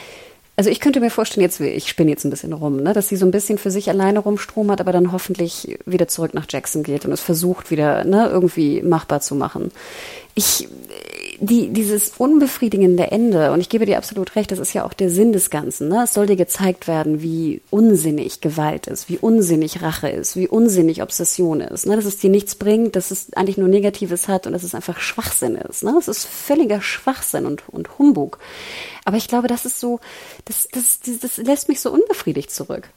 also 0.60 0.70
ich 0.70 0.82
könnte 0.82 1.00
mir 1.00 1.10
vorstellen, 1.10 1.42
jetzt, 1.44 1.62
ich 1.62 1.88
spinne 1.88 2.10
jetzt 2.10 2.26
ein 2.26 2.32
bisschen 2.32 2.52
rum, 2.52 2.84
ne, 2.84 2.92
dass 2.92 3.08
sie 3.08 3.16
so 3.16 3.26
ein 3.26 3.32
bisschen 3.32 3.58
für 3.58 3.72
sich 3.72 3.90
alleine 3.90 4.20
rumstromert, 4.20 4.82
aber 4.82 4.92
dann 4.92 5.14
hoffentlich 5.14 5.78
wieder 5.86 6.10
zurück 6.10 6.34
nach 6.34 6.48
Jackson 6.50 6.84
geht 6.84 7.06
und 7.06 7.14
es 7.14 7.22
versucht 7.22 7.72
wieder, 7.72 8.04
ne, 8.04 8.28
irgendwie 8.30 8.82
machbar 8.82 9.22
zu 9.22 9.36
machen. 9.36 9.72
Ich, 10.36 10.68
die, 11.42 11.70
dieses 11.70 12.14
unbefriedigende 12.18 13.12
Ende, 13.12 13.52
und 13.52 13.62
ich 13.62 13.70
gebe 13.70 13.86
dir 13.86 13.98
absolut 13.98 14.36
recht, 14.36 14.52
das 14.52 14.60
ist 14.60 14.74
ja 14.74 14.86
auch 14.86 14.94
der 14.94 15.10
Sinn 15.10 15.32
des 15.32 15.50
Ganzen, 15.50 15.88
ne? 15.88 16.04
Es 16.04 16.14
soll 16.14 16.28
dir 16.28 16.36
gezeigt 16.36 16.88
werden, 16.88 17.22
wie 17.22 17.62
unsinnig 17.70 18.42
Gewalt 18.42 18.88
ist, 18.88 19.10
wie 19.10 19.18
unsinnig 19.18 19.82
Rache 19.82 20.10
ist, 20.10 20.36
wie 20.36 20.48
unsinnig 20.48 21.02
Obsession 21.02 21.62
ist, 21.62 21.86
ne? 21.86 21.96
Dass 21.96 22.06
es 22.06 22.18
dir 22.18 22.30
nichts 22.30 22.56
bringt, 22.56 22.96
dass 22.96 23.12
es 23.12 23.34
eigentlich 23.34 23.58
nur 23.58 23.68
Negatives 23.68 24.28
hat 24.28 24.48
und 24.48 24.54
dass 24.54 24.64
es 24.64 24.76
einfach 24.76 25.00
Schwachsinn 25.00 25.56
ist, 25.56 25.84
ne? 25.84 25.96
Es 25.98 26.08
ist 26.08 26.26
völliger 26.26 26.82
Schwachsinn 26.82 27.46
und, 27.46 27.68
und 27.70 27.98
Humbug. 27.98 28.40
Aber 29.06 29.18
ich 29.18 29.28
glaube, 29.28 29.48
das 29.48 29.66
ist 29.66 29.80
so, 29.80 30.00
das, 30.46 30.68
das, 30.72 31.00
das, 31.00 31.20
das 31.20 31.38
lässt 31.38 31.70
mich 31.70 31.80
so 31.80 31.92
unbefriedigt 31.92 32.52
zurück. 32.52 32.90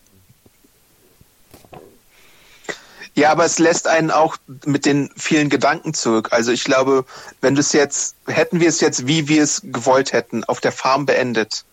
Ja, 3.14 3.30
aber 3.30 3.44
es 3.44 3.58
lässt 3.58 3.88
einen 3.88 4.10
auch 4.10 4.36
mit 4.64 4.86
den 4.86 5.10
vielen 5.16 5.50
Gedanken 5.50 5.92
zurück. 5.92 6.28
Also 6.32 6.50
ich 6.50 6.64
glaube, 6.64 7.04
wenn 7.42 7.54
du 7.54 7.60
es 7.60 7.72
jetzt, 7.72 8.16
hätten 8.26 8.60
wir 8.60 8.68
es 8.68 8.80
jetzt, 8.80 9.06
wie 9.06 9.28
wir 9.28 9.42
es 9.42 9.60
gewollt 9.64 10.12
hätten, 10.12 10.44
auf 10.44 10.60
der 10.60 10.72
Farm 10.72 11.04
beendet, 11.04 11.64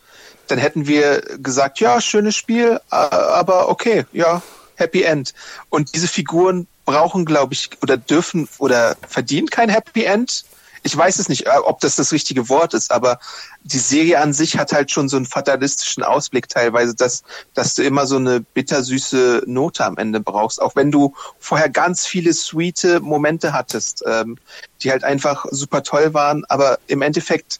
dann 0.47 0.59
hätten 0.59 0.87
wir 0.87 1.21
gesagt, 1.37 1.79
ja, 1.79 2.01
schönes 2.01 2.35
Spiel, 2.35 2.81
aber 2.89 3.69
okay, 3.69 4.05
ja, 4.11 4.41
Happy 4.75 5.03
End. 5.03 5.33
Und 5.69 5.93
diese 5.93 6.07
Figuren 6.07 6.67
brauchen, 6.85 7.25
glaube 7.25 7.53
ich, 7.53 7.69
oder 7.81 7.97
dürfen 7.97 8.49
oder 8.57 8.97
verdienen 9.07 9.49
kein 9.49 9.69
Happy 9.69 10.03
End 10.03 10.43
ich 10.83 10.95
weiß 10.95 11.19
es 11.19 11.29
nicht, 11.29 11.45
äh, 11.45 11.57
ob 11.63 11.79
das 11.79 11.95
das 11.95 12.11
richtige 12.11 12.49
Wort 12.49 12.73
ist, 12.73 12.91
aber 12.91 13.19
die 13.63 13.79
Serie 13.79 14.19
an 14.19 14.33
sich 14.33 14.57
hat 14.57 14.71
halt 14.71 14.91
schon 14.91 15.09
so 15.09 15.17
einen 15.17 15.25
fatalistischen 15.25 16.03
Ausblick 16.03 16.49
teilweise, 16.49 16.95
dass, 16.95 17.23
dass 17.53 17.75
du 17.75 17.83
immer 17.83 18.07
so 18.07 18.15
eine 18.15 18.41
bittersüße 18.41 19.43
Note 19.45 19.85
am 19.85 19.97
Ende 19.97 20.19
brauchst, 20.19 20.61
auch 20.61 20.75
wenn 20.75 20.91
du 20.91 21.13
vorher 21.39 21.69
ganz 21.69 22.05
viele 22.05 22.33
sweete 22.33 22.99
Momente 22.99 23.53
hattest, 23.53 24.03
ähm, 24.05 24.37
die 24.81 24.91
halt 24.91 25.03
einfach 25.03 25.45
super 25.51 25.83
toll 25.83 26.13
waren, 26.13 26.45
aber 26.49 26.79
im 26.87 27.01
Endeffekt 27.01 27.59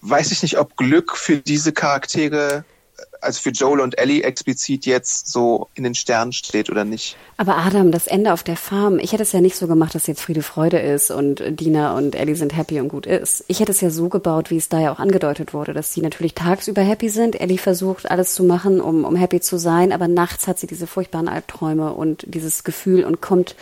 weiß 0.00 0.30
ich 0.30 0.42
nicht, 0.42 0.58
ob 0.58 0.76
Glück 0.76 1.16
für 1.16 1.38
diese 1.38 1.72
Charaktere 1.72 2.64
also 3.20 3.40
für 3.40 3.50
Joel 3.50 3.80
und 3.80 3.98
Ellie 3.98 4.22
explizit 4.22 4.86
jetzt 4.86 5.28
so 5.28 5.68
in 5.74 5.84
den 5.84 5.94
Sternen 5.94 6.32
steht 6.32 6.70
oder 6.70 6.84
nicht. 6.84 7.16
Aber 7.36 7.56
Adam, 7.56 7.92
das 7.92 8.06
Ende 8.06 8.32
auf 8.32 8.42
der 8.42 8.56
Farm, 8.56 8.98
ich 8.98 9.12
hätte 9.12 9.22
es 9.22 9.32
ja 9.32 9.40
nicht 9.40 9.56
so 9.56 9.66
gemacht, 9.66 9.94
dass 9.94 10.06
jetzt 10.06 10.22
Friede 10.22 10.42
Freude 10.42 10.78
ist 10.78 11.10
und 11.10 11.42
Dina 11.60 11.96
und 11.96 12.14
Ellie 12.14 12.36
sind 12.36 12.56
happy 12.56 12.80
und 12.80 12.88
gut 12.88 13.06
ist. 13.06 13.44
Ich 13.48 13.60
hätte 13.60 13.72
es 13.72 13.80
ja 13.80 13.90
so 13.90 14.08
gebaut, 14.08 14.50
wie 14.50 14.56
es 14.56 14.68
da 14.68 14.80
ja 14.80 14.92
auch 14.92 14.98
angedeutet 14.98 15.54
wurde, 15.54 15.72
dass 15.72 15.92
sie 15.92 16.00
natürlich 16.00 16.34
tagsüber 16.34 16.82
happy 16.82 17.08
sind. 17.08 17.40
Ellie 17.40 17.58
versucht 17.58 18.10
alles 18.10 18.34
zu 18.34 18.44
machen, 18.44 18.80
um, 18.80 19.04
um 19.04 19.16
happy 19.16 19.40
zu 19.40 19.58
sein, 19.58 19.92
aber 19.92 20.08
nachts 20.08 20.46
hat 20.46 20.58
sie 20.58 20.66
diese 20.66 20.86
furchtbaren 20.86 21.28
Albträume 21.28 21.92
und 21.92 22.24
dieses 22.26 22.64
Gefühl 22.64 23.04
und 23.04 23.20
kommt 23.20 23.54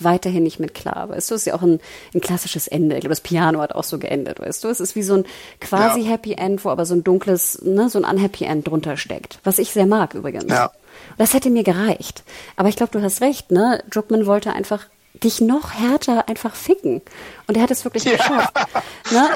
weiterhin 0.00 0.42
nicht 0.42 0.60
mit 0.60 0.74
klar. 0.74 1.08
Weißt 1.08 1.30
du, 1.30 1.34
es 1.34 1.42
ist 1.42 1.46
ja 1.46 1.54
auch 1.54 1.62
ein, 1.62 1.80
ein 2.14 2.20
klassisches 2.20 2.68
Ende. 2.68 2.96
Ich 2.96 3.00
glaube, 3.00 3.12
das 3.12 3.20
Piano 3.20 3.60
hat 3.60 3.74
auch 3.74 3.84
so 3.84 3.98
geendet, 3.98 4.40
weißt 4.40 4.64
du. 4.64 4.68
Es 4.68 4.80
ist 4.80 4.96
wie 4.96 5.02
so 5.02 5.14
ein 5.14 5.24
quasi 5.60 6.00
ja. 6.00 6.10
Happy 6.10 6.32
End, 6.32 6.64
wo 6.64 6.70
aber 6.70 6.86
so 6.86 6.94
ein 6.94 7.04
dunkles, 7.04 7.62
ne, 7.62 7.88
so 7.88 8.00
ein 8.00 8.04
Unhappy 8.04 8.44
End 8.44 8.66
drunter 8.66 8.96
steckt. 8.96 9.38
Was 9.44 9.58
ich 9.58 9.70
sehr 9.70 9.86
mag 9.86 10.14
übrigens. 10.14 10.46
Ja. 10.48 10.72
Das 11.16 11.34
hätte 11.34 11.50
mir 11.50 11.64
gereicht. 11.64 12.22
Aber 12.56 12.68
ich 12.68 12.76
glaube, 12.76 12.92
du 12.92 13.02
hast 13.02 13.20
recht, 13.20 13.50
ne? 13.50 13.82
Druckmann 13.90 14.26
wollte 14.26 14.52
einfach 14.52 14.86
dich 15.24 15.40
noch 15.40 15.74
härter 15.74 16.28
einfach 16.28 16.54
ficken. 16.54 17.02
Und 17.46 17.56
er 17.56 17.62
hat 17.62 17.70
es 17.70 17.84
wirklich 17.84 18.04
ja. 18.04 18.12
geschafft. 18.12 18.54
Ne? 19.10 19.26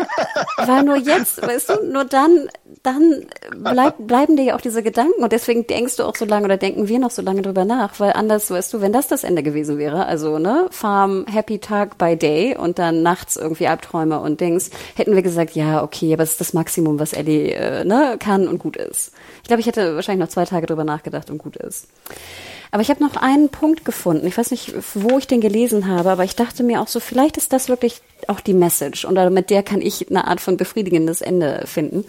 Weil 0.58 0.82
nur 0.82 0.96
jetzt, 0.96 1.40
weißt 1.40 1.70
du, 1.70 1.92
nur 1.92 2.04
dann, 2.04 2.48
dann 2.82 3.26
bleib, 3.56 3.96
bleiben 3.98 4.36
dir 4.36 4.44
ja 4.44 4.56
auch 4.56 4.60
diese 4.60 4.82
Gedanken 4.82 5.22
und 5.22 5.32
deswegen 5.32 5.66
denkst 5.66 5.96
du 5.96 6.04
auch 6.04 6.14
so 6.14 6.24
lange 6.24 6.44
oder 6.44 6.56
denken 6.56 6.88
wir 6.88 6.98
noch 6.98 7.10
so 7.10 7.22
lange 7.22 7.42
drüber 7.42 7.64
nach, 7.64 7.98
weil 8.00 8.12
anders, 8.12 8.50
weißt 8.50 8.74
du, 8.74 8.80
wenn 8.80 8.92
das 8.92 9.08
das 9.08 9.24
Ende 9.24 9.42
gewesen 9.42 9.78
wäre, 9.78 10.06
also, 10.06 10.38
ne, 10.38 10.66
Farm, 10.70 11.24
Happy 11.26 11.58
Tag 11.58 11.96
by 11.96 12.16
Day 12.16 12.56
und 12.56 12.78
dann 12.78 13.02
nachts 13.02 13.36
irgendwie 13.36 13.66
Albträume 13.66 14.20
und 14.20 14.40
Dings, 14.40 14.70
hätten 14.94 15.14
wir 15.14 15.22
gesagt, 15.22 15.54
ja, 15.54 15.82
okay, 15.82 16.12
aber 16.12 16.22
es 16.22 16.32
ist 16.32 16.40
das 16.40 16.52
Maximum, 16.52 16.98
was 16.98 17.12
Ellie, 17.12 17.52
äh, 17.52 17.84
ne, 17.84 18.16
kann 18.18 18.46
und 18.46 18.58
gut 18.58 18.76
ist. 18.76 19.12
Ich 19.42 19.48
glaube, 19.48 19.60
ich 19.60 19.66
hätte 19.66 19.94
wahrscheinlich 19.94 20.26
noch 20.26 20.32
zwei 20.32 20.44
Tage 20.44 20.66
drüber 20.66 20.84
nachgedacht 20.84 21.30
und 21.30 21.38
gut 21.38 21.56
ist. 21.56 21.88
Aber 22.72 22.80
ich 22.80 22.88
habe 22.88 23.04
noch 23.04 23.16
einen 23.16 23.50
Punkt 23.50 23.84
gefunden. 23.84 24.26
Ich 24.26 24.38
weiß 24.38 24.50
nicht, 24.50 24.72
wo 24.94 25.18
ich 25.18 25.26
den 25.26 25.42
gelesen 25.42 25.86
habe, 25.86 26.10
aber 26.10 26.24
ich 26.24 26.36
dachte 26.36 26.62
mir 26.62 26.80
auch 26.80 26.88
so, 26.88 27.00
vielleicht 27.00 27.36
ist 27.36 27.52
das 27.52 27.68
wirklich 27.68 28.00
auch 28.28 28.40
die 28.40 28.54
Message 28.54 29.04
und 29.04 29.14
mit 29.32 29.50
der 29.50 29.62
kann 29.62 29.82
ich 29.82 30.08
eine 30.08 30.26
Art 30.26 30.40
von 30.40 30.56
befriedigendes 30.56 31.20
Ende 31.20 31.64
finden. 31.66 32.06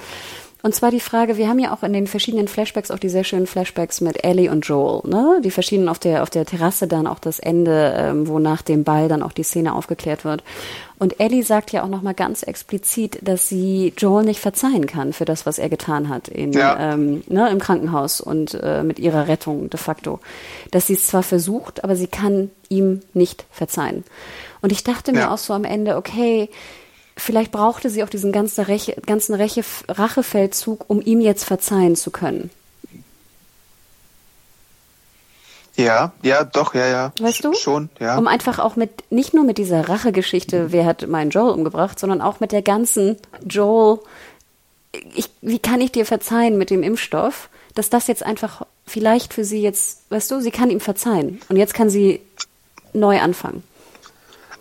Und 0.66 0.74
zwar 0.74 0.92
die 0.92 1.02
Frage, 1.02 1.36
wir 1.36 1.50
haben 1.50 1.60
ja 1.60 1.74
auch 1.74 1.84
in 1.84 1.92
den 1.92 2.08
verschiedenen 2.08 2.48
Flashbacks 2.48 2.90
auch 2.90 2.98
die 2.98 3.10
sehr 3.10 3.26
schönen 3.26 3.48
Flashbacks 3.48 4.00
mit 4.00 4.24
Ellie 4.24 4.50
und 4.50 4.66
Joel, 4.66 5.02
ne? 5.06 5.42
Die 5.44 5.52
verschiedenen 5.52 5.90
auf 5.90 6.00
der 6.00 6.24
auf 6.24 6.30
der 6.30 6.46
Terrasse 6.46 6.88
dann 6.88 7.06
auch 7.06 7.20
das 7.20 7.40
Ende, 7.40 7.94
ähm, 7.98 8.30
wo 8.30 8.40
nach 8.40 8.62
dem 8.62 8.86
Ball 8.86 9.10
dann 9.10 9.24
auch 9.24 9.34
die 9.34 9.44
Szene 9.44 9.76
aufgeklärt 9.76 10.24
wird. 10.24 10.42
Und 11.00 11.20
Ellie 11.20 11.44
sagt 11.44 11.74
ja 11.74 11.84
auch 11.84 11.90
nochmal 11.90 12.14
ganz 12.14 12.44
explizit, 12.44 13.20
dass 13.24 13.50
sie 13.50 13.92
Joel 13.98 14.24
nicht 14.24 14.40
verzeihen 14.40 14.88
kann 14.88 15.12
für 15.12 15.26
das, 15.26 15.46
was 15.46 15.60
er 15.60 15.68
getan 15.68 16.08
hat 16.08 16.30
in, 16.30 16.54
ja. 16.54 16.94
ähm, 16.94 17.24
ne, 17.28 17.50
im 17.50 17.60
Krankenhaus 17.60 18.22
und 18.22 18.58
äh, 18.64 18.84
mit 18.84 19.00
ihrer 19.00 19.28
Rettung 19.28 19.70
de 19.70 19.78
facto. 19.78 20.22
Dass 20.72 20.88
sie 20.88 20.94
es 20.94 21.08
zwar 21.08 21.24
versucht, 21.24 21.84
aber 21.84 21.98
sie 21.98 22.08
kann 22.08 22.52
ihm 22.70 23.02
nicht 23.14 23.44
verzeihen. 23.52 24.06
Und 24.62 24.72
ich 24.72 24.86
dachte 24.86 25.12
mir 25.12 25.30
auch 25.30 25.38
so 25.38 25.52
am 25.52 25.66
Ende, 25.66 25.98
okay, 25.98 26.48
vielleicht 27.16 27.52
brauchte 27.52 27.90
sie 27.90 28.04
auch 28.04 28.10
diesen 28.10 28.32
ganzen, 28.32 28.64
Reche, 28.66 28.96
ganzen 29.06 29.36
Reche, 29.36 29.64
Rachefeldzug, 29.88 30.90
um 30.90 31.02
ihm 31.02 31.22
jetzt 31.22 31.44
verzeihen 31.44 31.96
zu 31.96 32.12
können. 32.12 32.50
Ja, 35.76 36.12
ja, 36.22 36.44
doch, 36.44 36.76
ja, 36.76 36.88
ja. 36.88 37.14
Weißt 37.20 37.44
du? 37.44 37.54
Schon, 37.54 37.90
ja. 38.00 38.18
Um 38.18 38.28
einfach 38.28 38.60
auch 38.60 38.76
mit, 38.76 39.12
nicht 39.12 39.34
nur 39.34 39.44
mit 39.44 39.58
dieser 39.58 39.90
Rachegeschichte, 39.90 40.72
wer 40.72 40.86
hat 40.86 41.08
meinen 41.08 41.32
Joel 41.32 41.54
umgebracht, 41.54 42.00
sondern 42.00 42.22
auch 42.22 42.40
mit 42.40 42.52
der 42.52 42.62
ganzen 42.62 43.18
Joel, 43.48 44.00
ich, 45.16 45.30
wie 45.42 45.60
kann 45.60 45.82
ich 45.82 45.92
dir 45.92 46.06
verzeihen 46.06 46.58
mit 46.60 46.70
dem 46.70 46.84
Impfstoff, 46.84 47.50
dass 47.74 47.90
das 47.90 48.06
jetzt 48.06 48.24
einfach 48.24 48.68
vielleicht 48.86 49.34
für 49.34 49.44
sie 49.44 49.62
jetzt, 49.62 50.04
weißt 50.12 50.30
du, 50.30 50.42
sie 50.42 50.52
kann 50.52 50.70
ihm 50.70 50.80
verzeihen. 50.80 51.42
Und 51.50 51.58
jetzt 51.58 51.74
kann 51.74 51.90
sie 51.90 52.22
neu 52.94 53.20
anfangen. 53.20 53.64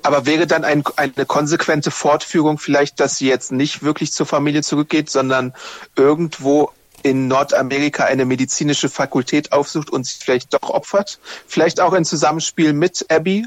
Aber 0.03 0.27
wäre 0.27 0.47
dann 0.47 0.65
ein, 0.65 0.83
eine 0.97 1.27
konsequente 1.27 1.91
Fortführung 1.91 2.59
vielleicht, 2.59 3.01
dass 3.01 3.17
sie 3.17 3.29
jetzt 3.29 3.53
nicht 3.53 3.83
wirklich 3.83 4.13
zur 4.13 4.27
Familie 4.27 4.63
zurückgeht, 4.63 5.11
sondern 5.11 5.55
irgendwo 5.97 6.71
in 7.03 7.29
Nordamerika 7.29 8.05
eine 8.05 8.25
medizinische 8.25 8.89
Fakultät 8.89 9.53
aufsucht 9.53 9.91
und 9.91 10.07
sich 10.07 10.19
vielleicht 10.19 10.55
doch 10.55 10.71
opfert? 10.71 11.19
Vielleicht 11.47 11.81
auch 11.81 11.93
in 11.93 12.05
Zusammenspiel 12.05 12.73
mit 12.73 13.07
Abby 13.11 13.47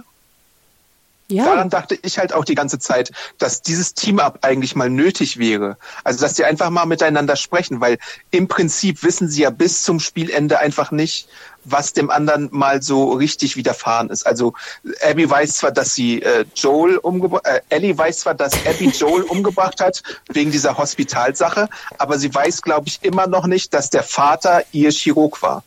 ja. 1.28 1.46
Daran 1.46 1.72
dachte 1.72 1.98
ich 2.04 2.20
halt 2.20 2.34
auch 2.34 2.46
die 2.46 2.54
ganze 2.54 2.78
Zeit, 2.78 3.12
dass 3.40 3.64
dieses 3.64 3.96
Team-Up 3.96 4.40
eigentlich 4.44 4.76
mal 4.76 4.92
nötig 4.92 5.40
wäre. 5.40 5.78
Also, 6.04 6.22
dass 6.22 6.36
die 6.36 6.46
einfach 6.46 6.70
mal 6.70 6.86
miteinander 6.86 7.36
sprechen, 7.36 7.82
weil 7.82 7.98
im 8.30 8.48
Prinzip 8.48 9.02
wissen 9.02 9.28
sie 9.28 9.42
ja 9.42 9.50
bis 9.50 9.82
zum 9.82 10.00
Spielende 10.00 10.60
einfach 10.60 10.92
nicht, 10.92 11.28
was 11.66 11.94
dem 11.94 12.10
anderen 12.10 12.50
mal 12.52 12.82
so 12.82 13.14
richtig 13.14 13.56
widerfahren 13.56 14.10
ist. 14.10 14.26
Also, 14.26 14.54
Abby 15.02 15.30
weiß 15.30 15.58
zwar, 15.58 15.72
dass 15.72 15.96
sie 15.96 16.22
äh, 16.22 16.46
Joel 16.56 16.98
umgebracht, 16.98 17.46
äh, 17.46 17.62
Ellie 17.70 17.98
weiß 17.98 18.20
zwar, 18.20 18.34
dass 18.34 18.54
Abby 18.66 18.90
Joel 18.90 19.24
umgebracht 19.30 19.82
hat, 19.82 20.02
wegen 20.30 20.52
dieser 20.52 20.78
Hospitalsache, 20.78 21.70
aber 21.98 22.18
sie 22.18 22.34
weiß, 22.34 22.62
glaube 22.62 22.88
ich, 22.88 23.00
immer 23.02 23.28
noch 23.28 23.48
nicht, 23.48 23.74
dass 23.74 23.90
der 23.90 24.04
Vater 24.04 24.64
ihr 24.72 24.92
Chirurg 24.92 25.42
war. 25.42 25.64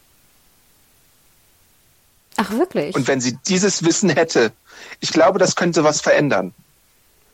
Ach, 2.36 2.50
wirklich? 2.52 2.94
Und 2.94 3.08
wenn 3.08 3.20
sie 3.20 3.36
dieses 3.48 3.84
Wissen 3.84 4.10
hätte, 4.10 4.52
ich 5.00 5.12
glaube, 5.12 5.38
das 5.38 5.56
könnte 5.56 5.82
was 5.82 6.00
verändern. 6.00 6.54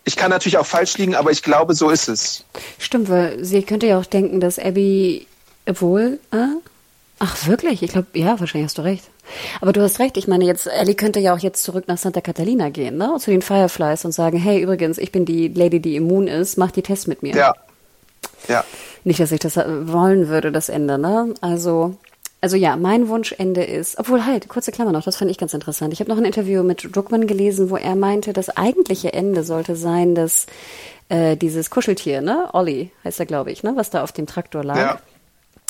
Ich 0.05 0.17
kann 0.17 0.31
natürlich 0.31 0.59
auch 0.59 0.67
falsch 0.67 0.99
liegen, 0.99 1.15
aber 1.15 1.31
ich 1.31 1.43
glaube, 1.43 1.75
so 1.75 1.91
ist 1.91 2.09
es. 2.09 2.45
Stimmt, 2.79 3.09
weil 3.09 3.43
sie 3.45 3.63
könnte 3.63 3.87
ja 3.87 3.99
auch 3.99 4.07
denken, 4.07 4.41
dass 4.41 4.59
Abby 4.59 5.27
wohl. 5.67 6.19
Äh? 6.31 6.47
Ach, 7.27 7.47
wirklich? 7.47 7.83
Ich 7.83 7.93
glaube, 7.93 8.09
ja, 8.13 8.39
wahrscheinlich 8.39 8.69
hast 8.69 8.77
du 8.77 8.83
recht. 8.83 9.05
Aber 9.63 9.73
du 9.73 9.81
hast 9.81 9.99
recht. 9.99 10.19
Ich 10.19 10.29
meine, 10.29 10.45
jetzt 10.45 10.67
Ellie 10.67 10.95
könnte 10.95 11.21
ja 11.21 11.35
auch 11.35 11.39
jetzt 11.39 11.63
zurück 11.63 11.85
nach 11.87 11.97
Santa 11.97 12.21
Catalina 12.21 12.69
gehen, 12.69 12.99
ne? 12.99 13.17
Zu 13.19 13.31
den 13.31 13.41
Fireflies 13.41 14.05
und 14.05 14.13
sagen, 14.13 14.37
hey, 14.37 14.61
übrigens, 14.61 14.99
ich 14.99 15.11
bin 15.11 15.25
die 15.25 15.49
Lady, 15.49 15.81
die 15.81 15.97
immun 15.97 16.29
ist, 16.29 16.59
mach 16.59 16.71
die 16.71 16.83
Tests 16.83 17.07
mit 17.07 17.23
mir. 17.23 17.35
Ja. 17.35 17.55
Ja. 18.47 18.63
Nicht, 19.05 19.21
dass 19.21 19.33
ich 19.33 19.41
das 19.41 19.57
wollen 19.57 20.29
würde, 20.29 20.53
das 20.53 20.69
Ende, 20.69 20.99
ne? 20.99 21.33
Also, 21.41 21.97
also 22.43 22.59
ja, 22.59 22.77
mein 22.77 23.09
Wunschende 23.09 23.65
ist, 23.65 23.99
obwohl 23.99 24.27
halt, 24.27 24.51
kurze 24.51 24.71
Klammer 24.71 24.93
noch, 24.93 25.05
das 25.05 25.17
fand 25.17 25.31
ich 25.31 25.39
ganz 25.39 25.55
interessant. 25.55 25.95
Ich 25.95 26.01
habe 26.01 26.11
noch 26.11 26.19
ein 26.19 26.27
Interview 26.27 26.63
mit 26.63 26.95
Druckmann 26.95 27.27
gelesen, 27.27 27.71
wo 27.71 27.79
er 27.79 27.97
meinte, 27.97 28.35
das 28.35 28.55
eigentliche 28.55 29.15
Ende 29.15 29.45
sollte 29.45 29.77
sein, 29.77 30.15
dass 30.15 30.45
äh, 31.09 31.39
dieses 31.39 31.71
Kuscheltier, 31.71 32.21
ne, 32.21 32.51
Olli 32.53 32.91
heißt 33.03 33.19
er, 33.19 33.25
glaube 33.25 33.51
ich, 33.51 33.63
ne, 33.63 33.73
was 33.77 33.89
da 33.89 34.03
auf 34.03 34.13
dem 34.13 34.27
Traktor 34.27 34.63
lag. 34.63 34.77
Ja. 34.77 34.99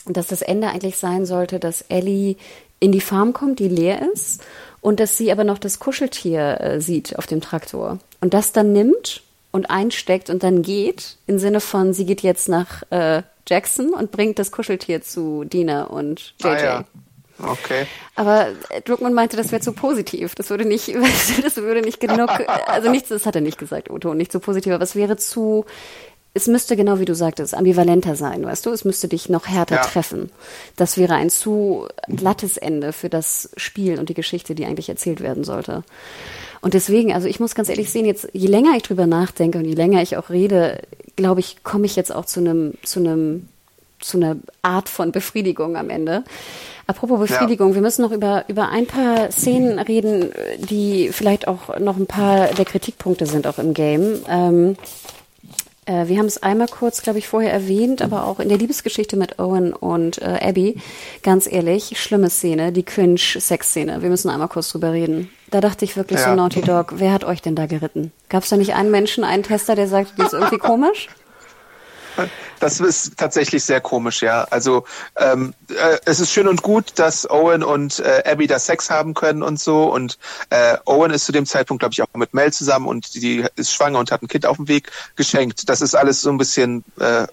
Und 0.06 0.16
dass 0.16 0.26
das 0.26 0.42
Ende 0.42 0.68
eigentlich 0.68 0.96
sein 0.96 1.26
sollte, 1.26 1.58
dass 1.58 1.82
Ellie 1.82 2.36
in 2.80 2.92
die 2.92 3.00
Farm 3.00 3.32
kommt, 3.32 3.58
die 3.58 3.68
leer 3.68 4.02
ist, 4.12 4.42
und 4.80 5.00
dass 5.00 5.16
sie 5.16 5.32
aber 5.32 5.44
noch 5.44 5.58
das 5.58 5.78
Kuscheltier 5.78 6.60
äh, 6.60 6.80
sieht 6.80 7.18
auf 7.18 7.26
dem 7.26 7.40
Traktor. 7.40 7.98
Und 8.20 8.34
das 8.34 8.52
dann 8.52 8.72
nimmt 8.72 9.22
und 9.50 9.70
einsteckt 9.70 10.28
und 10.28 10.42
dann 10.42 10.62
geht, 10.62 11.16
im 11.26 11.38
Sinne 11.38 11.60
von, 11.60 11.94
sie 11.94 12.04
geht 12.04 12.22
jetzt 12.22 12.48
nach 12.48 12.82
äh, 12.90 13.22
Jackson 13.48 13.94
und 13.94 14.10
bringt 14.10 14.38
das 14.38 14.50
Kuscheltier 14.50 15.00
zu 15.00 15.44
Dina 15.44 15.84
und 15.84 16.34
JJ. 16.38 16.48
Ah, 16.48 16.64
ja. 16.64 16.84
Okay. 17.38 17.86
Aber 18.14 18.48
Druckmann 18.84 19.12
meinte, 19.12 19.36
das 19.36 19.50
wäre 19.50 19.60
zu 19.60 19.72
positiv. 19.72 20.34
Das 20.34 20.50
würde 20.50 20.64
nicht, 20.64 20.94
das 21.42 21.56
würde 21.56 21.80
nicht 21.80 22.00
genug, 22.00 22.30
also 22.66 22.90
nichts, 22.90 23.08
das 23.08 23.26
hat 23.26 23.34
er 23.34 23.40
nicht 23.40 23.58
gesagt, 23.58 23.90
Otto, 23.90 24.14
nicht 24.14 24.30
zu 24.30 24.40
positiv, 24.40 24.72
aber 24.72 24.84
es 24.84 24.94
wäre 24.94 25.16
zu, 25.16 25.64
es 26.36 26.48
müsste 26.48 26.76
genau 26.76 26.98
wie 26.98 27.04
du 27.04 27.14
sagtest, 27.14 27.54
ambivalenter 27.54 28.16
sein, 28.16 28.44
weißt 28.44 28.66
du? 28.66 28.70
Es 28.70 28.84
müsste 28.84 29.06
dich 29.06 29.28
noch 29.28 29.46
härter 29.46 29.76
ja. 29.76 29.82
treffen. 29.82 30.30
Das 30.76 30.98
wäre 30.98 31.14
ein 31.14 31.30
zu 31.30 31.86
glattes 32.08 32.56
Ende 32.56 32.92
für 32.92 33.08
das 33.08 33.50
Spiel 33.56 34.00
und 34.00 34.08
die 34.08 34.14
Geschichte, 34.14 34.56
die 34.56 34.66
eigentlich 34.66 34.88
erzählt 34.88 35.20
werden 35.20 35.44
sollte. 35.44 35.84
Und 36.60 36.74
deswegen, 36.74 37.12
also 37.12 37.28
ich 37.28 37.38
muss 37.38 37.54
ganz 37.54 37.68
ehrlich 37.68 37.92
sehen, 37.92 38.04
jetzt, 38.04 38.28
je 38.32 38.48
länger 38.48 38.76
ich 38.76 38.82
drüber 38.82 39.06
nachdenke 39.06 39.58
und 39.58 39.64
je 39.64 39.74
länger 39.74 40.02
ich 40.02 40.16
auch 40.16 40.28
rede, 40.28 40.80
glaube 41.14 41.38
ich, 41.38 41.62
komme 41.62 41.86
ich 41.86 41.94
jetzt 41.94 42.12
auch 42.12 42.24
zu 42.24 42.40
einem, 42.40 42.74
zu 42.82 42.98
einem, 42.98 43.48
zu 44.00 44.16
einer 44.16 44.36
Art 44.62 44.88
von 44.88 45.12
Befriedigung 45.12 45.76
am 45.76 45.88
Ende. 45.88 46.24
Apropos 46.88 47.20
Befriedigung, 47.20 47.70
ja. 47.70 47.74
wir 47.76 47.82
müssen 47.82 48.02
noch 48.02 48.12
über, 48.12 48.44
über 48.48 48.70
ein 48.70 48.86
paar 48.86 49.30
Szenen 49.30 49.78
reden, 49.78 50.32
die 50.58 51.10
vielleicht 51.12 51.46
auch 51.46 51.78
noch 51.78 51.96
ein 51.96 52.06
paar 52.06 52.48
der 52.48 52.64
Kritikpunkte 52.64 53.26
sind 53.26 53.46
auch 53.46 53.58
im 53.58 53.72
Game. 53.72 54.20
Ähm, 54.28 54.76
Äh, 55.86 56.08
wir 56.08 56.18
haben 56.18 56.26
es 56.26 56.42
einmal 56.42 56.68
kurz, 56.68 57.02
glaube 57.02 57.18
ich, 57.18 57.28
vorher 57.28 57.52
erwähnt, 57.52 58.02
aber 58.02 58.26
auch 58.26 58.40
in 58.40 58.48
der 58.48 58.58
Liebesgeschichte 58.58 59.16
mit 59.16 59.38
Owen 59.38 59.72
und 59.72 60.20
äh, 60.22 60.38
Abby, 60.40 60.80
ganz 61.22 61.50
ehrlich, 61.50 62.00
schlimme 62.00 62.30
Szene, 62.30 62.72
die 62.72 62.82
Cringe-Sex-Szene. 62.82 64.02
Wir 64.02 64.08
müssen 64.08 64.30
einmal 64.30 64.48
kurz 64.48 64.70
drüber 64.70 64.92
reden. 64.92 65.30
Da 65.50 65.60
dachte 65.60 65.84
ich 65.84 65.96
wirklich 65.96 66.20
ja. 66.20 66.30
so, 66.30 66.34
Naughty 66.34 66.62
Dog, 66.62 66.94
wer 66.96 67.12
hat 67.12 67.24
euch 67.24 67.42
denn 67.42 67.54
da 67.54 67.66
geritten? 67.66 68.12
Gab 68.28 68.42
es 68.42 68.48
da 68.48 68.56
nicht 68.56 68.74
einen 68.74 68.90
Menschen, 68.90 69.24
einen 69.24 69.42
Tester, 69.42 69.74
der 69.74 69.88
sagt, 69.88 70.12
das 70.18 70.28
ist 70.28 70.32
irgendwie 70.32 70.58
komisch? 70.58 71.08
Das 72.64 72.80
ist 72.80 73.18
tatsächlich 73.18 73.62
sehr 73.62 73.82
komisch, 73.82 74.22
ja. 74.22 74.44
Also 74.44 74.86
ähm, 75.16 75.52
äh, 75.68 75.98
es 76.06 76.18
ist 76.18 76.32
schön 76.32 76.48
und 76.48 76.62
gut, 76.62 76.92
dass 76.94 77.28
Owen 77.28 77.62
und 77.62 77.98
äh, 77.98 78.22
Abby 78.24 78.46
da 78.46 78.58
Sex 78.58 78.88
haben 78.88 79.12
können 79.12 79.42
und 79.42 79.60
so. 79.60 79.92
Und 79.92 80.18
äh, 80.48 80.78
Owen 80.86 81.10
ist 81.10 81.26
zu 81.26 81.32
dem 81.32 81.44
Zeitpunkt, 81.44 81.82
glaube 81.82 81.92
ich, 81.92 82.00
auch 82.00 82.06
mit 82.14 82.32
Mel 82.32 82.54
zusammen 82.54 82.86
und 82.86 83.16
die 83.16 83.44
ist 83.56 83.70
schwanger 83.70 83.98
und 83.98 84.10
hat 84.10 84.22
ein 84.22 84.28
Kind 84.28 84.46
auf 84.46 84.56
dem 84.56 84.66
Weg 84.66 84.90
geschenkt. 85.14 85.68
Das 85.68 85.82
ist 85.82 85.94
alles 85.94 86.22
so 86.22 86.30
ein 86.30 86.38
bisschen 86.38 86.84
äh, 86.98 87.26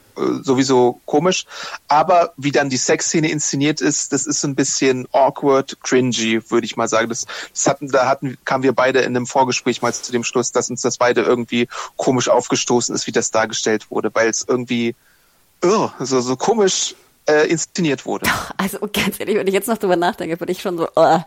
sowieso 0.43 0.99
komisch. 1.05 1.45
Aber 1.87 2.33
wie 2.35 2.51
dann 2.51 2.69
die 2.69 2.75
Sexszene 2.75 3.31
inszeniert 3.31 3.79
ist, 3.79 4.11
das 4.11 4.27
ist 4.27 4.43
ein 4.43 4.55
bisschen 4.55 5.07
awkward, 5.13 5.77
cringy, 5.81 6.41
würde 6.51 6.65
ich 6.65 6.75
mal 6.75 6.89
sagen. 6.89 7.07
Das, 7.07 7.25
das 7.53 7.67
hatten, 7.67 7.87
da 7.87 8.09
hatten, 8.09 8.37
kamen 8.43 8.65
wir 8.65 8.73
beide 8.73 8.99
in 8.99 9.15
einem 9.15 9.27
Vorgespräch 9.27 9.81
mal 9.81 9.93
zu 9.93 10.11
dem 10.11 10.25
Schluss, 10.25 10.51
dass 10.51 10.69
uns 10.69 10.81
das 10.81 10.97
beide 10.97 11.21
irgendwie 11.21 11.69
komisch 11.95 12.27
aufgestoßen 12.27 12.93
ist, 12.93 13.07
wie 13.07 13.13
das 13.13 13.31
dargestellt 13.31 13.89
wurde, 13.91 14.13
weil 14.13 14.27
es 14.27 14.45
irgendwie 14.45 14.93
oh, 15.63 15.93
so, 16.05 16.21
so 16.21 16.35
komisch 16.35 16.93
äh, 17.31 17.47
inszeniert 17.47 18.05
wurde. 18.05 18.25
Doch, 18.25 18.51
also 18.57 18.79
ganz 18.93 19.19
ehrlich, 19.19 19.35
wenn 19.35 19.47
ich 19.47 19.53
jetzt 19.53 19.67
noch 19.67 19.77
drüber 19.77 19.95
nachdenke, 19.95 20.39
würde 20.39 20.51
ich 20.51 20.61
schon 20.61 20.77
so, 20.77 20.87
oh. 20.95 21.19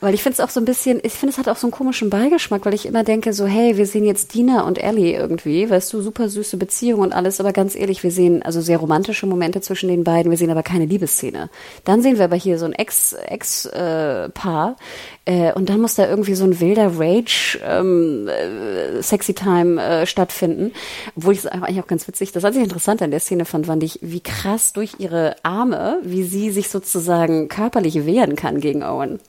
weil 0.00 0.14
ich 0.14 0.22
finde 0.22 0.34
es 0.34 0.40
auch 0.40 0.50
so 0.50 0.60
ein 0.60 0.64
bisschen, 0.64 1.00
ich 1.02 1.12
finde 1.12 1.32
es 1.32 1.38
hat 1.38 1.48
auch 1.48 1.56
so 1.56 1.66
einen 1.66 1.72
komischen 1.72 2.10
Beigeschmack, 2.10 2.64
weil 2.64 2.74
ich 2.74 2.86
immer 2.86 3.04
denke 3.04 3.32
so, 3.32 3.46
hey, 3.46 3.76
wir 3.76 3.86
sehen 3.86 4.04
jetzt 4.04 4.34
Dina 4.34 4.62
und 4.62 4.78
Ellie 4.82 5.16
irgendwie, 5.16 5.68
weißt 5.68 5.92
du, 5.92 6.02
super 6.02 6.28
süße 6.28 6.56
Beziehung 6.56 7.00
und 7.00 7.12
alles, 7.12 7.40
aber 7.40 7.52
ganz 7.52 7.74
ehrlich, 7.74 8.02
wir 8.02 8.10
sehen 8.10 8.42
also 8.42 8.60
sehr 8.60 8.78
romantische 8.78 9.26
Momente 9.26 9.60
zwischen 9.60 9.88
den 9.88 10.04
beiden, 10.04 10.30
wir 10.30 10.38
sehen 10.38 10.50
aber 10.50 10.62
keine 10.62 10.86
Liebesszene. 10.86 11.50
Dann 11.84 12.02
sehen 12.02 12.18
wir 12.18 12.24
aber 12.24 12.36
hier 12.36 12.58
so 12.58 12.66
ein 12.66 12.72
Ex, 12.72 13.12
Ex-Paar, 13.12 14.70
äh, 14.70 14.82
äh, 15.24 15.52
und 15.52 15.68
dann 15.68 15.80
muss 15.80 15.94
da 15.94 16.08
irgendwie 16.08 16.34
so 16.34 16.44
ein 16.44 16.58
wilder 16.58 16.98
Rage 16.98 17.60
ähm, 17.64 18.28
äh, 18.28 19.02
Sexy 19.02 19.34
Time 19.34 19.80
äh, 19.80 20.06
stattfinden, 20.06 20.72
wo 21.14 21.30
ich 21.30 21.38
es 21.38 21.46
eigentlich 21.46 21.80
auch 21.80 21.86
ganz 21.86 22.08
witzig, 22.08 22.32
das 22.32 22.44
einzig 22.44 22.62
Interessante 22.62 23.04
an 23.04 23.12
der 23.12 23.20
Szene 23.20 23.44
fand, 23.44 23.66
fand 23.66 23.84
ich, 23.84 24.00
wie 24.02 24.20
krass 24.20 24.72
durch 24.72 24.94
ihre 24.98 25.31
Arme, 25.42 25.98
wie 26.02 26.22
sie 26.22 26.50
sich 26.50 26.68
sozusagen 26.68 27.48
körperlich 27.48 28.06
wehren 28.06 28.36
kann 28.36 28.60
gegen 28.60 28.82
Owen. 28.82 29.20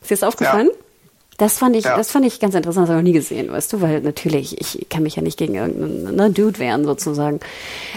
Ist 0.00 0.10
dir 0.10 0.14
das 0.14 0.22
aufgefallen? 0.22 0.68
Ja. 0.68 0.87
Das 1.38 1.56
fand 1.56 1.76
ich, 1.76 1.84
ja. 1.84 1.96
das 1.96 2.10
fand 2.10 2.26
ich 2.26 2.40
ganz 2.40 2.56
interessant, 2.56 2.88
das 2.88 2.90
habe 2.90 2.98
ich 2.98 3.04
noch 3.04 3.08
nie 3.08 3.16
gesehen, 3.16 3.52
weißt 3.52 3.72
du, 3.72 3.80
weil 3.80 4.00
natürlich, 4.00 4.60
ich 4.60 4.88
kann 4.88 5.04
mich 5.04 5.14
ja 5.14 5.22
nicht 5.22 5.38
gegen 5.38 5.54
irgendeinen 5.54 6.16
ne, 6.16 6.30
Dude 6.30 6.58
wehren 6.58 6.84
sozusagen. 6.84 7.38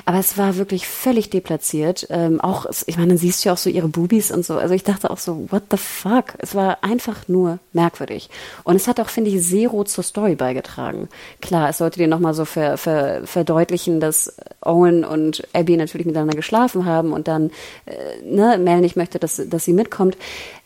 Aber 0.05 0.19
es 0.19 0.37
war 0.37 0.57
wirklich 0.57 0.87
völlig 0.87 1.31
deplatziert. 1.31 2.05
Ähm, 2.11 2.39
auch, 2.39 2.67
ich 2.85 2.97
meine, 2.97 3.09
dann 3.09 3.17
siehst 3.17 3.43
du 3.43 3.49
ja 3.49 3.53
auch 3.53 3.57
so 3.57 3.71
ihre 3.71 3.87
Boobies 3.87 4.31
und 4.31 4.45
so. 4.45 4.59
Also 4.59 4.75
ich 4.75 4.83
dachte 4.83 5.09
auch 5.09 5.17
so, 5.17 5.47
what 5.49 5.63
the 5.71 5.77
fuck? 5.77 6.35
Es 6.37 6.53
war 6.53 6.83
einfach 6.83 7.27
nur 7.27 7.57
merkwürdig. 7.73 8.29
Und 8.63 8.75
es 8.75 8.87
hat 8.87 8.99
auch, 8.99 9.09
finde 9.09 9.31
ich, 9.31 9.41
zero 9.41 9.85
zur 9.85 10.03
Story 10.03 10.35
beigetragen. 10.35 11.09
Klar, 11.41 11.69
es 11.69 11.79
sollte 11.79 11.97
dir 11.97 12.07
nochmal 12.07 12.35
so 12.35 12.45
ver, 12.45 12.77
ver, 12.77 13.25
verdeutlichen, 13.25 13.99
dass 13.99 14.35
Owen 14.61 15.03
und 15.03 15.47
Abby 15.53 15.77
natürlich 15.77 16.05
miteinander 16.05 16.35
geschlafen 16.35 16.85
haben 16.85 17.11
und 17.11 17.27
dann, 17.27 17.49
äh, 17.87 18.23
ne, 18.23 18.59
Mel 18.59 18.81
nicht 18.81 18.95
möchte, 18.95 19.17
dass, 19.17 19.41
dass 19.49 19.65
sie 19.65 19.73
mitkommt. 19.73 20.15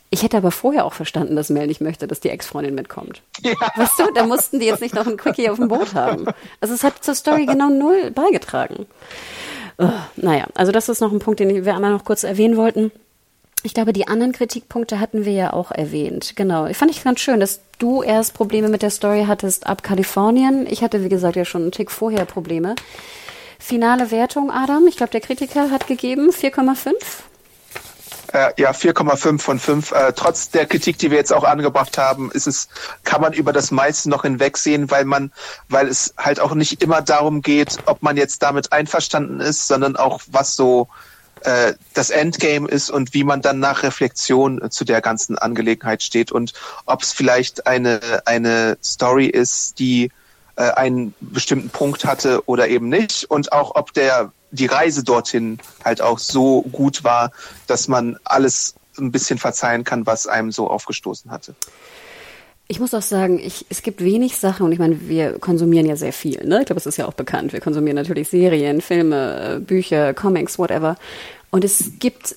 Ich 0.10 0.24
hätte 0.24 0.38
aber 0.38 0.52
vorher 0.52 0.86
auch 0.86 0.94
verstanden, 0.94 1.36
dass 1.36 1.50
Mel 1.50 1.68
nicht 1.68 1.82
möchte, 1.82 2.08
dass 2.08 2.20
die 2.20 2.30
Ex-Freundin 2.30 2.76
mitkommt. 2.76 3.22
Ja. 3.42 3.54
Weißt 3.76 4.00
du, 4.00 4.12
da 4.14 4.26
mussten 4.26 4.60
die 4.60 4.66
jetzt 4.66 4.82
nicht 4.82 4.96
noch 4.96 5.08
ein 5.08 5.18
Quickie 5.18 5.50
auf 5.50 5.58
dem 5.58 5.68
Boot 5.68 5.94
haben. 5.94 6.26
Also 6.62 6.74
es 6.74 6.84
hat 6.84 7.04
zur 7.04 7.16
Story 7.16 7.46
genau 7.46 7.70
null 7.70 8.12
beigetragen. 8.12 8.86
Oh, 9.78 9.90
naja, 10.16 10.46
also 10.54 10.72
das 10.72 10.88
ist 10.88 11.02
noch 11.02 11.12
ein 11.12 11.20
Punkt, 11.20 11.40
den 11.40 11.66
wir 11.66 11.76
einmal 11.76 11.92
noch 11.92 12.06
kurz 12.06 12.24
erwähnen 12.24 12.56
wollten. 12.56 12.92
Ich 13.64 13.74
glaube, 13.74 13.94
die 13.94 14.08
anderen 14.08 14.32
Kritikpunkte 14.32 15.00
hatten 15.00 15.26
wir 15.26 15.34
ja 15.34 15.54
auch 15.54 15.72
erwähnt. 15.72 16.34
Genau. 16.36 16.68
Ich 16.68 16.78
fand 16.78 16.92
ich 16.92 17.04
ganz 17.04 17.20
schön, 17.20 17.40
dass 17.40 17.62
du 17.80 18.04
erst 18.04 18.36
Probleme 18.36 18.70
mit 18.70 18.84
der 18.84 18.92
Story 18.92 19.26
hattest 19.28 19.66
ab 19.66 19.82
Kalifornien. 19.82 20.68
Ich 20.70 20.84
hatte, 20.84 21.04
wie 21.04 21.10
gesagt, 21.10 21.36
ja 21.36 21.46
schon 21.46 21.64
einen 21.64 21.72
Tick 21.72 21.90
vorher 21.90 22.26
Probleme. 22.26 22.76
Finale 23.58 24.12
Wertung, 24.12 24.52
Adam. 24.52 24.86
Ich 24.88 24.98
glaube, 24.98 25.12
der 25.12 25.22
Kritiker 25.22 25.72
hat 25.72 25.88
gegeben 25.88 26.30
4,5. 26.30 26.94
Äh, 28.34 28.52
ja, 28.58 28.72
4,5 28.72 29.40
von 29.40 29.60
5. 29.60 29.92
Äh, 29.92 30.14
trotz 30.16 30.50
der 30.50 30.66
Kritik, 30.66 30.98
die 30.98 31.12
wir 31.12 31.18
jetzt 31.18 31.34
auch 31.34 31.44
angebracht 31.44 31.98
haben, 31.98 32.32
ist 32.32 32.48
es, 32.48 32.68
kann 33.04 33.22
man 33.22 33.34
über 33.34 33.54
das 33.54 33.72
meiste 33.72 34.10
noch 34.10 34.24
hinwegsehen, 34.24 34.90
weil 34.92 35.06
man, 35.06 35.32
weil 35.70 35.88
es 35.88 36.14
halt 36.18 36.40
auch 36.40 36.54
nicht 36.56 36.82
immer 36.82 37.02
darum 37.02 37.42
geht, 37.42 37.78
ob 37.86 38.02
man 38.02 38.18
jetzt 38.18 38.42
damit 38.42 38.72
einverstanden 38.72 39.40
ist, 39.40 39.68
sondern 39.68 39.96
auch 39.96 40.22
was 40.28 40.56
so 40.56 40.88
äh, 41.42 41.74
das 41.94 42.10
Endgame 42.10 42.68
ist 42.68 42.90
und 42.90 43.14
wie 43.14 43.24
man 43.24 43.42
dann 43.42 43.60
nach 43.60 43.84
Reflexion 43.84 44.72
zu 44.72 44.86
der 44.86 45.02
ganzen 45.02 45.38
Angelegenheit 45.38 46.02
steht 46.02 46.32
und 46.32 46.54
ob 46.86 47.04
es 47.04 47.12
vielleicht 47.12 47.68
eine, 47.68 48.00
eine 48.26 48.78
Story 48.84 49.28
ist, 49.28 49.78
die 49.80 50.12
äh, 50.56 50.72
einen 50.72 51.14
bestimmten 51.20 51.70
Punkt 51.70 52.06
hatte 52.06 52.48
oder 52.48 52.68
eben 52.68 52.90
nicht 52.90 53.26
und 53.26 53.52
auch 53.52 53.76
ob 53.76 53.94
der 53.94 54.32
die 54.52 54.66
Reise 54.66 55.04
dorthin 55.04 55.60
halt 55.84 56.02
auch 56.02 56.20
so 56.20 56.62
gut 56.64 57.04
war, 57.04 57.32
dass 57.68 57.88
man 57.88 58.18
alles 58.24 58.76
ein 58.98 59.12
bisschen 59.12 59.38
verzeihen 59.38 59.84
kann, 59.84 60.06
was 60.06 60.28
einem 60.28 60.52
so 60.52 60.70
aufgestoßen 60.70 61.32
hatte. 61.32 61.56
Ich 62.68 62.80
muss 62.80 62.94
auch 62.94 63.02
sagen, 63.02 63.40
ich, 63.40 63.66
es 63.70 63.84
gibt 63.84 64.04
wenig 64.04 64.38
Sachen 64.38 64.66
und 64.66 64.72
ich 64.72 64.80
meine, 64.80 65.08
wir 65.08 65.38
konsumieren 65.38 65.86
ja 65.86 65.96
sehr 65.96 66.14
viel. 66.14 66.44
Ne? 66.46 66.62
Ich 66.62 66.66
glaube, 66.66 66.80
es 66.80 66.88
ist 66.88 66.98
ja 66.98 67.06
auch 67.06 67.14
bekannt. 67.14 67.54
Wir 67.54 67.60
konsumieren 67.60 67.96
natürlich 67.96 68.30
Serien, 68.30 68.82
Filme, 68.82 69.62
Bücher, 69.66 70.16
Comics, 70.16 70.58
whatever. 70.58 70.98
Und 71.52 71.64
es 71.64 71.92
gibt 72.00 72.36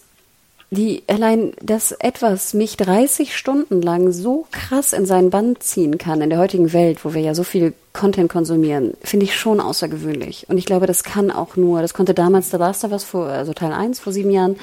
die 0.71 1.03
allein, 1.07 1.53
dass 1.63 1.93
etwas 1.93 2.53
mich 2.53 2.77
30 2.77 3.37
Stunden 3.37 3.81
lang 3.81 4.13
so 4.13 4.47
krass 4.51 4.93
in 4.93 5.07
seinen 5.07 5.31
Band 5.31 5.63
ziehen 5.63 5.97
kann 5.97 6.21
in 6.21 6.29
der 6.29 6.39
heutigen 6.39 6.73
Welt, 6.75 7.05
wo 7.05 7.15
wir 7.15 7.23
ja 7.23 7.35
so 7.35 7.43
viel 7.43 7.73
Content 7.95 8.31
konsumieren, 8.31 8.93
finde 9.03 9.25
ich 9.25 9.35
schon 9.35 9.61
außergewöhnlich. 9.61 10.47
Und 10.49 10.59
ich 10.59 10.67
glaube, 10.67 10.87
das 10.87 11.05
kann 11.05 11.31
auch 11.31 11.57
nur, 11.57 11.81
das 11.81 11.95
konnte 11.95 12.13
damals 12.13 12.51
The 12.51 12.59
Last 12.59 12.85
of 12.85 12.93
Us 12.93 13.05
vor, 13.05 13.27
also 13.27 13.55
Teil 13.55 13.73
1 13.73 13.99
vor 13.99 14.13
sieben 14.13 14.31
Jahren. 14.31 14.57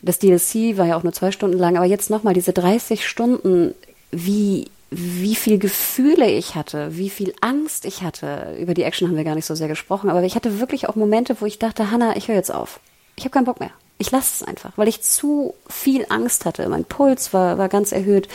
Das 0.00 0.18
DLC 0.18 0.78
war 0.78 0.86
ja 0.86 0.96
auch 0.96 1.02
nur 1.02 1.12
zwei 1.12 1.30
Stunden 1.30 1.58
lang, 1.58 1.76
aber 1.76 1.86
jetzt 1.86 2.08
nochmal 2.08 2.34
diese 2.34 2.54
30 2.54 3.06
Stunden, 3.06 3.74
wie, 4.10 4.68
wie 4.90 5.34
viel 5.34 5.58
Gefühle 5.58 6.30
ich 6.30 6.54
hatte, 6.54 6.96
wie 6.96 7.10
viel 7.10 7.34
Angst 7.42 7.84
ich 7.84 8.02
hatte. 8.02 8.56
Über 8.58 8.72
die 8.72 8.82
Action 8.82 9.08
haben 9.08 9.16
wir 9.16 9.24
gar 9.24 9.34
nicht 9.34 9.46
so 9.46 9.54
sehr 9.54 9.68
gesprochen, 9.68 10.08
aber 10.08 10.22
ich 10.22 10.36
hatte 10.36 10.58
wirklich 10.58 10.88
auch 10.88 10.96
Momente, 10.96 11.36
wo 11.40 11.46
ich 11.46 11.58
dachte, 11.58 11.90
Hannah, 11.90 12.16
ich 12.16 12.28
höre 12.28 12.34
jetzt 12.34 12.52
auf. 12.52 12.80
Ich 13.16 13.24
habe 13.24 13.32
keinen 13.32 13.44
Bock 13.44 13.60
mehr 13.60 13.70
ich 13.98 14.10
lasse 14.10 14.42
es 14.42 14.48
einfach, 14.48 14.72
weil 14.76 14.88
ich 14.88 15.02
zu 15.02 15.54
viel 15.68 16.06
Angst 16.08 16.44
hatte. 16.44 16.68
Mein 16.68 16.84
Puls 16.84 17.32
war, 17.32 17.58
war 17.58 17.68
ganz 17.68 17.92
erhöht. 17.92 18.28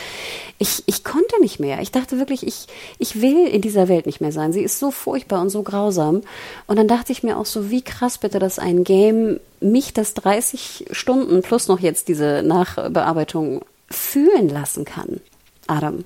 Ich, 0.58 0.82
ich 0.86 1.04
konnte 1.04 1.38
nicht 1.40 1.60
mehr. 1.60 1.80
Ich 1.80 1.92
dachte 1.92 2.18
wirklich, 2.18 2.46
ich, 2.46 2.66
ich 2.98 3.20
will 3.20 3.46
in 3.46 3.60
dieser 3.60 3.88
Welt 3.88 4.06
nicht 4.06 4.22
mehr 4.22 4.32
sein. 4.32 4.52
Sie 4.54 4.62
ist 4.62 4.78
so 4.78 4.90
furchtbar 4.90 5.42
und 5.42 5.50
so 5.50 5.62
grausam. 5.62 6.22
Und 6.66 6.76
dann 6.76 6.88
dachte 6.88 7.12
ich 7.12 7.22
mir 7.22 7.36
auch 7.36 7.46
so, 7.46 7.70
wie 7.70 7.82
krass 7.82 8.16
bitte, 8.16 8.38
dass 8.38 8.58
ein 8.58 8.84
Game 8.84 9.38
mich 9.60 9.92
das 9.92 10.14
30 10.14 10.86
Stunden 10.92 11.42
plus 11.42 11.68
noch 11.68 11.80
jetzt 11.80 12.08
diese 12.08 12.42
Nachbearbeitung 12.42 13.62
fühlen 13.90 14.48
lassen 14.48 14.86
kann. 14.86 15.20
Adam. 15.66 16.04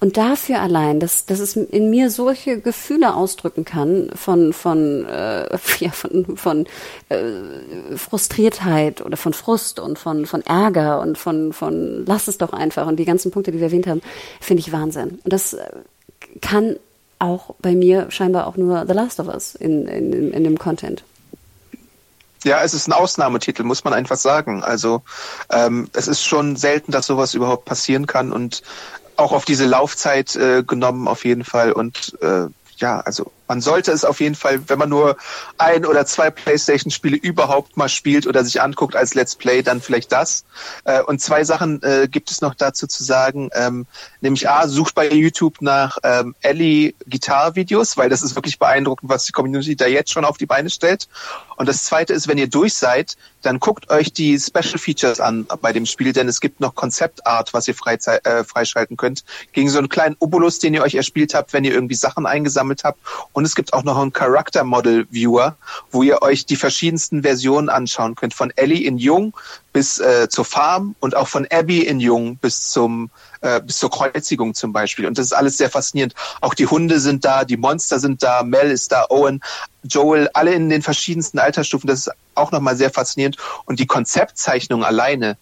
Und 0.00 0.16
dafür 0.16 0.60
allein, 0.60 1.00
dass, 1.00 1.26
dass 1.26 1.40
es 1.40 1.56
in 1.56 1.90
mir 1.90 2.10
solche 2.10 2.60
Gefühle 2.60 3.14
ausdrücken 3.14 3.64
kann 3.64 4.10
von, 4.14 4.52
von, 4.52 5.04
äh, 5.06 5.58
ja, 5.80 5.90
von, 5.90 6.36
von 6.36 6.66
äh, 7.08 7.96
Frustriertheit 7.96 9.00
oder 9.04 9.16
von 9.16 9.32
Frust 9.32 9.80
und 9.80 9.98
von, 9.98 10.26
von 10.26 10.42
Ärger 10.42 11.00
und 11.00 11.18
von, 11.18 11.52
von 11.52 12.04
lass 12.06 12.28
es 12.28 12.38
doch 12.38 12.52
einfach 12.52 12.86
und 12.86 12.96
die 12.96 13.04
ganzen 13.04 13.30
Punkte, 13.30 13.52
die 13.52 13.58
wir 13.58 13.66
erwähnt 13.66 13.86
haben, 13.86 14.02
finde 14.40 14.60
ich 14.60 14.72
Wahnsinn. 14.72 15.18
Und 15.22 15.32
das 15.32 15.54
äh, 15.54 15.68
kann 16.40 16.76
auch 17.18 17.54
bei 17.60 17.74
mir 17.74 18.10
scheinbar 18.10 18.46
auch 18.46 18.56
nur 18.56 18.84
The 18.86 18.92
Last 18.92 19.20
of 19.20 19.28
Us 19.28 19.54
in, 19.54 19.86
in, 19.88 20.32
in 20.32 20.44
dem 20.44 20.58
Content. 20.58 21.02
Ja, 22.44 22.62
es 22.62 22.74
ist 22.74 22.86
ein 22.86 22.92
Ausnahmetitel, 22.92 23.64
muss 23.64 23.82
man 23.82 23.92
einfach 23.92 24.16
sagen. 24.16 24.62
Also 24.62 25.02
ähm, 25.50 25.88
es 25.94 26.06
ist 26.06 26.22
schon 26.22 26.56
selten, 26.56 26.92
dass 26.92 27.06
sowas 27.06 27.34
überhaupt 27.34 27.64
passieren 27.64 28.06
kann 28.06 28.32
und 28.32 28.62
auch 29.16 29.32
auf 29.32 29.44
diese 29.44 29.66
Laufzeit 29.66 30.36
äh, 30.36 30.62
genommen 30.62 31.08
auf 31.08 31.24
jeden 31.24 31.44
Fall. 31.44 31.72
Und 31.72 32.16
äh, 32.20 32.46
ja, 32.78 33.00
also 33.00 33.32
man 33.48 33.60
sollte 33.60 33.92
es 33.92 34.04
auf 34.04 34.20
jeden 34.20 34.34
Fall, 34.34 34.68
wenn 34.68 34.78
man 34.78 34.88
nur 34.88 35.16
ein 35.58 35.84
oder 35.84 36.06
zwei 36.06 36.30
PlayStation-Spiele 36.30 37.16
überhaupt 37.16 37.76
mal 37.76 37.88
spielt 37.88 38.26
oder 38.26 38.44
sich 38.44 38.60
anguckt 38.60 38.96
als 38.96 39.14
Let's 39.14 39.36
Play, 39.36 39.62
dann 39.62 39.80
vielleicht 39.80 40.12
das. 40.12 40.44
Äh, 40.84 41.02
und 41.02 41.20
zwei 41.20 41.44
Sachen 41.44 41.82
äh, 41.82 42.08
gibt 42.10 42.30
es 42.30 42.40
noch 42.40 42.54
dazu 42.54 42.86
zu 42.86 43.04
sagen. 43.04 43.50
Ähm, 43.54 43.86
nämlich 44.20 44.48
A, 44.48 44.68
sucht 44.68 44.94
bei 44.94 45.10
YouTube 45.10 45.60
nach 45.60 45.98
ähm, 46.02 46.34
Ellie 46.40 46.94
Gitarre-Videos, 47.06 47.96
weil 47.96 48.08
das 48.08 48.22
ist 48.22 48.34
wirklich 48.34 48.58
beeindruckend, 48.58 49.10
was 49.10 49.24
die 49.24 49.32
Community 49.32 49.76
da 49.76 49.86
jetzt 49.86 50.12
schon 50.12 50.24
auf 50.24 50.38
die 50.38 50.46
Beine 50.46 50.70
stellt. 50.70 51.08
Und 51.56 51.68
das 51.68 51.84
zweite 51.84 52.12
ist, 52.12 52.28
wenn 52.28 52.38
ihr 52.38 52.48
durch 52.48 52.74
seid, 52.74 53.16
dann 53.42 53.60
guckt 53.60 53.90
euch 53.90 54.12
die 54.12 54.38
Special 54.38 54.78
Features 54.78 55.20
an 55.20 55.46
bei 55.62 55.72
dem 55.72 55.86
Spiel, 55.86 56.12
denn 56.12 56.28
es 56.28 56.40
gibt 56.40 56.60
noch 56.60 56.74
Konzeptart, 56.74 57.54
was 57.54 57.68
ihr 57.68 57.74
äh, 57.74 58.44
freischalten 58.44 58.96
könnt, 58.96 59.24
gegen 59.52 59.70
so 59.70 59.78
einen 59.78 59.88
kleinen 59.88 60.16
Obolus, 60.18 60.58
den 60.58 60.74
ihr 60.74 60.82
euch 60.82 60.96
erspielt 60.96 61.32
habt, 61.34 61.52
wenn 61.52 61.64
ihr 61.64 61.72
irgendwie 61.72 61.94
Sachen 61.94 62.26
eingesammelt 62.26 62.84
habt 62.84 62.98
Und 63.36 63.44
es 63.44 63.54
gibt 63.54 63.74
auch 63.74 63.84
noch 63.84 63.98
einen 63.98 64.14
Character 64.14 64.64
Model 64.64 65.06
Viewer, 65.10 65.56
wo 65.90 66.02
ihr 66.02 66.22
euch 66.22 66.46
die 66.46 66.56
verschiedensten 66.56 67.22
Versionen 67.22 67.68
anschauen 67.68 68.14
könnt. 68.14 68.32
Von 68.32 68.50
Ellie 68.56 68.86
in 68.86 68.96
Jung 68.96 69.36
bis 69.74 69.98
äh, 69.98 70.30
zur 70.30 70.46
Farm 70.46 70.96
und 71.00 71.14
auch 71.14 71.28
von 71.28 71.46
Abby 71.50 71.82
in 71.82 72.00
Jung 72.00 72.38
bis 72.38 72.70
zum 72.70 73.10
äh, 73.42 73.60
bis 73.60 73.76
zur 73.76 73.90
Kreuzigung 73.90 74.54
zum 74.54 74.72
Beispiel. 74.72 75.04
Und 75.04 75.18
das 75.18 75.26
ist 75.26 75.32
alles 75.34 75.58
sehr 75.58 75.68
faszinierend. 75.68 76.14
Auch 76.40 76.54
die 76.54 76.66
Hunde 76.66 76.98
sind 76.98 77.26
da, 77.26 77.44
die 77.44 77.58
Monster 77.58 78.00
sind 78.00 78.22
da, 78.22 78.42
Mel 78.42 78.70
ist 78.70 78.90
da, 78.90 79.04
Owen, 79.10 79.42
Joel, 79.82 80.30
alle 80.32 80.54
in 80.54 80.70
den 80.70 80.80
verschiedensten 80.80 81.38
Altersstufen. 81.38 81.88
Das 81.88 82.06
ist 82.06 82.12
auch 82.36 82.52
nochmal 82.52 82.76
sehr 82.76 82.90
faszinierend. 82.90 83.36
Und 83.66 83.80
die 83.80 83.86
Konzeptzeichnung 83.86 84.82
alleine, 84.82 85.36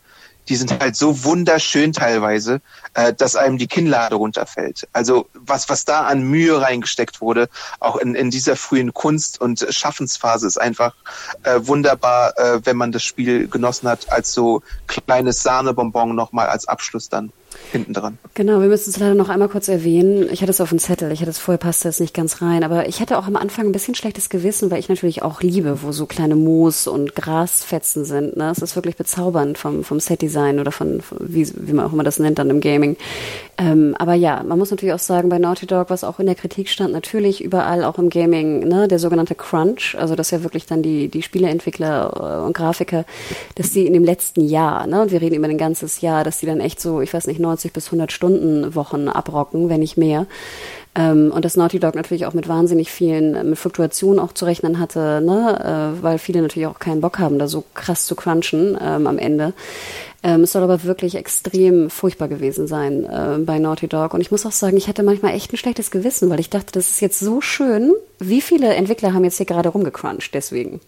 die 0.48 0.56
sind 0.56 0.78
halt 0.80 0.96
so 0.96 1.24
wunderschön 1.24 1.92
teilweise, 1.92 2.60
äh, 2.94 3.12
dass 3.12 3.36
einem 3.36 3.58
die 3.58 3.66
Kinnlade 3.66 4.16
runterfällt. 4.16 4.88
Also 4.92 5.28
was, 5.34 5.68
was 5.68 5.84
da 5.84 6.02
an 6.02 6.22
Mühe 6.22 6.60
reingesteckt 6.60 7.20
wurde, 7.20 7.48
auch 7.80 7.96
in, 7.96 8.14
in 8.14 8.30
dieser 8.30 8.56
frühen 8.56 8.92
Kunst- 8.92 9.40
und 9.40 9.66
Schaffensphase, 9.70 10.46
ist 10.46 10.60
einfach 10.60 10.94
äh, 11.42 11.60
wunderbar, 11.62 12.38
äh, 12.38 12.60
wenn 12.64 12.76
man 12.76 12.92
das 12.92 13.02
Spiel 13.02 13.48
genossen 13.48 13.88
hat, 13.88 14.12
als 14.12 14.32
so 14.32 14.62
kleines 14.86 15.42
Sahnebonbon 15.42 16.14
nochmal 16.14 16.48
als 16.48 16.68
Abschluss 16.68 17.08
dann 17.08 17.32
hinten 17.72 17.92
dran. 17.92 18.18
Genau, 18.34 18.60
wir 18.60 18.68
müssen 18.68 18.90
es 18.90 18.98
leider 18.98 19.14
noch 19.14 19.28
einmal 19.28 19.48
kurz 19.48 19.68
erwähnen. 19.68 20.28
Ich 20.30 20.42
hatte 20.42 20.50
es 20.50 20.60
auf 20.60 20.70
dem 20.70 20.78
Zettel, 20.78 21.12
ich 21.12 21.20
hatte 21.20 21.30
es 21.30 21.38
vorher, 21.38 21.58
passte 21.58 21.88
es 21.88 22.00
nicht 22.00 22.14
ganz 22.14 22.42
rein, 22.42 22.64
aber 22.64 22.88
ich 22.88 23.00
hatte 23.00 23.18
auch 23.18 23.26
am 23.26 23.36
Anfang 23.36 23.66
ein 23.66 23.72
bisschen 23.72 23.94
schlechtes 23.94 24.28
Gewissen, 24.28 24.70
weil 24.70 24.78
ich 24.78 24.88
natürlich 24.88 25.22
auch 25.22 25.42
liebe, 25.42 25.82
wo 25.82 25.92
so 25.92 26.06
kleine 26.06 26.36
Moos 26.36 26.86
und 26.86 27.14
Grasfetzen 27.14 28.04
sind. 28.04 28.36
Ne? 28.36 28.50
Es 28.50 28.58
ist 28.58 28.76
wirklich 28.76 28.96
bezaubernd 28.96 29.58
vom, 29.58 29.84
vom 29.84 30.00
Setdesign 30.00 30.60
oder 30.60 30.72
von, 30.72 31.00
wie, 31.20 31.48
wie 31.54 31.72
man 31.72 31.86
auch 31.86 31.92
immer 31.92 32.04
das 32.04 32.18
nennt 32.18 32.38
dann 32.38 32.50
im 32.50 32.60
Gaming. 32.60 32.96
Ähm, 33.56 33.94
aber 33.98 34.14
ja, 34.14 34.42
man 34.42 34.58
muss 34.58 34.70
natürlich 34.70 34.94
auch 34.94 34.98
sagen, 34.98 35.28
bei 35.28 35.38
Naughty 35.38 35.66
Dog, 35.66 35.90
was 35.90 36.04
auch 36.04 36.18
in 36.18 36.26
der 36.26 36.34
Kritik 36.34 36.68
stand, 36.68 36.92
natürlich 36.92 37.42
überall 37.42 37.84
auch 37.84 37.98
im 37.98 38.08
Gaming, 38.08 38.66
ne, 38.66 38.88
der 38.88 38.98
sogenannte 38.98 39.34
Crunch, 39.34 39.96
also 39.98 40.16
dass 40.16 40.30
ja 40.30 40.42
wirklich 40.42 40.66
dann 40.66 40.82
die, 40.82 41.08
die 41.08 41.22
Spieleentwickler 41.22 42.40
äh, 42.42 42.46
und 42.46 42.56
Grafiker, 42.56 43.04
dass 43.54 43.70
die 43.70 43.86
in 43.86 43.92
dem 43.92 44.04
letzten 44.04 44.40
Jahr, 44.40 44.86
ne, 44.86 45.02
und 45.02 45.12
wir 45.12 45.20
reden 45.20 45.36
über 45.36 45.46
ein 45.46 45.58
ganzes 45.58 46.00
Jahr, 46.00 46.24
dass 46.24 46.38
die 46.38 46.46
dann 46.46 46.60
echt 46.60 46.80
so, 46.80 47.00
ich 47.00 47.14
weiß 47.14 47.26
nicht, 47.28 47.38
90 47.38 47.53
bis 47.72 47.86
100 47.86 48.12
Stunden 48.12 48.74
Wochen 48.74 49.08
abrocken, 49.08 49.68
wenn 49.68 49.80
nicht 49.80 49.96
mehr. 49.96 50.26
Ähm, 50.96 51.32
und 51.34 51.44
dass 51.44 51.56
Naughty 51.56 51.80
Dog 51.80 51.94
natürlich 51.94 52.26
auch 52.26 52.34
mit 52.34 52.48
wahnsinnig 52.48 52.90
vielen, 52.90 53.50
mit 53.50 53.58
Fluktuationen 53.58 54.20
auch 54.20 54.32
zu 54.32 54.44
rechnen 54.44 54.78
hatte, 54.78 55.20
ne? 55.20 55.94
Äh, 55.98 56.02
weil 56.02 56.18
viele 56.18 56.40
natürlich 56.40 56.68
auch 56.68 56.78
keinen 56.78 57.00
Bock 57.00 57.18
haben, 57.18 57.38
da 57.38 57.48
so 57.48 57.64
krass 57.74 58.06
zu 58.06 58.14
crunchen 58.14 58.78
ähm, 58.80 59.06
am 59.06 59.18
Ende. 59.18 59.54
Ähm, 60.22 60.42
es 60.42 60.52
soll 60.52 60.62
aber 60.62 60.84
wirklich 60.84 61.16
extrem 61.16 61.90
furchtbar 61.90 62.28
gewesen 62.28 62.66
sein 62.66 63.04
äh, 63.04 63.38
bei 63.40 63.58
Naughty 63.58 63.88
Dog. 63.88 64.14
Und 64.14 64.20
ich 64.20 64.30
muss 64.30 64.46
auch 64.46 64.52
sagen, 64.52 64.76
ich 64.76 64.86
hatte 64.86 65.02
manchmal 65.02 65.34
echt 65.34 65.52
ein 65.52 65.56
schlechtes 65.56 65.90
Gewissen, 65.90 66.30
weil 66.30 66.40
ich 66.40 66.48
dachte, 66.48 66.72
das 66.72 66.90
ist 66.90 67.00
jetzt 67.00 67.18
so 67.18 67.40
schön. 67.40 67.92
Wie 68.20 68.40
viele 68.40 68.72
Entwickler 68.74 69.12
haben 69.12 69.24
jetzt 69.24 69.36
hier 69.36 69.46
gerade 69.46 69.68
rumgecrunched 69.70 70.32
deswegen? 70.32 70.80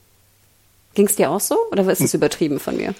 Ging 0.95 1.07
es 1.07 1.17
dir 1.17 1.31
auch 1.31 1.41
so 1.41 1.57
oder 1.71 1.83
ist 1.91 2.01
es 2.01 2.13
hm. 2.13 2.19
übertrieben 2.19 2.61
von 2.61 2.77
mir? 2.77 2.95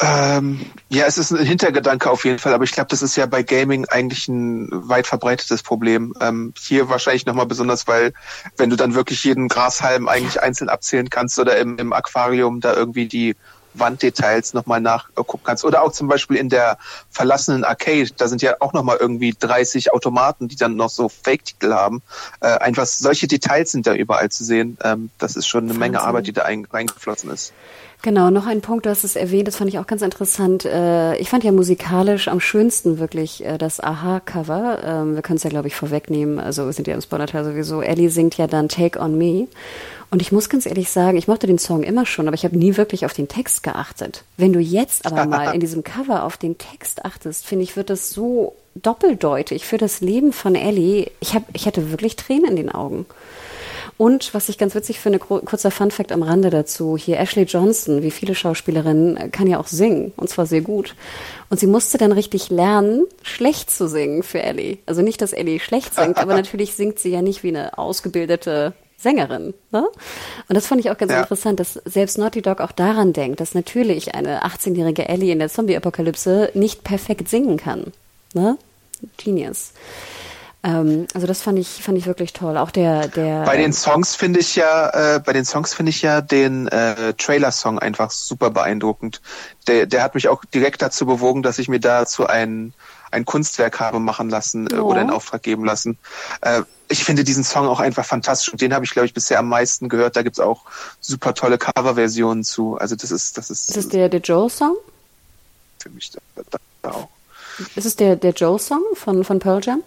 Ähm, 0.00 0.60
ja, 0.88 1.06
es 1.06 1.18
ist 1.18 1.32
ein 1.32 1.44
Hintergedanke 1.44 2.08
auf 2.08 2.24
jeden 2.24 2.38
Fall, 2.38 2.54
aber 2.54 2.62
ich 2.62 2.70
glaube, 2.70 2.88
das 2.88 3.02
ist 3.02 3.16
ja 3.16 3.26
bei 3.26 3.42
Gaming 3.42 3.84
eigentlich 3.86 4.28
ein 4.28 4.68
weit 4.70 5.08
verbreitetes 5.08 5.62
Problem. 5.64 6.14
Ähm, 6.20 6.54
hier 6.56 6.88
wahrscheinlich 6.88 7.26
nochmal 7.26 7.46
besonders, 7.46 7.88
weil 7.88 8.12
wenn 8.56 8.70
du 8.70 8.76
dann 8.76 8.94
wirklich 8.94 9.24
jeden 9.24 9.48
Grashalm 9.48 10.06
eigentlich 10.06 10.40
einzeln 10.40 10.68
abzählen 10.68 11.10
kannst 11.10 11.38
oder 11.38 11.56
im, 11.58 11.78
im 11.78 11.92
Aquarium 11.92 12.60
da 12.60 12.74
irgendwie 12.74 13.08
die 13.08 13.34
Wanddetails 13.74 14.54
nochmal 14.54 14.80
nachgucken 14.80 15.42
kannst. 15.44 15.64
Oder 15.64 15.82
auch 15.82 15.92
zum 15.92 16.08
Beispiel 16.08 16.36
in 16.36 16.48
der 16.48 16.78
verlassenen 17.10 17.64
Arcade, 17.64 18.10
da 18.16 18.28
sind 18.28 18.42
ja 18.42 18.56
auch 18.60 18.72
nochmal 18.72 18.98
irgendwie 19.00 19.34
30 19.38 19.92
Automaten, 19.92 20.48
die 20.48 20.56
dann 20.56 20.76
noch 20.76 20.90
so 20.90 21.08
Fake-Titel 21.08 21.72
haben. 21.72 22.02
Äh, 22.40 22.58
einfach 22.58 22.86
solche 22.86 23.26
Details 23.26 23.72
sind 23.72 23.86
da 23.86 23.94
überall 23.94 24.30
zu 24.30 24.44
sehen. 24.44 24.78
Ähm, 24.82 25.10
das 25.18 25.36
ist 25.36 25.46
schon 25.46 25.64
eine 25.64 25.70
Wahnsinn. 25.70 25.80
Menge 25.80 26.02
Arbeit, 26.02 26.26
die 26.26 26.32
da 26.32 26.42
reingeflossen 26.44 27.30
ist. 27.30 27.52
Genau, 28.02 28.30
noch 28.30 28.46
ein 28.46 28.60
Punkt, 28.60 28.86
du 28.86 28.90
hast 28.90 29.02
es 29.02 29.16
erwähnt, 29.16 29.48
das 29.48 29.56
fand 29.56 29.70
ich 29.70 29.78
auch 29.80 29.86
ganz 29.86 30.02
interessant. 30.02 30.64
Äh, 30.64 31.16
ich 31.16 31.28
fand 31.28 31.42
ja 31.42 31.50
musikalisch 31.50 32.28
am 32.28 32.38
schönsten 32.38 33.00
wirklich 33.00 33.44
äh, 33.44 33.58
das 33.58 33.80
Aha-Cover. 33.80 34.78
Ähm, 34.84 35.14
wir 35.16 35.22
können 35.22 35.38
es 35.38 35.42
ja, 35.42 35.50
glaube 35.50 35.66
ich, 35.66 35.74
vorwegnehmen. 35.74 36.38
Also 36.38 36.66
wir 36.66 36.72
sind 36.72 36.86
ja 36.86 36.94
im 36.94 37.00
Spoiler-Teil 37.00 37.44
sowieso. 37.44 37.82
Ellie 37.82 38.10
singt 38.10 38.36
ja 38.36 38.46
dann 38.46 38.68
Take 38.68 39.00
on 39.00 39.18
Me. 39.18 39.48
Und 40.10 40.22
ich 40.22 40.30
muss 40.30 40.48
ganz 40.48 40.64
ehrlich 40.64 40.90
sagen, 40.90 41.18
ich 41.18 41.28
mochte 41.28 41.48
den 41.48 41.58
Song 41.58 41.82
immer 41.82 42.06
schon, 42.06 42.28
aber 42.28 42.34
ich 42.34 42.44
habe 42.44 42.56
nie 42.56 42.76
wirklich 42.76 43.04
auf 43.04 43.12
den 43.12 43.28
Text 43.28 43.62
geachtet. 43.64 44.22
Wenn 44.36 44.52
du 44.52 44.60
jetzt 44.60 45.04
aber 45.04 45.26
mal 45.26 45.52
in 45.54 45.60
diesem 45.60 45.82
Cover 45.82 46.22
auf 46.22 46.36
den 46.36 46.56
Text 46.56 47.04
achtest, 47.04 47.44
finde 47.44 47.64
ich, 47.64 47.76
wird 47.76 47.90
das 47.90 48.10
so 48.10 48.54
doppeldeutig 48.76 49.66
für 49.66 49.76
das 49.76 50.00
Leben 50.00 50.32
von 50.32 50.54
Ellie. 50.54 51.10
Ich, 51.20 51.34
hab, 51.34 51.42
ich 51.52 51.66
hatte 51.66 51.90
wirklich 51.90 52.14
Tränen 52.14 52.50
in 52.50 52.56
den 52.56 52.70
Augen. 52.70 53.06
Und 53.98 54.32
was 54.32 54.48
ich 54.48 54.58
ganz 54.58 54.76
witzig 54.76 55.00
finde, 55.00 55.18
kurzer 55.18 55.72
Funfact 55.72 56.12
am 56.12 56.22
Rande 56.22 56.50
dazu, 56.50 56.96
hier 56.96 57.18
Ashley 57.18 57.42
Johnson, 57.42 58.02
wie 58.04 58.12
viele 58.12 58.36
Schauspielerinnen, 58.36 59.32
kann 59.32 59.48
ja 59.48 59.58
auch 59.58 59.66
singen, 59.66 60.12
und 60.16 60.30
zwar 60.30 60.46
sehr 60.46 60.60
gut. 60.60 60.94
Und 61.50 61.58
sie 61.58 61.66
musste 61.66 61.98
dann 61.98 62.12
richtig 62.12 62.48
lernen, 62.48 63.06
schlecht 63.22 63.72
zu 63.72 63.88
singen 63.88 64.22
für 64.22 64.40
Ellie. 64.40 64.78
Also 64.86 65.02
nicht, 65.02 65.20
dass 65.20 65.32
Ellie 65.32 65.58
schlecht 65.58 65.96
singt, 65.96 66.18
aber 66.18 66.34
natürlich 66.36 66.74
singt 66.74 67.00
sie 67.00 67.10
ja 67.10 67.22
nicht 67.22 67.42
wie 67.42 67.48
eine 67.48 67.76
ausgebildete 67.76 68.72
Sängerin. 68.98 69.52
Ne? 69.72 69.88
Und 70.48 70.54
das 70.54 70.68
fand 70.68 70.80
ich 70.80 70.92
auch 70.92 70.98
ganz 70.98 71.10
ja. 71.10 71.20
interessant, 71.20 71.58
dass 71.58 71.74
selbst 71.84 72.18
Naughty 72.18 72.40
Dog 72.40 72.60
auch 72.60 72.72
daran 72.72 73.12
denkt, 73.12 73.40
dass 73.40 73.54
natürlich 73.54 74.14
eine 74.14 74.44
18-jährige 74.44 75.08
Ellie 75.08 75.32
in 75.32 75.40
der 75.40 75.48
Zombie-Apokalypse 75.48 76.52
nicht 76.54 76.84
perfekt 76.84 77.28
singen 77.28 77.56
kann. 77.56 77.92
Ne? 78.32 78.58
Genius. 79.16 79.72
Ähm, 80.64 81.06
also 81.14 81.26
das 81.26 81.42
fand 81.42 81.58
ich 81.58 81.82
fand 81.82 81.96
ich 81.98 82.06
wirklich 82.06 82.32
toll. 82.32 82.56
Auch 82.56 82.70
der 82.70 83.08
der 83.08 83.44
bei 83.44 83.56
den 83.56 83.72
Songs 83.72 84.16
finde 84.16 84.40
ich 84.40 84.56
ja 84.56 85.16
äh, 85.16 85.20
bei 85.20 85.32
den 85.32 85.44
Songs 85.44 85.74
finde 85.74 85.90
ich 85.90 86.02
ja 86.02 86.20
den 86.20 86.66
äh, 86.68 87.14
Trailer-Song 87.14 87.78
einfach 87.78 88.10
super 88.10 88.50
beeindruckend. 88.50 89.20
Der 89.68 89.86
der 89.86 90.02
hat 90.02 90.14
mich 90.14 90.28
auch 90.28 90.44
direkt 90.44 90.82
dazu 90.82 91.06
bewogen, 91.06 91.42
dass 91.42 91.58
ich 91.58 91.68
mir 91.68 91.80
dazu 91.80 92.26
ein 92.26 92.72
ein 93.10 93.24
Kunstwerk 93.24 93.80
habe 93.80 94.00
machen 94.00 94.30
lassen 94.30 94.66
äh, 94.70 94.76
oh. 94.76 94.90
oder 94.90 95.00
in 95.02 95.10
Auftrag 95.10 95.42
geben 95.42 95.64
lassen. 95.64 95.96
Äh, 96.40 96.62
ich 96.88 97.04
finde 97.04 97.24
diesen 97.24 97.44
Song 97.44 97.66
auch 97.66 97.80
einfach 97.80 98.04
fantastisch 98.04 98.50
und 98.50 98.60
den 98.60 98.74
habe 98.74 98.84
ich, 98.84 98.92
glaube 98.92 99.06
ich, 99.06 99.14
bisher 99.14 99.38
am 99.38 99.48
meisten 99.48 99.88
gehört. 99.88 100.16
Da 100.16 100.22
gibt's 100.22 100.40
auch 100.40 100.62
super 101.00 101.34
tolle 101.34 101.58
Coverversionen 101.58 102.44
zu. 102.44 102.76
Also 102.78 102.96
das 102.96 103.10
ist, 103.10 103.36
das 103.38 103.50
ist. 103.50 103.70
Ist 103.70 103.76
es 103.76 103.88
der, 103.88 104.08
der 104.08 104.20
Joel-Song? 104.20 104.76
Für 105.80 105.90
mich 105.90 106.10
da, 106.10 106.20
da, 106.50 106.58
da 106.82 106.90
auch. 106.90 107.08
Ist 107.74 107.86
es 107.86 107.96
der, 107.96 108.16
der 108.16 108.32
Joel-Song 108.32 108.82
von, 108.94 109.24
von 109.24 109.38
Pearl 109.38 109.60
Jam? 109.62 109.82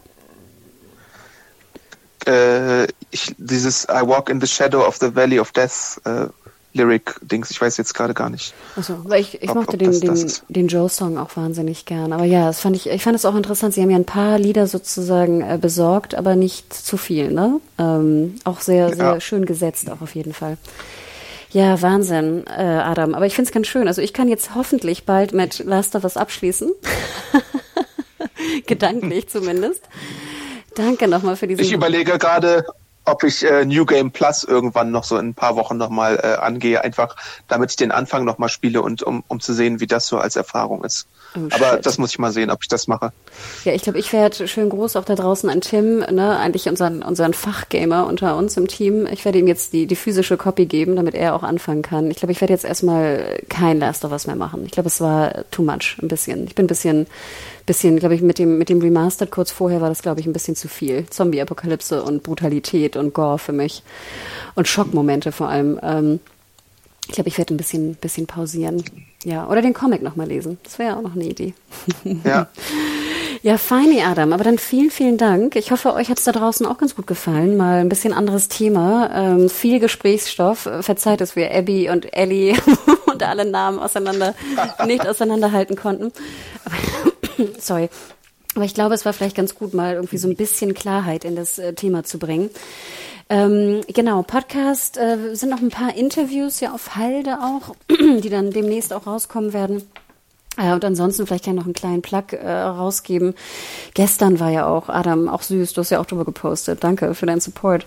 Äh, 2.28 2.84
ich, 3.12 3.36
dieses 3.38 3.86
I 3.86 4.06
Walk 4.06 4.30
in 4.30 4.40
the 4.40 4.48
Shadow 4.48 4.86
of 4.86 4.98
the 4.98 5.16
Valley 5.16 5.40
of 5.40 5.52
Death 5.52 6.02
äh, 6.06 6.28
Lyric-Dings. 6.74 7.52
Ich 7.52 7.60
weiß 7.60 7.78
jetzt 7.78 7.94
gerade 7.94 8.14
gar 8.14 8.30
nicht. 8.30 8.54
Also, 8.76 8.98
weil 9.04 9.22
ich, 9.22 9.42
ich 9.42 9.50
ob, 9.50 9.56
mochte 9.56 9.74
ob 9.74 9.80
den, 9.80 10.00
den, 10.00 10.32
den 10.48 10.68
Joe-Song 10.68 11.18
auch 11.18 11.36
wahnsinnig 11.36 11.86
gern. 11.86 12.14
Aber 12.14 12.24
ja, 12.24 12.46
das 12.46 12.62
fand 12.62 12.76
ich, 12.76 12.90
ich 12.90 13.04
fand 13.04 13.16
es 13.16 13.26
auch 13.26 13.36
interessant. 13.36 13.74
Sie 13.74 13.82
haben 13.82 13.90
ja 13.90 13.98
ein 13.98 14.06
paar 14.06 14.40
Lieder 14.40 14.68
sozusagen 14.68 15.42
äh, 15.42 15.58
besorgt, 15.60 16.16
aber 16.16 16.36
nicht 16.36 16.74
zu 16.74 16.98
viel, 16.98 17.32
ne? 17.32 17.60
Ähm, 17.78 18.36
auch 18.46 18.62
sehr, 18.62 18.96
sehr 18.96 19.06
ja. 19.06 19.20
schön 19.20 19.46
gesetzt, 19.46 19.90
auch 19.90 20.02
auf 20.02 20.16
jeden 20.16 20.34
Fall. 20.34 20.58
Ja, 21.52 21.82
Wahnsinn, 21.82 22.46
äh, 22.48 22.62
Adam. 22.62 23.14
Aber 23.14 23.26
ich 23.26 23.36
finde 23.36 23.50
es 23.50 23.54
ganz 23.54 23.68
schön. 23.68 23.88
Also 23.88 24.02
ich 24.02 24.14
kann 24.14 24.30
jetzt 24.30 24.56
hoffentlich 24.56 25.06
bald 25.06 25.34
mit 25.34 25.60
Last 25.60 25.96
of 25.96 26.06
Us 26.06 26.16
abschließen. 26.16 26.72
Gedanklich 28.68 29.28
zumindest. 29.28 29.82
Danke 30.76 31.08
nochmal 31.08 31.36
für 31.36 31.48
diesen. 31.48 31.64
Ich 31.64 31.74
überlege 31.74 32.18
gerade, 32.18 32.66
ob 33.06 33.24
ich 33.24 33.44
äh, 33.44 33.66
New 33.66 33.86
Game 33.86 34.12
Plus 34.12 34.44
irgendwann 34.44 34.92
noch 34.92 35.04
so 35.04 35.18
in 35.18 35.30
ein 35.30 35.34
paar 35.34 35.56
Wochen 35.56 35.78
nochmal 35.78 36.20
äh, 36.22 36.36
angehe, 36.40 36.84
einfach 36.84 37.16
damit 37.48 37.72
ich 37.72 37.76
den 37.76 37.92
Anfang 37.92 38.26
nochmal 38.26 38.50
spiele 38.50 38.82
und 38.82 39.02
um, 39.02 39.24
um 39.28 39.40
zu 39.40 39.54
sehen, 39.54 39.80
wie 39.80 39.88
das 39.88 40.08
so 40.08 40.18
als 40.18 40.36
Erfahrung 40.36 40.84
ist. 40.84 41.08
Oh, 41.36 41.40
Aber 41.52 41.78
das 41.78 41.98
muss 41.98 42.12
ich 42.12 42.20
mal 42.20 42.32
sehen, 42.32 42.52
ob 42.52 42.60
ich 42.62 42.68
das 42.68 42.88
mache. 42.88 43.12
Ja, 43.64 43.74
ich 43.74 43.84
glaube, 43.84 44.00
ich 44.00 44.12
werde 44.14 44.48
schön 44.48 44.70
groß 44.70 44.98
auch 44.98 45.06
da 45.06 45.16
draußen 45.16 45.50
an 45.50 45.62
Tim, 45.62 46.00
ne, 46.00 46.38
eigentlich 46.38 46.68
unseren, 46.68 47.02
unseren 47.02 47.34
Fachgamer 47.34 48.06
unter 48.06 48.36
uns 48.36 48.58
im 48.58 48.68
Team. 48.68 49.08
Ich 49.08 49.26
werde 49.26 49.40
ihm 49.40 49.48
jetzt 49.48 49.74
die, 49.74 49.88
die 49.88 49.96
physische 49.96 50.38
Copy 50.38 50.66
geben, 50.66 50.96
damit 50.96 51.16
er 51.16 51.34
auch 51.34 51.44
anfangen 51.44 51.82
kann. 51.82 52.12
Ich 52.12 52.18
glaube, 52.18 52.34
ich 52.34 52.42
werde 52.42 52.54
jetzt 52.54 52.66
erstmal 52.66 53.40
kein 53.50 53.80
Last 53.80 54.06
of 54.06 54.12
Us 54.12 54.28
mehr 54.28 54.36
machen. 54.36 54.66
Ich 54.66 54.72
glaube, 54.72 54.88
es 54.88 55.00
war 55.00 55.46
too 55.52 55.64
much, 55.64 55.98
ein 56.02 56.08
bisschen. 56.10 56.46
Ich 56.46 56.56
bin 56.56 56.66
ein 56.66 56.68
bisschen 56.68 57.08
bisschen, 57.66 58.00
glaube 58.00 58.16
ich, 58.16 58.22
mit 58.22 58.40
dem, 58.40 58.58
mit 58.58 58.70
dem 58.70 58.82
Remastered 58.82 59.32
kurz 59.32 59.52
vorher 59.52 59.82
war 59.82 59.90
das, 59.90 60.02
glaube 60.02 60.20
ich, 60.20 60.26
ein 60.26 60.34
bisschen 60.34 60.56
zu 60.56 60.68
viel. 60.68 61.06
Zombie-Apokalypse 61.10 62.04
und 62.04 62.24
Brutalität 62.24 62.96
und 62.96 63.14
Gore 63.14 63.40
für 63.40 63.54
mich. 63.54 63.84
Und 64.56 64.68
Schockmomente 64.68 65.32
vor 65.32 65.50
allem. 65.50 65.80
Ähm, 65.82 66.20
ich 67.08 67.16
glaube, 67.16 67.30
ich 67.30 67.38
werde 67.38 67.54
ein 67.54 67.58
bisschen, 67.58 67.96
bisschen 67.96 68.28
pausieren. 68.28 68.84
Ja, 69.24 69.50
oder 69.50 69.62
den 69.62 69.74
Comic 69.74 70.02
nochmal 70.02 70.28
lesen. 70.28 70.60
Das 70.64 70.80
wäre 70.80 70.92
ja 70.92 70.98
auch 70.98 71.02
noch 71.02 71.16
eine 71.16 71.26
Idee. 71.26 71.54
Ja. 72.24 72.48
Ja, 73.44 73.58
feini, 73.58 74.04
Adam. 74.04 74.34
Aber 74.34 74.44
dann 74.44 74.60
vielen, 74.60 74.92
vielen 74.92 75.18
Dank. 75.18 75.56
Ich 75.56 75.72
hoffe, 75.72 75.96
euch 75.96 76.10
hat 76.10 76.20
es 76.20 76.26
da 76.26 76.32
draußen 76.32 76.64
auch 76.68 76.78
ganz 76.78 76.96
gut 76.96 77.08
gefallen. 77.08 77.58
Mal 77.58 77.80
ein 77.80 77.90
bisschen 77.90 78.14
anderes 78.14 78.50
Thema. 78.50 79.10
Ähm, 79.16 79.50
viel 79.50 79.80
Gesprächsstoff. 79.80 80.70
Verzeiht, 80.82 81.22
dass 81.22 81.36
wir 81.36 81.52
Abby 81.52 81.90
und 81.90 82.16
Ellie 82.16 82.56
und 83.08 83.24
alle 83.24 83.50
Namen 83.50 83.80
auseinander, 83.80 84.36
nicht 84.86 85.08
auseinanderhalten 85.08 85.76
konnten. 85.76 86.12
Aber 86.66 87.11
Sorry. 87.60 87.90
Aber 88.56 88.66
ich 88.66 88.74
glaube, 88.74 88.96
es 88.96 89.06
war 89.06 89.14
vielleicht 89.14 89.36
ganz 89.36 89.56
gut, 89.56 89.74
mal 89.74 89.94
irgendwie 89.94 90.18
so 90.18 90.28
ein 90.28 90.36
bisschen 90.36 90.74
Klarheit 90.74 91.24
in 91.24 91.36
das 91.36 91.58
äh, 91.58 91.74
Thema 91.74 92.04
zu 92.04 92.20
bringen. 92.20 92.50
Ähm, 93.30 93.80
genau, 93.88 94.24
Podcast 94.24 94.98
äh, 94.98 95.36
sind 95.36 95.52
noch 95.52 95.62
ein 95.62 95.70
paar 95.70 95.96
Interviews 95.96 96.60
ja 96.60 96.74
auf 96.74 96.98
Halde 96.98 97.40
auch, 97.40 97.76
die 97.90 98.30
dann 98.30 98.52
demnächst 98.52 98.92
auch 98.92 99.08
rauskommen 99.08 99.54
werden. 99.54 99.84
Äh, 100.58 100.74
und 100.74 100.84
ansonsten 100.84 101.26
vielleicht 101.26 101.46
kann 101.46 101.54
ich 101.54 101.60
noch 101.60 101.66
einen 101.66 101.74
kleinen 101.74 102.02
Plug 102.02 102.34
äh, 102.34 102.50
rausgeben. 102.50 103.34
Gestern 103.94 104.40
war 104.40 104.50
ja 104.50 104.68
auch, 104.68 104.90
Adam, 104.90 105.30
auch 105.30 105.44
süß, 105.44 105.74
du 105.74 105.82
hast 105.82 105.92
ja 105.92 106.00
auch 106.00 106.06
drüber 106.06 106.26
gepostet. 106.26 106.84
Danke 106.84 107.14
für 107.14 107.26
deinen 107.26 107.40
Support. 107.40 107.86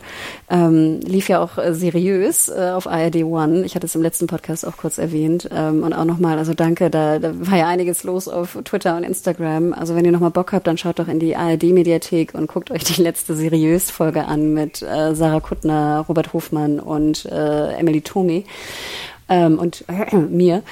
Ähm, 0.48 1.00
lief 1.00 1.28
ja 1.28 1.42
auch 1.42 1.58
äh, 1.58 1.74
seriös 1.74 2.48
äh, 2.48 2.70
auf 2.74 2.86
ARD 2.86 3.16
One. 3.24 3.64
Ich 3.64 3.74
hatte 3.74 3.86
es 3.86 3.94
im 3.94 4.02
letzten 4.02 4.26
Podcast 4.26 4.66
auch 4.66 4.76
kurz 4.78 4.98
erwähnt. 4.98 5.48
Ähm, 5.52 5.82
und 5.82 5.92
auch 5.92 6.06
nochmal, 6.06 6.38
also 6.38 6.54
danke, 6.54 6.88
da, 6.88 7.18
da 7.18 7.32
war 7.34 7.58
ja 7.58 7.68
einiges 7.68 8.02
los 8.02 8.28
auf 8.28 8.58
Twitter 8.64 8.96
und 8.96 9.04
Instagram. 9.04 9.74
Also 9.74 9.94
wenn 9.94 10.04
ihr 10.04 10.12
nochmal 10.12 10.30
Bock 10.30 10.52
habt, 10.52 10.66
dann 10.66 10.78
schaut 10.78 10.98
doch 10.98 11.08
in 11.08 11.20
die 11.20 11.36
ARD-Mediathek 11.36 12.34
und 12.34 12.46
guckt 12.46 12.70
euch 12.70 12.84
die 12.84 13.02
letzte 13.02 13.36
Seriös-Folge 13.36 14.24
an 14.24 14.54
mit 14.54 14.80
äh, 14.80 15.14
Sarah 15.14 15.40
Kuttner, 15.40 16.04
Robert 16.08 16.32
Hofmann 16.32 16.80
und 16.80 17.26
äh, 17.26 17.74
Emily 17.74 18.00
Tomi 18.00 18.46
ähm, 19.28 19.58
und 19.58 19.84
äh, 19.88 20.16
mir. 20.16 20.62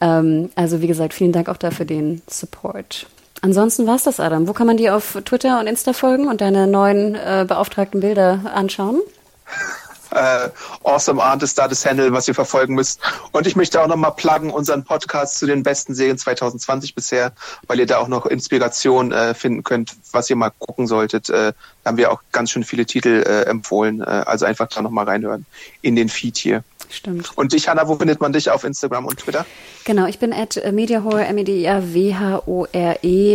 Ähm, 0.00 0.50
also 0.54 0.80
wie 0.80 0.86
gesagt, 0.86 1.14
vielen 1.14 1.32
Dank 1.32 1.48
auch 1.48 1.56
dafür 1.56 1.86
den 1.86 2.22
Support. 2.28 3.06
Ansonsten 3.40 3.86
war's 3.86 4.04
das, 4.04 4.20
Adam. 4.20 4.46
Wo 4.46 4.52
kann 4.52 4.68
man 4.68 4.76
dir 4.76 4.94
auf 4.94 5.18
Twitter 5.24 5.58
und 5.58 5.66
Insta 5.66 5.92
folgen 5.92 6.28
und 6.28 6.40
deine 6.40 6.68
neuen 6.68 7.16
äh, 7.16 7.44
beauftragten 7.46 8.00
Bilder 8.00 8.40
anschauen? 8.54 9.00
Äh, 10.14 10.50
awesome 10.84 11.22
Art 11.22 11.42
ist 11.42 11.58
da 11.58 11.68
das 11.68 11.86
Handle, 11.86 12.12
was 12.12 12.28
ihr 12.28 12.34
verfolgen 12.34 12.74
müsst. 12.74 13.00
Und 13.32 13.46
ich 13.46 13.56
möchte 13.56 13.80
auch 13.80 13.86
nochmal 13.86 14.12
pluggen 14.12 14.50
unseren 14.50 14.84
Podcast 14.84 15.38
zu 15.38 15.46
den 15.46 15.62
besten 15.62 15.94
Serien 15.94 16.18
2020 16.18 16.94
bisher, 16.94 17.32
weil 17.66 17.80
ihr 17.80 17.86
da 17.86 17.98
auch 17.98 18.08
noch 18.08 18.26
Inspiration 18.26 19.12
äh, 19.12 19.32
finden 19.32 19.62
könnt, 19.64 19.96
was 20.12 20.28
ihr 20.28 20.36
mal 20.36 20.50
gucken 20.50 20.86
solltet. 20.86 21.30
Äh, 21.30 21.54
da 21.82 21.88
haben 21.88 21.96
wir 21.96 22.12
auch 22.12 22.20
ganz 22.30 22.50
schön 22.50 22.62
viele 22.62 22.84
Titel 22.84 23.24
äh, 23.26 23.44
empfohlen. 23.44 24.02
Äh, 24.02 24.04
also 24.04 24.44
einfach 24.44 24.68
da 24.68 24.82
nochmal 24.82 25.06
reinhören 25.06 25.46
in 25.80 25.96
den 25.96 26.10
Feed 26.10 26.36
hier. 26.36 26.62
Stimmt. 26.92 27.32
Und 27.36 27.54
dich, 27.54 27.68
Hanna, 27.68 27.88
wo 27.88 27.96
findet 27.96 28.20
man 28.20 28.34
dich 28.34 28.50
auf 28.50 28.64
Instagram 28.64 29.06
und 29.06 29.18
Twitter? 29.18 29.46
Genau, 29.84 30.06
ich 30.06 30.18
bin 30.18 30.32
at 30.34 30.60
Mediahore, 30.72 31.24
M-E-D-I-A-W-H-O-R-E 31.24 31.80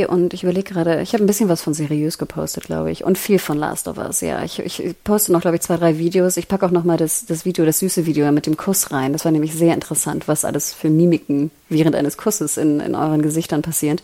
und 0.05 0.33
ich 0.35 0.43
überlege 0.43 0.71
gerade, 0.71 1.01
ich 1.01 1.13
habe 1.13 1.23
ein 1.23 1.27
bisschen 1.27 1.49
was 1.49 1.63
von 1.63 1.73
seriös 1.73 2.19
gepostet, 2.19 2.65
glaube 2.65 2.91
ich. 2.91 3.03
Und 3.03 3.17
viel 3.17 3.39
von 3.39 3.57
Last 3.57 3.87
of 3.87 3.97
Us, 3.97 4.21
ja. 4.21 4.43
Ich, 4.43 4.59
ich 4.59 4.95
poste 5.03 5.31
noch, 5.31 5.41
glaube 5.41 5.55
ich, 5.55 5.63
zwei, 5.63 5.77
drei 5.77 5.97
Videos. 5.97 6.37
Ich 6.37 6.47
packe 6.47 6.67
auch 6.67 6.71
noch 6.71 6.83
mal 6.83 6.97
das, 6.97 7.25
das 7.25 7.45
Video, 7.45 7.65
das 7.65 7.79
süße 7.79 8.05
Video 8.05 8.31
mit 8.31 8.45
dem 8.45 8.57
Kuss 8.57 8.91
rein. 8.91 9.11
Das 9.11 9.25
war 9.25 9.31
nämlich 9.31 9.55
sehr 9.55 9.73
interessant, 9.73 10.27
was 10.27 10.45
alles 10.45 10.75
für 10.75 10.91
Mimiken 10.91 11.49
während 11.69 11.95
eines 11.95 12.15
Kusses 12.15 12.57
in, 12.57 12.79
in 12.79 12.93
euren 12.93 13.23
Gesichtern 13.23 13.63
passiert. 13.63 14.03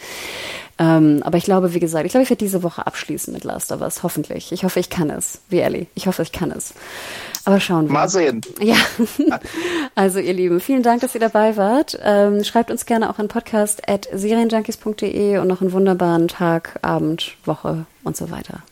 Ähm, 0.80 1.22
aber 1.24 1.38
ich 1.38 1.44
glaube, 1.44 1.74
wie 1.74 1.80
gesagt, 1.80 2.06
ich 2.06 2.12
glaube, 2.12 2.24
ich 2.24 2.30
werde 2.30 2.44
diese 2.44 2.64
Woche 2.64 2.88
abschließen 2.88 3.32
mit 3.32 3.44
Last 3.44 3.72
of 3.72 3.82
Us, 3.82 4.02
hoffentlich. 4.02 4.52
Ich 4.52 4.64
hoffe, 4.64 4.80
ich 4.80 4.90
kann 4.90 5.10
es, 5.10 5.40
wie 5.50 5.60
Ellie. 5.60 5.86
Ich 5.94 6.08
hoffe, 6.08 6.24
ich 6.24 6.32
kann 6.32 6.52
es. 6.52 6.74
Aber 7.46 7.60
schauen 7.60 7.88
wir. 7.88 7.94
Mal 7.94 8.10
sehen. 8.10 8.42
Ja. 8.60 8.76
Also, 9.96 10.18
ihr 10.18 10.34
Lieben, 10.34 10.60
vielen 10.60 10.82
Dank, 10.82 11.02
dass 11.02 11.14
ihr 11.14 11.22
dabei 11.22 11.56
wart. 11.56 12.00
Ähm, 12.02 12.44
schreibt 12.44 12.72
uns 12.72 12.88
gerne 12.88 13.12
auch 13.12 13.20
an 13.20 13.28
podcast 13.28 13.88
at 13.88 14.08
serienjunkies.de 14.12 15.38
und 15.38 15.48
noch 15.48 15.62
einen 15.62 15.72
wunderbaren 15.72 16.28
Tag, 16.28 16.80
Abend, 16.82 17.36
Woche 17.46 17.86
und 18.04 18.18
so 18.18 18.32
weiter. 18.32 18.64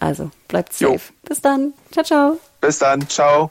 Also, 0.00 0.30
bleibt 0.48 0.72
safe. 0.72 0.94
Jo. 0.94 0.98
Bis 1.28 1.42
dann. 1.42 1.74
Ciao, 1.90 2.04
ciao. 2.04 2.38
Bis 2.62 2.78
dann. 2.78 3.06
Ciao. 3.08 3.50